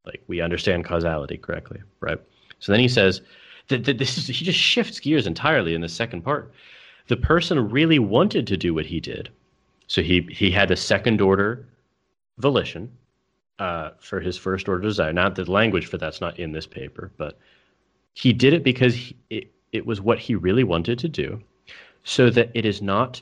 like 0.09 0.23
we 0.27 0.41
understand 0.41 0.85
causality 0.85 1.37
correctly, 1.37 1.79
right? 1.99 2.19
So 2.59 2.71
then 2.71 2.81
he 2.81 2.87
says 2.87 3.21
that, 3.67 3.85
that 3.85 3.97
this 3.97 4.17
is 4.17 4.27
he 4.27 4.45
just 4.45 4.59
shifts 4.59 4.99
gears 4.99 5.27
entirely 5.27 5.73
in 5.73 5.81
the 5.81 5.89
second 5.89 6.23
part. 6.23 6.51
The 7.07 7.17
person 7.17 7.69
really 7.69 7.99
wanted 7.99 8.47
to 8.47 8.57
do 8.57 8.73
what 8.73 8.85
he 8.85 8.99
did, 8.99 9.29
so 9.87 10.01
he 10.01 10.27
he 10.31 10.51
had 10.51 10.71
a 10.71 10.75
second 10.75 11.21
order 11.21 11.67
volition 12.37 12.91
uh, 13.59 13.91
for 13.99 14.19
his 14.19 14.37
first 14.37 14.67
order 14.67 14.83
desire. 14.83 15.13
Not 15.13 15.35
the 15.35 15.49
language 15.49 15.85
for 15.85 15.97
that's 15.97 16.21
not 16.21 16.39
in 16.39 16.51
this 16.51 16.67
paper, 16.67 17.11
but 17.17 17.37
he 18.13 18.33
did 18.33 18.53
it 18.53 18.63
because 18.63 18.95
he, 18.95 19.15
it 19.29 19.51
it 19.71 19.85
was 19.85 20.01
what 20.01 20.19
he 20.19 20.35
really 20.35 20.63
wanted 20.63 20.99
to 20.99 21.07
do, 21.07 21.41
so 22.03 22.29
that 22.29 22.51
it 22.53 22.65
is 22.65 22.81
not 22.81 23.21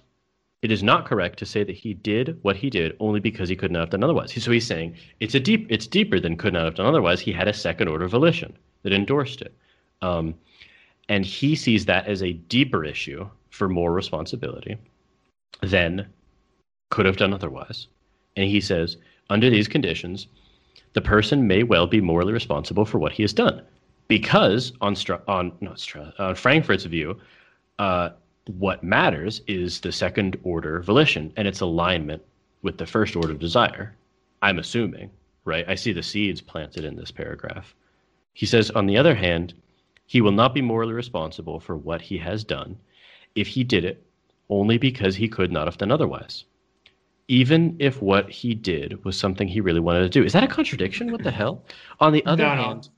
it 0.62 0.72
is 0.72 0.82
not 0.82 1.06
correct 1.06 1.38
to 1.40 1.46
say 1.46 1.64
that 1.64 1.76
he 1.76 1.94
did 1.94 2.40
what 2.42 2.56
he 2.56 2.70
did 2.70 2.96
only 3.00 3.20
because 3.20 3.48
he 3.48 3.56
could 3.56 3.72
not 3.72 3.82
have 3.82 3.90
done 3.92 4.04
otherwise. 4.04 4.34
So 4.44 4.52
he's 4.52 4.66
saying 4.66 4.96
it's 5.20 5.36
a 5.36 5.40
deep, 5.40 5.68
it's 5.70 5.88
deeper 5.88 6.20
than 6.20 6.36
could 6.36 6.54
not 6.54 6.66
have 6.66 6.76
done 6.76 6.88
otherwise. 6.88 7.20
He 7.20 7.32
had 7.32 7.48
a 7.48 7.54
second 7.54 7.88
order 7.88 8.08
volition 8.08 8.58
that 8.84 8.94
endorsed 8.94 9.42
it, 9.42 9.54
um, 10.02 10.34
and 11.10 11.26
he 11.26 11.56
sees 11.56 11.86
that 11.86 12.08
as 12.08 12.24
a 12.24 12.34
deeper 12.34 12.84
issue 12.84 13.28
for 13.50 13.70
more 13.70 13.94
responsibility 13.94 14.78
than 15.62 16.08
could 16.90 17.06
have 17.06 17.18
done 17.18 17.34
otherwise. 17.34 17.88
And 18.36 18.50
he 18.50 18.62
says, 18.62 18.98
under 19.30 19.50
these 19.50 19.68
conditions, 19.68 20.28
the 20.94 21.02
person 21.02 21.48
may 21.48 21.64
well 21.64 21.88
be 21.88 22.02
morally 22.02 22.34
responsible 22.34 22.86
for 22.86 22.98
what 23.00 23.12
he 23.12 23.24
has 23.24 23.34
done, 23.34 23.62
because 24.08 24.74
on 24.82 24.96
on 25.28 25.52
no 25.62 25.76
on 26.18 26.36
Frankfurt's 26.36 26.86
view. 26.86 27.20
Uh, 27.78 28.10
what 28.50 28.84
matters 28.84 29.42
is 29.48 29.80
the 29.80 29.92
second 29.92 30.38
order 30.44 30.82
volition 30.82 31.32
and 31.38 31.48
its 31.48 31.62
alignment 31.62 32.22
with 32.62 32.78
the 32.78 32.86
first 32.86 33.16
order 33.16 33.34
desire. 33.34 33.96
I'm 34.42 34.60
assuming, 34.60 35.10
right? 35.46 35.66
I 35.68 35.76
see 35.76 35.92
the 35.94 36.04
seeds 36.04 36.42
planted 36.42 36.84
in 36.86 36.96
this 36.96 37.12
paragraph. 37.12 37.76
He 38.34 38.46
says, 38.46 38.72
on 38.72 38.86
the 38.86 38.98
other 38.98 39.16
hand, 39.16 39.54
he 40.06 40.22
will 40.22 40.32
not 40.32 40.54
be 40.54 40.62
morally 40.62 40.94
responsible 40.94 41.60
for 41.60 41.76
what 41.76 42.02
he 42.02 42.18
has 42.18 42.44
done 42.44 42.78
if 43.36 43.48
he 43.48 43.64
did 43.64 43.84
it 43.84 44.04
only 44.50 44.78
because 44.78 45.16
he 45.16 45.28
could 45.28 45.52
not 45.52 45.68
have 45.68 45.78
done 45.78 45.92
otherwise. 45.92 46.46
Even 47.28 47.76
if 47.80 48.02
what 48.02 48.30
he 48.30 48.56
did 48.56 49.04
was 49.04 49.18
something 49.20 49.48
he 49.48 49.60
really 49.60 49.82
wanted 49.82 50.02
to 50.02 50.10
do. 50.10 50.24
Is 50.24 50.32
that 50.34 50.44
a 50.44 50.48
contradiction? 50.48 51.12
What 51.12 51.24
the 51.24 51.32
hell? 51.32 51.64
On 52.00 52.14
the 52.14 52.26
other 52.26 52.44
No, 52.44 52.56
no. 52.56 52.62
hand, 52.64 52.90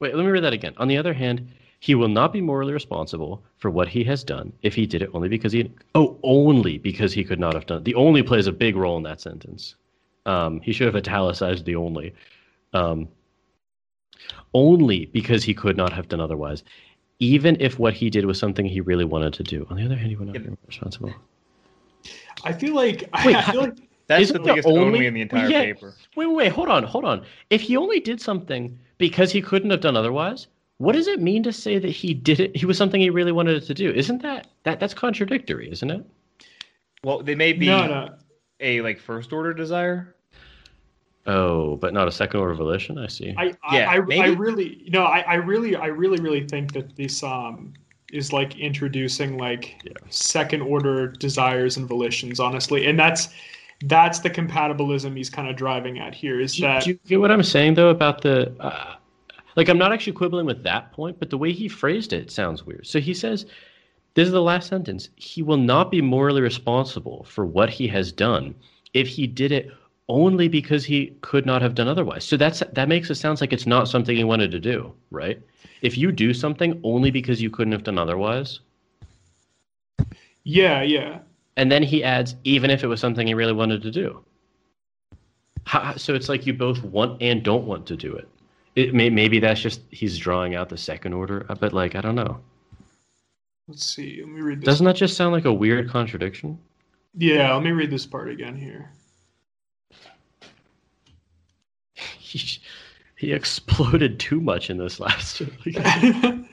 wait, 0.00 0.14
let 0.14 0.24
me 0.24 0.30
read 0.30 0.44
that 0.44 0.54
again. 0.54 0.72
On 0.78 0.88
the 0.88 0.96
other 0.96 1.12
hand, 1.12 1.50
he 1.82 1.94
will 1.94 2.08
not 2.08 2.32
be 2.32 2.40
morally 2.42 2.72
responsible 2.74 3.42
for 3.56 3.70
what 3.70 3.88
he 3.88 4.04
has 4.04 4.22
done 4.22 4.52
if 4.62 4.74
he 4.74 4.86
did 4.86 5.00
it 5.02 5.10
only 5.14 5.28
because 5.28 5.52
he 5.52 5.70
oh 5.94 6.18
only 6.22 6.76
because 6.78 7.12
he 7.12 7.24
could 7.24 7.40
not 7.40 7.54
have 7.54 7.66
done 7.66 7.78
it. 7.78 7.84
The 7.84 7.94
only 7.94 8.22
plays 8.22 8.46
a 8.46 8.52
big 8.52 8.76
role 8.76 8.96
in 8.98 9.02
that 9.04 9.20
sentence. 9.20 9.76
Um, 10.26 10.60
he 10.60 10.72
should 10.72 10.86
have 10.86 10.96
italicized 10.96 11.64
the 11.64 11.76
only. 11.76 12.14
Um, 12.74 13.08
only 14.52 15.06
because 15.06 15.42
he 15.44 15.54
could 15.54 15.76
not 15.76 15.92
have 15.92 16.08
done 16.08 16.20
otherwise, 16.20 16.62
even 17.18 17.56
if 17.60 17.78
what 17.78 17.94
he 17.94 18.10
did 18.10 18.26
was 18.26 18.38
something 18.38 18.66
he 18.66 18.80
really 18.80 19.04
wanted 19.04 19.32
to 19.34 19.42
do. 19.42 19.66
On 19.70 19.76
the 19.76 19.84
other 19.84 19.96
hand, 19.96 20.10
he 20.10 20.16
would 20.16 20.28
not 20.28 20.34
be 20.42 20.50
responsible. 20.66 21.14
I 22.44 22.52
feel 22.52 22.74
like 22.74 23.08
Wait, 23.24 23.36
I 23.36 23.50
feel 23.52 23.60
like 23.62 23.74
That's 24.06 24.32
the 24.32 24.40
the 24.40 24.62
only- 24.64 24.80
only, 24.82 25.06
in 25.06 25.14
the 25.14 25.20
entire 25.20 25.48
Yeah. 25.48 25.62
paper. 25.66 25.94
Wait, 26.16 26.26
wait, 26.26 26.34
wait, 26.34 26.52
hold 26.52 26.68
on, 26.68 26.82
hold 26.82 27.04
on. 27.04 27.24
If 27.48 27.60
he 27.60 27.76
only 27.76 28.00
did 28.00 28.20
something 28.20 28.76
because 28.98 29.30
he 29.30 29.40
couldn't 29.40 29.70
have 29.70 29.80
done 29.80 29.96
otherwise, 29.96 30.48
what 30.80 30.94
does 30.94 31.08
it 31.08 31.20
mean 31.20 31.42
to 31.42 31.52
say 31.52 31.78
that 31.78 31.90
he 31.90 32.14
did 32.14 32.40
it? 32.40 32.56
He 32.56 32.64
was 32.64 32.78
something 32.78 33.02
he 33.02 33.10
really 33.10 33.32
wanted 33.32 33.62
to 33.62 33.74
do. 33.74 33.90
Isn't 33.90 34.22
that 34.22 34.46
that 34.62 34.80
that's 34.80 34.94
contradictory, 34.94 35.70
isn't 35.70 35.90
it? 35.90 36.02
Well, 37.04 37.22
they 37.22 37.34
may 37.34 37.52
be 37.52 37.66
no, 37.66 37.86
no. 37.86 38.14
a 38.60 38.80
like 38.80 38.98
first 38.98 39.30
order 39.30 39.52
desire. 39.52 40.16
Oh, 41.26 41.76
but 41.76 41.92
not 41.92 42.08
a 42.08 42.12
second 42.12 42.40
order 42.40 42.54
volition. 42.54 42.96
I 42.96 43.08
see. 43.08 43.34
I, 43.36 43.52
Yeah, 43.72 43.90
I, 43.90 43.96
I, 43.96 44.16
I 44.22 44.26
really, 44.28 44.88
no, 44.90 45.04
I, 45.04 45.20
I 45.20 45.34
really, 45.34 45.76
I 45.76 45.88
really, 45.88 46.18
really 46.18 46.46
think 46.46 46.72
that 46.72 46.96
this 46.96 47.22
um 47.22 47.74
is 48.10 48.32
like 48.32 48.58
introducing 48.58 49.36
like 49.36 49.82
Yeah. 49.84 49.92
second 50.08 50.62
order 50.62 51.08
desires 51.08 51.76
and 51.76 51.86
volitions, 51.86 52.40
honestly, 52.40 52.86
and 52.86 52.98
that's 52.98 53.28
that's 53.84 54.20
the 54.20 54.30
compatibilism 54.30 55.14
he's 55.14 55.28
kind 55.28 55.46
of 55.46 55.56
driving 55.56 55.98
at 55.98 56.14
here. 56.14 56.40
Is 56.40 56.54
do, 56.54 56.62
that 56.62 56.84
do 56.84 56.90
you 56.90 56.98
get 57.06 57.20
what 57.20 57.30
I'm 57.30 57.42
saying 57.42 57.74
though 57.74 57.90
about 57.90 58.22
the 58.22 58.50
uh, 58.60 58.94
like 59.60 59.68
I'm 59.68 59.76
not 59.76 59.92
actually 59.92 60.14
quibbling 60.14 60.46
with 60.46 60.62
that 60.62 60.90
point, 60.90 61.18
but 61.18 61.28
the 61.28 61.36
way 61.36 61.52
he 61.52 61.68
phrased 61.68 62.14
it 62.14 62.30
sounds 62.30 62.64
weird. 62.64 62.86
So 62.86 62.98
he 62.98 63.12
says, 63.12 63.44
this 64.14 64.24
is 64.24 64.32
the 64.32 64.40
last 64.40 64.70
sentence. 64.70 65.10
He 65.16 65.42
will 65.42 65.58
not 65.58 65.90
be 65.90 66.00
morally 66.00 66.40
responsible 66.40 67.24
for 67.24 67.44
what 67.44 67.68
he 67.68 67.86
has 67.88 68.10
done 68.10 68.54
if 68.94 69.06
he 69.06 69.26
did 69.26 69.52
it 69.52 69.70
only 70.08 70.48
because 70.48 70.86
he 70.86 71.14
could 71.20 71.44
not 71.44 71.60
have 71.60 71.74
done 71.74 71.88
otherwise. 71.88 72.24
So 72.24 72.38
that's 72.38 72.60
that 72.72 72.88
makes 72.88 73.10
it 73.10 73.16
sounds 73.16 73.42
like 73.42 73.52
it's 73.52 73.66
not 73.66 73.86
something 73.86 74.16
he 74.16 74.24
wanted 74.24 74.50
to 74.52 74.60
do, 74.60 74.94
right? 75.10 75.38
If 75.82 75.98
you 75.98 76.10
do 76.10 76.32
something 76.32 76.80
only 76.82 77.10
because 77.10 77.42
you 77.42 77.50
couldn't 77.50 77.72
have 77.72 77.84
done 77.84 77.98
otherwise, 77.98 78.60
yeah, 80.42 80.80
yeah, 80.80 81.18
and 81.58 81.70
then 81.70 81.82
he 81.82 82.02
adds, 82.02 82.34
even 82.44 82.70
if 82.70 82.82
it 82.82 82.86
was 82.86 82.98
something 82.98 83.26
he 83.26 83.34
really 83.34 83.52
wanted 83.52 83.82
to 83.82 83.90
do. 83.90 84.24
How, 85.64 85.96
so 85.96 86.14
it's 86.14 86.30
like 86.30 86.46
you 86.46 86.54
both 86.54 86.82
want 86.82 87.20
and 87.20 87.42
don't 87.42 87.66
want 87.66 87.84
to 87.88 87.96
do 87.96 88.14
it. 88.16 88.26
It 88.76 88.94
may, 88.94 89.10
maybe 89.10 89.40
that's 89.40 89.60
just 89.60 89.82
he's 89.90 90.16
drawing 90.16 90.54
out 90.54 90.68
the 90.68 90.76
second 90.76 91.12
order, 91.12 91.44
uh, 91.48 91.54
but 91.54 91.72
like 91.72 91.94
I 91.96 92.00
don't 92.00 92.14
know. 92.14 92.40
let's 93.68 93.84
see. 93.84 94.20
Let 94.20 94.28
me 94.30 94.40
read 94.40 94.60
this. 94.60 94.66
Doesn't 94.66 94.86
that 94.86 94.96
just 94.96 95.16
sound 95.16 95.32
like 95.32 95.44
a 95.44 95.52
weird 95.52 95.90
contradiction? 95.90 96.58
yeah, 97.16 97.52
let 97.52 97.64
me 97.64 97.72
read 97.72 97.90
this 97.90 98.06
part 98.06 98.30
again 98.30 98.56
here. 98.56 98.90
He, 102.18 102.60
he 103.16 103.32
exploded 103.32 104.20
too 104.20 104.40
much 104.40 104.70
in 104.70 104.78
this 104.78 105.00
last. 105.00 105.42
Because 105.64 106.44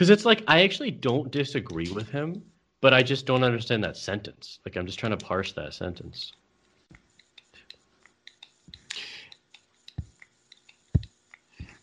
it's 0.10 0.24
like 0.24 0.42
I 0.48 0.62
actually 0.62 0.90
don't 0.90 1.30
disagree 1.30 1.90
with 1.90 2.08
him, 2.08 2.42
but 2.80 2.94
I 2.94 3.02
just 3.02 3.26
don't 3.26 3.44
understand 3.44 3.84
that 3.84 3.96
sentence. 3.98 4.58
Like 4.64 4.76
I'm 4.76 4.86
just 4.86 4.98
trying 4.98 5.16
to 5.16 5.22
parse 5.22 5.52
that 5.52 5.74
sentence. 5.74 6.32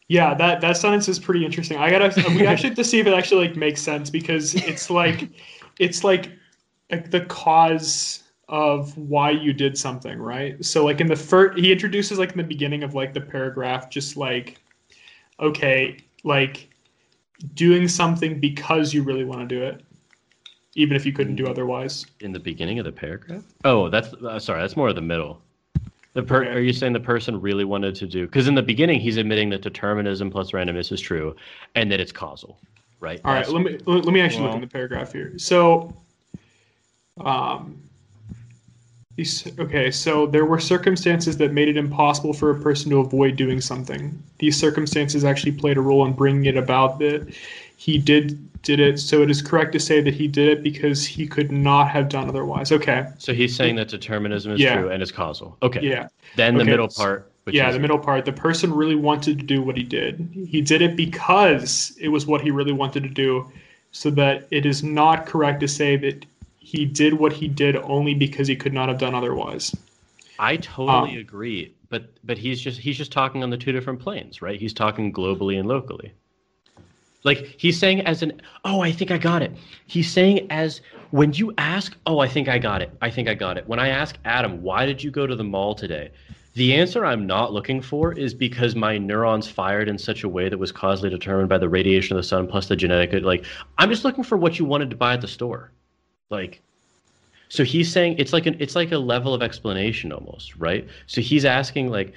Yeah, 0.07 0.33
that 0.35 0.61
that 0.61 0.77
sentence 0.77 1.07
is 1.07 1.19
pretty 1.19 1.45
interesting. 1.45 1.77
I 1.77 1.89
gotta 1.89 2.13
we 2.29 2.45
actually 2.47 2.69
have 2.69 2.77
to 2.77 2.83
see 2.83 2.99
if 2.99 3.07
it 3.07 3.13
actually 3.13 3.47
like 3.47 3.55
makes 3.55 3.81
sense 3.81 4.09
because 4.09 4.55
it's 4.55 4.89
like 4.89 5.29
it's 5.79 6.03
like 6.03 6.31
like 6.91 7.11
the 7.11 7.21
cause 7.21 8.23
of 8.49 8.95
why 8.97 9.31
you 9.31 9.53
did 9.53 9.77
something, 9.77 10.19
right? 10.19 10.63
So 10.63 10.83
like 10.85 11.01
in 11.01 11.07
the 11.07 11.15
first 11.15 11.59
he 11.59 11.71
introduces 11.71 12.19
like 12.19 12.31
in 12.31 12.37
the 12.37 12.43
beginning 12.43 12.83
of 12.83 12.93
like 12.93 13.13
the 13.13 13.21
paragraph 13.21 13.89
just 13.89 14.17
like 14.17 14.59
okay, 15.39 15.97
like 16.23 16.69
doing 17.55 17.87
something 17.87 18.39
because 18.39 18.93
you 18.93 19.03
really 19.03 19.25
want 19.25 19.47
to 19.47 19.55
do 19.55 19.63
it 19.63 19.83
even 20.75 20.95
if 20.95 21.05
you 21.05 21.13
couldn't 21.13 21.35
do 21.35 21.47
otherwise. 21.47 22.05
in 22.19 22.31
the 22.31 22.39
beginning 22.39 22.79
of 22.79 22.85
the 22.85 22.91
paragraph? 22.91 23.43
Oh, 23.63 23.89
that's 23.89 24.13
uh, 24.13 24.39
sorry. 24.39 24.61
That's 24.61 24.75
more 24.75 24.89
of 24.89 24.95
the 24.95 25.01
middle. 25.01 25.42
The 26.13 26.23
per- 26.23 26.43
Okay. 26.43 26.53
Are 26.53 26.59
you 26.59 26.73
saying 26.73 26.93
the 26.93 26.99
person 26.99 27.41
really 27.41 27.65
wanted 27.65 27.95
to 27.95 28.07
do? 28.07 28.25
Because 28.27 28.47
in 28.47 28.55
the 28.55 28.61
beginning, 28.61 28.99
he's 28.99 29.17
admitting 29.17 29.49
that 29.49 29.61
determinism 29.61 30.29
plus 30.29 30.51
randomness 30.51 30.91
is 30.91 31.01
true, 31.01 31.35
and 31.75 31.91
that 31.91 31.99
it's 31.99 32.11
causal, 32.11 32.59
right? 32.99 33.19
All 33.25 33.33
right, 33.33 33.45
That's- 33.45 33.53
let 33.53 33.63
me 33.63 33.77
let 33.85 34.05
let 34.05 34.13
me 34.13 34.21
actually 34.21 34.45
look 34.45 34.55
in 34.55 34.61
the 34.61 34.67
paragraph 34.67 35.11
here. 35.11 35.33
So, 35.37 35.95
um, 37.19 37.77
these 39.15 39.47
okay. 39.59 39.89
So 39.89 40.27
there 40.27 40.45
were 40.45 40.59
circumstances 40.59 41.37
that 41.37 41.51
made 41.51 41.67
it 41.67 41.77
impossible 41.77 42.33
for 42.33 42.51
a 42.51 42.59
person 42.59 42.91
to 42.91 42.99
avoid 42.99 43.35
doing 43.35 43.59
something. 43.59 44.21
These 44.37 44.57
circumstances 44.57 45.23
actually 45.23 45.53
played 45.53 45.77
a 45.77 45.81
role 45.81 46.05
in 46.05 46.13
bringing 46.13 46.45
it 46.45 46.57
about 46.57 46.99
that 46.99 47.27
he 47.77 47.97
did 47.97 48.37
did 48.63 48.79
it. 48.79 48.99
So 48.99 49.21
it 49.21 49.29
is 49.29 49.41
correct 49.41 49.73
to 49.73 49.79
say 49.79 50.01
that 50.01 50.13
he 50.13 50.27
did 50.27 50.47
it 50.47 50.63
because 50.63 51.05
he 51.05 51.27
could 51.27 51.51
not 51.51 51.89
have 51.89 52.09
done 52.09 52.27
otherwise. 52.27 52.71
Okay. 52.71 53.05
So 53.19 53.33
he's 53.33 53.55
saying 53.55 53.75
that 53.75 53.89
determinism 53.89 54.53
is 54.53 54.61
Yeah. 54.61 54.79
true 54.79 54.89
and 54.89 55.03
it's 55.03 55.11
causal. 55.11 55.57
Okay. 55.61 55.81
Yeah. 55.81 56.07
Then 56.35 56.57
the 56.57 56.65
middle 56.65 56.87
part, 56.87 57.31
which 57.43 57.55
yeah, 57.55 57.67
is 57.67 57.75
the 57.75 57.81
middle 57.81 57.99
part. 57.99 58.25
The 58.25 58.31
person 58.31 58.73
really 58.73 58.95
wanted 58.95 59.39
to 59.39 59.45
do 59.45 59.61
what 59.61 59.77
he 59.77 59.83
did. 59.83 60.27
He 60.47 60.61
did 60.61 60.81
it 60.81 60.95
because 60.95 61.95
it 61.99 62.07
was 62.07 62.25
what 62.25 62.41
he 62.41 62.51
really 62.51 62.71
wanted 62.71 63.03
to 63.03 63.09
do. 63.09 63.51
So 63.91 64.09
that 64.11 64.47
it 64.49 64.65
is 64.65 64.81
not 64.81 65.27
correct 65.27 65.59
to 65.59 65.67
say 65.67 65.97
that 65.97 66.25
he 66.57 66.85
did 66.85 67.13
what 67.13 67.33
he 67.33 67.47
did 67.47 67.75
only 67.75 68.15
because 68.15 68.47
he 68.47 68.55
could 68.55 68.73
not 68.73 68.89
have 68.89 68.97
done 68.97 69.13
otherwise. 69.13 69.75
I 70.39 70.57
totally 70.57 71.13
um, 71.13 71.17
agree, 71.19 71.73
but 71.89 72.05
but 72.23 72.39
he's 72.39 72.59
just 72.59 72.79
he's 72.79 72.97
just 72.97 73.11
talking 73.11 73.43
on 73.43 73.51
the 73.51 73.57
two 73.57 73.71
different 73.71 73.99
planes, 73.99 74.41
right? 74.41 74.59
He's 74.59 74.73
talking 74.73 75.13
globally 75.13 75.59
and 75.59 75.67
locally. 75.67 76.11
Like 77.23 77.55
he's 77.57 77.79
saying 77.79 78.01
as 78.01 78.21
an 78.21 78.41
oh, 78.65 78.81
I 78.81 78.91
think 78.91 79.11
I 79.11 79.17
got 79.17 79.41
it. 79.41 79.51
He's 79.87 80.11
saying 80.11 80.47
as 80.49 80.81
when 81.11 81.33
you 81.33 81.53
ask, 81.57 81.95
oh, 82.05 82.19
I 82.19 82.27
think 82.27 82.47
I 82.47 82.57
got 82.57 82.81
it. 82.81 82.91
I 83.01 83.09
think 83.09 83.27
I 83.27 83.33
got 83.33 83.57
it. 83.57 83.67
When 83.67 83.79
I 83.79 83.89
ask 83.89 84.17
Adam, 84.25 84.61
why 84.61 84.85
did 84.85 85.03
you 85.03 85.11
go 85.11 85.27
to 85.27 85.35
the 85.35 85.43
mall 85.43 85.75
today? 85.75 86.11
The 86.55 86.75
answer 86.75 87.03
I'm 87.03 87.25
not 87.25 87.51
looking 87.51 87.81
for 87.81 88.13
is 88.13 88.33
because 88.33 88.75
my 88.75 88.97
neurons 88.97 89.47
fired 89.47 89.89
in 89.89 89.97
such 89.97 90.23
a 90.23 90.29
way 90.29 90.49
that 90.49 90.57
was 90.57 90.71
causally 90.71 91.09
determined 91.09 91.49
by 91.49 91.57
the 91.57 91.69
radiation 91.69 92.15
of 92.15 92.21
the 92.21 92.27
sun 92.27 92.47
plus 92.47 92.67
the 92.67 92.75
genetic. 92.75 93.23
Like, 93.23 93.45
I'm 93.79 93.89
just 93.89 94.05
looking 94.05 94.23
for 94.23 94.37
what 94.37 94.59
you 94.59 94.65
wanted 94.65 94.91
to 94.91 94.95
buy 94.95 95.13
at 95.13 95.21
the 95.21 95.27
store. 95.27 95.71
Like, 96.29 96.61
so 97.49 97.63
he's 97.63 97.91
saying 97.91 98.15
it's 98.17 98.33
like 98.33 98.45
an 98.47 98.55
it's 98.59 98.75
like 98.75 98.91
a 98.91 98.97
level 98.97 99.33
of 99.33 99.43
explanation 99.43 100.11
almost, 100.11 100.55
right? 100.57 100.87
So 101.05 101.21
he's 101.21 101.45
asking 101.45 101.89
like, 101.89 102.13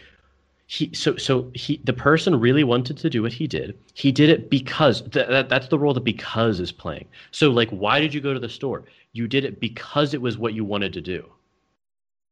he 0.67 0.93
so 0.93 1.17
so 1.17 1.51
he 1.55 1.81
the 1.85 1.93
person 1.93 2.39
really 2.39 2.65
wanted 2.65 2.97
to 2.99 3.11
do 3.11 3.23
what 3.23 3.33
he 3.33 3.47
did. 3.47 3.79
He 3.95 4.11
did 4.11 4.31
it 4.31 4.51
because 4.51 5.03
th- 5.03 5.29
that 5.29 5.49
that's 5.49 5.69
the 5.69 5.79
role 5.79 5.95
that 5.95 6.05
because 6.05 6.59
is 6.61 6.73
playing. 6.73 7.07
So 7.31 7.51
like, 7.51 7.71
why 7.71 8.01
did 8.01 8.13
you 8.13 8.21
go 8.21 8.35
to 8.35 8.41
the 8.41 8.49
store? 8.49 8.83
You 9.13 9.29
did 9.29 9.45
it 9.45 9.61
because 9.61 10.13
it 10.13 10.21
was 10.21 10.39
what 10.39 10.55
you 10.55 10.65
wanted 10.65 10.93
to 10.95 11.01
do, 11.01 11.25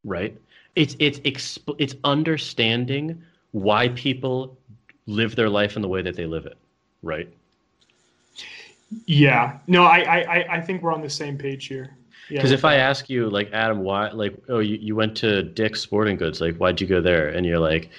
right? 0.05 0.37
it's 0.77 0.97
it's 0.99 1.19
exp- 1.21 1.77
it's 1.79 1.95
understanding 2.05 3.23
why 3.53 3.89
people 3.91 4.57
live 5.07 5.37
their 5.37 5.49
life 5.49 5.77
in 5.77 5.83
the 5.83 5.89
way 5.89 6.03
that 6.03 6.17
they 6.17 6.27
live 6.27 6.47
it, 6.47 6.57
right? 7.03 7.29
Yeah. 9.07 9.59
No, 9.67 9.85
I 9.85 9.99
I 9.99 10.57
I 10.57 10.61
think 10.61 10.83
we're 10.83 10.93
on 10.93 11.03
the 11.03 11.11
same 11.11 11.39
page 11.39 11.67
here. 11.67 11.97
Because 12.29 12.51
yeah, 12.51 12.57
if 12.57 12.65
I 12.65 12.77
ask 12.77 13.11
you, 13.11 13.29
like 13.29 13.53
Adam, 13.53 13.81
why, 13.81 14.09
like, 14.11 14.35
oh, 14.49 14.61
you, 14.61 14.77
you 14.77 14.97
went 14.97 15.15
to 15.19 15.43
Dick's 15.43 15.83
Sporting 15.83 16.17
Goods, 16.17 16.41
like, 16.41 16.57
why'd 16.57 16.81
you 16.81 16.87
go 16.87 17.03
there? 17.03 17.29
And 17.29 17.45
you're 17.45 17.59
like, 17.59 17.91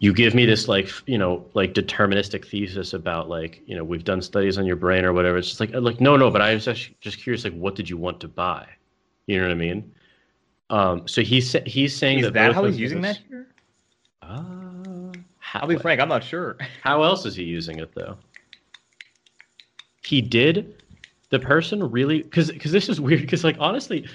you 0.00 0.12
give 0.12 0.34
me 0.34 0.46
this, 0.46 0.68
like, 0.68 0.90
you 1.06 1.18
know, 1.18 1.44
like 1.54 1.74
deterministic 1.74 2.46
thesis 2.46 2.92
about, 2.92 3.28
like, 3.28 3.62
you 3.66 3.74
know, 3.74 3.82
we've 3.82 4.04
done 4.04 4.22
studies 4.22 4.56
on 4.56 4.64
your 4.64 4.76
brain 4.76 5.04
or 5.04 5.12
whatever. 5.12 5.38
It's 5.38 5.48
just 5.48 5.60
like, 5.60 5.74
like, 5.74 6.00
no, 6.00 6.16
no, 6.16 6.30
but 6.30 6.40
I 6.40 6.54
was 6.54 6.64
just, 6.64 6.90
just 7.00 7.18
curious, 7.18 7.44
like, 7.44 7.54
what 7.54 7.74
did 7.74 7.90
you 7.90 7.96
want 7.96 8.20
to 8.20 8.28
buy? 8.28 8.66
You 9.26 9.38
know 9.38 9.44
what 9.44 9.52
I 9.52 9.56
mean? 9.56 9.92
Um, 10.70 11.08
so 11.08 11.22
he's 11.22 11.56
he's 11.64 11.96
saying 11.96 12.18
is 12.18 12.24
that, 12.26 12.34
that 12.34 12.52
how 12.52 12.64
he's 12.64 12.78
using 12.78 13.00
that 13.02 13.20
here? 13.28 13.46
Uh, 14.20 14.42
how, 15.38 15.60
I'll 15.60 15.66
be 15.68 15.78
frank, 15.78 16.00
I'm 16.00 16.08
not 16.08 16.22
sure. 16.22 16.58
How 16.82 17.02
else 17.02 17.24
is 17.24 17.34
he 17.34 17.44
using 17.44 17.78
it 17.78 17.94
though? 17.94 18.18
He 20.04 20.20
did. 20.20 20.82
The 21.30 21.38
person 21.38 21.90
really 21.90 22.22
because 22.22 22.50
because 22.50 22.72
this 22.72 22.88
is 22.88 23.00
weird 23.00 23.20
because 23.20 23.44
like 23.44 23.56
honestly, 23.58 24.06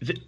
the, 0.00 0.18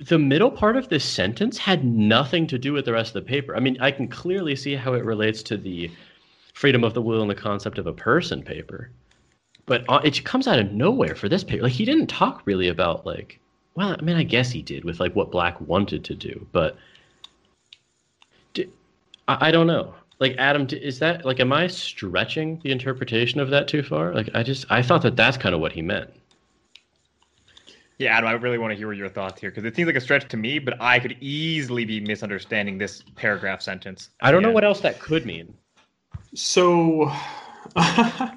the 0.00 0.18
middle 0.18 0.50
part 0.50 0.76
of 0.76 0.88
this 0.88 1.04
sentence 1.04 1.58
had 1.58 1.84
nothing 1.84 2.46
to 2.46 2.58
do 2.58 2.72
with 2.72 2.84
the 2.84 2.92
rest 2.92 3.14
of 3.14 3.22
the 3.22 3.28
paper. 3.28 3.54
I 3.54 3.60
mean, 3.60 3.76
I 3.80 3.90
can 3.90 4.08
clearly 4.08 4.56
see 4.56 4.74
how 4.74 4.94
it 4.94 5.04
relates 5.04 5.42
to 5.44 5.56
the 5.56 5.90
freedom 6.54 6.84
of 6.84 6.94
the 6.94 7.02
will 7.02 7.20
and 7.20 7.30
the 7.30 7.34
concept 7.34 7.78
of 7.78 7.86
a 7.86 7.92
person 7.92 8.42
paper, 8.42 8.90
but 9.66 9.84
uh, 9.88 10.00
it 10.02 10.24
comes 10.24 10.48
out 10.48 10.58
of 10.58 10.72
nowhere 10.72 11.14
for 11.14 11.28
this 11.28 11.44
paper. 11.44 11.64
Like 11.64 11.72
he 11.72 11.84
didn't 11.84 12.08
talk 12.08 12.42
really 12.46 12.68
about 12.68 13.04
like 13.04 13.38
well, 13.74 13.96
I 13.98 14.02
mean, 14.02 14.16
I 14.16 14.24
guess 14.24 14.50
he 14.50 14.62
did 14.62 14.84
with 14.84 15.00
like 15.00 15.14
what 15.14 15.30
Black 15.30 15.60
wanted 15.60 16.04
to 16.04 16.14
do, 16.14 16.46
but 16.52 16.76
I, 19.28 19.48
I 19.48 19.50
don't 19.50 19.66
know. 19.66 19.94
Like 20.18 20.34
Adam, 20.38 20.66
is 20.70 20.98
that 20.98 21.24
like, 21.24 21.40
am 21.40 21.52
I 21.52 21.66
stretching 21.66 22.60
the 22.62 22.72
interpretation 22.72 23.40
of 23.40 23.48
that 23.50 23.68
too 23.68 23.82
far? 23.82 24.12
Like, 24.12 24.28
I 24.34 24.42
just 24.42 24.66
I 24.70 24.82
thought 24.82 25.02
that 25.02 25.16
that's 25.16 25.36
kind 25.36 25.54
of 25.54 25.60
what 25.60 25.72
he 25.72 25.82
meant. 25.82 26.10
Yeah, 28.00 28.16
Adam, 28.16 28.30
I 28.30 28.32
really 28.32 28.56
want 28.56 28.70
to 28.70 28.76
hear 28.78 28.90
your 28.94 29.10
thoughts 29.10 29.38
here 29.42 29.50
because 29.50 29.64
it 29.64 29.76
seems 29.76 29.86
like 29.86 29.94
a 29.94 30.00
stretch 30.00 30.26
to 30.28 30.38
me, 30.38 30.58
but 30.58 30.80
I 30.80 30.98
could 30.98 31.18
easily 31.20 31.84
be 31.84 32.00
misunderstanding 32.00 32.78
this 32.78 33.02
paragraph 33.14 33.60
sentence. 33.60 34.08
I 34.22 34.32
don't 34.32 34.40
know 34.42 34.52
what 34.52 34.64
else 34.64 34.80
that 34.80 34.98
could 34.98 35.26
mean. 35.26 35.52
So, 36.34 37.12
I 37.76 38.32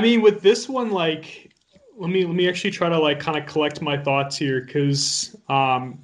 mean, 0.00 0.22
with 0.22 0.40
this 0.40 0.66
one, 0.66 0.90
like, 0.90 1.52
let 1.98 2.08
me 2.08 2.24
let 2.24 2.34
me 2.34 2.48
actually 2.48 2.70
try 2.70 2.88
to 2.88 2.98
like 2.98 3.20
kind 3.20 3.36
of 3.36 3.44
collect 3.44 3.82
my 3.82 3.98
thoughts 3.98 4.38
here 4.38 4.62
because 4.62 5.36
um, 5.50 5.98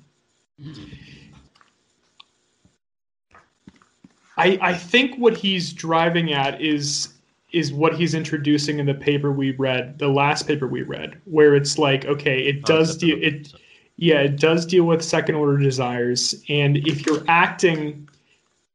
I 4.37 4.59
I 4.61 4.75
think 4.75 5.17
what 5.17 5.35
he's 5.35 5.73
driving 5.73 6.35
at 6.35 6.61
is 6.61 7.14
is 7.55 7.73
what 7.73 7.95
he's 7.95 8.15
introducing 8.15 8.79
in 8.79 8.87
the 8.87 8.95
paper 8.95 9.33
we 9.33 9.53
read, 9.53 9.99
the 9.99 10.09
last 10.09 10.47
paper 10.47 10.67
we 10.67 10.83
read, 10.83 11.21
where 11.25 11.55
it's 11.55 11.79
like, 11.79 12.05
okay, 12.05 12.41
it 12.41 12.61
oh, 12.65 12.67
does 12.67 12.97
deal 12.97 13.17
it 13.23 13.53
yeah, 13.97 14.21
it 14.21 14.41
does 14.41 14.67
deal 14.67 14.85
with 14.85 15.03
second 15.03 15.37
order 15.37 15.57
desires. 15.57 16.35
And 16.49 16.79
if 16.79 17.07
you're 17.07 17.23
acting 17.29 18.09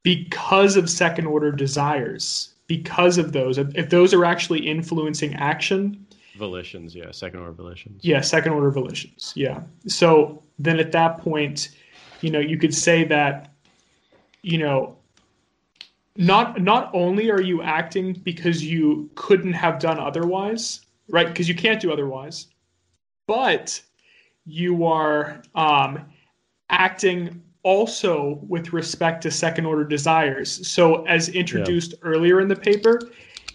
because 0.01 0.77
of 0.77 0.89
second 0.89 1.27
order 1.27 1.51
desires, 1.51 2.53
because 2.67 3.17
of 3.17 3.33
those, 3.33 3.57
if 3.57 3.89
those 3.89 4.13
are 4.13 4.23
actually 4.23 4.65
influencing 4.65 5.35
action, 5.35 6.05
volitions 6.37 6.95
yeah 6.95 7.11
second 7.11 7.41
order 7.41 7.53
volitions. 7.53 7.99
Yeah 8.01 8.21
second 8.21 8.53
order 8.53 8.71
volitions 8.71 9.33
yeah. 9.35 9.61
So 9.87 10.41
then 10.57 10.79
at 10.79 10.91
that 10.93 11.17
point 11.19 11.69
you 12.21 12.31
know 12.31 12.39
you 12.39 12.57
could 12.57 12.73
say 12.73 13.03
that 13.05 13.51
you 14.41 14.57
know 14.57 14.98
not 16.19 16.61
not 16.61 16.91
only 16.93 17.31
are 17.31 17.41
you 17.41 17.61
acting 17.63 18.13
because 18.13 18.63
you 18.63 19.09
couldn't 19.15 19.53
have 19.53 19.79
done 19.79 19.97
otherwise 19.97 20.81
right 21.09 21.27
because 21.27 21.49
you 21.49 21.55
can't 21.55 21.81
do 21.81 21.91
otherwise 21.91 22.47
but 23.25 23.81
you 24.45 24.85
are 24.85 25.41
um, 25.55 26.05
acting 26.69 27.41
also 27.63 28.39
with 28.47 28.73
respect 28.73 29.23
to 29.23 29.31
second 29.31 29.65
order 29.65 29.83
desires 29.83 30.67
so 30.67 31.03
as 31.05 31.29
introduced 31.29 31.93
yeah. 31.93 32.09
earlier 32.09 32.41
in 32.41 32.47
the 32.47 32.55
paper 32.55 32.99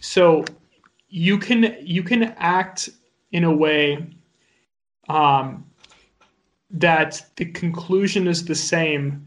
so 0.01 0.45
you 1.09 1.39
can 1.39 1.77
you 1.81 2.03
can 2.03 2.25
act 2.39 2.89
in 3.31 3.45
a 3.45 3.53
way 3.53 4.05
um, 5.09 5.65
that 6.71 7.25
the 7.37 7.45
conclusion 7.47 8.27
is 8.27 8.45
the 8.45 8.55
same, 8.55 9.27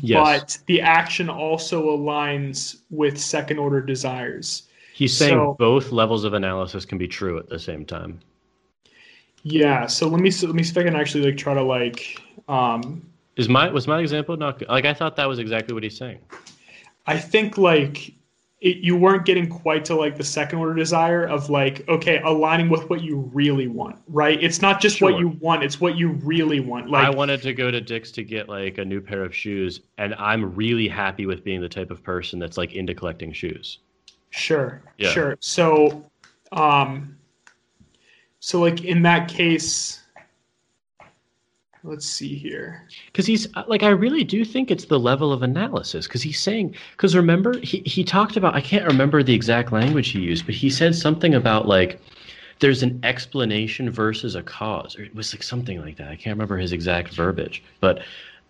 yes. 0.00 0.22
but 0.22 0.58
the 0.66 0.80
action 0.80 1.28
also 1.28 1.96
aligns 1.96 2.80
with 2.90 3.18
second 3.18 3.58
order 3.58 3.80
desires. 3.80 4.64
He's 4.94 5.16
saying 5.16 5.34
so, 5.34 5.56
both 5.58 5.92
levels 5.92 6.24
of 6.24 6.34
analysis 6.34 6.84
can 6.84 6.98
be 6.98 7.06
true 7.06 7.38
at 7.38 7.48
the 7.48 7.58
same 7.58 7.84
time. 7.84 8.18
Yeah. 9.42 9.86
So 9.86 10.08
let 10.08 10.20
me 10.20 10.30
let 10.42 10.54
me 10.54 10.62
see 10.62 10.70
if 10.70 10.78
I 10.78 10.82
can 10.82 10.96
actually 10.96 11.24
like 11.24 11.36
try 11.36 11.54
to 11.54 11.62
like. 11.62 12.20
Um, 12.48 13.08
is 13.36 13.48
my 13.48 13.70
was 13.70 13.86
my 13.86 14.00
example 14.00 14.36
not 14.36 14.58
good? 14.58 14.68
like 14.68 14.84
I 14.84 14.94
thought 14.94 15.16
that 15.16 15.28
was 15.28 15.38
exactly 15.38 15.74
what 15.74 15.82
he's 15.84 15.96
saying. 15.96 16.18
I 17.06 17.16
think 17.16 17.56
like 17.56 18.12
it, 18.60 18.78
you 18.78 18.96
weren't 18.96 19.24
getting 19.24 19.48
quite 19.48 19.84
to 19.84 19.94
like 19.94 20.16
the 20.16 20.24
second 20.24 20.58
order 20.58 20.74
desire 20.74 21.24
of 21.24 21.48
like 21.48 21.88
okay 21.88 22.20
aligning 22.24 22.68
with 22.68 22.90
what 22.90 23.02
you 23.02 23.30
really 23.32 23.68
want 23.68 23.96
right 24.08 24.42
it's 24.42 24.60
not 24.60 24.80
just 24.80 24.96
sure. 24.98 25.10
what 25.10 25.20
you 25.20 25.28
want 25.40 25.62
it's 25.62 25.80
what 25.80 25.96
you 25.96 26.10
really 26.24 26.58
want 26.58 26.90
like 26.90 27.06
i 27.06 27.10
wanted 27.10 27.40
to 27.40 27.54
go 27.54 27.70
to 27.70 27.80
dick's 27.80 28.10
to 28.10 28.24
get 28.24 28.48
like 28.48 28.78
a 28.78 28.84
new 28.84 29.00
pair 29.00 29.22
of 29.22 29.34
shoes 29.34 29.82
and 29.98 30.14
i'm 30.16 30.54
really 30.56 30.88
happy 30.88 31.24
with 31.24 31.44
being 31.44 31.60
the 31.60 31.68
type 31.68 31.90
of 31.90 32.02
person 32.02 32.38
that's 32.38 32.56
like 32.56 32.74
into 32.74 32.94
collecting 32.94 33.32
shoes 33.32 33.78
sure 34.30 34.82
yeah. 34.98 35.10
sure 35.10 35.36
so 35.40 36.04
um 36.50 37.16
so 38.40 38.60
like 38.60 38.84
in 38.84 39.02
that 39.02 39.28
case 39.28 39.97
let's 41.84 42.06
see 42.06 42.34
here. 42.34 42.82
Because 43.06 43.26
he's 43.26 43.46
uh, 43.54 43.64
like 43.68 43.82
i 43.82 43.88
really 43.88 44.24
do 44.24 44.44
think 44.44 44.70
it's 44.70 44.86
the 44.86 44.98
level 44.98 45.32
of 45.32 45.42
analysis 45.42 46.06
because 46.06 46.22
he's 46.22 46.40
saying 46.40 46.74
because 46.92 47.14
remember 47.14 47.58
he, 47.58 47.78
he 47.86 48.04
talked 48.04 48.36
about 48.36 48.54
i 48.54 48.60
can't 48.60 48.86
remember 48.86 49.22
the 49.22 49.34
exact 49.34 49.72
language 49.72 50.08
he 50.08 50.20
used 50.20 50.46
but 50.46 50.54
he 50.54 50.70
said 50.70 50.94
something 50.94 51.34
about 51.34 51.66
like 51.66 52.00
there's 52.60 52.82
an 52.82 52.98
explanation 53.04 53.88
versus 53.90 54.34
a 54.34 54.42
cause 54.42 54.98
or 54.98 55.02
it 55.02 55.14
was 55.14 55.32
like 55.32 55.42
something 55.42 55.80
like 55.80 55.96
that. 55.96 56.08
I 56.08 56.16
can't 56.16 56.34
remember 56.34 56.56
his 56.56 56.72
exact 56.72 57.14
verbiage 57.14 57.62
but 57.80 58.02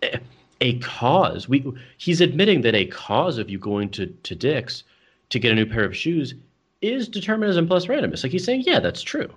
a, 0.03 0.19
a 0.61 0.79
cause 0.79 1.47
we 1.47 1.65
he's 1.97 2.21
admitting 2.21 2.61
that 2.61 2.75
a 2.75 2.85
cause 2.85 3.37
of 3.37 3.49
you 3.49 3.59
going 3.59 3.89
to 3.91 4.07
to 4.07 4.35
dick's 4.35 4.83
to 5.29 5.39
get 5.39 5.51
a 5.51 5.55
new 5.55 5.65
pair 5.65 5.85
of 5.85 5.95
shoes 5.95 6.33
is 6.81 7.09
determinism 7.09 7.67
plus 7.67 7.85
randomness. 7.87 8.23
Like 8.23 8.31
he's 8.31 8.43
saying 8.43 8.63
yeah 8.65 8.79
that's 8.79 9.01
true. 9.01 9.29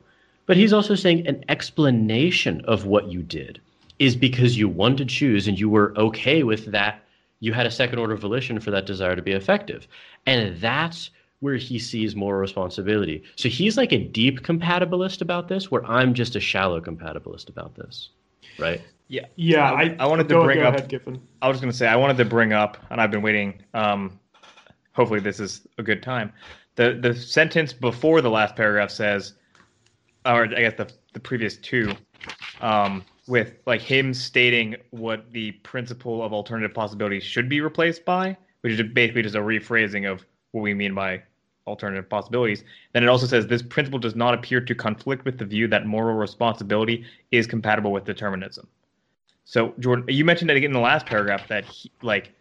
But 0.46 0.56
he's 0.56 0.72
also 0.72 0.96
saying 0.96 1.26
an 1.26 1.44
explanation 1.48 2.64
of 2.64 2.86
what 2.86 3.06
you 3.06 3.22
did 3.22 3.60
is 4.02 4.16
because 4.16 4.58
you 4.58 4.68
wanted 4.68 4.98
to 4.98 5.04
choose 5.04 5.46
and 5.46 5.58
you 5.60 5.68
were 5.68 5.96
okay 5.96 6.42
with 6.42 6.66
that. 6.72 7.04
You 7.38 7.52
had 7.52 7.66
a 7.66 7.70
second 7.70 7.98
order 8.00 8.16
volition 8.16 8.58
for 8.58 8.72
that 8.72 8.84
desire 8.84 9.14
to 9.14 9.22
be 9.22 9.32
effective. 9.32 9.86
And 10.26 10.56
that's 10.60 11.10
where 11.38 11.56
he 11.56 11.78
sees 11.78 12.16
more 12.16 12.38
responsibility. 12.38 13.22
So 13.36 13.48
he's 13.48 13.76
like 13.76 13.92
a 13.92 13.98
deep 13.98 14.42
compatibilist 14.42 15.22
about 15.22 15.48
this, 15.48 15.70
where 15.70 15.84
I'm 15.86 16.14
just 16.14 16.36
a 16.36 16.40
shallow 16.40 16.80
compatibilist 16.80 17.48
about 17.48 17.74
this. 17.76 18.10
Right? 18.58 18.80
Yeah. 19.08 19.26
Yeah. 19.36 19.72
I, 19.72 19.96
I 20.00 20.06
wanted 20.06 20.28
to 20.28 20.42
bring 20.42 20.58
go 20.58 20.68
up. 20.68 20.74
Ahead, 20.78 21.20
I 21.40 21.48
was 21.48 21.60
going 21.60 21.70
to 21.70 21.76
say, 21.76 21.86
I 21.86 21.96
wanted 21.96 22.16
to 22.18 22.24
bring 22.24 22.52
up, 22.52 22.76
and 22.90 23.00
I've 23.00 23.10
been 23.10 23.22
waiting. 23.22 23.62
Um, 23.72 24.18
hopefully, 24.92 25.20
this 25.20 25.38
is 25.38 25.66
a 25.78 25.82
good 25.82 26.02
time. 26.02 26.32
The, 26.74 26.98
the 27.00 27.14
sentence 27.14 27.72
before 27.72 28.20
the 28.20 28.30
last 28.30 28.56
paragraph 28.56 28.90
says, 28.90 29.34
or 30.24 30.44
I 30.44 30.60
guess 30.60 30.74
the, 30.76 30.90
the 31.12 31.20
previous 31.20 31.56
two, 31.56 31.94
um, 32.60 33.04
with 33.28 33.54
like 33.66 33.80
him 33.80 34.12
stating 34.12 34.76
what 34.90 35.30
the 35.32 35.52
principle 35.52 36.22
of 36.22 36.32
alternative 36.32 36.74
possibilities 36.74 37.22
should 37.22 37.48
be 37.48 37.60
replaced 37.60 38.04
by, 38.04 38.36
which 38.62 38.72
is 38.72 38.82
basically 38.92 39.22
just 39.22 39.34
a 39.34 39.40
rephrasing 39.40 40.10
of 40.10 40.24
what 40.50 40.62
we 40.62 40.74
mean 40.74 40.94
by 40.94 41.22
alternative 41.66 42.08
possibilities. 42.08 42.64
Then 42.92 43.04
it 43.04 43.08
also 43.08 43.26
says 43.26 43.46
this 43.46 43.62
principle 43.62 43.98
does 43.98 44.16
not 44.16 44.34
appear 44.34 44.60
to 44.60 44.74
conflict 44.74 45.24
with 45.24 45.38
the 45.38 45.44
view 45.44 45.68
that 45.68 45.86
moral 45.86 46.16
responsibility 46.16 47.04
is 47.30 47.46
compatible 47.46 47.92
with 47.92 48.04
determinism. 48.04 48.66
So, 49.44 49.74
Jordan, 49.78 50.04
you 50.08 50.24
mentioned 50.24 50.50
it 50.50 50.56
again 50.56 50.70
in 50.70 50.74
the 50.74 50.80
last 50.80 51.06
paragraph 51.06 51.48
that, 51.48 51.64
he, 51.64 51.90
like, 52.02 52.32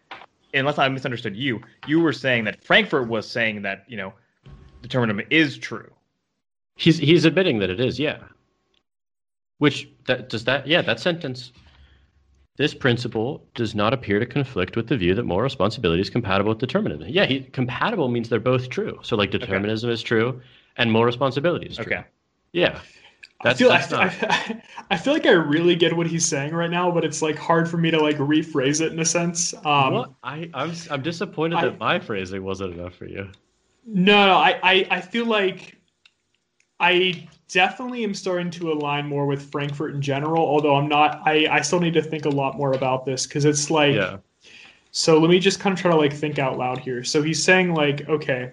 unless 0.54 0.78
I 0.78 0.88
misunderstood 0.88 1.36
you, 1.36 1.60
you 1.86 2.00
were 2.00 2.12
saying 2.12 2.44
that 2.44 2.62
Frankfurt 2.64 3.08
was 3.08 3.28
saying 3.28 3.62
that 3.62 3.84
you 3.88 3.96
know 3.96 4.12
determinism 4.82 5.26
is 5.30 5.58
true. 5.58 5.90
He's 6.76 6.98
he's 6.98 7.24
admitting 7.24 7.58
that 7.60 7.70
it 7.70 7.80
is, 7.80 7.98
yeah. 7.98 8.18
Which 9.62 9.88
that 10.06 10.28
does 10.28 10.42
that 10.46 10.66
yeah 10.66 10.82
that 10.82 10.98
sentence. 10.98 11.52
This 12.56 12.74
principle 12.74 13.46
does 13.54 13.76
not 13.76 13.94
appear 13.94 14.18
to 14.18 14.26
conflict 14.26 14.74
with 14.74 14.88
the 14.88 14.96
view 14.96 15.14
that 15.14 15.22
moral 15.22 15.44
responsibility 15.44 16.00
is 16.00 16.10
compatible 16.10 16.48
with 16.48 16.58
determinism. 16.58 17.06
Yeah, 17.08 17.26
he, 17.26 17.42
compatible 17.42 18.08
means 18.08 18.28
they're 18.28 18.40
both 18.40 18.70
true. 18.70 18.98
So 19.04 19.14
like 19.14 19.30
determinism 19.30 19.88
okay. 19.88 19.94
is 19.94 20.02
true, 20.02 20.40
and 20.78 20.90
moral 20.90 21.06
responsibility 21.06 21.68
is 21.68 21.76
true. 21.76 21.84
Okay. 21.84 22.04
Yeah. 22.50 22.80
That's, 23.44 23.62
I 23.62 23.78
feel 23.82 23.98
I, 23.98 24.16
I, 24.22 24.62
I, 24.90 24.96
feel 24.96 25.12
like 25.12 25.26
I 25.26 25.30
really 25.30 25.76
get 25.76 25.96
what 25.96 26.08
he's 26.08 26.26
saying 26.26 26.52
right 26.52 26.70
now, 26.70 26.90
but 26.90 27.04
it's 27.04 27.22
like 27.22 27.38
hard 27.38 27.70
for 27.70 27.76
me 27.76 27.92
to 27.92 28.00
like 28.00 28.16
rephrase 28.16 28.80
it 28.80 28.92
in 28.92 28.98
a 28.98 29.04
sense. 29.04 29.54
Um, 29.64 29.94
what? 29.94 30.12
I 30.24 30.50
I'm 30.54 30.72
I'm 30.90 31.02
disappointed 31.02 31.58
I, 31.58 31.66
that 31.66 31.78
my 31.78 32.00
phrasing 32.00 32.42
wasn't 32.42 32.74
enough 32.74 32.96
for 32.96 33.06
you. 33.06 33.30
No, 33.86 34.26
no, 34.26 34.34
I, 34.34 34.58
I 34.64 34.86
I 34.90 35.00
feel 35.00 35.26
like 35.26 35.76
I 36.82 37.28
definitely 37.48 38.04
am 38.04 38.12
starting 38.12 38.50
to 38.50 38.72
align 38.72 39.06
more 39.06 39.24
with 39.24 39.50
Frankfurt 39.50 39.94
in 39.94 40.02
general. 40.02 40.44
Although 40.44 40.76
I'm 40.76 40.88
not, 40.88 41.22
I 41.24 41.46
I 41.50 41.60
still 41.62 41.80
need 41.80 41.94
to 41.94 42.02
think 42.02 42.26
a 42.26 42.30
lot 42.30 42.58
more 42.58 42.72
about 42.74 43.06
this 43.06 43.26
because 43.26 43.44
it's 43.46 43.70
like. 43.70 43.94
Yeah. 43.94 44.18
So 44.94 45.18
let 45.18 45.30
me 45.30 45.38
just 45.38 45.58
kind 45.58 45.72
of 45.72 45.80
try 45.80 45.90
to 45.90 45.96
like 45.96 46.12
think 46.12 46.38
out 46.38 46.58
loud 46.58 46.78
here. 46.78 47.02
So 47.02 47.22
he's 47.22 47.42
saying 47.42 47.72
like, 47.72 48.06
okay, 48.10 48.50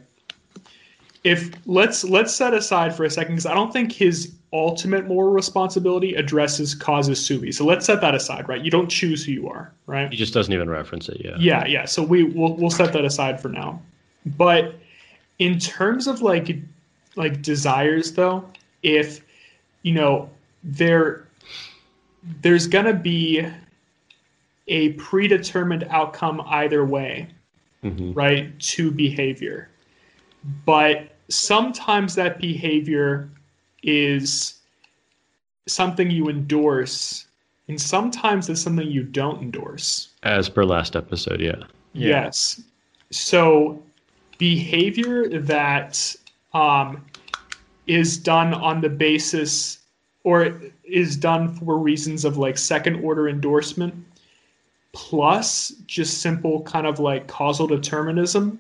if 1.24 1.52
let's 1.66 2.04
let's 2.06 2.34
set 2.34 2.54
aside 2.54 2.96
for 2.96 3.04
a 3.04 3.10
second 3.10 3.36
because 3.36 3.46
I 3.46 3.54
don't 3.54 3.74
think 3.74 3.92
his 3.92 4.34
ultimate 4.54 5.06
moral 5.06 5.32
responsibility 5.32 6.16
addresses 6.16 6.74
causa 6.74 7.16
sui. 7.16 7.52
So 7.52 7.66
let's 7.66 7.86
set 7.86 8.02
that 8.02 8.16
aside, 8.16 8.48
right? 8.48 8.64
You 8.64 8.72
don't 8.72 8.90
choose 8.90 9.26
who 9.26 9.34
you 9.34 9.50
are, 9.50 9.74
right? 9.86 10.10
He 10.10 10.18
just 10.18 10.34
doesn't 10.34 10.54
even 10.54 10.70
reference 10.70 11.10
it, 11.10 11.22
yeah. 11.24 11.36
Yeah, 11.38 11.66
yeah. 11.68 11.86
So 11.86 12.02
we 12.02 12.24
we'll 12.24 12.56
we'll 12.56 12.70
set 12.70 12.94
that 12.94 13.06
aside 13.06 13.42
for 13.42 13.50
now. 13.50 13.82
But 14.26 14.76
in 15.40 15.60
terms 15.60 16.08
of 16.08 16.22
like 16.22 16.58
like 17.16 17.42
desires 17.42 18.14
though, 18.14 18.50
if 18.84 19.22
you 19.84 19.94
know 19.94 20.30
there 20.64 21.28
there's 22.42 22.68
gonna 22.68 22.94
be 22.94 23.46
a 24.68 24.90
predetermined 24.94 25.86
outcome 25.90 26.42
either 26.48 26.86
way, 26.86 27.28
mm-hmm. 27.84 28.14
right? 28.14 28.60
To 28.60 28.92
behavior 28.92 29.70
but 30.66 31.16
sometimes 31.30 32.16
that 32.16 32.40
behavior 32.40 33.30
is 33.84 34.56
something 35.68 36.10
you 36.10 36.30
endorse 36.30 37.28
and 37.68 37.80
sometimes 37.80 38.50
it's 38.50 38.62
something 38.62 38.88
you 38.88 39.04
don't 39.04 39.42
endorse 39.42 40.10
as 40.24 40.50
per 40.50 40.64
last 40.64 40.96
episode 40.96 41.40
yeah, 41.40 41.56
yeah. 41.94 42.08
yes 42.08 42.62
so 43.12 43.82
behavior 44.38 45.40
that 45.40 46.16
um, 46.54 47.06
is 47.88 48.18
done 48.18 48.54
on 48.54 48.82
the 48.82 48.90
basis 48.90 49.80
or 50.24 50.60
is 50.84 51.16
done 51.16 51.54
for 51.56 51.78
reasons 51.78 52.26
of 52.26 52.38
like 52.38 52.58
second 52.58 53.04
order 53.04 53.30
endorsement 53.30 53.94
plus 54.92 55.70
just 55.86 56.22
simple 56.22 56.62
kind 56.64 56.88
of 56.88 57.00
like 57.00 57.28
causal 57.28 57.68
determinism 57.68 58.60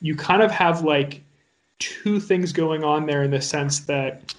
you 0.00 0.14
kind 0.14 0.42
of 0.42 0.50
have 0.50 0.82
like 0.82 1.22
two 1.78 2.18
things 2.20 2.52
going 2.52 2.82
on 2.84 3.06
there 3.06 3.22
in 3.22 3.30
the 3.30 3.40
sense 3.40 3.80
that 3.80 4.34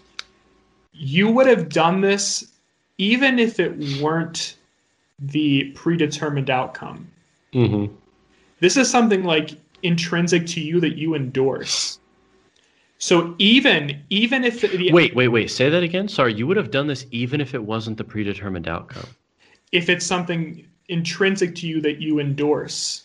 you 0.94 1.30
would 1.30 1.48
have 1.48 1.70
done 1.70 2.02
this 2.02 2.52
even 2.98 3.40
if 3.40 3.60
it 3.60 4.02
weren't 4.02 4.56
the 5.20 5.72
predetermined 5.72 6.50
outcome. 6.50 7.08
Mm-hmm. 7.54 7.94
This 8.60 8.78
is 8.78 8.90
something 8.90 9.24
like 9.24 9.52
intrinsic 9.84 10.48
to 10.48 10.62
you 10.62 10.80
that 10.80 10.98
you 10.98 11.16
endorse. 11.16 12.00
So 13.00 13.36
even 13.38 14.04
even 14.10 14.44
if 14.44 14.62
the, 14.62 14.92
wait 14.92 15.16
wait 15.16 15.28
wait 15.28 15.52
say 15.52 15.70
that 15.70 15.84
again. 15.84 16.08
Sorry, 16.08 16.34
you 16.34 16.48
would 16.48 16.58
have 16.58 16.72
done 16.72 16.88
this 16.88 17.06
even 17.12 17.42
if 17.42 17.54
it 17.54 17.64
wasn't 17.64 17.98
the 17.98 18.04
predetermined 18.04 18.68
outcome. 18.68 19.08
If 19.72 19.90
it's 19.90 20.06
something 20.06 20.66
intrinsic 20.90 21.56
to 21.56 21.68
you 21.68 21.82
that 21.82 22.00
you 22.00 22.20
endorse. 22.20 23.04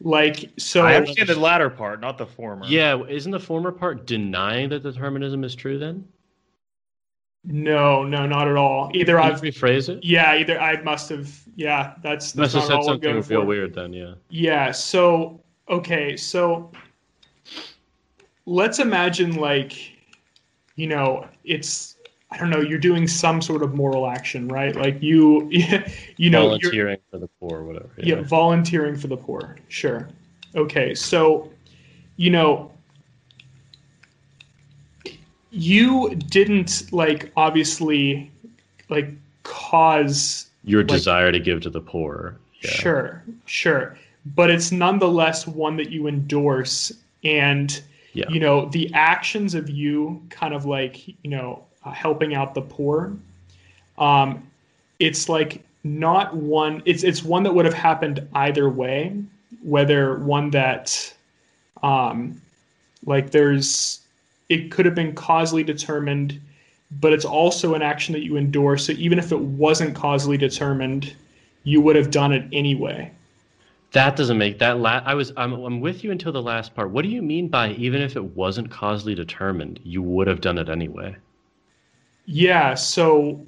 Like 0.00 0.50
so, 0.58 0.82
I 0.82 0.94
understand 0.94 1.28
the 1.28 1.40
latter 1.40 1.68
part, 1.68 2.00
not 2.00 2.18
the 2.18 2.26
former. 2.26 2.64
Yeah, 2.66 3.02
isn't 3.08 3.32
the 3.32 3.40
former 3.40 3.72
part 3.72 4.06
denying 4.06 4.68
that 4.68 4.84
determinism 4.84 5.42
is 5.42 5.56
true? 5.56 5.76
Then. 5.76 6.06
No, 7.42 8.04
no, 8.04 8.24
not 8.26 8.46
at 8.46 8.56
all. 8.56 8.92
Either 8.94 9.16
Can 9.16 9.32
I've 9.32 9.40
rephrase 9.40 9.88
it. 9.88 10.04
Yeah, 10.04 10.36
either 10.36 10.60
I 10.60 10.80
must 10.82 11.08
have. 11.08 11.36
Yeah, 11.56 11.94
that's 12.02 12.30
that's 12.30 12.54
must 12.54 12.68
have 12.70 12.82
said 12.82 12.84
something 12.84 13.20
real 13.22 13.44
weird 13.44 13.74
then. 13.74 13.92
Yeah. 13.92 14.14
Yeah. 14.28 14.70
So 14.70 15.40
okay, 15.68 16.16
so 16.16 16.70
let's 18.48 18.78
imagine 18.78 19.36
like, 19.36 19.74
you 20.76 20.86
know, 20.86 21.28
it's 21.44 21.96
I 22.30 22.36
don't 22.36 22.50
know, 22.50 22.60
you're 22.60 22.78
doing 22.78 23.06
some 23.06 23.40
sort 23.40 23.62
of 23.62 23.74
moral 23.74 24.06
action, 24.06 24.48
right? 24.48 24.74
Like 24.74 25.02
you, 25.02 25.48
you 26.16 26.30
know, 26.30 26.42
volunteering 26.42 26.98
for 27.10 27.18
the 27.18 27.28
poor, 27.40 27.62
whatever. 27.62 27.90
Yeah. 27.96 28.16
yeah, 28.16 28.22
volunteering 28.22 28.96
for 28.96 29.06
the 29.06 29.16
poor. 29.16 29.56
Sure. 29.68 30.08
Okay, 30.54 30.94
so, 30.94 31.50
you 32.16 32.30
know, 32.30 32.70
you 35.50 36.14
didn't 36.14 36.92
like 36.92 37.32
obviously 37.36 38.30
like 38.90 39.10
cause 39.42 40.50
your 40.64 40.80
like, 40.80 40.88
desire 40.88 41.32
to 41.32 41.40
give 41.40 41.60
to 41.62 41.70
the 41.70 41.80
poor. 41.80 42.36
Yeah. 42.60 42.70
Sure, 42.70 43.24
sure, 43.46 43.96
but 44.34 44.50
it's 44.50 44.72
nonetheless 44.72 45.46
one 45.46 45.76
that 45.76 45.90
you 45.90 46.08
endorse, 46.08 46.92
and 47.24 47.80
yeah. 48.18 48.28
you 48.30 48.40
know 48.40 48.68
the 48.70 48.92
actions 48.94 49.54
of 49.54 49.70
you 49.70 50.22
kind 50.30 50.54
of 50.54 50.64
like 50.64 51.08
you 51.08 51.30
know 51.30 51.64
uh, 51.84 51.92
helping 51.92 52.34
out 52.34 52.54
the 52.54 52.62
poor. 52.62 53.16
Um, 53.96 54.42
it's 54.98 55.28
like 55.28 55.64
not 55.84 56.34
one. 56.34 56.82
It's 56.84 57.04
it's 57.04 57.22
one 57.22 57.42
that 57.44 57.54
would 57.54 57.64
have 57.64 57.74
happened 57.74 58.26
either 58.34 58.68
way, 58.68 59.16
whether 59.62 60.18
one 60.18 60.50
that, 60.50 61.14
um, 61.82 62.40
like 63.04 63.30
there's, 63.30 64.00
it 64.48 64.70
could 64.70 64.86
have 64.86 64.94
been 64.94 65.14
causally 65.14 65.62
determined, 65.62 66.40
but 67.00 67.12
it's 67.12 67.24
also 67.24 67.74
an 67.74 67.82
action 67.82 68.12
that 68.14 68.24
you 68.24 68.36
endorse. 68.36 68.86
So 68.86 68.92
even 68.92 69.18
if 69.18 69.30
it 69.30 69.40
wasn't 69.40 69.94
causally 69.94 70.36
determined, 70.36 71.14
you 71.64 71.80
would 71.80 71.96
have 71.96 72.10
done 72.10 72.32
it 72.32 72.44
anyway. 72.52 73.12
That 73.92 74.16
doesn't 74.16 74.36
make 74.36 74.58
that 74.58 74.78
la- 74.78 75.02
I 75.04 75.14
was 75.14 75.32
I'm, 75.36 75.52
I'm 75.52 75.80
with 75.80 76.04
you 76.04 76.10
until 76.10 76.32
the 76.32 76.42
last 76.42 76.74
part. 76.74 76.90
What 76.90 77.02
do 77.02 77.08
you 77.08 77.22
mean 77.22 77.48
by 77.48 77.70
even 77.72 78.02
if 78.02 78.16
it 78.16 78.24
wasn't 78.36 78.70
causally 78.70 79.14
determined, 79.14 79.80
you 79.82 80.02
would 80.02 80.26
have 80.26 80.40
done 80.40 80.58
it 80.58 80.68
anyway? 80.68 81.16
Yeah. 82.26 82.74
So. 82.74 83.44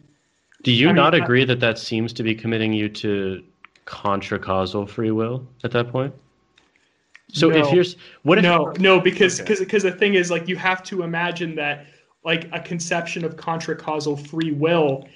Do 0.62 0.72
you 0.72 0.90
I 0.90 0.92
not 0.92 1.14
mean, 1.14 1.22
agree 1.22 1.42
I, 1.42 1.46
that 1.46 1.60
that 1.60 1.78
seems 1.78 2.12
to 2.14 2.22
be 2.22 2.34
committing 2.34 2.72
you 2.72 2.88
to 2.88 3.42
contra 3.84 4.38
causal 4.38 4.86
free 4.86 5.10
will 5.10 5.46
at 5.64 5.70
that 5.72 5.90
point? 5.90 6.14
So 7.32 7.48
no, 7.48 7.58
if 7.58 7.72
you're 7.72 7.84
what 8.22 8.38
if 8.38 8.44
no 8.44 8.72
no 8.78 9.00
because 9.00 9.38
because 9.38 9.58
okay. 9.58 9.64
because 9.64 9.82
the 9.82 9.92
thing 9.92 10.14
is 10.14 10.30
like 10.30 10.48
you 10.48 10.56
have 10.56 10.82
to 10.84 11.02
imagine 11.02 11.54
that 11.56 11.86
like 12.24 12.48
a 12.52 12.60
conception 12.60 13.24
of 13.24 13.36
contra 13.36 13.76
causal 13.76 14.16
free 14.16 14.52
will 14.52 15.08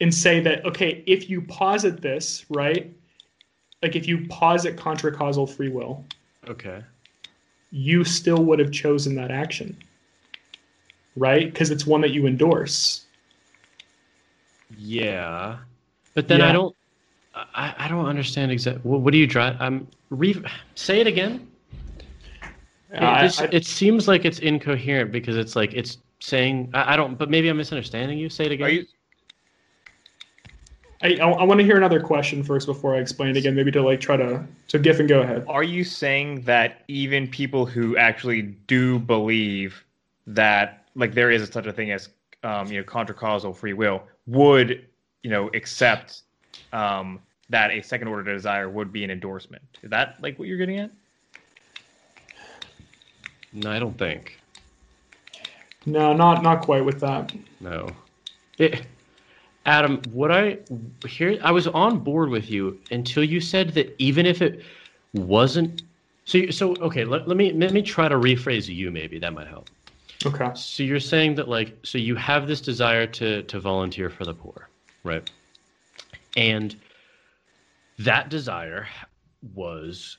and 0.00 0.14
say 0.14 0.40
that 0.40 0.64
okay 0.64 1.02
if 1.06 1.30
you 1.30 1.42
posit 1.42 2.00
this 2.00 2.44
right 2.50 2.94
like 3.82 3.96
if 3.96 4.06
you 4.06 4.26
posit 4.28 4.76
contra 4.76 5.12
causal 5.12 5.46
free 5.46 5.68
will 5.68 6.04
okay 6.48 6.82
you 7.70 8.04
still 8.04 8.44
would 8.44 8.58
have 8.58 8.70
chosen 8.70 9.14
that 9.14 9.30
action 9.30 9.76
right 11.16 11.52
because 11.52 11.70
it's 11.70 11.86
one 11.86 12.00
that 12.00 12.10
you 12.10 12.26
endorse 12.26 13.06
yeah, 14.78 15.58
but 16.14 16.28
then 16.28 16.40
yeah. 16.40 16.48
I 16.48 16.52
don't. 16.52 16.76
I, 17.34 17.74
I 17.78 17.88
don't 17.88 18.06
understand 18.06 18.52
exactly. 18.52 18.82
What, 18.82 19.00
what 19.00 19.12
do 19.12 19.18
you 19.18 19.26
drive? 19.26 19.56
I'm 19.58 19.88
re- 20.10 20.42
say 20.74 21.00
it 21.00 21.06
again. 21.06 21.48
Uh, 22.94 23.22
it, 23.24 23.40
I, 23.40 23.48
it 23.50 23.64
seems 23.64 24.06
like 24.06 24.26
it's 24.26 24.38
incoherent 24.40 25.12
because 25.12 25.36
it's 25.36 25.56
like 25.56 25.72
it's 25.72 25.98
saying 26.20 26.70
I, 26.74 26.92
I, 26.92 26.96
don't. 26.96 27.16
But 27.18 27.30
maybe 27.30 27.48
I'm 27.48 27.56
misunderstanding 27.56 28.18
you. 28.18 28.28
Say 28.28 28.46
it 28.46 28.52
again. 28.52 28.70
You, 28.70 28.86
I, 31.02 31.16
I 31.16 31.44
want 31.44 31.58
to 31.58 31.64
hear 31.64 31.76
another 31.76 32.00
question 32.00 32.42
first 32.42 32.66
before 32.66 32.94
I 32.94 32.98
explain 32.98 33.30
it 33.30 33.36
again. 33.36 33.54
Maybe 33.54 33.72
to 33.72 33.82
like 33.82 34.00
try 34.00 34.16
to 34.16 34.44
so 34.68 34.78
Giffen, 34.78 35.06
go 35.06 35.22
ahead. 35.22 35.44
Are 35.48 35.64
you 35.64 35.82
saying 35.84 36.42
that 36.42 36.82
even 36.88 37.26
people 37.26 37.66
who 37.66 37.96
actually 37.96 38.42
do 38.42 38.98
believe 38.98 39.84
that 40.26 40.86
like 40.94 41.14
there 41.14 41.30
is 41.30 41.48
such 41.48 41.66
a 41.66 41.72
thing 41.72 41.90
as 41.90 42.08
um, 42.44 42.68
you 42.68 42.78
know 42.78 42.84
contra 42.84 43.14
causal 43.14 43.52
free 43.52 43.72
will 43.72 44.02
would 44.26 44.86
you 45.22 45.30
know, 45.30 45.48
accept 45.54 46.22
um, 46.72 47.20
that 47.48 47.70
a 47.70 47.82
second 47.82 48.08
order 48.08 48.32
desire 48.32 48.68
would 48.68 48.92
be 48.92 49.04
an 49.04 49.10
endorsement. 49.10 49.62
Is 49.82 49.90
that 49.90 50.16
like 50.20 50.38
what 50.38 50.48
you're 50.48 50.58
getting 50.58 50.78
at? 50.78 50.90
No, 53.52 53.70
I 53.70 53.78
don't 53.78 53.96
think. 53.98 54.40
No, 55.84 56.12
not 56.12 56.42
not 56.42 56.62
quite 56.62 56.84
with 56.84 57.00
that. 57.00 57.32
No. 57.60 57.88
It, 58.58 58.86
Adam, 59.64 60.00
what 60.10 60.32
I 60.32 60.58
here 61.06 61.38
I 61.42 61.52
was 61.52 61.66
on 61.68 61.98
board 62.00 62.28
with 62.30 62.50
you 62.50 62.78
until 62.90 63.22
you 63.22 63.40
said 63.40 63.70
that 63.74 63.94
even 63.98 64.26
if 64.26 64.42
it 64.42 64.62
wasn't 65.14 65.82
so 66.24 66.38
you- 66.38 66.52
so 66.52 66.74
okay, 66.76 67.04
let, 67.04 67.28
let 67.28 67.36
me 67.36 67.52
let 67.52 67.72
me 67.72 67.82
try 67.82 68.08
to 68.08 68.16
rephrase 68.16 68.72
you 68.72 68.90
maybe 68.90 69.18
that 69.18 69.32
might 69.32 69.46
help. 69.46 69.70
Okay. 70.24 70.50
So 70.54 70.82
you're 70.82 71.00
saying 71.00 71.34
that 71.36 71.48
like 71.48 71.76
so 71.84 71.98
you 71.98 72.16
have 72.16 72.46
this 72.46 72.60
desire 72.60 73.06
to 73.06 73.42
to 73.44 73.60
volunteer 73.60 74.10
for 74.10 74.24
the 74.24 74.34
poor, 74.34 74.68
right? 75.04 75.28
And 76.36 76.74
that 77.98 78.28
desire 78.30 78.88
was 79.54 80.18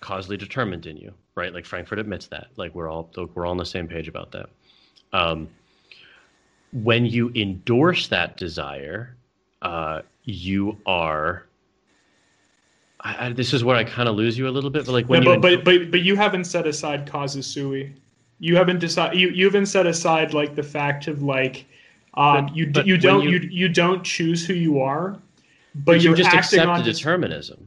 causally 0.00 0.36
determined 0.36 0.86
in 0.86 0.96
you, 0.96 1.12
right? 1.34 1.52
Like 1.52 1.64
Frankfurt 1.66 1.98
admits 1.98 2.26
that. 2.28 2.48
Like 2.56 2.74
we're 2.74 2.88
all 2.88 3.10
we're 3.34 3.46
all 3.46 3.52
on 3.52 3.56
the 3.56 3.64
same 3.66 3.86
page 3.86 4.08
about 4.08 4.32
that. 4.32 4.48
Um, 5.12 5.48
when 6.74 7.06
you 7.06 7.30
endorse 7.34 8.08
that 8.08 8.36
desire, 8.36 9.16
uh, 9.62 10.02
you 10.24 10.76
are. 10.86 11.46
I, 13.00 13.26
I, 13.26 13.32
this 13.32 13.52
is 13.52 13.62
where 13.64 13.76
I 13.76 13.84
kind 13.84 14.08
of 14.08 14.16
lose 14.16 14.36
you 14.36 14.48
a 14.48 14.50
little 14.50 14.70
bit, 14.70 14.86
but 14.86 14.92
like 14.92 15.08
when 15.08 15.22
No, 15.22 15.34
you 15.34 15.38
but, 15.40 15.52
endor- 15.52 15.64
but 15.64 15.78
but 15.82 15.90
but 15.92 16.00
you 16.02 16.16
haven't 16.16 16.44
set 16.44 16.66
aside 16.66 17.06
causa 17.10 17.42
sui. 17.42 17.94
You 18.40 18.56
haven't 18.56 18.80
decided. 18.80 19.18
You 19.18 19.28
you 19.28 19.44
haven't 19.46 19.66
set 19.66 19.86
aside 19.86 20.34
like 20.34 20.54
the 20.54 20.62
fact 20.62 21.06
of 21.06 21.22
like, 21.22 21.64
um, 22.14 22.46
But- 22.46 22.56
you 22.56 22.66
but 22.72 22.86
you 22.86 22.98
don't 22.98 23.22
you- 23.22 23.38
you, 23.38 23.48
you 23.50 23.68
don't 23.68 24.02
choose 24.02 24.44
who 24.46 24.54
you 24.54 24.80
are, 24.80 25.10
but, 25.74 25.84
but 25.84 25.92
you 26.02 26.08
you're 26.08 26.16
just 26.16 26.28
acting 26.28 26.60
accept 26.60 26.68
on 26.68 26.82
determinism. 26.84 27.66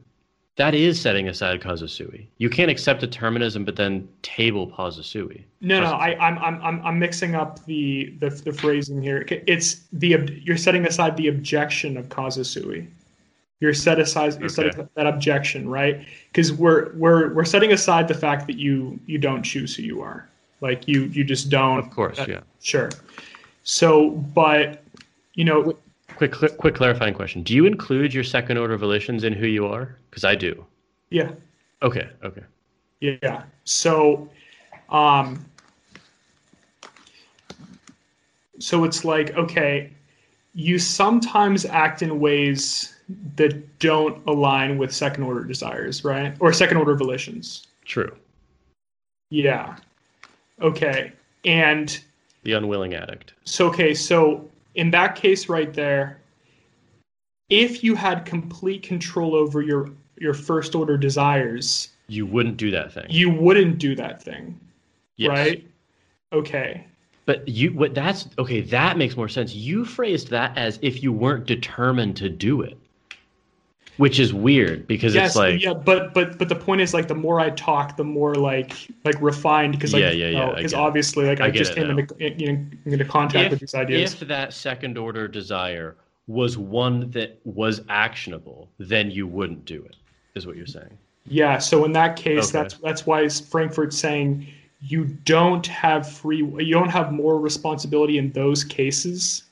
That 0.58 0.74
is 0.74 1.00
setting 1.00 1.28
aside 1.28 1.62
causa 1.62 1.88
sui. 1.88 2.28
You 2.40 2.50
can't 2.50 2.72
accept 2.72 3.00
determinism, 3.00 3.64
but 3.64 3.76
then 3.76 4.08
table 4.24 4.68
causa 4.72 5.04
sui. 5.04 5.46
No, 5.62 5.80
no, 5.80 5.92
I, 5.92 6.18
I'm, 6.20 6.40
I'm, 6.40 6.62
I'm, 6.64 6.86
I'm 6.86 7.00
mixing 7.00 7.36
up 7.36 7.64
the, 7.66 8.14
the, 8.20 8.30
the 8.30 8.52
phrasing 8.52 9.00
here. 9.00 9.24
It's 9.30 9.82
the 9.94 10.18
you're 10.44 10.58
setting 10.58 10.86
aside 10.88 11.16
the 11.16 11.28
objection 11.28 11.96
of 11.96 12.10
causa 12.10 12.44
sui. 12.44 12.88
You're 13.60 13.74
set 13.74 14.00
aside 14.00 14.40
you're 14.40 14.50
Okay. 14.50 14.88
that 14.96 15.08
objection, 15.08 15.70
right? 15.70 16.06
Because 16.32 16.52
we're 16.52 16.92
we're 16.94 17.34
we're 17.34 17.46
setting 17.46 17.72
aside 17.72 18.08
the 18.08 18.14
fact 18.14 18.48
that 18.48 18.58
you 18.58 19.00
you 19.06 19.18
don't 19.20 19.44
choose 19.44 19.76
who 19.76 19.84
you 19.84 20.02
are. 20.02 20.28
Like 20.62 20.88
you 20.88 21.04
you 21.06 21.24
just 21.24 21.50
don't. 21.50 21.80
Of 21.80 21.90
course, 21.92 22.18
that- 22.18 22.28
yeah. 22.28 22.42
Sure. 22.62 22.90
So, 23.64 24.12
but 24.12 24.84
you 25.34 25.44
know, 25.46 25.78
Quick, 26.18 26.34
quick, 26.58 26.76
clarifying 26.76 27.14
question: 27.14 27.44
Do 27.44 27.54
you 27.54 27.66
include 27.66 28.14
your 28.14 28.24
second 28.24 28.58
order 28.58 28.78
volitions 28.78 29.24
in 29.24 29.34
who 29.34 29.46
you 29.48 29.68
are? 29.68 29.96
Because 30.10 30.24
I 30.24 30.36
do. 30.36 30.66
yeah, 31.12 31.32
Okay, 31.84 32.10
okay. 32.24 32.42
Yeah. 33.02 33.44
So, 33.66 34.28
um, 34.90 35.46
so 38.60 38.84
it's 38.84 39.06
like, 39.06 39.36
okay, 39.38 39.92
you 40.56 40.80
sometimes 40.80 41.66
act 41.66 42.02
in 42.02 42.20
ways 42.20 42.96
that 43.36 43.78
don't 43.80 44.26
align 44.28 44.80
with 44.80 44.92
second 44.92 45.24
order 45.24 45.44
desires, 45.44 46.04
right? 46.04 46.36
Or 46.40 46.52
second 46.52 46.78
order 46.78 46.96
volitions. 46.96 47.68
True. 47.86 48.16
Yeah. 49.30 49.76
Okay. 50.62 51.14
And 51.46 52.00
The 52.44 52.54
unwilling 52.54 52.96
addict. 52.96 53.34
so, 53.44 53.68
okay, 53.68 53.94
so 53.94 54.50
in 54.78 54.92
that 54.92 55.16
case 55.16 55.50
right 55.50 55.74
there, 55.74 56.22
if 57.50 57.84
you 57.84 57.96
had 57.96 58.26
complete 58.26 58.84
control 58.84 59.36
over 59.36 59.62
your 59.62 59.90
your 60.20 60.34
first 60.34 60.74
order 60.74 60.98
desires, 60.98 61.90
You 62.08 62.26
wouldn't 62.26 62.58
do 62.58 62.72
that 62.72 62.92
thing. 62.94 63.06
you 63.10 63.30
wouldn't 63.30 63.78
do 63.78 63.94
that 63.96 64.22
thing, 64.24 64.60
Yes. 65.18 65.30
right? 65.30 65.68
Okay. 66.34 66.86
But 67.26 67.48
you, 67.48 67.72
what? 67.74 67.94
That's 67.94 68.30
okay. 68.40 68.62
That 68.62 68.98
makes 68.98 69.18
more 69.18 69.28
sense. 69.28 69.54
You 69.54 69.84
phrased 69.84 70.30
that 70.30 70.58
as 70.58 70.80
if 70.82 71.04
you 71.04 71.12
weren't 71.12 71.46
determined 71.46 72.16
to 72.18 72.30
do 72.30 72.62
it, 72.62 72.78
which 73.98 74.20
is 74.20 74.34
weird 74.34 74.88
because 74.88 75.16
yes, 75.16 75.28
it's 75.30 75.36
like, 75.36 75.62
yeah, 75.62 75.74
but 75.74 76.14
but 76.14 76.38
but 76.38 76.50
the 76.50 76.56
point 76.56 76.82
is 76.82 76.94
like 76.94 77.08
the 77.08 77.16
more 77.16 77.40
I 77.40 77.50
talk, 77.52 77.98
the 77.98 78.04
more 78.04 78.36
like 78.36 78.74
like 79.04 79.20
refined 79.22 79.74
because 79.74 79.94
like 79.94 80.02
Yeah, 80.02 80.12
yeah, 80.12 80.28
yeah, 80.30 80.50
because 80.56 80.72
get 80.72 80.78
it. 80.80 80.82
obviously 80.82 81.26
like 81.26 81.42
I 81.42 81.46
I, 81.46 81.50
get 81.50 81.58
just 81.60 81.72
it 81.72 81.76
came 81.76 81.88
now. 81.88 81.98
into 81.98 82.16
you 82.40 82.52
know, 82.54 82.66
into 82.86 83.06
contact 83.06 83.52
with 83.52 83.60
these 83.60 83.76
ideas. 83.76 84.14
if 84.22 84.28
that 84.28 84.54
second 84.54 84.98
order 84.98 85.28
desire 85.28 85.96
was 86.28 86.58
one 86.58 87.10
that 87.12 87.40
was 87.46 87.82
actionable, 87.90 88.70
then 88.80 89.10
you 89.10 89.26
wouldn't 89.28 89.66
do 89.66 89.84
it. 89.86 89.96
Is 90.36 90.46
what 90.46 90.58
you're 90.58 90.66
saying? 90.68 90.98
Yeah, 91.26 91.58
so 91.58 91.84
in 91.86 91.92
that 91.94 92.16
case, 92.16 92.50
Okay. 92.50 92.62
that's 92.62 92.74
that's 92.76 93.06
why 93.06 93.28
Frankfurt's 93.30 93.98
saying 93.98 94.48
you 94.82 95.06
don't 95.26 95.66
have 95.66 96.08
free, 96.08 96.38
you 96.38 96.72
don't 96.74 96.90
have 96.90 97.12
more 97.12 97.40
responsibility 97.40 98.18
in 98.20 98.32
those 98.34 98.64
cases 98.64 99.44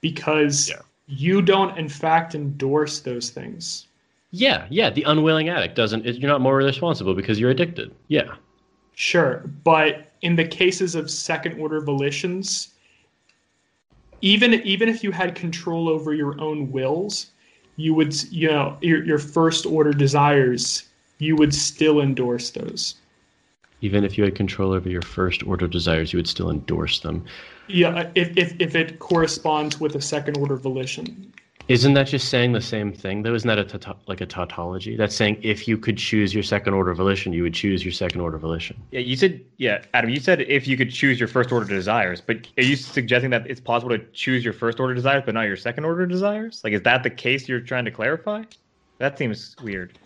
because 0.00 0.68
Yeah. 0.68 0.80
You 1.08 1.42
don't 1.42 1.76
in 1.78 1.88
fact 1.88 2.34
endorse 2.34 3.00
those 3.00 3.30
things. 3.30 3.86
Yeah, 4.30 4.66
yeah. 4.68 4.90
The 4.90 5.04
unwilling 5.04 5.48
addict 5.48 5.74
doesn't. 5.74 6.04
You're 6.04 6.30
not 6.30 6.42
more 6.42 6.56
responsible 6.56 7.14
because 7.14 7.40
you're 7.40 7.50
addicted. 7.50 7.94
Yeah. 8.08 8.34
Sure, 8.94 9.50
but 9.64 10.12
in 10.22 10.36
the 10.36 10.44
cases 10.44 10.94
of 10.94 11.10
second 11.10 11.58
order 11.58 11.80
volitions, 11.80 12.74
even 14.20 14.54
even 14.54 14.88
if 14.88 15.02
you 15.02 15.12
had 15.12 15.34
control 15.34 15.88
over 15.88 16.12
your 16.12 16.38
own 16.40 16.70
wills, 16.70 17.28
you 17.76 17.94
would 17.94 18.14
you 18.30 18.48
know 18.48 18.76
your 18.82 19.02
your 19.04 19.18
first 19.18 19.64
order 19.64 19.92
desires, 19.92 20.84
you 21.18 21.36
would 21.36 21.54
still 21.54 22.00
endorse 22.00 22.50
those. 22.50 22.96
Even 23.80 24.04
if 24.04 24.18
you 24.18 24.24
had 24.24 24.34
control 24.34 24.72
over 24.72 24.88
your 24.88 25.02
first 25.02 25.44
order 25.44 25.68
desires, 25.68 26.12
you 26.12 26.18
would 26.18 26.28
still 26.28 26.50
endorse 26.50 27.00
them. 27.00 27.24
Yeah, 27.68 27.88
uh, 27.88 28.10
if 28.14 28.36
if 28.36 28.60
if 28.60 28.74
it 28.74 28.98
corresponds 28.98 29.80
with 29.80 29.94
a 29.94 30.00
second 30.00 30.36
order 30.36 30.56
volition. 30.56 31.32
Isn't 31.68 31.92
that 31.94 32.06
just 32.06 32.30
saying 32.30 32.52
the 32.52 32.62
same 32.62 32.94
thing 32.94 33.22
though? 33.22 33.34
Isn't 33.34 33.46
that 33.46 33.58
a 33.58 33.64
taut- 33.64 34.00
like 34.06 34.22
a 34.22 34.26
tautology? 34.26 34.96
That's 34.96 35.14
saying 35.14 35.38
if 35.42 35.68
you 35.68 35.76
could 35.76 35.98
choose 35.98 36.32
your 36.32 36.42
second 36.42 36.72
order 36.72 36.94
volition, 36.94 37.34
you 37.34 37.42
would 37.42 37.52
choose 37.52 37.84
your 37.84 37.92
second 37.92 38.22
order 38.22 38.38
volition. 38.38 38.80
Yeah, 38.90 39.00
you 39.00 39.16
said 39.16 39.44
yeah, 39.58 39.82
Adam. 39.92 40.08
You 40.08 40.18
said 40.18 40.40
if 40.40 40.66
you 40.66 40.78
could 40.78 40.90
choose 40.90 41.20
your 41.20 41.28
first 41.28 41.52
order 41.52 41.66
desires, 41.66 42.22
but 42.22 42.48
are 42.56 42.62
you 42.62 42.74
suggesting 42.74 43.28
that 43.30 43.46
it's 43.46 43.60
possible 43.60 43.90
to 43.90 44.02
choose 44.12 44.44
your 44.44 44.54
first 44.54 44.80
order 44.80 44.94
desires 44.94 45.24
but 45.26 45.34
not 45.34 45.42
your 45.42 45.56
second 45.56 45.84
order 45.84 46.06
desires? 46.06 46.62
Like, 46.64 46.72
is 46.72 46.82
that 46.82 47.02
the 47.02 47.10
case 47.10 47.48
you're 47.48 47.60
trying 47.60 47.84
to 47.84 47.90
clarify? 47.90 48.44
That 48.96 49.18
seems 49.18 49.54
weird. 49.62 49.98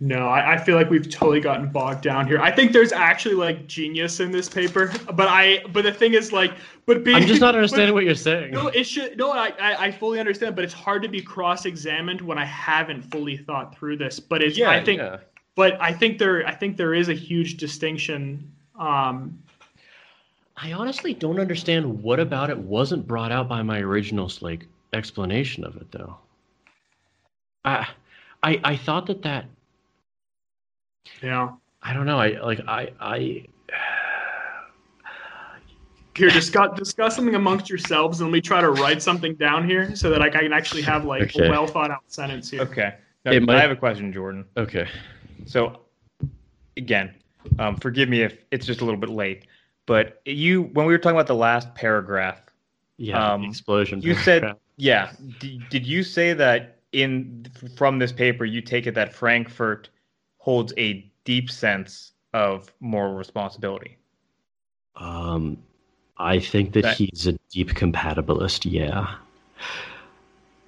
No, 0.00 0.28
I, 0.28 0.54
I 0.54 0.58
feel 0.58 0.76
like 0.76 0.90
we've 0.90 1.10
totally 1.10 1.40
gotten 1.40 1.70
bogged 1.70 2.02
down 2.02 2.28
here. 2.28 2.38
I 2.40 2.52
think 2.52 2.72
there's 2.72 2.92
actually 2.92 3.34
like 3.34 3.66
genius 3.66 4.20
in 4.20 4.30
this 4.30 4.48
paper, 4.48 4.92
but 5.14 5.26
I 5.26 5.64
but 5.72 5.82
the 5.82 5.92
thing 5.92 6.14
is 6.14 6.32
like 6.32 6.52
but 6.86 7.02
being 7.02 7.16
I'm 7.16 7.26
just 7.26 7.40
not 7.40 7.48
but- 7.48 7.56
understanding 7.56 7.94
what 7.94 8.04
you're 8.04 8.14
saying. 8.14 8.52
No, 8.52 8.68
it 8.68 8.84
should. 8.84 9.18
No, 9.18 9.32
I, 9.32 9.52
I, 9.60 9.86
I 9.86 9.90
fully 9.90 10.20
understand, 10.20 10.54
but 10.54 10.64
it's 10.64 10.72
hard 10.72 11.02
to 11.02 11.08
be 11.08 11.20
cross-examined 11.20 12.20
when 12.20 12.38
I 12.38 12.44
haven't 12.44 13.02
fully 13.02 13.36
thought 13.36 13.76
through 13.76 13.96
this. 13.96 14.20
But 14.20 14.40
it's, 14.40 14.56
yeah, 14.56 14.70
I 14.70 14.84
think, 14.84 15.00
yeah. 15.00 15.18
but 15.56 15.76
I 15.80 15.92
think 15.92 16.18
there, 16.18 16.46
I 16.46 16.54
think 16.54 16.76
there 16.76 16.94
is 16.94 17.08
a 17.08 17.14
huge 17.14 17.56
distinction. 17.56 18.52
Um, 18.78 19.36
I 20.56 20.72
honestly 20.74 21.12
don't 21.12 21.40
understand 21.40 22.02
what 22.04 22.20
about 22.20 22.50
it 22.50 22.58
wasn't 22.58 23.06
brought 23.06 23.32
out 23.32 23.48
by 23.48 23.62
my 23.62 23.80
original 23.80 24.30
like 24.40 24.64
explanation 24.92 25.64
of 25.64 25.76
it 25.76 25.90
though. 25.90 26.16
I 27.64 27.88
I 28.44 28.60
I 28.62 28.76
thought 28.76 29.06
that 29.06 29.22
that 29.22 29.46
yeah. 31.22 31.50
I 31.82 31.92
don't 31.92 32.06
know. 32.06 32.18
I 32.18 32.40
like 32.40 32.60
I 32.66 32.90
I 33.00 33.44
Here, 36.16 36.30
discuss 36.30 36.76
discuss 36.76 37.14
something 37.14 37.36
amongst 37.36 37.68
yourselves, 37.70 38.20
and 38.20 38.28
let 38.28 38.32
me 38.34 38.40
try 38.40 38.60
to 38.60 38.70
write 38.70 39.00
something 39.00 39.34
down 39.36 39.68
here 39.68 39.94
so 39.94 40.10
that 40.10 40.20
I 40.20 40.28
can 40.28 40.52
actually 40.52 40.82
have 40.82 41.04
like 41.04 41.22
Okay. 41.34 41.46
a 41.46 41.50
well 41.50 41.66
thought 41.66 41.92
out 41.92 42.02
sentence 42.08 42.50
here. 42.50 42.62
Okay. 42.62 42.94
Now, 43.24 43.32
It 43.32 43.42
might- 43.44 43.56
I 43.56 43.60
have 43.60 43.70
a 43.70 43.76
question, 43.76 44.12
Jordan. 44.12 44.44
okay. 44.56 44.88
So, 45.46 45.80
again, 46.76 47.14
um, 47.58 47.76
forgive 47.76 48.08
me 48.08 48.22
if 48.22 48.36
it's 48.50 48.66
just 48.66 48.80
a 48.80 48.84
little 48.84 48.98
bit 49.00 49.10
late, 49.10 49.44
but 49.86 50.20
you 50.24 50.62
when 50.72 50.86
we 50.86 50.92
were 50.92 50.98
talking 50.98 51.16
about 51.16 51.28
the 51.28 51.34
last 51.36 51.72
paragraph, 51.74 52.40
Yeah, 52.96 53.32
Um, 53.34 53.44
explosion. 53.44 54.00
you 54.02 54.14
said 54.14 54.54
yeah. 54.76 55.12
D- 55.38 55.60
did 55.70 55.86
you 55.86 56.02
say 56.02 56.32
that 56.32 56.78
in 56.90 57.46
from 57.76 58.00
this 58.00 58.10
paper 58.10 58.44
you 58.44 58.60
take 58.60 58.88
it 58.88 58.94
that 58.96 59.14
Frankfurt 59.14 59.88
holds 60.48 60.72
a 60.78 61.04
deep 61.24 61.50
sense 61.50 62.12
of 62.32 62.72
moral 62.80 63.12
responsibility? 63.14 63.98
um 64.96 65.58
I 66.16 66.40
think 66.40 66.72
that 66.72 66.84
That- 66.84 66.96
he's 66.96 67.26
a 67.26 67.34
deep 67.50 67.70
compatibilist, 67.82 68.60
yeah. 68.78 69.16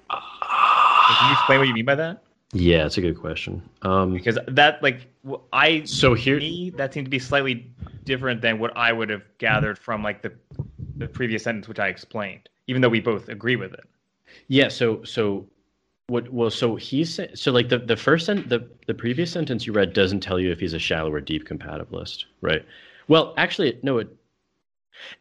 Can 0.09 1.27
you 1.27 1.33
explain 1.33 1.59
what 1.59 1.67
you 1.67 1.73
mean 1.73 1.85
by 1.93 1.95
that? 1.95 2.23
Yeah, 2.53 2.85
it's 2.85 2.97
a 2.97 3.01
good 3.01 3.17
question. 3.17 3.53
Um 3.81 4.13
Because 4.13 4.37
that 4.47 4.83
like 4.83 4.99
I 5.51 5.83
so 5.85 6.13
here 6.13 6.37
me 6.37 6.69
that 6.77 6.93
seemed 6.93 7.07
to 7.07 7.09
be 7.09 7.19
slightly 7.19 7.55
different 8.05 8.39
than 8.45 8.59
what 8.59 8.71
I 8.77 8.93
would 8.93 9.09
have 9.09 9.23
gathered 9.39 9.77
from 9.79 10.03
like 10.03 10.21
the 10.21 10.31
the 10.97 11.07
previous 11.07 11.41
sentence 11.43 11.67
which 11.67 11.79
I 11.79 11.87
explained, 11.87 12.43
even 12.67 12.81
though 12.81 12.93
we 12.97 13.01
both 13.11 13.29
agree 13.29 13.55
with 13.63 13.73
it. 13.73 13.85
Yeah. 14.47 14.69
So 14.69 15.03
so 15.03 15.47
what? 16.11 16.31
Well, 16.31 16.49
so 16.49 16.75
he's 16.75 17.19
so 17.33 17.51
like 17.51 17.69
the 17.69 17.79
the 17.79 17.95
first 17.95 18.25
sen- 18.25 18.47
the 18.47 18.67
the 18.87 18.93
previous 18.93 19.31
sentence 19.31 19.65
you 19.65 19.73
read 19.73 19.93
doesn't 19.93 20.19
tell 20.19 20.39
you 20.39 20.51
if 20.51 20.59
he's 20.59 20.73
a 20.73 20.79
shallow 20.79 21.11
or 21.11 21.21
deep 21.21 21.47
compatibilist, 21.47 22.25
right? 22.41 22.63
Well, 23.07 23.33
actually, 23.37 23.79
no. 23.83 23.97
It 23.99 24.09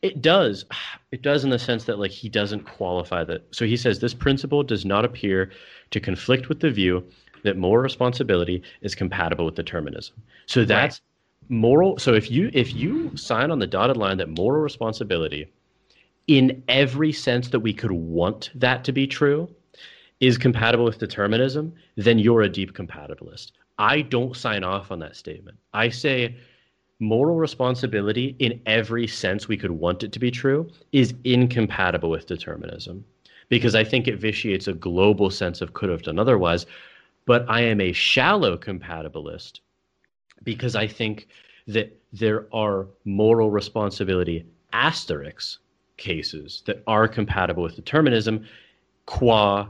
it 0.03 0.21
does. 0.23 0.65
It 1.13 1.23
does 1.23 1.43
in 1.43 1.51
the 1.51 1.59
sense 1.59 1.87
that 1.87 1.99
like 1.99 2.13
he 2.13 2.29
doesn't 2.29 2.67
qualify 2.67 3.25
that. 3.25 3.43
So 3.51 3.65
he 3.67 3.77
says 3.77 3.99
this 3.99 4.15
principle 4.15 4.63
does 4.63 4.85
not 4.85 5.05
appear 5.05 5.51
to 5.91 5.99
conflict 5.99 6.49
with 6.49 6.61
the 6.61 6.71
view 6.71 7.05
that 7.43 7.57
moral 7.57 7.83
responsibility 7.83 8.63
is 8.83 8.95
compatible 8.95 9.45
with 9.45 9.57
determinism. 9.57 10.15
So 10.47 10.65
that's 10.65 11.01
right. 11.01 11.57
moral. 11.57 11.99
So 11.99 12.15
if 12.15 12.31
you 12.31 12.49
if 12.55 12.75
you 12.75 13.17
sign 13.17 13.51
on 13.51 13.59
the 13.59 13.67
dotted 13.67 13.97
line 13.97 14.19
that 14.19 14.29
moral 14.29 14.63
responsibility, 14.63 15.51
in 16.29 16.63
every 16.69 17.13
sense 17.13 17.49
that 17.49 17.61
we 17.61 17.75
could 17.75 17.93
want 17.93 18.51
that 18.55 18.85
to 18.85 18.93
be 18.93 19.07
true, 19.09 19.49
is 20.21 20.37
compatible 20.37 20.85
with 20.85 20.99
determinism, 20.99 21.73
then 21.97 22.19
you're 22.19 22.43
a 22.43 22.49
deep 22.49 22.75
compatibilist. 22.75 23.53
I 23.79 24.03
don't 24.03 24.37
sign 24.37 24.63
off 24.63 24.91
on 24.91 24.99
that 24.99 25.17
statement. 25.17 25.59
I 25.73 25.89
say 25.89 26.37
moral 26.99 27.37
responsibility 27.37 28.37
in 28.39 28.61
every 28.67 29.07
sense 29.07 29.49
we 29.49 29.57
could 29.57 29.71
want 29.71 30.03
it 30.03 30.13
to 30.13 30.19
be 30.19 30.31
true 30.31 30.71
is 30.93 31.15
incompatible 31.25 32.11
with 32.11 32.27
determinism 32.27 33.05
because 33.49 33.75
I 33.75 33.83
think 33.83 34.07
it 34.07 34.19
vitiates 34.19 34.69
a 34.69 34.75
global 34.75 35.31
sense 35.31 35.63
of 35.63 35.73
could 35.73 35.89
have 35.89 36.03
done 36.03 36.19
otherwise. 36.19 36.67
But 37.25 37.49
I 37.49 37.63
am 37.63 37.81
a 37.81 37.93
shallow 37.93 38.59
compatibilist 38.59 39.61
because 40.45 40.77
I 40.77 40.87
think 40.87 41.29
that 41.67 41.99
there 42.13 42.47
are 42.53 42.87
moral 43.05 43.51
responsibility 43.51 44.45
asterisks 44.73 45.59
cases 45.97 46.63
that 46.67 46.83
are 46.87 47.09
compatible 47.09 47.63
with 47.63 47.77
determinism 47.77 48.45
qua 49.07 49.69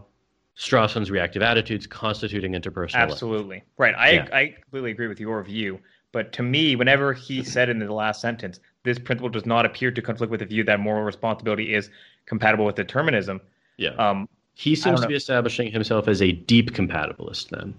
Strawson's 0.61 1.11
reactive 1.11 1.41
attitudes 1.41 1.87
constituting 1.87 2.53
interpersonal. 2.53 2.97
Absolutely. 2.97 3.63
Right. 3.79 3.95
I, 3.97 4.11
yeah. 4.11 4.29
I 4.31 4.55
completely 4.61 4.91
agree 4.91 5.09
with 5.09 5.19
your 5.19 5.43
view. 5.43 5.81
But 6.13 6.35
to 6.35 6.43
me, 6.43 6.77
whenever 6.77 7.15
he 7.15 7.43
said 7.55 7.71
in 7.71 7.79
the 7.79 7.91
last 7.91 8.21
sentence, 8.21 8.61
this 8.85 8.99
principle 8.99 9.31
does 9.31 9.47
not 9.47 9.65
appear 9.65 9.91
to 9.91 10.03
conflict 10.03 10.31
with 10.31 10.41
the 10.41 10.47
view 10.47 10.63
that 10.65 10.79
moral 10.79 11.03
responsibility 11.03 11.75
is 11.75 11.89
compatible 12.27 12.67
with 12.67 12.75
determinism. 12.75 13.41
Yeah. 13.79 13.95
Um, 13.95 14.29
he 14.55 14.75
seems 14.75 15.01
to 15.01 15.07
be 15.07 15.15
establishing 15.15 15.73
himself 15.73 16.09
as 16.09 16.21
a 16.21 16.33
deep 16.33 16.73
compatibilist 16.73 17.49
then. 17.49 17.75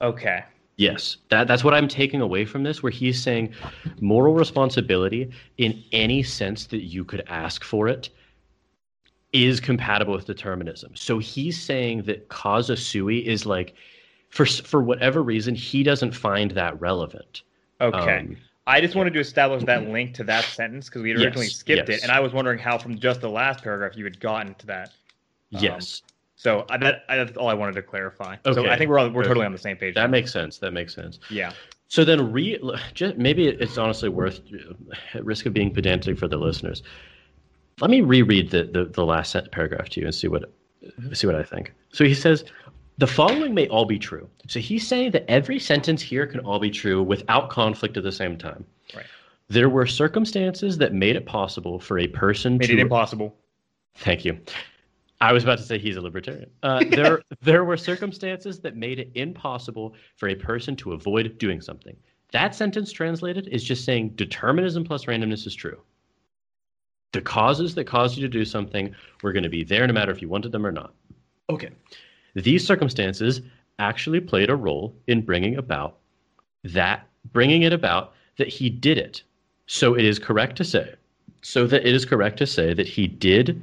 Okay. 0.00 0.44
Yes, 0.76 1.16
that, 1.30 1.48
that's 1.48 1.64
what 1.64 1.74
I'm 1.74 1.88
taking 1.88 2.20
away 2.20 2.44
from 2.44 2.62
this, 2.62 2.82
where 2.84 2.92
he's 2.92 3.20
saying 3.20 3.52
moral 4.00 4.34
responsibility 4.34 5.30
in 5.58 5.82
any 5.90 6.22
sense 6.22 6.66
that 6.66 6.84
you 6.84 7.04
could 7.04 7.24
ask 7.26 7.64
for 7.64 7.88
it 7.88 8.10
is 9.32 9.60
compatible 9.60 10.14
with 10.14 10.26
determinism. 10.26 10.94
So 10.94 11.18
he's 11.18 11.60
saying 11.60 12.02
that 12.02 12.28
causa 12.28 12.76
sui 12.76 13.26
is 13.26 13.46
like, 13.46 13.74
for 14.28 14.46
for 14.46 14.82
whatever 14.82 15.22
reason, 15.22 15.54
he 15.54 15.82
doesn't 15.82 16.12
find 16.12 16.50
that 16.52 16.80
relevant. 16.80 17.42
Okay. 17.80 18.18
Um, 18.18 18.36
I 18.66 18.80
just 18.80 18.94
wanted 18.94 19.12
to 19.14 19.20
establish 19.20 19.64
that 19.64 19.88
link 19.88 20.14
to 20.14 20.24
that 20.24 20.44
sentence 20.44 20.88
because 20.88 21.02
we 21.02 21.10
had 21.10 21.18
originally 21.18 21.46
yes, 21.46 21.56
skipped 21.56 21.88
yes. 21.88 21.98
it, 21.98 22.02
and 22.04 22.12
I 22.12 22.20
was 22.20 22.32
wondering 22.32 22.58
how 22.58 22.78
from 22.78 22.96
just 22.96 23.20
the 23.20 23.28
last 23.28 23.62
paragraph 23.62 23.96
you 23.96 24.04
had 24.04 24.20
gotten 24.20 24.54
to 24.54 24.66
that. 24.66 24.90
Um, 25.54 25.62
yes. 25.62 26.02
So 26.36 26.64
I, 26.70 26.76
that, 26.78 27.04
I, 27.08 27.16
that's 27.16 27.36
all 27.36 27.48
I 27.48 27.54
wanted 27.54 27.74
to 27.74 27.82
clarify. 27.82 28.36
Okay. 28.46 28.54
So 28.54 28.68
I 28.68 28.76
think 28.76 28.90
we're 28.90 28.98
all, 28.98 29.10
we're 29.10 29.24
totally 29.24 29.46
on 29.46 29.52
the 29.52 29.58
same 29.58 29.76
page. 29.76 29.94
That 29.94 30.02
now. 30.02 30.10
makes 30.10 30.32
sense. 30.32 30.58
That 30.58 30.72
makes 30.72 30.94
sense. 30.94 31.18
Yeah. 31.30 31.52
So 31.88 32.04
then, 32.04 32.32
re, 32.32 32.58
just, 32.94 33.16
maybe 33.16 33.48
it's 33.48 33.78
honestly 33.78 34.08
worth, 34.08 34.40
at 35.12 35.24
risk 35.24 35.46
of 35.46 35.52
being 35.52 35.72
pedantic 35.74 36.18
for 36.18 36.26
the 36.26 36.38
listeners, 36.38 36.82
let 37.82 37.90
me 37.90 38.00
reread 38.00 38.52
the, 38.52 38.62
the, 38.62 38.84
the 38.84 39.04
last 39.04 39.36
paragraph 39.50 39.88
to 39.88 40.00
you 40.00 40.06
and 40.06 40.14
see 40.14 40.28
what 40.28 40.44
see 41.12 41.26
what 41.26 41.34
I 41.34 41.42
think. 41.42 41.72
So 41.92 42.04
he 42.04 42.14
says, 42.14 42.44
the 42.98 43.08
following 43.08 43.54
may 43.54 43.66
all 43.68 43.84
be 43.84 43.98
true. 43.98 44.28
So 44.46 44.60
he's 44.60 44.86
saying 44.86 45.10
that 45.12 45.28
every 45.28 45.58
sentence 45.58 46.00
here 46.00 46.24
can 46.26 46.40
all 46.40 46.60
be 46.60 46.70
true 46.70 47.02
without 47.02 47.50
conflict 47.50 47.96
at 47.96 48.04
the 48.04 48.12
same 48.12 48.38
time. 48.38 48.64
Right. 48.94 49.04
There 49.48 49.68
were 49.68 49.86
circumstances 49.86 50.78
that 50.78 50.94
made 50.94 51.16
it 51.16 51.26
possible 51.26 51.80
for 51.80 51.98
a 51.98 52.06
person 52.06 52.56
made 52.56 52.66
to. 52.66 52.72
Made 52.74 52.78
it 52.78 52.82
impossible. 52.82 53.34
Thank 53.96 54.24
you. 54.24 54.38
I 55.20 55.32
was 55.32 55.42
about 55.42 55.58
to 55.58 55.64
say 55.64 55.76
he's 55.78 55.96
a 55.96 56.00
libertarian. 56.00 56.50
Uh, 56.62 56.84
there, 56.90 57.22
there 57.40 57.64
were 57.64 57.76
circumstances 57.76 58.60
that 58.60 58.76
made 58.76 59.00
it 59.00 59.10
impossible 59.16 59.94
for 60.16 60.28
a 60.28 60.36
person 60.36 60.76
to 60.76 60.92
avoid 60.92 61.36
doing 61.38 61.60
something. 61.60 61.96
That 62.30 62.54
sentence 62.54 62.92
translated 62.92 63.48
is 63.48 63.64
just 63.64 63.84
saying 63.84 64.10
determinism 64.10 64.84
plus 64.84 65.06
randomness 65.06 65.48
is 65.48 65.54
true. 65.56 65.80
The 67.12 67.20
causes 67.20 67.74
that 67.74 67.84
caused 67.84 68.16
you 68.16 68.22
to 68.22 68.28
do 68.28 68.44
something 68.44 68.94
were 69.22 69.32
going 69.32 69.42
to 69.42 69.48
be 69.48 69.64
there 69.64 69.86
no 69.86 69.92
matter 69.92 70.12
if 70.12 70.22
you 70.22 70.28
wanted 70.28 70.52
them 70.52 70.66
or 70.66 70.72
not. 70.72 70.94
Okay. 71.50 71.70
These 72.34 72.66
circumstances 72.66 73.42
actually 73.78 74.20
played 74.20 74.50
a 74.50 74.56
role 74.56 74.94
in 75.06 75.20
bringing 75.20 75.56
about 75.56 75.98
that, 76.64 77.06
bringing 77.32 77.62
it 77.62 77.72
about 77.72 78.14
that 78.38 78.48
he 78.48 78.70
did 78.70 78.98
it. 78.98 79.22
So 79.66 79.94
it 79.94 80.04
is 80.04 80.18
correct 80.18 80.56
to 80.56 80.64
say, 80.64 80.94
so 81.42 81.66
that 81.66 81.86
it 81.86 81.94
is 81.94 82.04
correct 82.04 82.38
to 82.38 82.46
say 82.46 82.72
that 82.74 82.88
he 82.88 83.06
did 83.06 83.62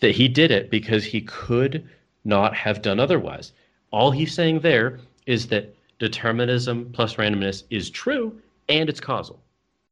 that 0.00 0.14
he 0.14 0.28
did 0.28 0.50
it 0.50 0.70
because 0.70 1.04
he 1.04 1.22
could 1.22 1.88
not 2.24 2.54
have 2.54 2.82
done 2.82 3.00
otherwise. 3.00 3.52
All 3.90 4.10
he's 4.10 4.34
saying 4.34 4.60
there 4.60 5.00
is 5.26 5.46
that 5.48 5.74
determinism 5.98 6.90
plus 6.92 7.14
randomness 7.14 7.64
is 7.70 7.90
true 7.90 8.38
and 8.68 8.88
it's 8.88 9.00
causal. 9.00 9.40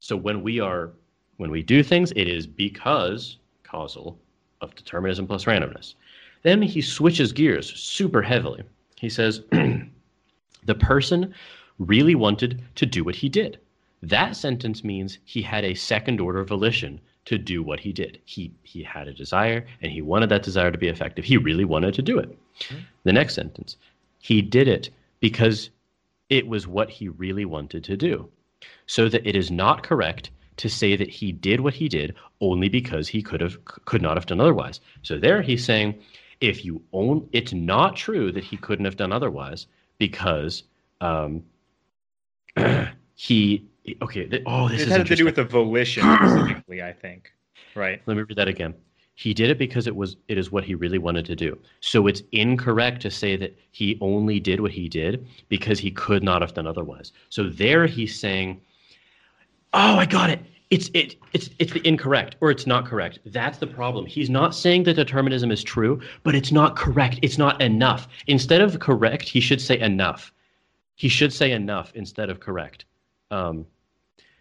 So 0.00 0.16
when 0.16 0.42
we 0.42 0.60
are 0.60 0.90
when 1.36 1.50
we 1.50 1.62
do 1.62 1.82
things, 1.82 2.12
it 2.16 2.28
is 2.28 2.46
because 2.46 3.38
causal 3.62 4.18
of 4.60 4.74
determinism 4.74 5.26
plus 5.26 5.44
randomness. 5.44 5.94
Then 6.42 6.62
he 6.62 6.80
switches 6.80 7.32
gears 7.32 7.72
super 7.74 8.22
heavily. 8.22 8.62
He 8.96 9.08
says 9.08 9.42
the 9.50 10.74
person 10.74 11.34
really 11.78 12.14
wanted 12.14 12.62
to 12.76 12.86
do 12.86 13.04
what 13.04 13.16
he 13.16 13.28
did. 13.28 13.58
That 14.02 14.36
sentence 14.36 14.84
means 14.84 15.18
he 15.24 15.42
had 15.42 15.64
a 15.64 15.74
second 15.74 16.20
order 16.20 16.44
volition 16.44 17.00
to 17.26 17.38
do 17.38 17.62
what 17.62 17.80
he 17.80 17.92
did. 17.92 18.20
He 18.24 18.52
he 18.62 18.82
had 18.82 19.08
a 19.08 19.12
desire 19.12 19.66
and 19.82 19.90
he 19.90 20.00
wanted 20.00 20.28
that 20.28 20.42
desire 20.42 20.70
to 20.70 20.78
be 20.78 20.88
effective. 20.88 21.24
He 21.24 21.36
really 21.36 21.64
wanted 21.64 21.94
to 21.94 22.02
do 22.02 22.18
it. 22.18 22.30
Mm-hmm. 22.60 22.76
The 23.04 23.12
next 23.12 23.34
sentence, 23.34 23.76
he 24.20 24.40
did 24.40 24.68
it 24.68 24.90
because 25.20 25.70
it 26.30 26.46
was 26.46 26.66
what 26.66 26.90
he 26.90 27.08
really 27.08 27.44
wanted 27.44 27.84
to 27.84 27.96
do. 27.96 28.28
So 28.86 29.08
that 29.08 29.26
it 29.26 29.36
is 29.36 29.50
not 29.50 29.82
correct 29.82 30.30
to 30.56 30.68
say 30.68 30.96
that 30.96 31.08
he 31.08 31.32
did 31.32 31.60
what 31.60 31.74
he 31.74 31.88
did 31.88 32.14
only 32.40 32.68
because 32.68 33.08
he 33.08 33.22
could 33.22 33.40
have 33.40 33.62
could 33.64 34.02
not 34.02 34.16
have 34.16 34.26
done 34.26 34.40
otherwise. 34.40 34.80
So 35.02 35.18
there 35.18 35.42
he's 35.42 35.64
saying 35.64 35.98
if 36.40 36.64
you 36.64 36.82
own 36.92 37.28
it's 37.32 37.52
not 37.52 37.96
true 37.96 38.32
that 38.32 38.44
he 38.44 38.56
couldn't 38.56 38.84
have 38.84 38.96
done 38.96 39.12
otherwise 39.12 39.66
because 39.98 40.64
um, 41.00 41.42
he 43.14 43.64
okay. 44.02 44.26
Th- 44.26 44.42
oh, 44.46 44.68
this 44.68 44.82
it 44.82 44.88
is 44.88 44.96
had 44.96 45.06
to 45.06 45.16
do 45.16 45.24
with 45.24 45.36
the 45.36 45.44
volition 45.44 46.02
specifically, 46.02 46.82
I 46.82 46.92
think. 46.92 47.32
Right. 47.74 48.00
Let 48.06 48.16
me 48.16 48.22
read 48.22 48.36
that 48.36 48.48
again. 48.48 48.74
He 49.14 49.32
did 49.32 49.48
it 49.48 49.58
because 49.58 49.86
it 49.86 49.96
was 49.96 50.16
it 50.28 50.36
is 50.36 50.52
what 50.52 50.64
he 50.64 50.74
really 50.74 50.98
wanted 50.98 51.24
to 51.26 51.36
do. 51.36 51.58
So 51.80 52.06
it's 52.06 52.22
incorrect 52.32 53.00
to 53.02 53.10
say 53.10 53.36
that 53.36 53.56
he 53.70 53.98
only 54.00 54.40
did 54.40 54.60
what 54.60 54.72
he 54.72 54.88
did 54.88 55.26
because 55.48 55.78
he 55.78 55.90
could 55.90 56.22
not 56.22 56.42
have 56.42 56.52
done 56.52 56.66
otherwise. 56.66 57.12
So 57.30 57.44
there 57.44 57.86
he's 57.86 58.18
saying, 58.18 58.60
"Oh, 59.76 59.98
I 59.98 60.06
got 60.06 60.30
it. 60.30 60.40
It's 60.70 60.90
it 60.94 61.16
it's 61.34 61.50
it's 61.58 61.72
the 61.72 61.86
incorrect 61.86 62.36
or 62.40 62.50
it's 62.50 62.66
not 62.66 62.86
correct. 62.86 63.18
That's 63.26 63.58
the 63.58 63.66
problem. 63.66 64.06
He's 64.06 64.30
not 64.30 64.54
saying 64.54 64.84
that 64.84 64.94
determinism 64.94 65.50
is 65.52 65.62
true, 65.62 66.00
but 66.22 66.34
it's 66.34 66.50
not 66.50 66.76
correct. 66.76 67.18
It's 67.20 67.36
not 67.36 67.60
enough. 67.60 68.08
Instead 68.26 68.62
of 68.62 68.80
correct, 68.80 69.28
he 69.28 69.38
should 69.38 69.60
say 69.60 69.78
enough. 69.78 70.32
He 70.94 71.08
should 71.08 71.32
say 71.32 71.52
enough 71.52 71.92
instead 71.94 72.30
of 72.30 72.40
correct. 72.40 72.86
Um, 73.30 73.66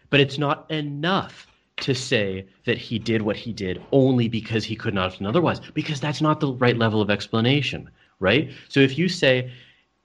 but 0.08 0.20
it's 0.20 0.38
not 0.38 0.70
enough 0.70 1.46
to 1.80 1.94
say 1.94 2.46
that 2.64 2.78
he 2.78 2.98
did 2.98 3.20
what 3.20 3.36
he 3.36 3.52
did 3.52 3.82
only 3.92 4.28
because 4.28 4.64
he 4.64 4.74
could 4.74 4.94
not 4.94 5.10
have 5.10 5.18
done 5.18 5.28
otherwise, 5.28 5.60
because 5.74 6.00
that's 6.00 6.22
not 6.22 6.40
the 6.40 6.54
right 6.54 6.78
level 6.78 7.02
of 7.02 7.10
explanation, 7.10 7.90
right? 8.20 8.50
So 8.68 8.80
if 8.80 8.96
you 8.96 9.10
say, 9.10 9.52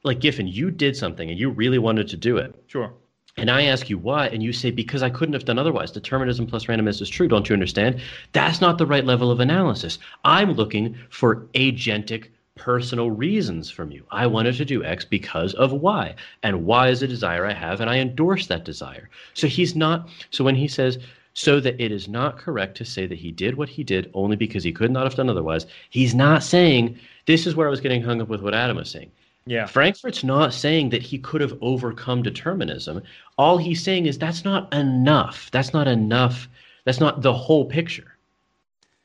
like 0.04 0.20
Giffen, 0.20 0.48
you 0.48 0.72
did 0.72 0.98
something 0.98 1.30
and 1.30 1.40
you 1.40 1.50
really 1.50 1.78
wanted 1.78 2.10
to 2.10 2.18
do 2.18 2.36
it. 2.36 2.54
Sure. 2.68 2.92
And 3.38 3.50
I 3.50 3.64
ask 3.64 3.90
you 3.90 3.98
why, 3.98 4.28
and 4.28 4.44
you 4.44 4.52
say, 4.52 4.72
because 4.72 5.02
I 5.02 5.10
couldn't 5.10 5.34
have 5.34 5.46
done 5.46 5.58
otherwise. 5.58 5.92
Determinism 5.92 6.48
plus 6.48 6.66
randomness 6.66 7.02
is 7.02 7.10
true. 7.10 7.28
Don't 7.28 7.48
you 7.48 7.54
understand? 7.54 8.02
That's 8.34 8.62
not 8.62 8.78
the 8.78 8.86
right 8.86 9.06
level 9.06 9.32
of 9.32 9.40
analysis. 9.40 10.00
I'm 10.26 10.54
looking 10.54 10.98
for 11.10 11.48
agentic 11.54 12.28
personal 12.56 13.10
reasons 13.10 13.72
from 13.72 13.92
you. 13.92 14.06
I 14.12 14.28
wanted 14.28 14.56
to 14.56 14.66
do 14.66 14.84
X 14.84 15.06
because 15.06 15.54
of 15.54 15.72
Y. 15.72 16.14
And 16.44 16.66
Y 16.66 16.90
is 16.90 17.02
a 17.02 17.08
desire 17.08 17.46
I 17.46 17.54
have, 17.54 17.80
and 17.80 17.90
I 17.90 17.98
endorse 17.98 18.48
that 18.48 18.66
desire. 18.66 19.10
So 19.34 19.48
he's 19.48 19.76
not, 19.76 20.10
so 20.30 20.44
when 20.44 20.56
he 20.56 20.68
says, 20.68 21.00
so 21.34 21.62
that 21.62 21.82
it 21.82 21.92
is 21.92 22.10
not 22.10 22.38
correct 22.38 22.76
to 22.78 22.86
say 22.86 23.06
that 23.06 23.18
he 23.18 23.32
did 23.32 23.56
what 23.56 23.70
he 23.70 23.84
did 23.84 24.12
only 24.14 24.36
because 24.36 24.66
he 24.66 24.74
could 24.74 24.92
not 24.92 25.06
have 25.06 25.16
done 25.16 25.30
otherwise, 25.30 25.66
he's 25.90 26.14
not 26.14 26.44
saying, 26.44 27.00
this 27.26 27.48
is 27.48 27.56
where 27.56 27.68
I 27.68 27.72
was 27.72 27.80
getting 27.80 28.04
hung 28.04 28.22
up 28.22 28.28
with 28.28 28.42
what 28.42 28.54
Adam 28.54 28.78
was 28.78 28.92
saying. 28.92 29.12
Yeah. 29.46 29.66
Frankfurt's 29.66 30.24
not 30.24 30.54
saying 30.54 30.90
that 30.90 31.02
he 31.02 31.18
could 31.18 31.42
have 31.42 31.58
overcome 31.62 32.22
determinism. 32.22 33.02
All 33.38 33.58
he's 33.58 33.84
saying 33.84 34.06
is 34.06 34.18
that's 34.18 34.46
not 34.46 34.72
enough. 34.74 35.50
That's 35.52 35.74
not 35.74 35.88
enough. 35.88 36.48
That's 36.86 37.00
not 37.00 37.22
the 37.22 37.34
whole 37.34 37.66
picture. 37.66 38.16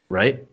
Right? 0.08 0.46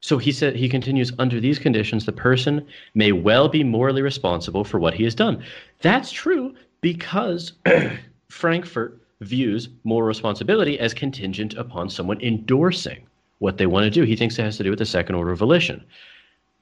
So 0.00 0.18
he 0.18 0.32
said 0.32 0.56
he 0.56 0.68
continues 0.68 1.12
under 1.20 1.38
these 1.38 1.60
conditions 1.60 2.04
the 2.04 2.12
person 2.12 2.66
may 2.94 3.12
well 3.12 3.48
be 3.48 3.62
morally 3.62 4.02
responsible 4.02 4.64
for 4.64 4.80
what 4.80 4.94
he 4.94 5.04
has 5.04 5.14
done. 5.14 5.44
That's 5.80 6.10
true 6.10 6.54
because 6.80 7.52
Frankfurt 8.28 9.00
views 9.20 9.68
moral 9.84 10.08
responsibility 10.08 10.78
as 10.80 10.92
contingent 10.92 11.54
upon 11.54 11.88
someone 11.88 12.20
endorsing 12.20 13.06
what 13.38 13.58
they 13.58 13.66
want 13.66 13.84
to 13.84 13.90
do. 13.90 14.02
He 14.02 14.16
thinks 14.16 14.38
it 14.38 14.42
has 14.42 14.56
to 14.56 14.64
do 14.64 14.70
with 14.70 14.80
the 14.80 14.86
second 14.86 15.14
order 15.14 15.34
volition. 15.36 15.84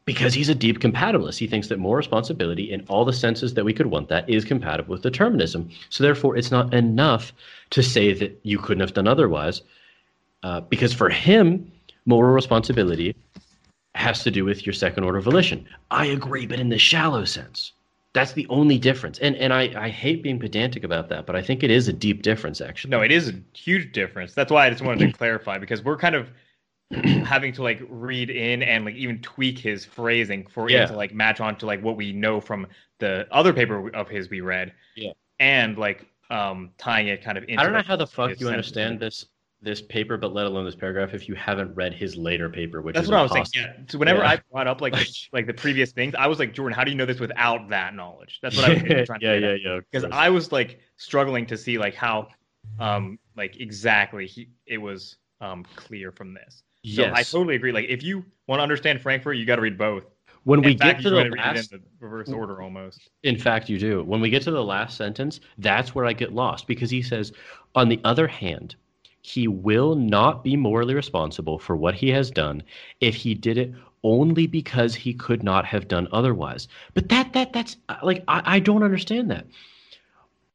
Because 0.06 0.34
he's 0.34 0.48
a 0.48 0.54
deep 0.54 0.80
compatibilist. 0.80 1.38
He 1.38 1.46
thinks 1.46 1.68
that 1.68 1.78
more 1.78 1.96
responsibility, 1.96 2.72
in 2.72 2.84
all 2.88 3.04
the 3.04 3.12
senses 3.12 3.54
that 3.54 3.64
we 3.64 3.72
could 3.72 3.86
want 3.86 4.08
that, 4.08 4.28
is 4.28 4.44
compatible 4.44 4.92
with 4.92 5.02
determinism. 5.02 5.70
So 5.90 6.02
therefore, 6.02 6.36
it's 6.36 6.50
not 6.50 6.74
enough 6.74 7.32
to 7.70 7.82
say 7.82 8.12
that 8.14 8.40
you 8.42 8.58
couldn't 8.58 8.80
have 8.80 8.94
done 8.94 9.06
otherwise. 9.06 9.62
Uh, 10.42 10.60
because 10.62 10.92
for 10.92 11.10
him, 11.10 11.70
moral 12.06 12.32
responsibility 12.32 13.14
has 13.94 14.22
to 14.24 14.30
do 14.30 14.44
with 14.44 14.66
your 14.66 14.72
second 14.72 15.04
order 15.04 15.20
volition. 15.20 15.66
I 15.90 16.06
agree, 16.06 16.46
but 16.46 16.60
in 16.60 16.68
the 16.68 16.78
shallow 16.78 17.24
sense. 17.24 17.72
That's 18.12 18.32
the 18.32 18.46
only 18.48 18.78
difference. 18.78 19.18
And 19.20 19.36
and 19.36 19.52
I, 19.52 19.72
I 19.76 19.88
hate 19.88 20.22
being 20.22 20.40
pedantic 20.40 20.82
about 20.82 21.08
that, 21.10 21.26
but 21.26 21.36
I 21.36 21.42
think 21.42 21.62
it 21.62 21.70
is 21.70 21.86
a 21.86 21.92
deep 21.92 22.22
difference 22.22 22.60
actually. 22.60 22.90
No, 22.90 23.02
it 23.02 23.12
is 23.12 23.28
a 23.28 23.34
huge 23.52 23.92
difference. 23.92 24.34
That's 24.34 24.50
why 24.50 24.66
I 24.66 24.70
just 24.70 24.82
wanted 24.82 25.06
to 25.06 25.12
clarify 25.16 25.58
because 25.58 25.84
we're 25.84 25.96
kind 25.96 26.16
of 26.16 26.28
having 27.24 27.52
to 27.52 27.62
like 27.62 27.80
read 27.88 28.30
in 28.30 28.62
and 28.62 28.84
like 28.84 28.94
even 28.96 29.20
tweak 29.20 29.58
his 29.58 29.84
phrasing 29.84 30.46
for 30.46 30.68
Yeah. 30.70 30.84
it 30.84 30.86
to 30.88 30.96
like 30.96 31.14
match 31.14 31.40
on 31.40 31.56
to 31.58 31.66
like 31.66 31.82
what 31.82 31.96
we 31.96 32.12
know 32.12 32.40
from 32.40 32.66
the 32.98 33.26
other 33.30 33.52
paper 33.52 33.94
of 33.94 34.08
his 34.08 34.28
we 34.28 34.40
read. 34.40 34.72
Yeah. 34.96 35.12
And 35.38 35.78
like 35.78 36.06
um 36.30 36.70
tying 36.78 37.08
it 37.08 37.22
kind 37.24 37.36
of 37.38 37.44
into 37.44 37.60
I 37.60 37.64
don't 37.64 37.72
know 37.72 37.78
like, 37.78 37.86
how 37.86 37.96
the 37.96 38.06
fuck 38.06 38.30
you 38.30 38.46
sentences. 38.46 38.52
understand 38.52 39.00
this 39.00 39.26
this 39.62 39.82
paper, 39.82 40.16
but 40.16 40.32
let 40.32 40.46
alone 40.46 40.64
this 40.64 40.74
paragraph, 40.74 41.12
if 41.12 41.28
you 41.28 41.34
haven't 41.34 41.74
read 41.74 41.92
his 41.92 42.16
later 42.16 42.48
paper, 42.48 42.80
which 42.80 42.94
That's 42.94 43.04
is 43.04 43.10
what 43.10 43.18
I 43.18 43.22
was 43.24 43.32
saying. 43.32 43.46
Yeah. 43.54 43.72
So 43.88 43.98
whenever 43.98 44.20
Yeah. 44.20 44.30
I 44.30 44.40
brought 44.50 44.66
up 44.66 44.80
like 44.80 44.94
like 45.32 45.46
the 45.46 45.52
previous 45.54 45.92
things, 45.92 46.14
I 46.18 46.26
was 46.26 46.38
like, 46.38 46.54
Jordan, 46.54 46.74
how 46.74 46.82
do 46.82 46.90
you 46.90 46.96
know 46.96 47.04
this 47.06 47.20
without 47.20 47.68
that 47.68 47.94
knowledge? 47.94 48.38
That's 48.42 48.56
what 48.56 48.64
I 48.70 48.74
was 48.74 48.82
yeah, 48.82 49.04
trying 49.04 49.20
to 49.20 49.26
yeah, 49.26 49.34
yeah, 49.34 49.54
yeah. 49.62 49.80
because. 49.90 50.04
I 50.10 50.28
was 50.30 50.50
like 50.50 50.80
struggling 50.96 51.46
to 51.46 51.56
see 51.58 51.78
like 51.78 51.94
how 51.94 52.28
um 52.78 53.18
like 53.36 53.60
exactly 53.60 54.26
he 54.26 54.48
it 54.66 54.78
was 54.78 55.16
um 55.40 55.64
clear 55.76 56.10
from 56.10 56.32
this. 56.34 56.62
So 56.84 57.02
yes. 57.02 57.12
I 57.14 57.22
totally 57.22 57.56
agree. 57.56 57.72
Like 57.72 57.86
if 57.88 58.02
you 58.02 58.24
want 58.46 58.60
to 58.60 58.62
understand 58.62 59.00
Frankfurt, 59.02 59.36
you 59.36 59.44
got 59.44 59.56
to 59.56 59.62
read 59.62 59.76
both. 59.76 60.04
when 60.44 60.62
we 60.62 60.76
fact, 60.76 60.98
get 60.98 61.02
to 61.02 61.10
the 61.10 61.16
wanna 61.16 61.30
read 61.30 61.38
it 61.38 61.56
last 61.56 61.72
in 61.72 61.80
the 61.80 61.86
reverse 62.00 62.30
order 62.30 62.62
almost. 62.62 63.10
In 63.22 63.36
fact, 63.36 63.68
you 63.68 63.78
do. 63.78 64.02
When 64.04 64.20
we 64.20 64.30
get 64.30 64.42
to 64.42 64.50
the 64.50 64.64
last 64.64 64.96
sentence, 64.96 65.40
that's 65.58 65.94
where 65.94 66.06
I 66.06 66.14
get 66.14 66.32
lost 66.32 66.66
because 66.66 66.90
he 66.90 67.02
says, 67.02 67.32
on 67.74 67.88
the 67.88 68.00
other 68.04 68.26
hand, 68.26 68.76
he 69.22 69.46
will 69.46 69.94
not 69.94 70.42
be 70.42 70.56
morally 70.56 70.94
responsible 70.94 71.58
for 71.58 71.76
what 71.76 71.94
he 71.94 72.08
has 72.08 72.30
done 72.30 72.62
if 73.00 73.14
he 73.14 73.34
did 73.34 73.58
it 73.58 73.74
only 74.02 74.46
because 74.46 74.94
he 74.94 75.12
could 75.12 75.42
not 75.42 75.66
have 75.66 75.86
done 75.88 76.08
otherwise. 76.12 76.68
But 76.94 77.10
that 77.10 77.34
that 77.34 77.52
that's 77.52 77.76
uh, 77.90 77.96
like 78.02 78.24
I, 78.28 78.56
I 78.56 78.58
don't 78.58 78.82
understand 78.82 79.30
that. 79.30 79.46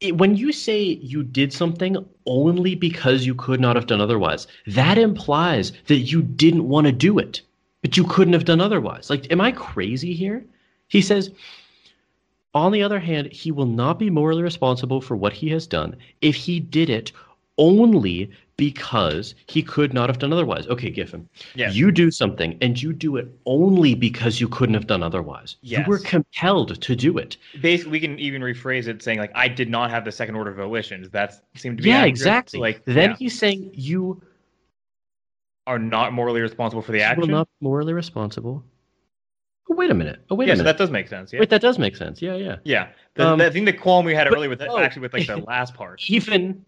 When 0.01 0.35
you 0.35 0.51
say 0.51 0.81
you 0.83 1.23
did 1.23 1.53
something 1.53 1.97
only 2.25 2.75
because 2.75 3.25
you 3.25 3.33
could 3.33 3.61
not 3.61 3.75
have 3.75 3.87
done 3.87 4.01
otherwise, 4.01 4.45
that 4.67 4.97
implies 4.97 5.71
that 5.87 5.99
you 5.99 6.21
didn't 6.21 6.67
want 6.67 6.85
to 6.87 6.91
do 6.91 7.17
it, 7.17 7.41
but 7.81 7.95
you 7.95 8.03
couldn't 8.03 8.33
have 8.33 8.45
done 8.45 8.59
otherwise. 8.59 9.09
Like, 9.09 9.31
am 9.31 9.39
I 9.39 9.51
crazy 9.51 10.13
here? 10.13 10.45
He 10.87 11.01
says, 11.01 11.31
on 12.53 12.71
the 12.71 12.83
other 12.83 12.99
hand, 12.99 13.31
he 13.31 13.51
will 13.51 13.65
not 13.65 13.99
be 13.99 14.09
morally 14.09 14.43
responsible 14.43 15.01
for 15.01 15.15
what 15.15 15.33
he 15.33 15.49
has 15.49 15.67
done 15.67 15.95
if 16.21 16.35
he 16.35 16.59
did 16.59 16.89
it 16.89 17.11
only 17.57 18.29
because 18.57 19.35
he 19.47 19.61
could 19.61 19.93
not 19.93 20.07
have 20.09 20.17
done 20.19 20.31
otherwise. 20.31 20.65
Okay, 20.67 20.89
Giffen, 20.89 21.27
Yes. 21.55 21.75
you 21.75 21.91
do 21.91 22.09
something 22.11 22.57
and 22.61 22.81
you 22.81 22.93
do 22.93 23.17
it 23.17 23.27
only 23.45 23.95
because 23.95 24.39
you 24.39 24.47
couldn't 24.47 24.75
have 24.75 24.87
done 24.87 25.03
otherwise. 25.03 25.57
You 25.61 25.83
were 25.87 25.97
Yes. 25.99 26.05
compelled 26.09 26.81
to 26.81 26.95
do 26.95 27.17
it. 27.17 27.35
Basically, 27.61 27.91
we 27.91 27.99
can 27.99 28.17
even 28.19 28.41
rephrase 28.41 28.87
it 28.87 29.01
saying 29.01 29.19
like 29.19 29.31
I 29.35 29.47
did 29.49 29.69
not 29.69 29.89
have 29.89 30.05
the 30.05 30.11
second 30.11 30.35
order 30.35 30.51
of 30.51 30.57
volitions. 30.57 31.09
That 31.11 31.33
seemed 31.55 31.77
to 31.77 31.83
be 31.83 31.89
Yeah, 31.89 31.95
accurate. 31.97 32.09
exactly. 32.09 32.59
Like 32.59 32.83
then 32.85 33.11
yeah, 33.11 33.15
he's 33.17 33.37
saying 33.37 33.71
you 33.73 34.21
are 35.67 35.79
not 35.79 36.13
morally 36.13 36.41
responsible 36.41 36.81
for 36.81 36.91
the 36.91 37.01
action. 37.01 37.29
not 37.29 37.47
morally 37.59 37.93
responsible. 37.93 38.63
Oh, 39.69 39.75
wait 39.75 39.89
a 39.89 39.95
minute. 39.95 40.19
Oh, 40.29 40.35
wait 40.35 40.47
yeah, 40.47 40.53
a 40.53 40.57
so 40.57 40.63
that 40.63 40.77
does 40.77 40.91
make 40.91 41.07
sense. 41.07 41.33
Yeah. 41.33 41.39
Wait, 41.39 41.49
that 41.49 41.59
does 41.61 41.79
make 41.79 41.95
sense. 41.95 42.21
Yeah, 42.21 42.35
yeah. 42.35 42.57
yeah. 42.63 42.89
The, 43.15 43.27
Um, 43.27 43.39
the 43.39 43.49
thing 43.49 43.65
the 43.65 43.73
qualm 43.73 44.05
we 44.05 44.13
had 44.13 44.25
but- 44.29 44.37
earlier 44.37 44.49
with 44.49 44.59
that, 44.59 44.69
oh. 44.69 44.77
actually 44.77 45.01
with 45.01 45.13
like 45.13 45.25
the 45.25 45.37
last 45.47 45.73
part. 45.73 46.03
even 46.07 46.63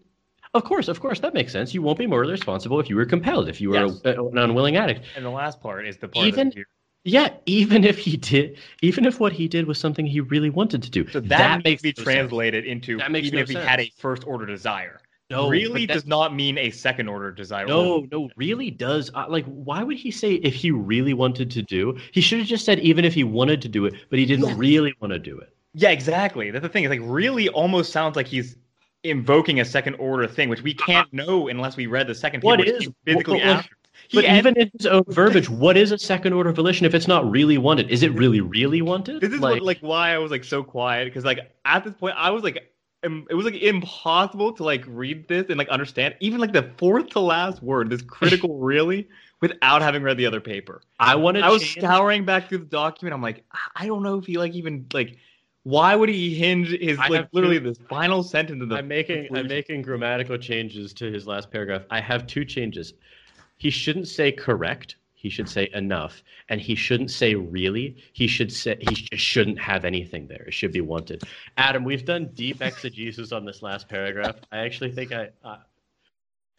of 0.54 0.64
course 0.64 0.88
of 0.88 1.00
course 1.00 1.20
that 1.20 1.34
makes 1.34 1.52
sense 1.52 1.74
you 1.74 1.82
won't 1.82 1.98
be 1.98 2.06
morally 2.06 2.32
responsible 2.32 2.80
if 2.80 2.88
you 2.88 2.96
were 2.96 3.04
compelled 3.04 3.48
if 3.48 3.60
you 3.60 3.70
were 3.70 3.76
Yes. 3.86 4.00
a, 4.04 4.10
an 4.14 4.38
unwilling 4.38 4.76
addict 4.76 5.04
And 5.14 5.24
the 5.24 5.30
last 5.30 5.60
part 5.60 5.86
is 5.86 5.96
the 5.98 6.08
part 6.08 6.26
Even- 6.26 6.50
that 6.50 6.64
yeah 7.04 7.28
even 7.46 7.84
if 7.84 7.98
he 7.98 8.16
did 8.16 8.58
even 8.82 9.04
if 9.04 9.20
what 9.20 9.32
he 9.32 9.46
did 9.48 9.66
was 9.66 9.78
something 9.78 10.04
he 10.06 10.20
really 10.20 10.50
wanted 10.50 10.82
to 10.82 10.90
do 10.90 11.08
So 11.08 11.20
that, 11.20 11.64
makes 11.64 11.82
me 11.82 11.90
no 11.90 11.94
sense. 11.94 12.04
translated 12.04 12.64
into 12.66 12.98
That 12.98 13.12
makes 13.12 13.26
even 13.28 13.38
no 13.38 13.42
if 13.42 13.48
he 13.48 13.54
had 13.56 13.80
a 13.80 13.92
first 13.96 14.26
order 14.26 14.46
desire. 14.46 15.00
no 15.30 15.48
really 15.48 15.86
does 15.86 16.06
not 16.06 16.34
mean 16.34 16.58
a 16.58 16.70
second 16.70 17.08
order 17.08 17.30
desire. 17.30 17.66
no 17.66 18.06
no 18.10 18.30
really 18.36 18.70
does 18.70 19.10
uh, 19.14 19.26
like 19.28 19.44
why 19.46 19.82
would 19.82 19.96
he 19.96 20.10
say 20.10 20.34
if 20.34 20.54
he 20.54 20.70
really 20.70 21.14
wanted 21.14 21.50
to 21.52 21.62
do 21.62 21.96
he 22.12 22.20
should 22.20 22.38
have 22.40 22.48
just 22.48 22.64
said 22.64 22.78
even 22.80 23.04
if 23.04 23.14
he 23.14 23.24
wanted 23.24 23.62
to 23.62 23.68
do 23.68 23.84
it 23.86 23.94
but 24.10 24.18
he 24.18 24.26
didn't 24.26 24.46
Yes. 24.46 24.58
really 24.58 24.92
want 25.00 25.12
to 25.12 25.18
do 25.18 25.38
it 25.38 25.54
Yeah, 25.74 25.90
exactly. 25.90 26.50
That's 26.50 26.62
the 26.62 26.68
thing. 26.68 26.84
It's 26.84 26.90
like 26.90 27.00
really 27.02 27.48
almost 27.50 27.92
sounds 27.92 28.16
like 28.16 28.26
he's 28.26 28.56
invoking 29.10 29.60
a 29.60 29.64
second 29.64 29.94
order 29.94 30.26
thing, 30.26 30.48
which 30.48 30.62
we 30.62 30.74
can't 30.74 31.06
uh-huh. 31.06 31.24
know 31.26 31.48
unless 31.48 31.76
we 31.76 31.86
read 31.86 32.06
the 32.06 32.14
second. 32.14 32.42
What 32.42 32.60
paper, 32.60 32.76
is- 32.78 32.90
physically 33.04 33.38
what- 33.38 33.46
what- 33.46 33.56
after? 33.56 33.74
He 34.06 34.16
but 34.18 34.24
ends- 34.24 34.38
even 34.38 34.56
in 34.56 34.70
his 34.78 34.86
own 34.86 35.02
verbiage 35.08 35.50
what 35.50 35.76
is 35.76 35.90
a 35.92 35.98
second 35.98 36.32
order 36.32 36.50
volition 36.52 36.86
if 36.86 36.94
it's 36.94 37.08
not 37.08 37.28
really 37.30 37.58
wanted 37.58 37.90
is 37.90 38.02
it 38.02 38.12
really 38.12 38.40
really 38.40 38.80
wanted 38.80 39.20
this 39.20 39.32
is 39.32 39.40
what, 39.40 39.60
like 39.60 39.80
why 39.80 40.14
I 40.14 40.18
was 40.18 40.30
like 40.30 40.44
so 40.44 40.62
quiet 40.62 41.06
because 41.06 41.24
like 41.24 41.40
at 41.66 41.84
this 41.84 41.92
point 41.94 42.14
I 42.16 42.30
was 42.30 42.42
like 42.42 42.72
im- 43.02 43.26
it 43.28 43.34
was 43.34 43.44
like 43.44 43.56
impossible 43.56 44.52
to 44.52 44.64
like 44.64 44.84
read 44.86 45.28
this 45.28 45.46
and 45.48 45.58
like 45.58 45.68
understand 45.68 46.14
even 46.20 46.40
like 46.40 46.52
the 46.52 46.70
fourth 46.78 47.08
to 47.10 47.20
last 47.20 47.62
word 47.62 47.90
this 47.90 48.00
critical 48.00 48.58
really 48.60 49.08
without 49.40 49.82
having 49.82 50.02
read 50.02 50.16
the 50.16 50.26
other 50.26 50.40
paper. 50.40 50.80
i 51.00 51.14
wanted 51.14 51.42
I 51.42 51.50
was 51.50 51.68
scouring 51.68 52.24
back 52.24 52.48
through 52.48 52.58
the 52.58 52.64
document. 52.66 53.14
I'm 53.14 53.20
like, 53.22 53.44
I- 53.52 53.84
I 53.84 53.86
don't 53.86 54.02
know 54.02 54.16
if 54.18 54.26
he 54.26 54.38
like 54.38 54.54
even 54.54 54.86
like, 54.92 55.18
why 55.64 55.94
would 55.94 56.08
he 56.08 56.34
hinge 56.34 56.68
his 56.68 56.98
I 56.98 57.08
like 57.08 57.28
literally 57.32 57.58
two- 57.58 57.64
this 57.64 57.78
final 57.88 58.22
sentence 58.22 58.62
of 58.62 58.68
the? 58.68 58.76
I'm 58.76 58.88
making 58.88 59.28
I'm 59.36 59.48
making 59.48 59.82
grammatical 59.82 60.38
changes 60.38 60.92
to 60.94 61.10
his 61.10 61.26
last 61.26 61.50
paragraph. 61.50 61.82
I 61.90 62.00
have 62.00 62.26
two 62.26 62.44
changes. 62.44 62.94
He 63.56 63.70
shouldn't 63.70 64.08
say 64.08 64.32
correct. 64.32 64.96
He 65.14 65.28
should 65.28 65.48
say 65.48 65.68
enough, 65.74 66.22
and 66.48 66.60
he 66.60 66.76
shouldn't 66.76 67.10
say 67.10 67.34
really. 67.34 67.96
He 68.12 68.28
should 68.28 68.52
say 68.52 68.76
he 68.78 68.94
just 68.94 69.22
shouldn't 69.22 69.58
have 69.58 69.84
anything 69.84 70.28
there. 70.28 70.44
It 70.44 70.54
should 70.54 70.70
be 70.70 70.80
wanted. 70.80 71.24
Adam, 71.56 71.82
we've 71.82 72.04
done 72.04 72.30
deep 72.34 72.62
exegesis 72.62 73.32
on 73.32 73.44
this 73.44 73.60
last 73.60 73.88
paragraph. 73.88 74.36
I 74.52 74.58
actually 74.58 74.92
think 74.92 75.10
I. 75.10 75.30
Uh, 75.42 75.56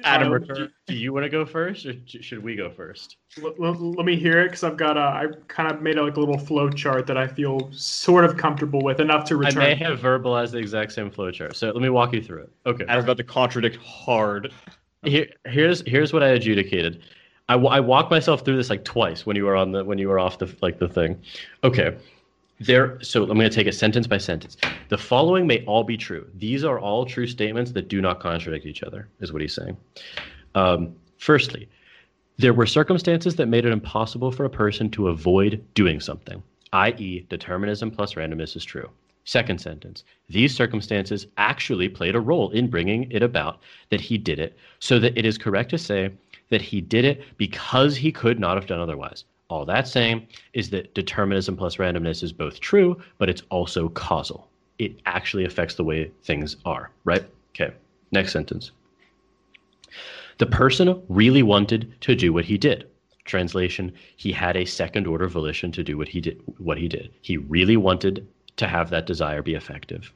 Adam, 0.03 0.29
Tyler, 0.29 0.39
do, 0.39 0.69
do 0.87 0.95
you 0.95 1.11
want 1.11 1.23
to 1.23 1.29
go 1.29 1.45
first, 1.45 1.85
or 1.85 1.93
should 2.05 2.41
we 2.41 2.55
go 2.55 2.69
first? 2.69 3.17
L- 3.43 3.53
l- 3.61 3.93
let 3.93 4.05
me 4.05 4.15
hear 4.15 4.39
it 4.39 4.45
because 4.45 4.63
I've 4.63 4.77
got 4.77 4.97
a. 4.97 5.01
I 5.01 5.25
kind 5.47 5.71
of 5.71 5.81
made 5.81 5.97
a, 5.97 6.03
like 6.03 6.15
a 6.15 6.19
little 6.19 6.37
flow 6.37 6.69
chart 6.69 7.05
that 7.07 7.17
I 7.17 7.27
feel 7.27 7.69
sort 7.71 8.23
of 8.23 8.37
comfortable 8.37 8.81
with 8.81 8.99
enough 8.99 9.25
to 9.25 9.35
return. 9.37 9.61
I 9.61 9.67
return. 9.69 9.79
may 9.79 9.85
have 9.85 9.99
verbalized 9.99 10.51
the 10.51 10.57
exact 10.57 10.93
same 10.93 11.11
flowchart, 11.11 11.55
so 11.55 11.67
let 11.67 11.81
me 11.81 11.89
walk 11.89 12.13
you 12.13 12.21
through 12.21 12.43
it. 12.43 12.51
Okay. 12.65 12.85
Adam's 12.87 13.03
about 13.05 13.17
to 13.17 13.23
contradict 13.23 13.75
hard. 13.77 14.53
Here, 15.03 15.27
here's 15.45 15.81
here's 15.87 16.13
what 16.13 16.23
I 16.23 16.29
adjudicated. 16.29 17.03
I, 17.49 17.55
I 17.55 17.79
walked 17.79 18.11
myself 18.11 18.45
through 18.45 18.57
this 18.57 18.69
like 18.69 18.85
twice 18.85 19.25
when 19.25 19.35
you 19.35 19.45
were 19.45 19.55
on 19.55 19.71
the 19.71 19.83
when 19.83 19.97
you 19.97 20.07
were 20.07 20.19
off 20.19 20.37
the 20.37 20.55
like 20.61 20.79
the 20.79 20.87
thing. 20.87 21.21
Okay, 21.63 21.97
there. 22.59 23.01
So 23.01 23.23
I'm 23.23 23.37
going 23.37 23.49
to 23.49 23.55
take 23.55 23.67
a 23.67 23.71
sentence 23.71 24.07
by 24.07 24.17
sentence. 24.17 24.57
The 24.89 24.97
following 24.97 25.47
may 25.47 25.63
all 25.65 25.83
be 25.83 25.97
true. 25.97 26.27
These 26.35 26.63
are 26.63 26.79
all 26.79 27.05
true 27.05 27.27
statements 27.27 27.71
that 27.71 27.87
do 27.87 28.01
not 28.01 28.19
contradict 28.19 28.65
each 28.65 28.83
other. 28.83 29.07
Is 29.19 29.31
what 29.31 29.41
he's 29.41 29.53
saying. 29.53 29.77
Um, 30.55 30.95
firstly, 31.17 31.69
there 32.37 32.53
were 32.53 32.65
circumstances 32.65 33.35
that 33.35 33.47
made 33.47 33.65
it 33.65 33.71
impossible 33.71 34.31
for 34.31 34.45
a 34.45 34.49
person 34.49 34.89
to 34.91 35.09
avoid 35.09 35.63
doing 35.73 35.99
something, 35.99 36.41
i.e., 36.73 37.25
determinism 37.29 37.91
plus 37.91 38.13
randomness 38.13 38.55
is 38.55 38.63
true. 38.63 38.89
Second 39.25 39.59
sentence, 39.59 40.05
these 40.29 40.55
circumstances 40.55 41.27
actually 41.37 41.89
played 41.89 42.15
a 42.15 42.19
role 42.19 42.49
in 42.51 42.69
bringing 42.69 43.11
it 43.11 43.21
about 43.21 43.61
that 43.89 44.01
he 44.01 44.17
did 44.17 44.39
it, 44.39 44.57
so 44.79 44.97
that 44.99 45.17
it 45.17 45.25
is 45.25 45.37
correct 45.37 45.69
to 45.69 45.77
say 45.77 46.11
that 46.49 46.61
he 46.61 46.81
did 46.81 47.05
it 47.05 47.23
because 47.37 47.95
he 47.95 48.11
could 48.11 48.39
not 48.39 48.55
have 48.55 48.65
done 48.65 48.79
otherwise. 48.79 49.25
All 49.49 49.65
that's 49.65 49.91
saying 49.91 50.27
is 50.53 50.69
that 50.69 50.93
determinism 50.93 51.57
plus 51.57 51.77
randomness 51.77 52.21
is 52.21 52.31
both 52.31 52.59
true, 52.59 53.01
but 53.17 53.29
it's 53.29 53.41
also 53.49 53.89
causal. 53.89 54.47
It 54.77 54.99
actually 55.05 55.45
affects 55.45 55.75
the 55.75 55.83
way 55.83 56.11
things 56.23 56.55
are, 56.65 56.91
right? 57.03 57.25
Okay, 57.55 57.73
next 58.11 58.31
sentence. 58.31 58.71
The 60.37 60.45
person 60.45 61.01
really 61.09 61.43
wanted 61.43 61.91
to 62.01 62.15
do 62.15 62.31
what 62.31 62.45
he 62.45 62.57
did. 62.57 62.87
Translation, 63.25 63.91
he 64.15 64.31
had 64.31 64.55
a 64.55 64.65
second 64.65 65.07
order 65.07 65.27
volition 65.27 65.71
to 65.73 65.83
do 65.83 65.97
what 65.97 66.07
he 66.07 66.21
did 66.21 66.41
what 66.57 66.77
he 66.77 66.87
did. 66.87 67.11
He 67.21 67.37
really 67.37 67.77
wanted 67.77 68.25
to 68.57 68.67
have 68.67 68.89
that 68.91 69.05
desire 69.05 69.41
be 69.41 69.55
effective. 69.55 70.13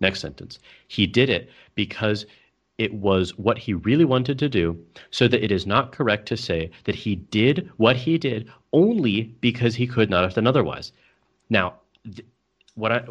Next 0.00 0.20
sentence. 0.20 0.58
He 0.88 1.06
did 1.06 1.28
it 1.28 1.50
because 1.74 2.26
it 2.78 2.92
was 2.94 3.36
what 3.38 3.58
he 3.58 3.74
really 3.74 4.04
wanted 4.04 4.38
to 4.38 4.48
do, 4.48 4.78
so 5.10 5.26
that 5.28 5.42
it 5.42 5.50
is 5.50 5.66
not 5.66 5.92
correct 5.92 6.26
to 6.28 6.36
say 6.36 6.70
that 6.84 6.94
he 6.94 7.16
did 7.16 7.70
what 7.76 7.96
he 7.96 8.18
did 8.18 8.50
only 8.72 9.22
because 9.40 9.74
he 9.74 9.86
could 9.86 10.10
not 10.10 10.24
have 10.24 10.34
done 10.34 10.46
otherwise. 10.46 10.92
Now, 11.48 11.74
th- 12.04 12.26
what 12.74 12.92
I 12.92 13.04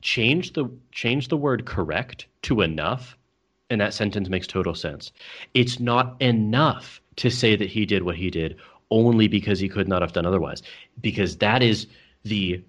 change 0.00 0.52
the 0.54 0.68
change 0.90 1.28
the 1.28 1.36
word 1.36 1.64
correct 1.64 2.26
to 2.42 2.60
enough, 2.60 3.16
and 3.70 3.80
that 3.80 3.94
sentence 3.94 4.28
makes 4.28 4.46
total 4.46 4.74
sense. 4.74 5.12
It's 5.54 5.78
not 5.78 6.16
enough 6.20 7.00
to 7.16 7.30
say 7.30 7.54
that 7.56 7.68
he 7.68 7.86
did 7.86 8.02
what 8.02 8.16
he 8.16 8.30
did 8.30 8.56
only 8.90 9.28
because 9.28 9.60
he 9.60 9.68
could 9.68 9.88
not 9.88 10.02
have 10.02 10.12
done 10.12 10.26
otherwise, 10.26 10.62
because 11.00 11.36
that 11.36 11.62
is 11.62 11.86
the 12.24 12.62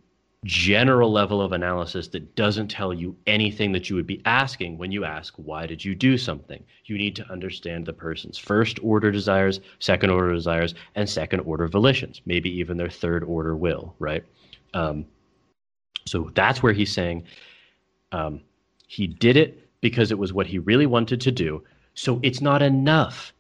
general 0.44 1.12
level 1.12 1.42
of 1.42 1.52
analysis 1.52 2.08
that 2.10 2.36
doesn't 2.36 2.68
tell 2.68 2.94
you 2.94 3.16
anything 3.28 3.72
that 3.72 3.90
you 3.90 3.96
would 3.96 4.08
be 4.08 4.22
asking 4.26 4.78
when 4.78 4.92
you 4.92 5.06
ask, 5.06 5.34
why 5.38 5.66
did 5.66 5.84
you 5.84 5.96
do 5.96 6.18
something? 6.18 6.64
You 6.86 6.98
need 6.98 7.16
to 7.16 7.32
understand 7.32 7.86
the 7.86 7.94
person's 7.94 8.38
first 8.38 8.80
order 8.84 9.12
desires, 9.12 9.62
second 9.80 10.10
order 10.10 10.34
desires, 10.34 10.76
and 10.96 11.10
second 11.10 11.42
order 11.42 11.68
volitions, 11.68 12.22
maybe 12.26 12.50
even 12.50 12.78
their 12.78 12.90
third 12.90 13.24
order 13.24 13.56
will, 13.56 13.96
right? 14.00 14.24
Um, 14.74 15.06
so 16.06 16.32
that's 16.36 16.62
where 16.62 16.74
he's 16.74 16.92
saying 16.92 17.24
um, 18.12 18.42
he 18.88 19.08
did 19.08 19.38
it 19.38 19.70
because 19.82 20.12
it 20.12 20.18
was 20.18 20.34
what 20.34 20.48
he 20.48 20.60
really 20.60 20.86
wanted 20.86 21.22
to 21.22 21.32
do. 21.32 21.64
So 21.94 22.20
it's 22.24 22.42
not 22.42 22.62
enough 22.62 23.34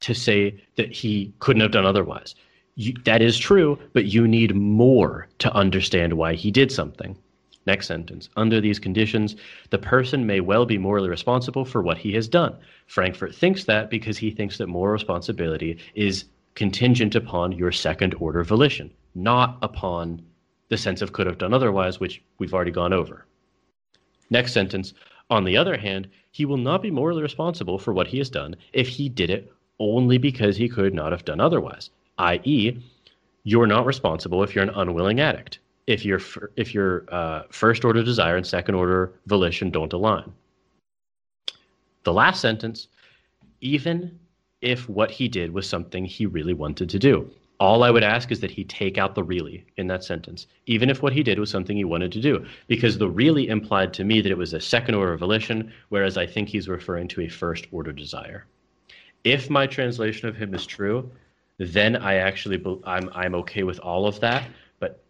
to 0.00 0.14
say 0.14 0.62
that 0.76 0.92
he 0.92 1.32
couldn't 1.40 1.62
have 1.62 1.72
done 1.72 1.86
otherwise. 1.86 2.34
You, 2.80 2.94
that 3.06 3.22
is 3.22 3.36
true, 3.36 3.76
but 3.92 4.04
you 4.04 4.28
need 4.28 4.54
more 4.54 5.26
to 5.40 5.52
understand 5.52 6.12
why 6.12 6.34
he 6.34 6.52
did 6.52 6.70
something. 6.70 7.18
Next 7.66 7.88
sentence. 7.88 8.28
Under 8.36 8.60
these 8.60 8.78
conditions, 8.78 9.34
the 9.70 9.78
person 9.78 10.26
may 10.26 10.38
well 10.38 10.64
be 10.64 10.78
morally 10.78 11.08
responsible 11.08 11.64
for 11.64 11.82
what 11.82 11.98
he 11.98 12.12
has 12.12 12.28
done. 12.28 12.54
Frankfurt 12.86 13.34
thinks 13.34 13.64
that 13.64 13.90
because 13.90 14.16
he 14.16 14.30
thinks 14.30 14.58
that 14.58 14.68
moral 14.68 14.92
responsibility 14.92 15.76
is 15.96 16.26
contingent 16.54 17.16
upon 17.16 17.50
your 17.50 17.72
second 17.72 18.14
order 18.20 18.44
volition, 18.44 18.92
not 19.16 19.58
upon 19.60 20.22
the 20.68 20.76
sense 20.76 21.02
of 21.02 21.12
could 21.12 21.26
have 21.26 21.38
done 21.38 21.52
otherwise, 21.52 21.98
which 21.98 22.22
we've 22.38 22.54
already 22.54 22.70
gone 22.70 22.92
over. 22.92 23.26
Next 24.30 24.52
sentence. 24.52 24.94
On 25.30 25.42
the 25.42 25.56
other 25.56 25.76
hand, 25.76 26.06
he 26.30 26.44
will 26.44 26.56
not 26.56 26.82
be 26.82 26.92
morally 26.92 27.22
responsible 27.22 27.80
for 27.80 27.92
what 27.92 28.06
he 28.06 28.18
has 28.18 28.30
done 28.30 28.54
if 28.72 28.86
he 28.86 29.08
did 29.08 29.30
it 29.30 29.52
only 29.80 30.16
because 30.16 30.56
he 30.56 30.68
could 30.68 30.94
not 30.94 31.10
have 31.10 31.24
done 31.24 31.40
otherwise 31.40 31.90
i.e., 32.18 32.78
you're 33.44 33.66
not 33.66 33.86
responsible 33.86 34.42
if 34.42 34.54
you're 34.54 34.64
an 34.64 34.74
unwilling 34.74 35.20
addict. 35.20 35.60
If 35.86 36.04
your 36.04 36.20
if 36.56 36.74
your 36.74 37.04
uh, 37.08 37.44
first 37.50 37.84
order 37.84 38.02
desire 38.02 38.36
and 38.36 38.46
second 38.46 38.74
order 38.74 39.14
volition 39.26 39.70
don't 39.70 39.92
align. 39.92 40.32
The 42.04 42.12
last 42.12 42.40
sentence, 42.40 42.88
even 43.60 44.18
if 44.60 44.88
what 44.88 45.10
he 45.10 45.28
did 45.28 45.52
was 45.52 45.68
something 45.68 46.04
he 46.04 46.26
really 46.26 46.52
wanted 46.52 46.90
to 46.90 46.98
do, 46.98 47.30
all 47.60 47.82
I 47.82 47.90
would 47.90 48.04
ask 48.04 48.30
is 48.30 48.40
that 48.40 48.50
he 48.50 48.64
take 48.64 48.98
out 48.98 49.14
the 49.14 49.22
really 49.22 49.64
in 49.76 49.86
that 49.88 50.04
sentence, 50.04 50.46
even 50.66 50.90
if 50.90 51.02
what 51.02 51.12
he 51.12 51.22
did 51.22 51.38
was 51.38 51.50
something 51.50 51.76
he 51.76 51.84
wanted 51.84 52.12
to 52.12 52.20
do, 52.20 52.44
because 52.66 52.98
the 52.98 53.08
really 53.08 53.48
implied 53.48 53.92
to 53.94 54.04
me 54.04 54.20
that 54.20 54.30
it 54.30 54.38
was 54.38 54.54
a 54.54 54.60
second 54.60 54.94
order 54.94 55.16
volition, 55.16 55.72
whereas 55.88 56.16
I 56.16 56.26
think 56.26 56.48
he's 56.48 56.68
referring 56.68 57.08
to 57.08 57.22
a 57.22 57.28
first 57.28 57.66
order 57.72 57.92
desire. 57.92 58.46
If 59.24 59.50
my 59.50 59.66
translation 59.66 60.28
of 60.28 60.36
him 60.36 60.54
is 60.54 60.66
true, 60.66 61.10
then 61.58 61.96
I 61.96 62.14
actually 62.14 62.62
I'm 62.84 63.10
I'm 63.12 63.34
okay 63.36 63.64
with 63.64 63.78
all 63.80 64.06
of 64.06 64.18
that. 64.20 64.44
But 64.78 65.02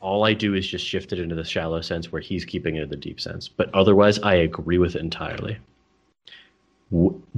all 0.00 0.24
I 0.24 0.32
do 0.32 0.54
is 0.54 0.66
just 0.66 0.84
shift 0.84 1.12
it 1.12 1.18
into 1.18 1.34
the 1.34 1.44
shallow 1.44 1.80
sense 1.80 2.10
where 2.12 2.22
he's 2.22 2.44
keeping 2.44 2.76
it 2.76 2.84
in 2.84 2.88
the 2.90 2.96
deep 2.96 3.20
sense. 3.20 3.48
But 3.48 3.74
otherwise, 3.74 4.18
I 4.20 4.34
agree 4.34 4.78
with 4.78 4.94
it 4.94 5.00
entirely. 5.00 5.58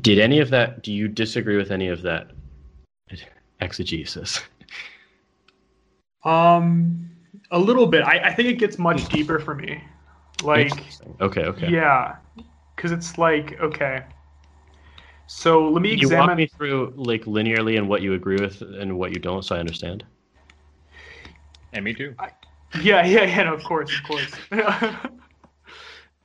did 0.03 0.19
any 0.19 0.41
of 0.41 0.51
that? 0.51 0.83
Do 0.83 0.93
you 0.93 1.09
disagree 1.09 1.57
with 1.57 1.71
any 1.71 1.89
of 1.89 2.03
that 2.03 2.31
exegesis? 3.61 4.41
Um, 6.25 7.11
a 7.51 7.59
little 7.59 7.87
bit. 7.87 8.03
I, 8.03 8.19
I 8.19 8.35
think 8.35 8.49
it 8.49 8.59
gets 8.59 8.79
much 8.79 9.09
deeper 9.09 9.39
for 9.39 9.55
me. 9.55 9.83
Like, 10.43 10.73
okay, 11.21 11.45
okay, 11.45 11.71
yeah, 11.71 12.17
because 12.77 12.93
it's 12.93 13.19
like 13.19 13.59
okay 13.61 14.05
so 15.29 15.69
let 15.69 15.83
me 15.83 15.93
examine. 15.93 16.11
you 16.11 16.27
walk 16.27 16.37
me 16.39 16.47
through 16.47 16.95
like 16.97 17.25
linearly 17.27 17.77
and 17.77 17.87
what 17.87 18.01
you 18.01 18.15
agree 18.15 18.39
with 18.41 18.63
and 18.63 18.99
what 18.99 19.13
you 19.13 19.21
don't, 19.21 19.45
so 19.45 19.55
I 19.55 19.61
understand. 19.61 20.05
And 21.75 21.85
me 21.85 21.93
too. 21.93 22.15
I, 22.19 22.31
yeah, 22.81 23.05
yeah, 23.05 23.25
yeah. 23.25 23.43
No, 23.45 23.53
of 23.53 23.63
course, 23.63 23.95
of 23.95 24.03
course. 24.05 24.33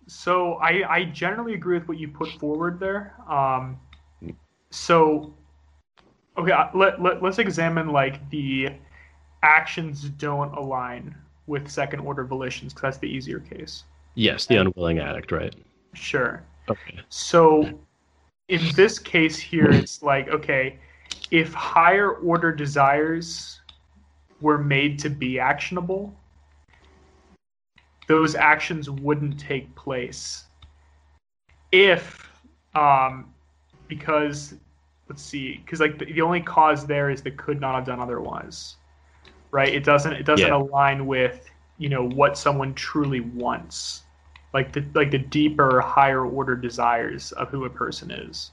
so 0.07 0.53
I 0.53 0.89
I 0.89 1.03
generally 1.03 1.53
agree 1.53 1.77
with 1.77 1.87
what 1.89 1.97
you 1.97 2.07
put 2.07 2.29
forward 2.39 2.79
there. 2.79 3.13
Um, 3.29 3.77
so 4.71 5.33
okay, 6.37 6.53
uh, 6.53 6.69
let, 6.73 7.01
let 7.01 7.21
let's 7.21 7.39
examine 7.39 7.89
like 7.89 8.29
the 8.29 8.69
actions 9.43 10.03
don't 10.03 10.53
align 10.53 11.13
with 11.47 11.69
second 11.69 11.99
order 11.99 12.23
volitions 12.23 12.69
because 12.69 12.81
that's 12.81 12.97
the 12.99 13.07
easier 13.07 13.39
case. 13.39 13.83
Yes, 14.15 14.45
the 14.45 14.55
unwilling 14.55 14.99
addict, 14.99 15.33
right? 15.33 15.53
Sure. 15.93 16.41
Okay. 16.69 17.01
So 17.09 17.77
in 18.53 18.61
this 18.75 18.99
case 18.99 19.39
here, 19.39 19.71
it's 19.71 20.03
like, 20.03 20.27
okay, 20.27 20.77
if 21.31 21.53
higher 21.53 22.11
order 22.11 22.51
desires 22.51 23.59
were 24.41 24.59
made 24.59 24.99
to 24.99 25.09
be 25.09 25.39
actionable, 25.39 26.15
those 28.07 28.35
actions 28.35 28.91
wouldn't 28.91 29.39
take 29.39 29.73
place. 29.73 30.43
If, 31.71 32.29
um, 32.75 33.33
because, 33.87 34.53
let's 35.09 35.23
see, 35.23 35.57
because 35.65 35.79
like 35.79 35.97
the, 35.97 36.05
the, 36.05 36.21
only 36.21 36.41
cause 36.41 36.85
there 36.85 37.09
is 37.09 37.23
that 37.23 37.37
could 37.37 37.59
not 37.59 37.73
have 37.73 37.85
done 37.85 37.99
otherwise, 37.99 38.75
right? 39.49 39.73
It 39.73 39.83
doesn't 39.83 40.13
it 40.13 40.27
doesn't 40.27 40.45
yeah. 40.45 40.55
align 40.55 41.07
with 41.07 41.49
you 41.79 41.89
know 41.89 42.07
what 42.07 42.37
someone 42.37 42.75
truly 42.75 43.21
wants 43.21 44.03
like 44.53 44.71
the 44.71 44.85
like 44.93 45.11
the 45.11 45.17
deeper, 45.17 45.81
higher 45.81 46.25
order 46.25 46.55
desires 46.55 47.31
of 47.33 47.49
who 47.49 47.65
a 47.65 47.69
person 47.69 48.11
is. 48.11 48.51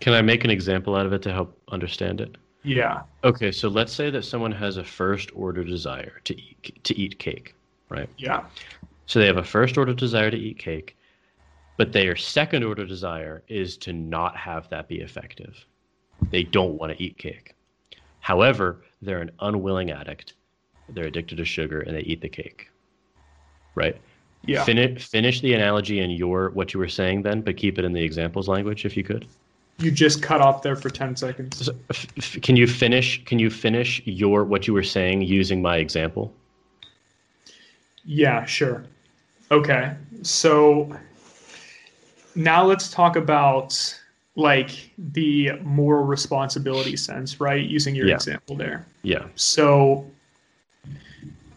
Can 0.00 0.12
I 0.12 0.22
make 0.22 0.44
an 0.44 0.50
example 0.50 0.96
out 0.96 1.06
of 1.06 1.12
it 1.12 1.22
to 1.22 1.32
help 1.32 1.58
understand 1.68 2.20
it? 2.20 2.36
Yeah. 2.62 3.02
Okay, 3.24 3.50
so 3.52 3.68
let's 3.68 3.92
say 3.92 4.10
that 4.10 4.24
someone 4.24 4.52
has 4.52 4.76
a 4.76 4.84
first 4.84 5.30
order 5.34 5.64
desire 5.64 6.20
to 6.24 6.38
eat 6.38 6.84
to 6.84 6.96
eat 6.96 7.18
cake, 7.18 7.54
right? 7.88 8.08
Yeah. 8.18 8.44
So 9.06 9.18
they 9.18 9.26
have 9.26 9.38
a 9.38 9.44
first 9.44 9.76
order 9.76 9.94
desire 9.94 10.30
to 10.30 10.36
eat 10.36 10.58
cake, 10.58 10.96
but 11.76 11.92
their 11.92 12.16
second 12.16 12.62
order 12.62 12.86
desire 12.86 13.42
is 13.48 13.76
to 13.78 13.92
not 13.92 14.36
have 14.36 14.68
that 14.70 14.88
be 14.88 15.00
effective. 15.00 15.64
They 16.30 16.42
don't 16.42 16.78
want 16.78 16.96
to 16.96 17.02
eat 17.02 17.16
cake. 17.16 17.54
However, 18.20 18.84
they're 19.00 19.22
an 19.22 19.32
unwilling 19.40 19.90
addict. 19.90 20.34
They're 20.90 21.06
addicted 21.06 21.36
to 21.36 21.44
sugar 21.44 21.80
and 21.80 21.96
they 21.96 22.02
eat 22.02 22.20
the 22.20 22.28
cake. 22.28 22.70
Right? 23.74 23.96
Yeah. 24.46 24.64
Finish 24.64 25.06
finish 25.06 25.40
the 25.40 25.52
analogy 25.54 26.00
in 26.00 26.10
your 26.10 26.50
what 26.50 26.72
you 26.72 26.80
were 26.80 26.88
saying 26.88 27.22
then, 27.22 27.42
but 27.42 27.56
keep 27.56 27.78
it 27.78 27.84
in 27.84 27.92
the 27.92 28.02
examples 28.02 28.48
language 28.48 28.84
if 28.84 28.96
you 28.96 29.04
could. 29.04 29.26
You 29.78 29.90
just 29.90 30.22
cut 30.22 30.40
off 30.40 30.62
there 30.62 30.76
for 30.76 30.90
ten 30.90 31.14
seconds. 31.16 31.66
So, 31.66 31.74
f- 31.90 32.40
can 32.42 32.56
you 32.56 32.66
finish? 32.66 33.22
Can 33.24 33.38
you 33.38 33.50
finish 33.50 34.02
your 34.06 34.44
what 34.44 34.66
you 34.66 34.74
were 34.74 34.82
saying 34.82 35.22
using 35.22 35.60
my 35.60 35.76
example? 35.76 36.32
Yeah, 38.04 38.44
sure. 38.44 38.84
Okay, 39.50 39.94
so 40.22 40.96
now 42.34 42.64
let's 42.64 42.90
talk 42.90 43.16
about 43.16 44.00
like 44.36 44.90
the 44.98 45.52
moral 45.62 46.04
responsibility 46.04 46.96
sense, 46.96 47.40
right? 47.40 47.62
Using 47.62 47.94
your 47.94 48.06
yeah. 48.06 48.14
example 48.14 48.56
there. 48.56 48.86
Yeah. 49.02 49.26
So 49.34 50.10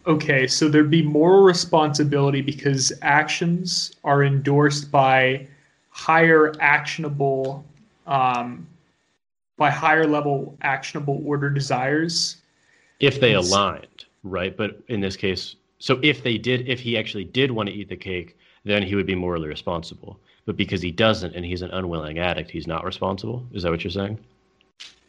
okay, 0.06 0.46
so 0.46 0.68
there'd 0.68 0.90
be 0.90 1.02
moral 1.02 1.42
responsibility 1.42 2.40
because 2.40 2.92
actions 3.02 3.92
are 4.04 4.24
endorsed 4.24 4.90
by 4.90 5.46
higher 5.90 6.52
actionable, 6.60 7.64
um, 8.06 8.66
by 9.56 9.70
higher 9.70 10.06
level 10.06 10.56
actionable 10.62 11.22
order 11.24 11.50
desires. 11.50 12.38
If 13.00 13.20
they 13.20 13.34
it's, 13.34 13.50
aligned, 13.50 14.04
right? 14.22 14.56
But 14.56 14.80
in 14.88 15.00
this 15.00 15.16
case, 15.16 15.56
so 15.78 15.98
if 16.02 16.22
they 16.22 16.38
did, 16.38 16.68
if 16.68 16.80
he 16.80 16.96
actually 16.98 17.24
did 17.24 17.50
want 17.50 17.68
to 17.68 17.74
eat 17.74 17.88
the 17.88 17.96
cake, 17.96 18.36
then 18.64 18.82
he 18.82 18.94
would 18.94 19.06
be 19.06 19.14
morally 19.14 19.48
responsible. 19.48 20.18
But 20.46 20.56
because 20.56 20.82
he 20.82 20.90
doesn't 20.90 21.34
and 21.34 21.44
he's 21.44 21.62
an 21.62 21.70
unwilling 21.70 22.18
addict, 22.18 22.50
he's 22.50 22.66
not 22.66 22.84
responsible. 22.84 23.46
Is 23.52 23.62
that 23.62 23.70
what 23.70 23.82
you're 23.82 23.90
saying? 23.90 24.18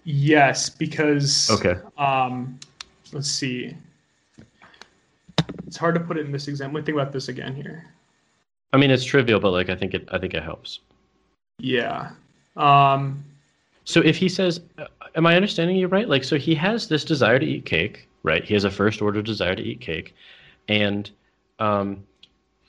Yes, 0.05 0.69
because 0.69 1.49
okay. 1.49 1.80
Um, 1.97 2.59
let's 3.11 3.30
see 3.30 3.76
it's 5.67 5.77
hard 5.77 5.95
to 5.95 6.01
put 6.01 6.17
it 6.17 6.26
in 6.26 6.31
this 6.31 6.47
example. 6.47 6.76
Let 6.76 6.81
me 6.81 6.85
Think 6.85 7.01
about 7.01 7.13
this 7.13 7.27
again 7.27 7.55
here. 7.55 7.85
I 8.73 8.77
mean, 8.77 8.91
it's 8.91 9.03
trivial, 9.05 9.39
but 9.39 9.51
like 9.51 9.69
I 9.69 9.76
think 9.76 9.93
it, 9.93 10.07
I 10.11 10.17
think 10.17 10.34
it 10.34 10.43
helps. 10.43 10.80
Yeah. 11.59 12.11
Um, 12.57 13.23
so 13.85 14.01
if 14.01 14.17
he 14.17 14.27
says, 14.30 14.61
uh, 14.77 14.88
am 15.15 15.26
I 15.26 15.35
understanding 15.35 15.77
you 15.77 15.88
right? 15.88 16.09
Like, 16.09 16.23
so 16.23 16.38
he 16.38 16.55
has 16.55 16.88
this 16.88 17.05
desire 17.05 17.39
to 17.39 17.45
eat 17.45 17.65
cake, 17.65 18.07
right? 18.23 18.43
He 18.43 18.53
has 18.53 18.63
a 18.63 18.72
first 18.72 19.01
order 19.01 19.22
desire 19.22 19.55
to 19.55 19.63
eat 19.63 19.80
cake, 19.80 20.15
and 20.67 21.09
um, 21.59 22.03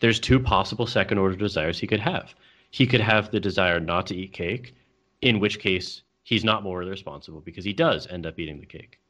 there's 0.01 0.20
two 0.20 0.39
possible 0.39 0.86
second 0.86 1.19
order 1.19 1.36
desires 1.36 1.78
he 1.78 1.86
could 1.86 2.01
have. 2.01 2.35
he 2.70 2.86
could 2.86 3.01
have 3.01 3.31
the 3.31 3.40
desire 3.40 3.81
not 3.81 4.07
to 4.07 4.15
eat 4.15 4.32
cake, 4.32 4.74
in 5.23 5.40
which 5.40 5.59
case 5.59 6.03
he's 6.24 6.44
not 6.44 6.62
morally 6.62 6.90
responsible 6.90 7.40
because 7.40 7.65
he 7.65 7.73
does 7.73 8.07
end 8.09 8.27
up 8.27 8.39
eating 8.39 8.61
the 8.61 8.66
cake. 8.66 9.01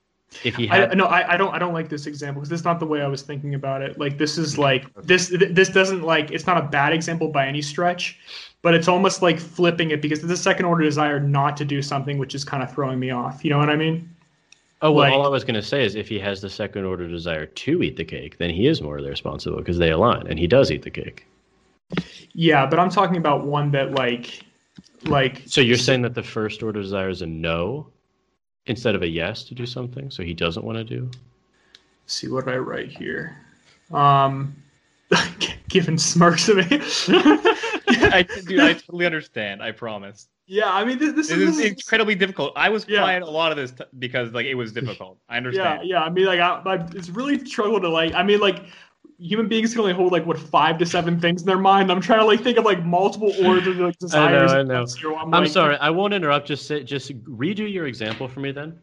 If 0.45 0.57
he 0.57 0.69
I, 0.69 0.77
had, 0.77 0.97
no, 0.97 1.07
I, 1.07 1.35
I 1.35 1.37
don't 1.37 1.55
I 1.55 1.59
don't 1.59 1.73
like 1.73 1.89
this 1.89 2.07
example 2.07 2.41
because 2.41 2.51
this 2.51 2.61
is 2.61 2.65
not 2.65 2.79
the 2.79 2.87
way 2.87 3.03
I 3.03 3.07
was 3.07 3.23
thinking 3.23 3.55
about 3.55 3.83
it. 3.83 3.99
Like 3.99 4.19
this 4.19 4.39
is 4.39 4.59
like 4.59 4.93
this 5.03 5.29
this 5.51 5.69
doesn't 5.69 6.03
like 6.03 6.31
it's 6.31 6.47
not 6.47 6.59
a 6.59 6.63
bad 6.63 6.93
example 6.93 7.29
by 7.29 7.47
any 7.47 7.63
stretch, 7.63 8.19
but 8.63 8.75
it's 8.75 8.89
almost 8.89 9.23
like 9.23 9.39
flipping 9.39 9.91
it 9.91 10.03
because 10.03 10.23
it's 10.23 10.33
a 10.33 10.37
second 10.37 10.67
order 10.67 10.85
desire 10.85 11.21
not 11.21 11.57
to 11.59 11.65
do 11.65 11.83
something 11.83 12.19
which 12.19 12.35
is 12.35 12.45
kind 12.45 12.63
of 12.63 12.73
throwing 12.73 12.99
me 12.99 13.11
off. 13.11 13.45
You 13.45 13.51
know 13.51 13.59
what 13.59 13.71
I 13.71 13.77
mean? 13.77 14.09
oh 14.83 14.93
well, 14.93 15.09
like- 15.09 15.13
all 15.13 15.25
I 15.25 15.29
was 15.29 15.45
going 15.45 15.55
to 15.55 15.63
say 15.63 15.85
is 15.85 15.95
if 15.95 16.09
he 16.09 16.19
has 16.19 16.41
the 16.41 16.51
second 16.51 16.85
order 16.85 17.09
desire 17.09 17.47
to 17.47 17.83
eat 17.83 17.97
the 17.97 18.05
cake, 18.05 18.39
then 18.39 18.51
he 18.51 18.67
is 18.67 18.83
morally 18.83 19.09
responsible 19.09 19.59
because 19.59 19.79
they 19.79 19.91
align, 19.91 20.27
and 20.27 20.39
he 20.39 20.47
does 20.47 20.71
eat 20.71 20.83
the 20.83 20.91
cake. 20.91 21.27
Yeah, 22.33 22.67
but 22.67 22.79
I'm 22.79 22.91
talking 22.91 23.17
about 23.17 23.47
one 23.47 23.71
that 23.71 23.93
like 23.93 24.43
like 25.05 25.43
So 25.47 25.61
you're 25.61 25.77
saying 25.77 26.03
that 26.03 26.15
the 26.15 26.23
first 26.23 26.63
order 26.63 26.83
desire 26.83 27.09
is 27.09 27.23
a 27.23 27.27
no 27.27 27.87
instead 28.67 28.95
of 28.95 29.03
a 29.03 29.09
yes 29.09 29.45
to 29.45 29.55
do 29.55 29.67
something, 29.67 30.11
so 30.11 30.23
he 30.23 30.35
doesn't 30.35 30.65
want 30.65 30.79
to 30.79 30.85
do. 30.85 31.11
see 32.07 32.29
what 32.29 32.49
I 32.49 32.57
write 32.57 32.91
here. 32.91 33.37
Um 33.93 34.55
given 35.69 35.97
smirks 35.99 36.49
at 36.49 36.57
me. 36.57 36.81
I, 37.89 38.27
dude, 38.47 38.61
I 38.61 38.73
totally 38.75 39.07
understand. 39.07 39.63
I 39.63 39.71
promise. 39.73 40.29
yeah, 40.49 40.73
I 40.73 40.85
mean 40.85 40.99
this, 40.99 41.13
this 41.15 41.31
It 41.31 41.41
is 41.41 41.59
is 41.59 41.65
incredibly 41.65 42.15
difficult. 42.17 42.53
I 42.57 42.69
was 42.69 42.85
Yeah. 42.89 42.99
trying 43.01 43.23
a 43.23 43.31
lot 43.31 43.53
of 43.53 43.57
this 43.57 43.71
t- 43.73 43.85
because 43.99 44.33
like 44.33 44.47
it 44.47 44.55
was 44.55 44.73
difficult. 44.81 45.19
I 45.29 45.35
Yeah, 45.35 45.37
understand. 45.39 45.81
yeah. 45.89 46.03
I 46.03 46.11
mean, 46.11 46.27
like, 46.27 46.41
I, 46.41 46.61
I, 46.67 46.75
it's 46.95 47.09
really 47.09 47.45
struggle 47.45 47.81
to 47.81 47.89
like. 47.89 48.15
I 48.15 48.23
mean, 48.25 48.41
like, 48.41 48.65
human 49.19 49.49
beings 49.49 49.73
can 49.73 49.81
only 49.81 49.93
hold 49.93 50.13
like 50.13 50.27
what 50.27 50.39
five 50.39 50.79
to 50.79 50.87
seven 50.87 51.19
things 51.21 51.43
in 51.43 51.47
their 51.47 51.59
mind. 51.59 51.91
I'm 51.91 52.01
trying 52.01 52.21
to 52.21 52.25
like 52.27 52.43
think 52.43 52.59
of 52.59 52.65
like 52.65 52.85
multiple 52.85 53.33
orders 53.45 53.67
of 53.67 53.77
like 53.79 53.99
desires. 54.01 54.53
I 54.53 54.63
know. 54.63 54.85
stuff, 54.87 55.01
so 55.03 55.17
I'm, 55.17 55.33
I'm 55.35 55.43
like- 55.45 55.51
sorry, 55.53 55.77
I 55.79 55.91
won't 55.91 56.15
interrupt. 56.15 56.47
Just 56.47 56.67
say, 56.67 56.83
just 56.83 57.11
redo 57.25 57.71
your 57.71 57.87
example 57.87 58.29
for 58.29 58.41
me 58.41 58.53
then. 58.53 58.79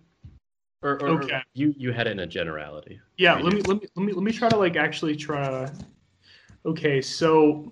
Or, 0.81 1.01
or 1.01 1.10
Okay. 1.23 1.41
you 1.53 1.73
you 1.77 1.93
had 1.93 2.07
it 2.07 2.11
in 2.11 2.19
a 2.19 2.27
generality. 2.27 2.99
Yeah, 3.18 3.38
Redo. 3.38 3.43
let 3.43 3.53
me 3.53 3.61
let 3.61 3.81
me 3.81 3.88
let 3.95 4.05
me 4.05 4.14
let 4.14 4.23
me 4.23 4.31
try 4.34 4.49
to 4.49 4.57
like 4.57 4.76
actually 4.76 5.15
try 5.15 5.47
to. 5.49 5.73
Okay, 6.65 7.01
so 7.01 7.72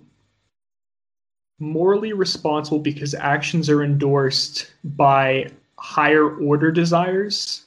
morally 1.58 2.12
responsible 2.12 2.78
because 2.78 3.14
actions 3.14 3.68
are 3.70 3.82
endorsed 3.84 4.72
by 4.84 5.48
higher 5.78 6.36
order 6.38 6.70
desires. 6.72 7.66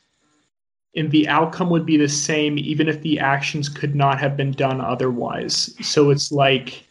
And 0.95 1.11
the 1.11 1.27
outcome 1.27 1.69
would 1.71 1.85
be 1.85 1.97
the 1.97 2.07
same 2.07 2.57
even 2.57 2.87
if 2.87 3.01
the 3.01 3.19
actions 3.19 3.67
could 3.67 3.95
not 3.95 4.19
have 4.19 4.37
been 4.37 4.51
done 4.51 4.79
otherwise. 4.79 5.75
So 5.85 6.09
it's 6.09 6.31
like 6.31 6.83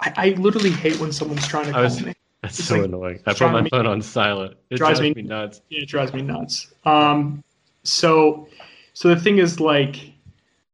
I, 0.00 0.12
I 0.16 0.28
literally 0.38 0.70
hate 0.70 0.98
when 1.00 1.12
someone's 1.12 1.46
trying 1.46 1.66
to 1.66 1.72
call 1.72 1.82
was- 1.82 2.02
me. 2.04 2.14
That's 2.42 2.58
It's 2.58 2.66
so 2.68 2.74
like 2.78 2.86
annoying. 2.86 3.20
I 3.24 3.34
put 3.34 3.52
my 3.52 3.68
phone 3.68 3.86
on 3.86 4.02
silent. 4.02 4.56
It 4.70 4.76
drives 4.78 4.98
drives, 4.98 5.14
me- 5.14 5.22
me 5.22 5.28
nuts. 5.28 5.60
it 5.70 5.86
drives 5.86 6.12
me 6.12 6.22
nuts. 6.22 6.72
Um, 6.84 7.44
so, 7.84 8.48
so 8.94 9.08
the 9.14 9.16
thing 9.20 9.38
is, 9.38 9.60
like, 9.60 10.10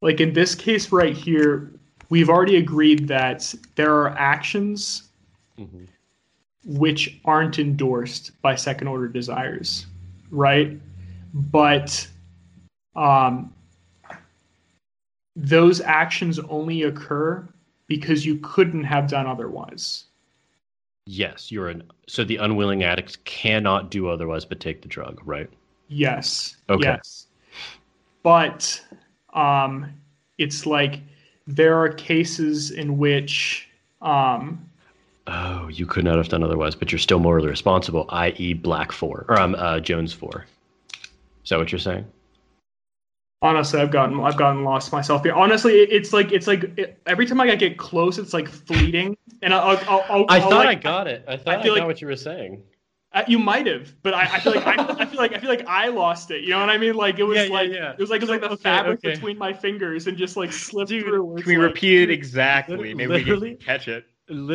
like 0.01 0.19
in 0.23 0.32
this 0.32 0.55
case 0.55 0.90
right 0.93 1.15
here, 1.15 1.70
we've 2.09 2.31
already 2.31 2.56
agreed 2.56 3.06
that 3.09 3.55
there 3.74 3.93
are 3.94 4.09
actions 4.16 5.10
Mhm. 5.60 5.86
which 6.65 7.20
aren't 7.27 7.59
endorsed 7.59 8.31
by 8.40 8.55
second 8.55 8.89
order 8.89 9.06
desires, 9.06 9.85
right? 10.31 10.73
But, 11.33 12.09
um, 12.97 13.53
those 15.37 15.81
actions 15.81 16.39
only 16.41 16.83
occur 16.83 17.49
because 17.87 18.27
you 18.27 18.39
couldn't 18.43 18.85
have 18.85 19.09
done 19.09 19.27
otherwise. 19.27 20.05
Yes, 21.07 21.51
you're 21.51 21.69
an. 21.69 21.85
So 22.07 22.25
the 22.25 22.37
unwilling 22.37 22.83
addict 22.83 23.25
cannot 23.25 23.91
do 23.91 24.09
otherwise 24.09 24.45
but 24.45 24.61
take 24.61 24.83
the 24.83 24.89
drug, 24.89 25.21
right? 25.25 25.49
Yes. 25.89 26.57
Okay. 26.69 26.89
Yes. 26.89 27.29
But 28.23 28.85
um, 29.33 29.91
it's 30.37 30.67
like 30.67 31.01
there 31.47 31.79
are 31.79 31.89
cases 31.89 32.73
in 32.73 32.99
which 32.99 33.69
um, 34.03 34.69
Oh, 35.27 35.69
you 35.69 35.87
could 35.87 36.05
not 36.05 36.17
have 36.17 36.29
done 36.29 36.43
otherwise, 36.43 36.75
but 36.75 36.91
you're 36.91 36.99
still 36.99 37.19
morally 37.19 37.49
responsible, 37.49 38.07
i.e., 38.11 38.55
Black 38.55 38.93
Four 38.93 39.27
or 39.29 39.39
um, 39.39 39.55
uh, 39.59 39.79
Jones 39.79 40.13
4. 40.13 40.47
Is 41.49 41.51
that 41.51 41.59
what 41.59 41.73
you're 41.73 41.79
saying? 41.79 42.05
honestly 43.41 43.81
I've 43.81 43.91
gotten 43.91 44.20
I've 44.20 44.37
gotten 44.37 44.65
lost 44.65 44.93
myself 44.93 45.23
here. 45.23 45.33
Honestly, 45.33 45.73
it's 45.81 46.12
like 46.12 46.31
it's 46.31 46.47
like 46.47 46.65
it, 46.79 47.01
every 47.07 47.25
time 47.25 47.41
I 47.41 47.55
get 47.57 47.79
close, 47.79 48.19
it's 48.19 48.35
like 48.35 48.49
fleeting. 48.51 49.16
And 49.41 49.55
I'll, 49.55 49.79
I'll, 49.89 50.05
I'll, 50.11 50.27
I 50.29 50.41
I'll, 50.41 50.51
thought 50.51 50.66
I 50.66 50.75
got 50.75 51.07
it. 51.07 51.25
I 51.27 51.39
thought 51.39 51.61
I, 51.61 51.62
feel 51.62 51.75
got 51.75 51.81
like- 51.81 51.87
what 51.89 52.01
you 52.03 52.07
were 52.07 52.16
saying. 52.16 52.65
Uh, 53.15 53.23
you 53.27 53.39
might 53.39 53.66
have, 53.66 53.95
but 54.03 54.12
I, 54.12 54.25
I 54.25 54.41
feel 54.41 54.53
like 54.55 54.66
I, 54.66 54.75
I 55.03 55.07
feel 55.07 55.19
like 55.19 55.33
I 55.33 55.39
feel 55.39 55.49
like 55.49 55.66
I 55.66 55.89
lost 55.89 56.31
it. 56.31 56.43
You 56.43 56.51
know 56.51 56.61
what 56.61 56.69
I 56.69 56.77
mean? 56.77 56.95
Like 56.95 57.19
it 57.19 57.23
was 57.23 57.37
Yeah, 57.39 57.45
yeah, 57.45 57.53
like 57.55 57.70
yeah. 57.70 57.93
it 57.93 57.99
was 57.99 58.11
like 58.11 58.20
it 58.20 58.25
was 58.25 58.31
like 58.31 58.43
the 58.43 58.51
Okay, 58.51 58.62
fabric 58.62 58.99
okay. 58.99 59.15
between 59.15 59.39
my 59.39 59.55
fingers 59.55 60.07
and 60.07 60.19
just 60.19 60.37
like 60.37 60.53
slipped 60.53 60.91
Dude, 60.91 61.05
through. 61.05 61.37
It's 61.37 61.45
Can 61.45 61.53
we 61.53 61.57
like- 61.57 61.69
repeat 61.75 62.03
it 62.03 62.11
exactly? 62.11 62.77
Literally- 62.77 62.95
Maybe 63.07 63.33
we 63.33 63.55
can 63.55 63.57
catch 63.57 63.89
it. 63.89 64.05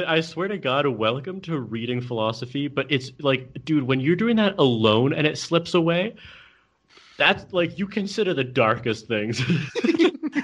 I 0.05 0.21
swear 0.21 0.49
to 0.49 0.59
God, 0.59 0.85
welcome 0.85 1.41
to 1.41 1.57
reading 1.57 1.99
philosophy. 1.99 2.67
But 2.67 2.91
it's 2.91 3.11
like, 3.21 3.65
dude, 3.65 3.81
when 3.85 3.99
you're 3.99 4.15
doing 4.15 4.35
that 4.35 4.53
alone 4.59 5.13
and 5.13 5.25
it 5.25 5.39
slips 5.39 5.73
away, 5.73 6.13
that's 7.23 7.51
like 7.53 7.77
you 7.79 7.87
consider 7.87 8.33
the 8.33 8.43
darkest 8.43 9.07
things. 9.07 9.41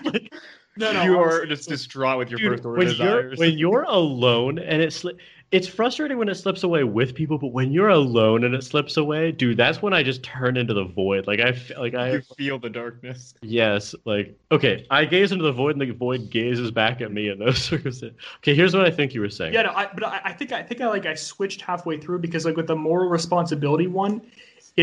Like, 0.03 0.31
No, 0.77 0.91
no, 0.93 1.03
you 1.03 1.19
are 1.19 1.45
just 1.45 1.67
distraught 1.67 2.19
with 2.19 2.29
your 2.29 2.39
dude, 2.39 2.51
first 2.51 2.65
order 2.65 2.77
when 2.77 2.87
desires. 2.87 3.37
you're 3.39 3.47
when 3.49 3.57
you're 3.57 3.83
alone 3.83 4.59
and 4.59 4.81
it 4.81 4.89
sli- 4.91 5.17
it's 5.51 5.67
frustrating 5.67 6.17
when 6.19 6.29
it 6.29 6.35
slips 6.35 6.61
away 6.63 6.83
with 6.83 7.15
people, 7.15 7.37
but 7.39 7.47
when 7.47 7.71
you're 7.71 7.89
alone 7.89 8.43
and 8.43 8.53
it 8.53 8.63
slips 8.63 8.95
away, 8.97 9.31
dude, 9.31 9.57
that's 9.57 9.81
when 9.81 9.93
I 9.93 10.03
just 10.03 10.21
turn 10.23 10.57
into 10.57 10.75
the 10.75 10.85
void. 10.85 11.25
Like 11.27 11.39
I 11.39 11.49
f- 11.49 11.71
like 11.77 11.95
I 11.95 12.11
you 12.13 12.21
feel 12.37 12.59
the 12.59 12.69
darkness. 12.69 13.33
Yes, 13.41 13.93
like 14.05 14.37
okay, 14.51 14.85
I 14.91 15.05
gaze 15.05 15.31
into 15.31 15.43
the 15.43 15.51
void 15.51 15.75
and 15.75 15.81
the 15.81 15.91
void 15.91 16.29
gazes 16.29 16.69
back 16.71 17.01
at 17.01 17.11
me 17.11 17.29
in 17.29 17.39
those 17.39 17.57
circumstances. 17.63 18.17
Okay, 18.37 18.53
here's 18.55 18.75
what 18.75 18.85
I 18.85 18.91
think 18.91 19.13
you 19.13 19.21
were 19.21 19.29
saying. 19.29 19.53
Yeah, 19.55 19.63
no, 19.63 19.71
I, 19.71 19.89
but 19.93 20.03
I, 20.05 20.21
I 20.25 20.33
think 20.33 20.51
I 20.53 20.61
think 20.63 20.81
I 20.81 20.87
like 20.87 21.05
I 21.07 21.15
switched 21.15 21.61
halfway 21.61 21.97
through 21.99 22.19
because 22.19 22.45
like 22.45 22.55
with 22.55 22.67
the 22.67 22.75
moral 22.75 23.09
responsibility 23.09 23.87
one, 23.87 24.21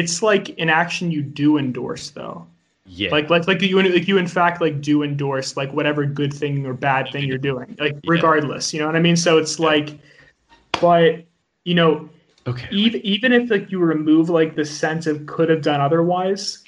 it's 0.01 0.23
like 0.23 0.47
an 0.59 0.69
action 0.69 1.11
you 1.11 1.23
do 1.23 1.59
endorse 1.59 2.11
though. 2.11 2.47
yeah. 2.87 3.11
Like 3.11 3.31
like 3.31 3.47
like 3.49 3.63
you 3.63 3.83
like 3.83 4.07
you 4.09 4.19
in 4.19 4.29
fact 4.29 4.61
like 4.61 4.81
do 4.81 5.03
endorse 5.03 5.57
like 5.57 5.73
whatever 5.73 6.05
good 6.07 6.33
thing 6.33 6.67
or 6.67 6.75
bad 6.75 7.11
thing 7.13 7.25
you're 7.29 7.39
doing. 7.51 7.77
Like 7.79 7.97
Yeah. 8.03 8.11
regardless, 8.17 8.73
you 8.73 8.81
know 8.81 8.87
what 8.87 8.97
I 8.97 9.01
mean? 9.01 9.17
So 9.17 9.39
it's 9.39 9.59
like 9.59 9.99
but 10.81 11.25
you 11.65 11.75
know, 11.75 12.09
okay. 12.47 12.69
even 12.71 13.01
even 13.15 13.33
if 13.33 13.51
like 13.51 13.71
you 13.73 13.79
remove 13.81 14.29
like 14.31 14.55
the 14.55 14.65
sense 14.65 15.07
of 15.07 15.27
could 15.27 15.49
have 15.51 15.63
done 15.63 15.81
otherwise, 15.81 16.65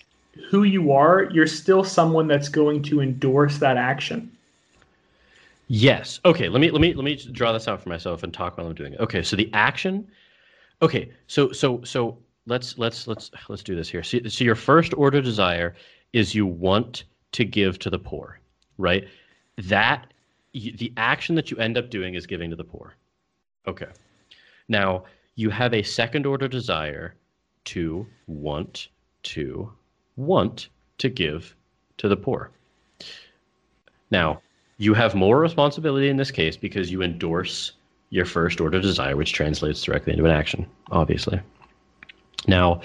who 0.50 0.62
you 0.64 0.92
are, 0.92 1.24
you're 1.32 1.46
still 1.46 1.84
someone 1.84 2.26
that's 2.28 2.48
going 2.48 2.82
to 2.84 3.00
endorse 3.00 3.58
that 3.58 3.76
action. 3.76 4.30
Yes. 5.68 6.20
Okay. 6.24 6.48
Let 6.48 6.60
me 6.60 6.70
let 6.70 6.80
me 6.80 6.94
let 6.94 7.04
me 7.04 7.16
draw 7.32 7.52
this 7.52 7.68
out 7.68 7.82
for 7.82 7.90
myself 7.90 8.22
and 8.22 8.32
talk 8.32 8.56
while 8.56 8.66
I'm 8.66 8.74
doing 8.74 8.94
it. 8.94 9.00
Okay. 9.00 9.22
So 9.22 9.36
the 9.36 9.50
action. 9.52 10.08
Okay. 10.80 11.12
So 11.26 11.52
so 11.52 11.82
so 11.84 12.16
let's 12.48 12.78
let's 12.78 13.06
let's 13.06 13.30
let's 13.48 13.62
do 13.62 13.76
this 13.76 13.88
here. 13.88 14.02
So, 14.02 14.18
so 14.26 14.44
your 14.44 14.54
first 14.54 14.94
order 14.94 15.20
desire 15.20 15.74
is 16.12 16.34
you 16.34 16.46
want 16.46 17.04
to 17.32 17.44
give 17.44 17.78
to 17.80 17.90
the 17.90 17.98
poor, 17.98 18.40
right? 18.78 19.06
That 19.58 20.12
the 20.52 20.92
action 20.96 21.34
that 21.34 21.50
you 21.50 21.56
end 21.58 21.76
up 21.76 21.90
doing 21.90 22.14
is 22.14 22.26
giving 22.26 22.50
to 22.50 22.56
the 22.56 22.64
poor. 22.64 22.96
Okay. 23.66 23.88
Now 24.68 25.04
you 25.36 25.50
have 25.50 25.74
a 25.74 25.82
second 25.82 26.26
order 26.26 26.48
desire 26.48 27.14
to 27.66 28.06
want 28.26 28.88
to 29.22 29.70
want 30.16 30.68
to 30.98 31.08
give 31.08 31.54
to 31.98 32.08
the 32.08 32.16
poor. 32.16 32.50
Now, 34.10 34.40
you 34.78 34.94
have 34.94 35.14
more 35.14 35.38
responsibility 35.38 36.08
in 36.08 36.16
this 36.16 36.30
case 36.30 36.56
because 36.56 36.90
you 36.90 37.02
endorse 37.02 37.72
your 38.10 38.24
first 38.24 38.60
order 38.60 38.80
desire, 38.80 39.16
which 39.16 39.32
translates 39.32 39.82
directly 39.82 40.12
into 40.14 40.24
an 40.24 40.30
action, 40.30 40.66
obviously. 40.90 41.40
Now, 42.46 42.80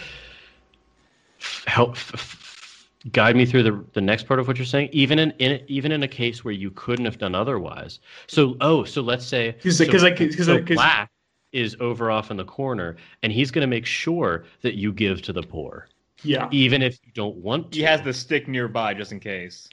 help 1.68 1.92
f- 1.92 2.12
f- 2.14 2.88
guide 3.12 3.36
me 3.36 3.46
through 3.46 3.64
the, 3.64 3.86
the 3.94 4.02
next 4.02 4.28
part 4.28 4.40
of 4.40 4.48
what 4.48 4.58
you're 4.58 4.66
saying. 4.66 4.90
Even 4.92 5.20
in, 5.20 5.32
in 5.40 5.62
even 5.68 5.92
in 5.92 6.04
a 6.04 6.08
case 6.08 6.44
where 6.44 6.54
you 6.54 6.72
couldn't 6.72 7.06
have 7.06 7.18
done 7.18 7.36
otherwise. 7.36 8.00
So, 8.28 8.56
oh, 8.62 8.84
so 8.84 9.02
let's 9.02 9.26
say 9.26 9.54
'Cause- 9.64 9.78
so- 9.78 9.86
'cause 9.86 10.02
'cause 10.04 10.46
so 10.46 10.56
I- 10.56 10.62
'cause- 10.62 10.76
black 10.76 11.12
is 11.52 11.76
over 11.80 12.10
off 12.10 12.32
in 12.32 12.38
the 12.38 12.46
corner, 12.46 12.96
and 13.22 13.32
he's 13.32 13.52
going 13.52 13.62
to 13.62 13.68
make 13.68 13.86
sure 13.86 14.46
that 14.64 14.74
you 14.74 14.92
give 14.92 15.22
to 15.22 15.32
the 15.34 15.44
poor, 15.44 15.88
Yeah. 16.24 16.48
even 16.52 16.82
if 16.82 16.98
you 17.06 17.12
don't 17.14 17.36
want 17.36 17.72
to. 17.74 17.78
He 17.78 17.84
has 17.84 18.02
the 18.02 18.12
stick 18.14 18.48
nearby 18.48 18.96
just 18.96 19.12
in 19.12 19.20
case. 19.20 19.70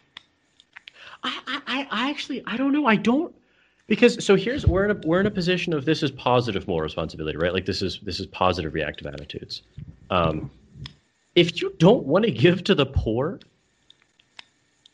I, 1.22 1.38
I, 1.46 1.60
I- 1.66 1.88
I 1.90 2.10
actually 2.10 2.42
I 2.46 2.56
don't 2.58 2.72
know. 2.72 2.86
I 2.86 2.96
don't 2.96 3.34
because 3.90 4.24
so 4.24 4.36
here's 4.36 4.64
we're 4.68 4.84
in 4.84 4.92
a 4.92 5.00
we're 5.04 5.18
in 5.18 5.26
a 5.26 5.30
position 5.32 5.72
of 5.72 5.84
this 5.84 6.04
is 6.04 6.12
positive 6.12 6.68
moral 6.68 6.84
responsibility, 6.84 7.36
right? 7.36 7.52
Like 7.52 7.66
this 7.66 7.82
is 7.82 7.98
this 8.04 8.20
is 8.20 8.26
positive 8.26 8.72
reactive 8.72 9.08
attitudes. 9.08 9.62
Um, 10.10 10.48
if 11.34 11.60
you 11.60 11.74
don't 11.78 12.06
want 12.06 12.24
to 12.24 12.30
give 12.30 12.62
to 12.64 12.76
the 12.76 12.86
poor, 12.86 13.40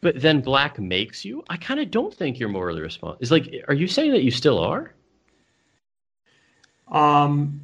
but 0.00 0.22
then 0.22 0.40
black 0.40 0.78
makes 0.78 1.26
you, 1.26 1.44
I 1.50 1.58
kind 1.58 1.78
of 1.78 1.90
don't 1.90 2.12
think 2.12 2.38
you're 2.38 2.48
morally 2.48 2.80
responsible. 2.80 3.18
It's 3.20 3.30
like, 3.30 3.54
are 3.68 3.74
you 3.74 3.86
saying 3.86 4.12
that 4.12 4.22
you 4.22 4.30
still 4.30 4.58
are? 4.58 4.94
Um, 6.90 7.60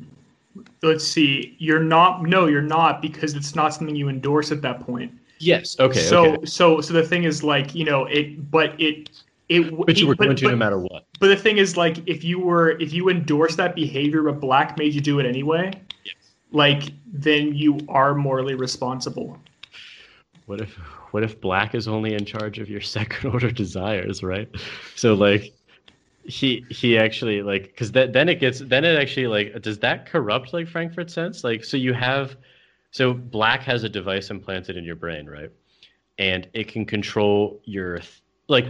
let's 0.82 1.06
see. 1.06 1.56
You're 1.58 1.82
not. 1.82 2.24
No, 2.24 2.46
you're 2.46 2.60
not 2.60 3.00
because 3.00 3.32
it's 3.32 3.54
not 3.54 3.72
something 3.72 3.96
you 3.96 4.10
endorse 4.10 4.52
at 4.52 4.60
that 4.60 4.80
point. 4.80 5.10
Yes. 5.38 5.80
Okay. 5.80 5.98
so 5.98 6.34
okay. 6.34 6.44
so 6.44 6.82
so 6.82 6.92
the 6.92 7.02
thing 7.02 7.24
is 7.24 7.42
like 7.42 7.74
you 7.74 7.86
know 7.86 8.04
it, 8.04 8.50
but 8.50 8.78
it 8.78 9.08
it. 9.48 9.86
But 9.86 9.98
you 9.98 10.06
were 10.06 10.14
but, 10.14 10.24
going 10.24 10.36
to 10.36 10.48
no 10.48 10.56
matter 10.56 10.78
what. 10.78 11.06
but 11.20 11.28
the 11.28 11.36
thing 11.36 11.58
is 11.58 11.76
like 11.76 11.98
if 12.06 12.24
you 12.24 12.38
were 12.38 12.70
if 12.80 12.92
you 12.92 13.08
endorse 13.08 13.56
that 13.56 13.74
behavior 13.74 14.22
but 14.22 14.40
black 14.40 14.78
made 14.78 14.94
you 14.94 15.00
do 15.00 15.18
it 15.18 15.26
anyway, 15.26 15.70
Yes. 16.04 16.14
like 16.52 16.92
then 17.12 17.54
you 17.54 17.78
are 17.88 18.14
morally 18.14 18.54
responsible. 18.54 19.38
What 20.46 20.60
if 20.60 20.74
what 21.12 21.22
if 21.22 21.40
black 21.40 21.74
is 21.74 21.86
only 21.88 22.14
in 22.14 22.24
charge 22.24 22.58
of 22.58 22.68
your 22.68 22.80
second 22.96 23.30
order 23.30 23.50
desires, 23.50 24.22
right? 24.22 24.48
So 24.96 25.14
like 25.14 25.54
he 26.24 26.64
he 26.70 26.96
actually 26.96 27.42
like 27.42 27.64
because 27.64 27.90
that 27.92 28.12
then 28.12 28.28
it 28.28 28.38
gets 28.38 28.60
then 28.60 28.84
it 28.84 28.96
actually 28.98 29.26
like 29.26 29.60
does 29.62 29.78
that 29.80 30.06
corrupt 30.06 30.52
like 30.52 30.68
Frankfurt 30.68 31.10
sense 31.10 31.42
like 31.42 31.64
so 31.64 31.76
you 31.76 31.92
have 31.92 32.36
so 32.92 33.12
black 33.12 33.62
has 33.62 33.82
a 33.82 33.88
device 33.88 34.30
implanted 34.30 34.76
in 34.76 34.84
your 34.84 34.94
brain 34.94 35.26
right 35.26 35.50
and 36.18 36.48
it 36.54 36.68
can 36.68 36.84
control 36.84 37.60
your 37.64 38.00
like 38.48 38.66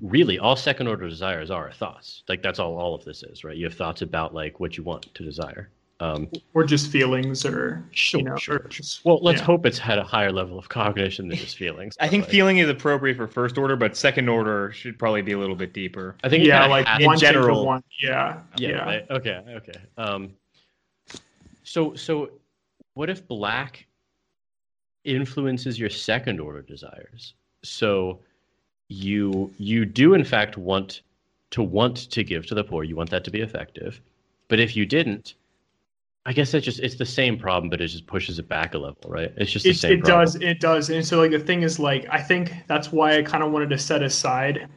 really 0.00 0.38
all 0.38 0.56
second 0.56 0.88
order 0.88 1.08
desires 1.08 1.50
are 1.50 1.70
thoughts 1.72 2.22
like 2.28 2.42
that's 2.42 2.58
all 2.58 2.76
all 2.76 2.94
of 2.94 3.04
this 3.04 3.22
is 3.22 3.44
right 3.44 3.56
you 3.56 3.64
have 3.64 3.74
thoughts 3.74 4.02
about 4.02 4.34
like 4.34 4.58
what 4.58 4.76
you 4.76 4.82
want 4.82 5.02
to 5.14 5.22
desire 5.24 5.70
um 6.00 6.28
Or 6.54 6.62
just 6.62 6.90
feelings, 6.92 7.44
or 7.44 7.84
sure 7.90 8.20
you 8.20 8.26
know, 8.26 8.36
sure 8.36 8.56
or 8.56 8.68
just 8.68 9.04
well 9.04 9.18
let's 9.20 9.40
yeah. 9.40 9.46
hope 9.46 9.66
it's 9.66 9.78
had 9.78 9.98
a 9.98 10.04
higher 10.04 10.30
level 10.32 10.56
of 10.58 10.68
cognition 10.68 11.26
than 11.28 11.36
just 11.38 11.56
feelings 11.56 11.96
I 12.00 12.06
think 12.08 12.22
Like- 12.24 12.30
feeling 12.30 12.58
is 12.58 12.68
appropriate 12.68 13.16
for 13.16 13.26
first 13.26 13.58
order, 13.58 13.74
but 13.76 13.96
second 13.96 14.28
order 14.28 14.70
should 14.72 14.96
probably 14.98 15.22
be 15.22 15.32
a 15.32 15.38
little 15.38 15.56
bit 15.56 15.72
deeper. 15.72 16.14
I 16.22 16.28
think 16.28 16.44
yeah, 16.44 16.66
like 16.66 16.86
in 17.00 17.06
one 17.06 17.18
thing 17.18 17.26
to 17.28 17.32
general. 17.34 17.66
one. 17.66 17.82
Yeah, 18.00 18.40
yeah, 18.56 18.68
yeah. 18.68 18.84
right? 18.84 19.06
okay 19.10 19.42
okay 19.56 19.72
um 19.96 20.30
so 21.64 21.94
so 21.94 22.30
what 22.94 23.10
if 23.10 23.26
black 23.26 23.86
influences 25.04 25.78
your 25.80 25.90
second 25.90 26.38
order 26.40 26.62
desires 26.62 27.34
so 27.64 28.20
you 28.88 29.52
you 29.58 29.84
do 29.84 30.14
in 30.14 30.24
fact 30.24 30.56
want 30.56 31.02
to 31.50 31.62
want 31.62 32.10
to 32.10 32.24
give 32.24 32.46
to 32.46 32.54
the 32.54 32.64
poor. 32.64 32.84
You 32.84 32.96
want 32.96 33.10
that 33.10 33.24
to 33.24 33.30
be 33.30 33.40
effective. 33.40 34.00
But 34.48 34.60
if 34.60 34.76
you 34.76 34.86
didn't 34.86 35.34
i 36.28 36.32
guess 36.32 36.52
that 36.52 36.60
just 36.60 36.78
it's 36.80 36.96
the 36.96 37.06
same 37.06 37.38
problem 37.38 37.70
but 37.70 37.80
it 37.80 37.88
just 37.88 38.06
pushes 38.06 38.38
it 38.38 38.48
back 38.48 38.74
a 38.74 38.78
level 38.78 39.10
right? 39.10 39.32
It's 39.36 39.50
just 39.50 39.64
the 39.64 39.70
it, 39.70 39.76
same 39.76 39.92
it 39.92 40.04
problem. 40.04 40.24
does 40.24 40.34
it 40.36 40.60
does. 40.60 40.90
And 40.90 41.04
so 41.04 41.18
like 41.18 41.30
the 41.30 41.38
thing 41.38 41.62
is 41.62 41.78
like 41.78 42.06
i 42.10 42.20
think 42.20 42.52
that's 42.66 42.92
why 42.92 43.16
i 43.16 43.22
kind 43.22 43.42
of 43.42 43.50
wanted 43.50 43.70
to 43.70 43.78
set 43.78 44.02
aside 44.02 44.68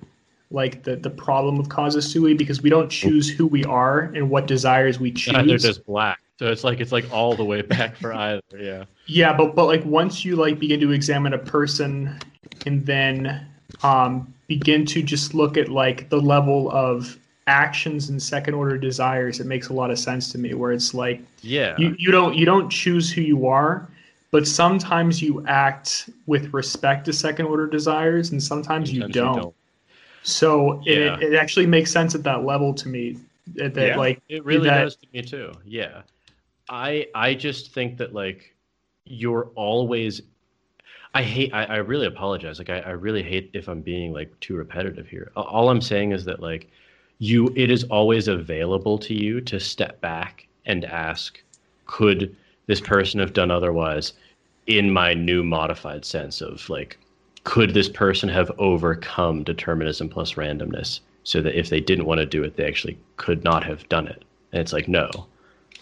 like 0.49 0.83
the 0.83 0.95
the 0.95 1.09
problem 1.09 1.59
of 1.59 1.67
causa 1.69 2.01
sui 2.01 2.33
because 2.33 2.61
we 2.61 2.69
don't 2.69 2.89
choose 2.89 3.29
who 3.29 3.45
we 3.45 3.65
are 3.65 4.11
and 4.15 4.29
what 4.29 4.47
desires 4.47 4.99
we 4.99 5.11
choose. 5.21 5.33
neither 5.33 5.57
does 5.57 5.77
black. 5.77 6.19
So 6.39 6.47
it's 6.47 6.63
like 6.63 6.79
it's 6.79 6.91
like 6.91 7.05
all 7.11 7.35
the 7.35 7.45
way 7.45 7.61
back 7.61 7.97
for 7.97 8.13
either 8.13 8.41
yeah. 8.57 8.85
Yeah 9.07 9.35
but 9.35 9.53
but 9.53 9.65
like 9.65 9.83
once 9.85 10.23
you 10.23 10.37
like 10.37 10.57
begin 10.57 10.79
to 10.79 10.91
examine 10.91 11.33
a 11.33 11.37
person 11.37 12.17
and 12.65 12.85
then 12.85 13.45
um 13.83 14.31
begin 14.47 14.85
to 14.85 15.01
just 15.01 15.33
look 15.33 15.57
at 15.57 15.69
like 15.69 16.09
the 16.09 16.19
level 16.19 16.69
of 16.71 17.17
actions 17.47 18.09
and 18.09 18.21
second 18.21 18.53
order 18.53 18.77
desires 18.77 19.39
it 19.39 19.47
makes 19.47 19.69
a 19.69 19.73
lot 19.73 19.89
of 19.89 19.97
sense 19.97 20.31
to 20.31 20.37
me 20.37 20.53
where 20.53 20.71
it's 20.71 20.93
like 20.93 21.21
yeah 21.41 21.75
you, 21.77 21.95
you 21.97 22.11
don't 22.11 22.35
you 22.35 22.45
don't 22.45 22.69
choose 22.69 23.11
who 23.11 23.21
you 23.21 23.47
are 23.47 23.87
but 24.31 24.47
sometimes 24.47 25.21
you 25.21 25.43
act 25.47 26.09
with 26.27 26.53
respect 26.53 27.03
to 27.05 27.11
second 27.11 27.47
order 27.47 27.67
desires 27.67 28.31
and 28.31 28.41
sometimes, 28.41 28.89
you, 28.93 29.01
Sometimes 29.01 29.15
don't. 29.43 29.55
so 30.23 30.81
it, 30.85 30.99
Yeah. 30.99 31.19
it 31.19 31.33
actually 31.35 31.65
makes 31.65 31.91
sense 31.91 32.15
at 32.15 32.23
that 32.23 32.45
level 32.45 32.73
to 32.75 32.87
me 32.87 33.17
that, 33.55 33.73
that 33.73 33.87
Yeah. 33.87 33.97
like 33.97 34.21
It 34.29 34.45
really 34.45 34.69
that- 34.69 34.83
does 34.83 34.95
to 34.97 35.07
me 35.13 35.21
too. 35.23 35.51
Yeah. 35.65 36.03
I 36.69 37.07
I 37.13 37.33
just 37.33 37.73
think 37.73 37.97
that 37.97 38.13
like 38.13 38.55
you're 39.05 39.49
always 39.55 40.21
I 41.13 41.23
hate 41.23 41.53
I, 41.53 41.65
I 41.65 41.75
really 41.77 42.07
apologize. 42.07 42.57
Like 42.57 42.69
I, 42.69 42.79
I 42.79 42.91
really 42.91 43.23
hate 43.23 43.49
if 43.53 43.67
I'm 43.67 43.81
being 43.81 44.13
like 44.13 44.37
too 44.39 44.55
repetitive 44.55 45.07
here. 45.07 45.31
All 45.35 45.69
I'm 45.69 45.81
saying 45.81 46.11
is 46.11 46.25
that 46.25 46.39
like 46.39 46.69
you 47.19 47.53
it 47.55 47.69
is 47.69 47.83
always 47.85 48.27
available 48.27 48.97
to 48.99 49.13
you 49.13 49.41
to 49.41 49.59
step 49.59 49.99
back 50.01 50.47
and 50.65 50.85
ask, 50.85 51.41
could 51.85 52.35
this 52.67 52.79
person 52.79 53.19
have 53.19 53.33
done 53.33 53.51
otherwise 53.51 54.13
in 54.67 54.91
my 54.91 55.13
new 55.13 55.43
modified 55.43 56.05
sense 56.05 56.41
of 56.41 56.69
like 56.69 56.97
could 57.43 57.73
this 57.73 57.89
person 57.89 58.29
have 58.29 58.51
overcome 58.59 59.43
determinism 59.43 60.07
plus 60.07 60.33
randomness 60.35 60.99
so 61.23 61.41
that 61.41 61.57
if 61.57 61.69
they 61.69 61.81
didn't 61.81 62.05
want 62.05 62.19
to 62.19 62.25
do 62.25 62.43
it 62.43 62.55
they 62.55 62.65
actually 62.65 62.97
could 63.17 63.43
not 63.43 63.63
have 63.63 63.87
done 63.89 64.07
it 64.07 64.23
and 64.51 64.61
it's 64.61 64.71
like 64.71 64.87
no 64.87 65.09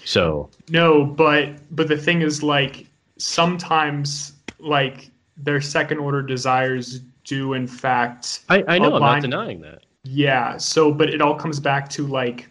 so 0.05 0.49
no 0.69 1.05
but 1.05 1.49
but 1.75 1.87
the 1.87 1.97
thing 1.97 2.21
is 2.21 2.41
like 2.41 2.87
sometimes 3.17 4.33
like 4.59 5.11
their 5.43 5.61
second 5.61 5.97
order 5.99 6.21
desires 6.21 6.99
do 7.23 7.53
in 7.53 7.67
fact 7.67 8.41
i, 8.49 8.63
I 8.67 8.79
know 8.79 8.95
i'm 8.95 9.01
not 9.01 9.21
denying 9.21 9.61
that 9.61 9.83
Yeah. 10.03 10.57
So, 10.57 10.93
but 10.93 11.09
it 11.09 11.21
all 11.21 11.35
comes 11.35 11.59
back 11.59 11.89
to 11.89 12.07
like, 12.07 12.47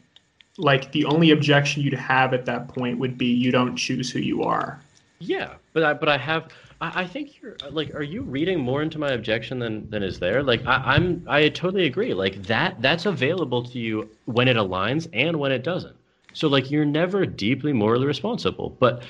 like 0.59 0.93
the 0.93 1.05
only 1.07 1.31
objection 1.31 1.83
you'd 1.83 1.95
have 1.95 2.35
at 2.35 2.45
that 2.45 2.69
point 2.69 2.99
would 2.99 3.17
be 3.17 3.27
you 3.27 3.51
don't 3.51 3.75
choose 3.75 4.11
who 4.11 4.19
you 4.21 4.43
are. 4.43 4.79
yeah 5.19 5.55
but 5.73 5.83
i 5.83 5.93
but 5.95 6.09
i 6.09 6.19
have 6.19 6.49
I, 6.81 7.03
I 7.03 7.07
think 7.07 7.41
you're 7.41 7.57
like 7.71 7.95
are 7.95 8.03
you 8.03 8.23
reading 8.23 8.61
more 8.61 8.83
into 8.83 8.99
my 8.99 9.11
objection 9.13 9.59
than 9.59 9.89
than 9.91 10.03
is 10.03 10.19
there 10.19 10.43
like 10.43 10.65
I, 10.67 10.77
i'm 10.95 11.25
i 11.27 11.49
totally 11.49 11.87
agree 11.87 12.13
like 12.15 12.43
that 12.45 12.81
that's 12.83 13.07
available 13.07 13.63
to 13.65 13.79
you 13.79 14.09
when 14.27 14.47
it 14.47 14.57
aligns 14.57 15.09
and 15.13 15.37
when 15.39 15.51
it 15.53 15.65
doesn't 15.65 15.97
so 16.35 16.49
like 16.49 16.71
you're 16.71 16.85
never 16.85 17.25
deeply 17.27 17.73
morally 17.73 18.07
responsible 18.07 18.77
but 18.79 19.03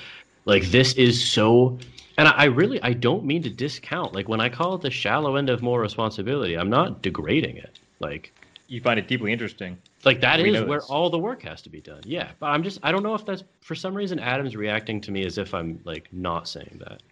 like 0.46 0.64
this 0.70 0.94
is 0.94 1.22
so 1.22 1.78
and 2.18 2.28
I, 2.28 2.32
I 2.32 2.44
really 2.44 2.82
i 2.82 2.92
don't 2.92 3.24
mean 3.24 3.42
to 3.44 3.50
discount 3.50 4.12
like 4.12 4.28
when 4.28 4.40
i 4.40 4.48
call 4.50 4.74
it 4.74 4.82
the 4.82 4.90
shallow 4.90 5.36
end 5.36 5.48
of 5.48 5.62
moral 5.62 5.82
responsibility 5.82 6.58
i'm 6.58 6.68
not 6.68 7.00
degrading 7.02 7.56
it 7.56 7.78
like 8.00 8.32
You 8.66 8.82
find 8.82 8.98
it 8.98 9.08
deeply 9.08 9.32
interesting. 9.32 9.78
like 10.04 10.20
that 10.20 10.40
We 10.40 10.54
is 10.54 10.64
where 10.64 10.80
this. 10.80 10.90
all 10.90 11.08
the 11.08 11.18
work 11.18 11.42
has 11.42 11.62
to 11.62 11.70
be 11.70 11.80
done 11.80 12.02
yeah 12.04 12.30
but 12.40 12.46
i'm 12.46 12.62
just 12.62 12.78
i 12.82 12.92
don't 12.92 13.02
know 13.02 13.14
if 13.14 13.24
that's 13.24 13.44
for 13.62 13.74
some 13.74 13.94
reason 13.94 14.18
adam's 14.18 14.54
reacting 14.56 15.00
to 15.02 15.10
me 15.10 15.24
as 15.24 15.38
if 15.38 15.54
i'm 15.54 15.80
like 15.84 16.08
not 16.12 16.46
saying 16.46 16.80
that 16.86 17.02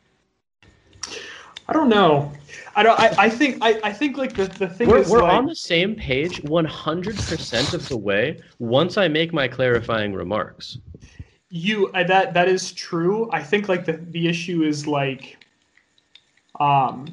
I 1.69 1.73
don't 1.73 1.89
know. 1.89 2.31
I 2.77 2.85
don't. 2.85 2.99
I, 2.99 3.13
I 3.19 3.29
think. 3.29 3.59
I, 3.61 3.81
I 3.83 3.93
think 3.93 4.17
like 4.17 4.35
the, 4.37 4.47
the 4.47 4.69
thing 4.69 4.89
we're, 4.89 4.99
is 4.99 5.11
we're 5.11 5.23
like, 5.23 5.33
on 5.33 5.47
the 5.47 5.55
same 5.57 5.97
page 5.97 6.41
100% 6.43 7.75
of 7.75 7.89
the 7.89 7.97
way 7.97 8.39
once 8.61 8.97
i 8.97 9.09
make 9.09 9.33
my 9.33 9.49
clarifying 9.49 10.13
remarks 10.15 10.79
you 11.51 11.91
that 11.93 12.35
that 12.35 12.49
is 12.49 12.73
true. 12.73 13.31
I 13.33 13.43
think 13.43 13.69
like 13.69 13.85
the 13.85 13.95
the 13.95 14.29
issue 14.29 14.63
is 14.63 14.87
like, 14.87 15.39
um. 16.61 17.07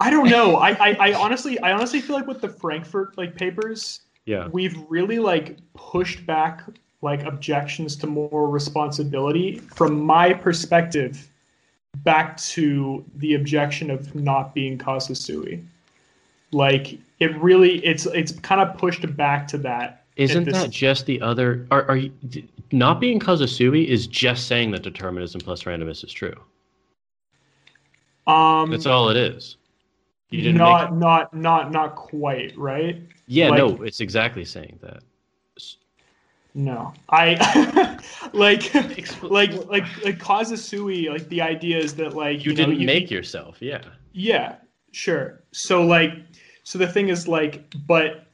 I 0.00 0.10
don't 0.10 0.30
know. 0.30 0.56
I, 0.56 0.70
I, 0.70 0.96
I 1.08 1.12
honestly 1.14 1.58
I 1.58 1.72
honestly 1.72 2.00
feel 2.00 2.14
like 2.14 2.28
with 2.28 2.40
the 2.40 2.48
Frankfurt 2.48 3.18
like 3.18 3.34
papers, 3.34 4.02
yeah 4.26 4.48
we've 4.48 4.76
really 4.88 5.18
like 5.18 5.58
pushed 5.74 6.24
back 6.26 6.62
like 7.00 7.24
objections 7.24 7.96
to 7.96 8.06
moral 8.06 8.46
responsibility 8.46 9.58
from 9.58 10.00
my 10.00 10.32
perspective 10.32 11.28
back 11.98 12.36
to 12.36 13.04
the 13.16 13.34
objection 13.34 13.90
of 13.90 14.14
not 14.14 14.54
being 14.54 14.78
causa 14.78 15.14
sui 15.14 15.62
Like 16.52 16.98
it 17.18 17.36
really 17.40 17.84
it's 17.84 18.06
it's 18.06 18.32
kind 18.40 18.60
of 18.60 18.76
pushed 18.78 19.16
back 19.16 19.48
to 19.48 19.58
that. 19.58 20.01
Isn't 20.16 20.44
this- 20.44 20.54
that 20.54 20.70
just 20.70 21.06
the 21.06 21.20
other 21.20 21.66
are, 21.70 21.84
are 21.88 21.96
you 21.96 22.12
not 22.70 23.00
being 23.00 23.18
causa 23.18 23.48
sui 23.48 23.88
is 23.88 24.06
just 24.06 24.46
saying 24.46 24.70
that 24.72 24.82
determinism 24.82 25.40
plus 25.40 25.62
randomness 25.64 26.04
is 26.04 26.12
true 26.12 26.38
Um 28.26 28.70
that's 28.70 28.86
all 28.86 29.08
it 29.08 29.16
is 29.16 29.56
you 30.30 30.42
didn't 30.42 30.56
not 30.58 30.92
make 30.92 31.00
not 31.00 31.34
not 31.34 31.72
not 31.72 31.94
quite, 31.96 32.56
right? 32.56 33.02
yeah 33.26 33.48
like- 33.48 33.58
no 33.58 33.82
it's 33.82 34.00
exactly 34.00 34.44
saying 34.44 34.78
that 34.82 35.02
No. 36.54 36.92
I 37.08 37.98
like 38.34 38.74
like 39.22 39.62
like 39.70 40.04
like 40.04 40.18
causa 40.18 40.56
sui, 40.56 41.08
like 41.08 41.26
the 41.30 41.40
idea 41.40 41.78
is 41.78 41.94
that 41.94 42.14
like 42.14 42.44
you, 42.44 42.52
know, 42.52 42.66
didn't 42.66 42.84
make 42.84 43.10
yourself 43.10 43.56
yeah 43.60 43.82
Yeah, 44.12 44.56
sure. 44.90 45.40
So 45.52 45.82
like 45.82 46.12
so 46.64 46.78
the 46.78 46.86
thing 46.86 47.08
is 47.08 47.26
like 47.26 47.72
but 47.86 48.26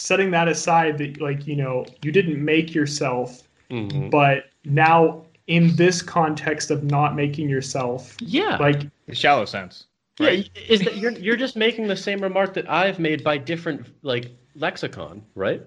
setting 0.00 0.30
that 0.30 0.48
aside 0.48 0.98
that 0.98 1.20
like 1.20 1.46
you 1.46 1.54
know 1.56 1.84
you 2.02 2.10
didn't 2.10 2.42
make 2.42 2.74
yourself 2.74 3.42
Mhm. 3.70 4.10
but 4.10 4.46
now 4.64 5.22
in 5.46 5.76
this 5.76 6.02
context 6.02 6.70
of 6.70 6.82
not 6.84 7.14
making 7.14 7.48
yourself 7.48 8.16
yeah 8.20 8.56
like 8.56 8.82
The 9.06 9.14
shallow 9.14 9.44
sense. 9.44 9.86
yeah 10.18 10.42
is 10.68 10.80
that 10.80 10.96
you're, 10.96 11.12
you're 11.12 11.36
just 11.36 11.56
making 11.56 11.86
the 11.86 11.96
same 11.96 12.20
remark 12.20 12.54
that 12.54 12.68
i've 12.70 12.98
made 12.98 13.22
by 13.22 13.38
different 13.38 13.86
like 14.02 14.30
lexicon 14.56 15.22
right 15.34 15.62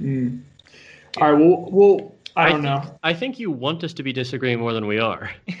mm. 0.00 0.40
all 1.20 1.32
right 1.32 1.38
well 1.40 1.68
well 1.70 2.12
I 2.36 2.50
don't 2.50 2.62
think, 2.62 2.84
know 2.84 2.98
I 3.02 3.14
think 3.14 3.38
you 3.38 3.50
want 3.50 3.82
us 3.84 3.92
to 3.94 4.02
be 4.02 4.12
disagreeing 4.12 4.58
more 4.60 4.74
than 4.74 4.86
we 4.86 4.98
are. 4.98 5.30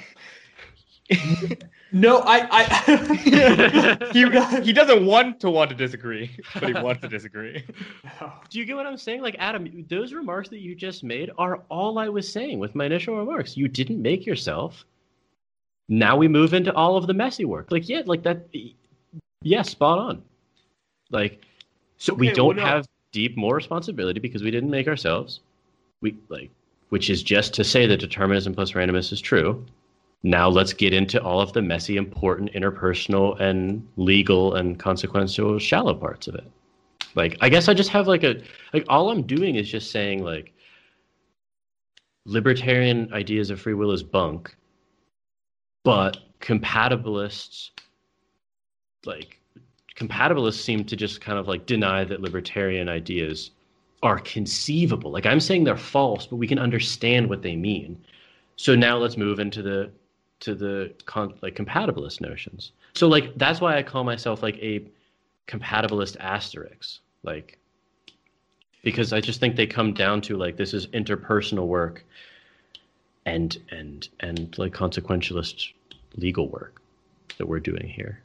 No, 1.92 2.18
I, 2.26 2.48
I 2.50 3.96
he, 4.12 4.64
he 4.64 4.72
doesn't 4.72 5.06
want 5.06 5.40
to 5.40 5.50
want 5.50 5.70
to 5.70 5.76
disagree, 5.76 6.36
but 6.54 6.64
he 6.64 6.72
wants 6.72 7.00
to 7.02 7.08
disagree. 7.08 7.64
Do 8.50 8.58
you 8.58 8.64
get 8.64 8.76
what 8.76 8.86
I'm 8.86 8.96
saying? 8.96 9.22
Like 9.22 9.36
Adam, 9.38 9.86
those 9.88 10.12
remarks 10.12 10.48
that 10.48 10.58
you 10.58 10.74
just 10.74 11.04
made 11.04 11.30
are 11.38 11.62
all 11.68 11.98
I 11.98 12.08
was 12.08 12.30
saying 12.30 12.58
with 12.58 12.74
my 12.74 12.86
initial 12.86 13.16
remarks. 13.16 13.56
You 13.56 13.68
didn't 13.68 14.02
make 14.02 14.26
yourself. 14.26 14.84
Now 15.88 16.16
we 16.16 16.26
move 16.26 16.54
into 16.54 16.74
all 16.74 16.96
of 16.96 17.06
the 17.06 17.14
messy 17.14 17.44
work. 17.44 17.70
Like 17.70 17.88
yeah, 17.88 18.02
like 18.04 18.24
that. 18.24 18.48
Yeah, 19.42 19.62
spot 19.62 19.98
on. 19.98 20.22
Like, 21.10 21.42
so 21.98 22.14
we 22.14 22.32
don't 22.32 22.56
well, 22.56 22.66
no. 22.66 22.72
have 22.72 22.88
deep 23.12 23.36
more 23.36 23.54
responsibility 23.54 24.18
because 24.18 24.42
we 24.42 24.50
didn't 24.50 24.70
make 24.70 24.88
ourselves. 24.88 25.40
We 26.00 26.16
like, 26.28 26.50
which 26.88 27.10
is 27.10 27.22
just 27.22 27.54
to 27.54 27.64
say 27.64 27.86
that 27.86 28.00
determinism 28.00 28.54
plus 28.54 28.72
randomness 28.72 29.12
is 29.12 29.20
true. 29.20 29.64
Now 30.26 30.48
let's 30.48 30.72
get 30.72 30.92
into 30.92 31.22
all 31.22 31.40
of 31.40 31.52
the 31.52 31.62
messy, 31.62 31.96
important 31.96 32.52
interpersonal 32.52 33.38
and 33.40 33.86
legal 33.96 34.56
and 34.56 34.76
consequential 34.76 35.60
shallow 35.60 35.94
parts 35.94 36.26
of 36.26 36.34
it. 36.34 36.50
Like, 37.14 37.38
I 37.40 37.48
guess 37.48 37.68
I 37.68 37.74
just 37.74 37.90
have 37.90 38.08
like 38.08 38.24
a 38.24 38.42
like 38.72 38.84
all 38.88 39.10
I'm 39.12 39.22
doing 39.22 39.54
is 39.54 39.70
just 39.70 39.92
saying 39.92 40.24
like 40.24 40.52
libertarian 42.24 43.08
ideas 43.12 43.50
of 43.50 43.60
free 43.60 43.74
will 43.74 43.92
is 43.92 44.02
bunk, 44.02 44.56
but 45.84 46.16
compatibilists 46.40 47.70
like 49.04 49.40
compatibilists 49.94 50.60
seem 50.60 50.82
to 50.86 50.96
just 50.96 51.20
kind 51.20 51.38
of 51.38 51.46
like 51.46 51.66
deny 51.66 52.02
that 52.02 52.20
libertarian 52.20 52.88
ideas 52.88 53.52
are 54.02 54.18
conceivable. 54.18 55.12
Like 55.12 55.24
I'm 55.24 55.38
saying 55.38 55.62
they're 55.62 55.76
false, 55.76 56.26
but 56.26 56.36
we 56.36 56.48
can 56.48 56.58
understand 56.58 57.28
what 57.28 57.42
they 57.42 57.54
mean. 57.54 58.04
So 58.56 58.74
now 58.74 58.96
let's 58.96 59.16
move 59.16 59.38
into 59.38 59.62
the 59.62 59.92
to 60.40 60.54
the 60.54 60.92
con- 61.06 61.34
like 61.42 61.54
compatibilist 61.54 62.20
notions. 62.20 62.72
So 62.94 63.08
like 63.08 63.36
that's 63.36 63.60
why 63.60 63.76
I 63.76 63.82
call 63.82 64.04
myself 64.04 64.42
like 64.42 64.56
a 64.56 64.84
compatibilist 65.46 66.16
asterisk. 66.20 67.00
Like 67.22 67.58
because 68.82 69.12
I 69.12 69.20
just 69.20 69.40
think 69.40 69.56
they 69.56 69.66
come 69.66 69.92
down 69.92 70.20
to 70.22 70.36
like 70.36 70.56
this 70.56 70.72
is 70.72 70.86
interpersonal 70.88 71.66
work 71.66 72.04
and 73.24 73.56
and 73.70 74.08
and 74.20 74.56
like 74.58 74.72
consequentialist 74.72 75.72
legal 76.16 76.48
work 76.48 76.80
that 77.38 77.46
we're 77.46 77.60
doing 77.60 77.88
here. 77.88 78.20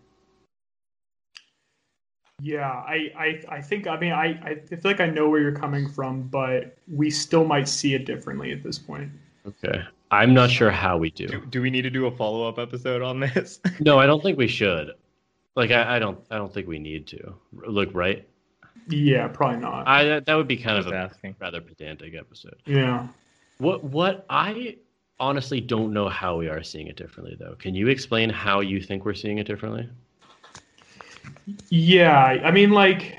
Yeah, 2.43 2.69
I, 2.69 3.11
I, 3.15 3.41
I 3.49 3.61
think 3.61 3.87
I 3.87 3.99
mean 3.99 4.13
I, 4.13 4.39
I 4.43 4.55
feel 4.55 4.79
like 4.83 4.99
I 4.99 5.07
know 5.07 5.29
where 5.29 5.39
you're 5.39 5.51
coming 5.51 5.87
from, 5.87 6.23
but 6.23 6.75
we 6.91 7.09
still 7.11 7.45
might 7.45 7.67
see 7.67 7.93
it 7.93 8.05
differently 8.05 8.51
at 8.51 8.63
this 8.63 8.79
point. 8.79 9.11
Okay. 9.45 9.83
I'm 10.11 10.33
not 10.33 10.51
sure 10.51 10.69
how 10.71 10.97
we 10.97 11.09
do. 11.09 11.25
Do, 11.27 11.45
do 11.45 11.61
we 11.61 11.69
need 11.69 11.83
to 11.83 11.89
do 11.89 12.05
a 12.05 12.11
follow 12.11 12.47
up 12.47 12.59
episode 12.59 13.01
on 13.01 13.19
this? 13.21 13.59
No, 13.79 13.97
I 13.97 14.05
don't 14.05 14.21
think 14.21 14.37
we 14.37 14.47
should. 14.47 14.91
Like 15.55 15.71
I, 15.71 15.95
I 15.95 15.99
don't 15.99 16.19
I 16.29 16.35
don't 16.37 16.53
think 16.53 16.67
we 16.67 16.77
need 16.79 17.07
to. 17.07 17.33
Look, 17.53 17.89
right? 17.93 18.27
Yeah, 18.89 19.27
probably 19.29 19.59
not. 19.61 19.87
I 19.87 20.03
that- 20.05 20.25
that 20.25 20.35
would 20.35 20.47
be 20.47 20.57
kind 20.57 20.77
of 20.77 20.87
a 20.91 20.95
asking. 20.95 21.35
rather 21.39 21.61
pedantic 21.61 22.13
episode. 22.15 22.57
yeah. 22.65 23.07
What 23.57 23.83
what 23.83 24.25
I 24.29 24.77
honestly 25.19 25.61
don't 25.61 25.93
know 25.93 26.09
how 26.09 26.35
we 26.37 26.49
are 26.49 26.63
seeing 26.63 26.87
it 26.87 26.95
differently 26.97 27.35
though. 27.39 27.55
Can 27.59 27.75
you 27.75 27.87
explain 27.89 28.29
how 28.29 28.59
you 28.61 28.81
think 28.81 29.05
we're 29.05 29.13
seeing 29.13 29.37
it 29.37 29.45
differently? 29.47 29.87
Yeah, 31.69 32.17
I 32.43 32.51
mean 32.51 32.71
like 32.71 33.15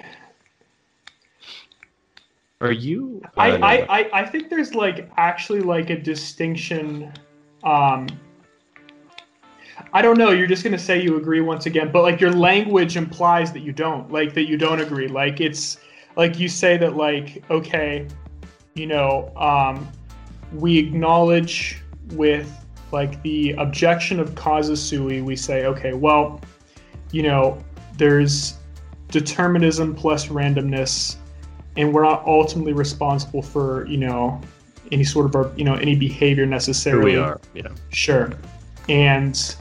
Are 2.62 2.70
you 2.70 3.20
I, 3.36 3.50
uh, 3.50 3.58
I, 3.58 3.74
I, 3.98 4.20
I 4.20 4.24
think 4.24 4.48
there's 4.48 4.72
like 4.72 5.10
actually 5.16 5.60
like 5.60 5.90
a 5.90 5.98
distinction. 5.98 7.12
Um, 7.64 8.06
I 9.92 10.00
don't 10.00 10.16
know. 10.16 10.30
You're 10.30 10.46
just 10.46 10.62
gonna 10.62 10.78
say 10.78 11.02
you 11.02 11.16
agree 11.16 11.40
once 11.40 11.66
again, 11.66 11.90
but 11.90 12.02
like 12.02 12.20
your 12.20 12.30
language 12.30 12.96
implies 12.96 13.52
that 13.52 13.60
you 13.60 13.72
don't, 13.72 14.12
like 14.12 14.32
that 14.34 14.44
you 14.44 14.56
don't 14.56 14.80
agree. 14.80 15.08
Like 15.08 15.40
it's 15.40 15.78
like 16.16 16.38
you 16.38 16.48
say 16.48 16.76
that 16.76 16.94
like 16.94 17.42
okay, 17.50 18.06
you 18.74 18.86
know, 18.86 19.32
um, 19.36 19.90
we 20.52 20.78
acknowledge 20.78 21.82
with 22.12 22.48
like 22.92 23.20
the 23.22 23.54
objection 23.54 24.20
of 24.20 24.36
causa 24.36 24.76
sui. 24.76 25.20
We 25.20 25.34
say 25.34 25.66
okay, 25.66 25.94
well, 25.94 26.40
you 27.10 27.24
know, 27.24 27.58
there's 27.96 28.54
determinism 29.08 29.96
plus 29.96 30.28
randomness 30.28 31.16
and 31.76 31.92
we're 31.92 32.02
not 32.02 32.24
ultimately 32.26 32.72
responsible 32.72 33.42
for 33.42 33.86
you 33.86 33.96
know 33.96 34.40
any 34.90 35.04
sort 35.04 35.26
of 35.26 35.34
our 35.34 35.50
you 35.56 35.64
know 35.64 35.74
any 35.74 35.94
behavior 35.94 36.46
necessarily 36.46 37.12
we 37.12 37.18
are. 37.18 37.40
Yeah. 37.54 37.68
sure 37.90 38.32
and 38.88 39.56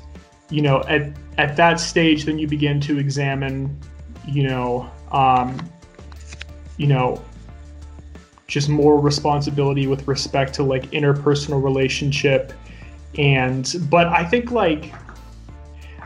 you 0.50 0.62
know 0.62 0.84
at 0.88 1.14
at 1.38 1.56
that 1.56 1.80
stage 1.80 2.26
then 2.26 2.38
you 2.38 2.48
begin 2.48 2.80
to 2.82 3.00
examine 3.00 3.80
you 4.28 4.44
know 4.44 4.90
um 5.12 5.58
you 6.78 6.88
know 6.88 7.24
just 8.48 8.68
more 8.68 9.00
responsibility 9.00 9.88
with 9.88 10.06
respect 10.08 10.54
to 10.54 10.64
like 10.64 10.84
interpersonal 10.92 11.64
relationship 11.64 12.52
and 13.18 13.76
but 13.90 14.08
i 14.08 14.26
think 14.26 14.52
like 14.52 14.94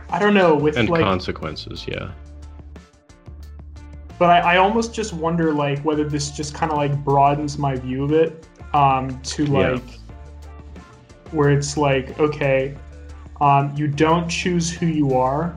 i 0.09 0.19
don't 0.19 0.33
know 0.35 0.55
with 0.55 0.77
And 0.77 0.89
like 0.89 1.01
consequences, 1.03 1.85
yeah. 1.87 2.11
But 4.17 4.29
I, 4.29 4.55
I 4.55 4.57
almost 4.57 4.93
just 4.93 5.13
wonder 5.13 5.53
like 5.53 5.79
whether 5.81 6.03
this 6.07 6.31
just 6.31 6.53
kind 6.53 6.71
of 6.71 6.77
like 6.77 6.95
broadens 7.03 7.57
my 7.57 7.75
view 7.75 8.03
of 8.03 8.11
it 8.11 8.47
um, 8.73 9.19
to 9.23 9.45
Yeah. 9.45 9.71
like 9.71 9.99
where 11.31 11.49
it's 11.51 11.75
like 11.77 12.17
okay 12.19 12.75
um, 13.41 13.73
you 13.75 13.87
don't 13.87 14.29
choose 14.29 14.71
who 14.71 14.85
you 14.85 15.13
are 15.15 15.55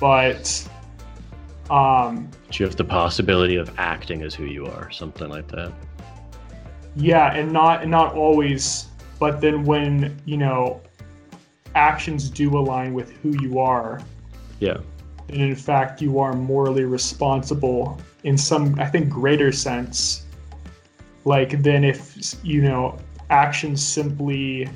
but 0.00 0.68
um, 1.70 2.28
But 2.46 2.58
you 2.58 2.66
have 2.66 2.76
the 2.76 2.84
possibility 2.84 3.56
of 3.56 3.70
acting 3.78 4.22
as 4.22 4.34
who 4.34 4.44
you 4.44 4.64
are, 4.66 4.90
something 4.90 5.28
like 5.28 5.48
that. 5.48 5.72
yeah 6.96 7.34
and 7.34 7.52
not 7.52 7.82
and 7.82 7.90
not 7.90 8.14
always 8.14 8.86
but 9.20 9.40
then 9.40 9.64
when 9.64 10.16
you 10.24 10.36
know 10.36 10.80
actions 11.74 12.30
do 12.30 12.56
align 12.58 12.94
with 12.94 13.10
who 13.18 13.30
you 13.42 13.58
are 13.58 14.00
Yeah. 14.60 14.78
And 15.28 15.42
in 15.42 15.54
fact 15.56 16.00
you 16.00 16.18
are 16.18 16.32
morally 16.32 16.84
responsible 16.84 17.98
in 18.24 18.36
some 18.36 18.78
i 18.80 18.86
think 18.86 19.08
greater 19.08 19.52
sense 19.52 20.26
like 21.24 21.62
than 21.62 21.84
if 21.84 22.16
you 22.42 22.62
know 22.62 22.96
actions 23.30 23.84
simply 23.84 24.68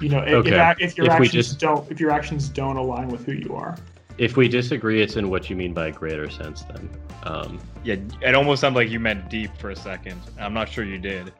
you 0.00 0.08
know 0.08 0.18
if, 0.20 0.34
Okay. 0.34 0.70
if, 0.72 0.80
if 0.80 0.96
your 0.98 1.06
If 1.06 1.12
actions 1.12 1.32
just- 1.32 1.58
don't 1.60 1.90
if 1.90 1.98
your 2.00 2.10
actions 2.10 2.48
don't 2.48 2.76
align 2.76 3.08
with 3.08 3.24
who 3.24 3.32
you 3.32 3.54
are 3.54 3.76
If 4.18 4.36
we 4.36 4.46
disagree, 4.46 5.00
it's 5.02 5.16
in 5.16 5.30
what 5.30 5.48
you 5.48 5.56
mean 5.56 5.72
by 5.72 5.90
greater 5.90 6.28
sense 6.28 6.62
then. 6.68 6.84
Um, 7.22 7.58
Yeah, 7.82 7.96
it 8.20 8.34
almost 8.34 8.60
sounded 8.60 8.78
like 8.78 8.90
you 8.90 9.00
meant 9.00 9.30
deep 9.30 9.50
for 9.56 9.70
a 9.70 9.76
second. 9.76 10.20
I'm 10.38 10.52
not 10.52 10.68
sure 10.68 10.84
you 10.84 10.98
did. 10.98 11.32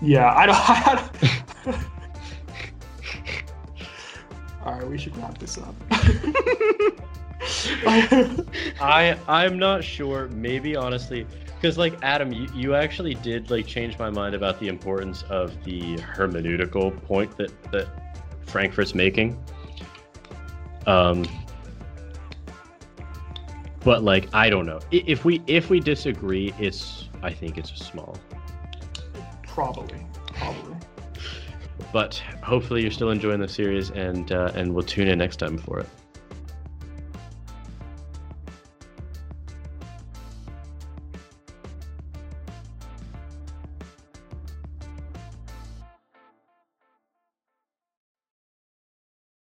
yeah 0.00 0.28
i 0.40 0.46
don't, 0.46 0.56
I 0.76 1.10
don't 1.64 1.76
all 4.64 4.74
right 4.74 4.88
we 4.88 4.98
should 4.98 5.16
wrap 5.16 5.38
this 5.38 5.58
up 5.58 5.74
I 7.86 9.16
I'm 9.28 9.58
not 9.58 9.82
sure. 9.82 10.28
Maybe 10.28 10.76
honestly, 10.76 11.26
because 11.54 11.78
like 11.78 11.94
Adam, 12.02 12.32
you, 12.32 12.48
you 12.54 12.74
actually 12.74 13.14
did 13.14 13.50
like 13.50 13.66
change 13.66 13.98
my 13.98 14.10
mind 14.10 14.34
about 14.34 14.60
the 14.60 14.68
importance 14.68 15.22
of 15.24 15.62
the 15.64 15.96
hermeneutical 15.98 17.02
point 17.04 17.36
that 17.36 17.50
that 17.72 17.88
Frankfurt's 18.46 18.94
making. 18.94 19.42
Um, 20.86 21.24
but 23.80 24.02
like 24.02 24.28
I 24.34 24.50
don't 24.50 24.66
know 24.66 24.80
if 24.90 25.24
we 25.24 25.42
if 25.46 25.70
we 25.70 25.80
disagree, 25.80 26.52
it's 26.58 27.08
I 27.22 27.32
think 27.32 27.56
it's 27.58 27.72
a 27.72 27.76
small. 27.76 28.18
probably 29.42 30.06
probably 30.34 30.76
But 31.92 32.22
hopefully 32.42 32.82
you're 32.82 32.90
still 32.90 33.10
enjoying 33.10 33.40
the 33.40 33.48
series, 33.48 33.90
and 33.90 34.30
uh, 34.32 34.52
and 34.54 34.74
we'll 34.74 34.84
tune 34.84 35.08
in 35.08 35.18
next 35.18 35.36
time 35.36 35.58
for 35.58 35.80
it. 35.80 35.88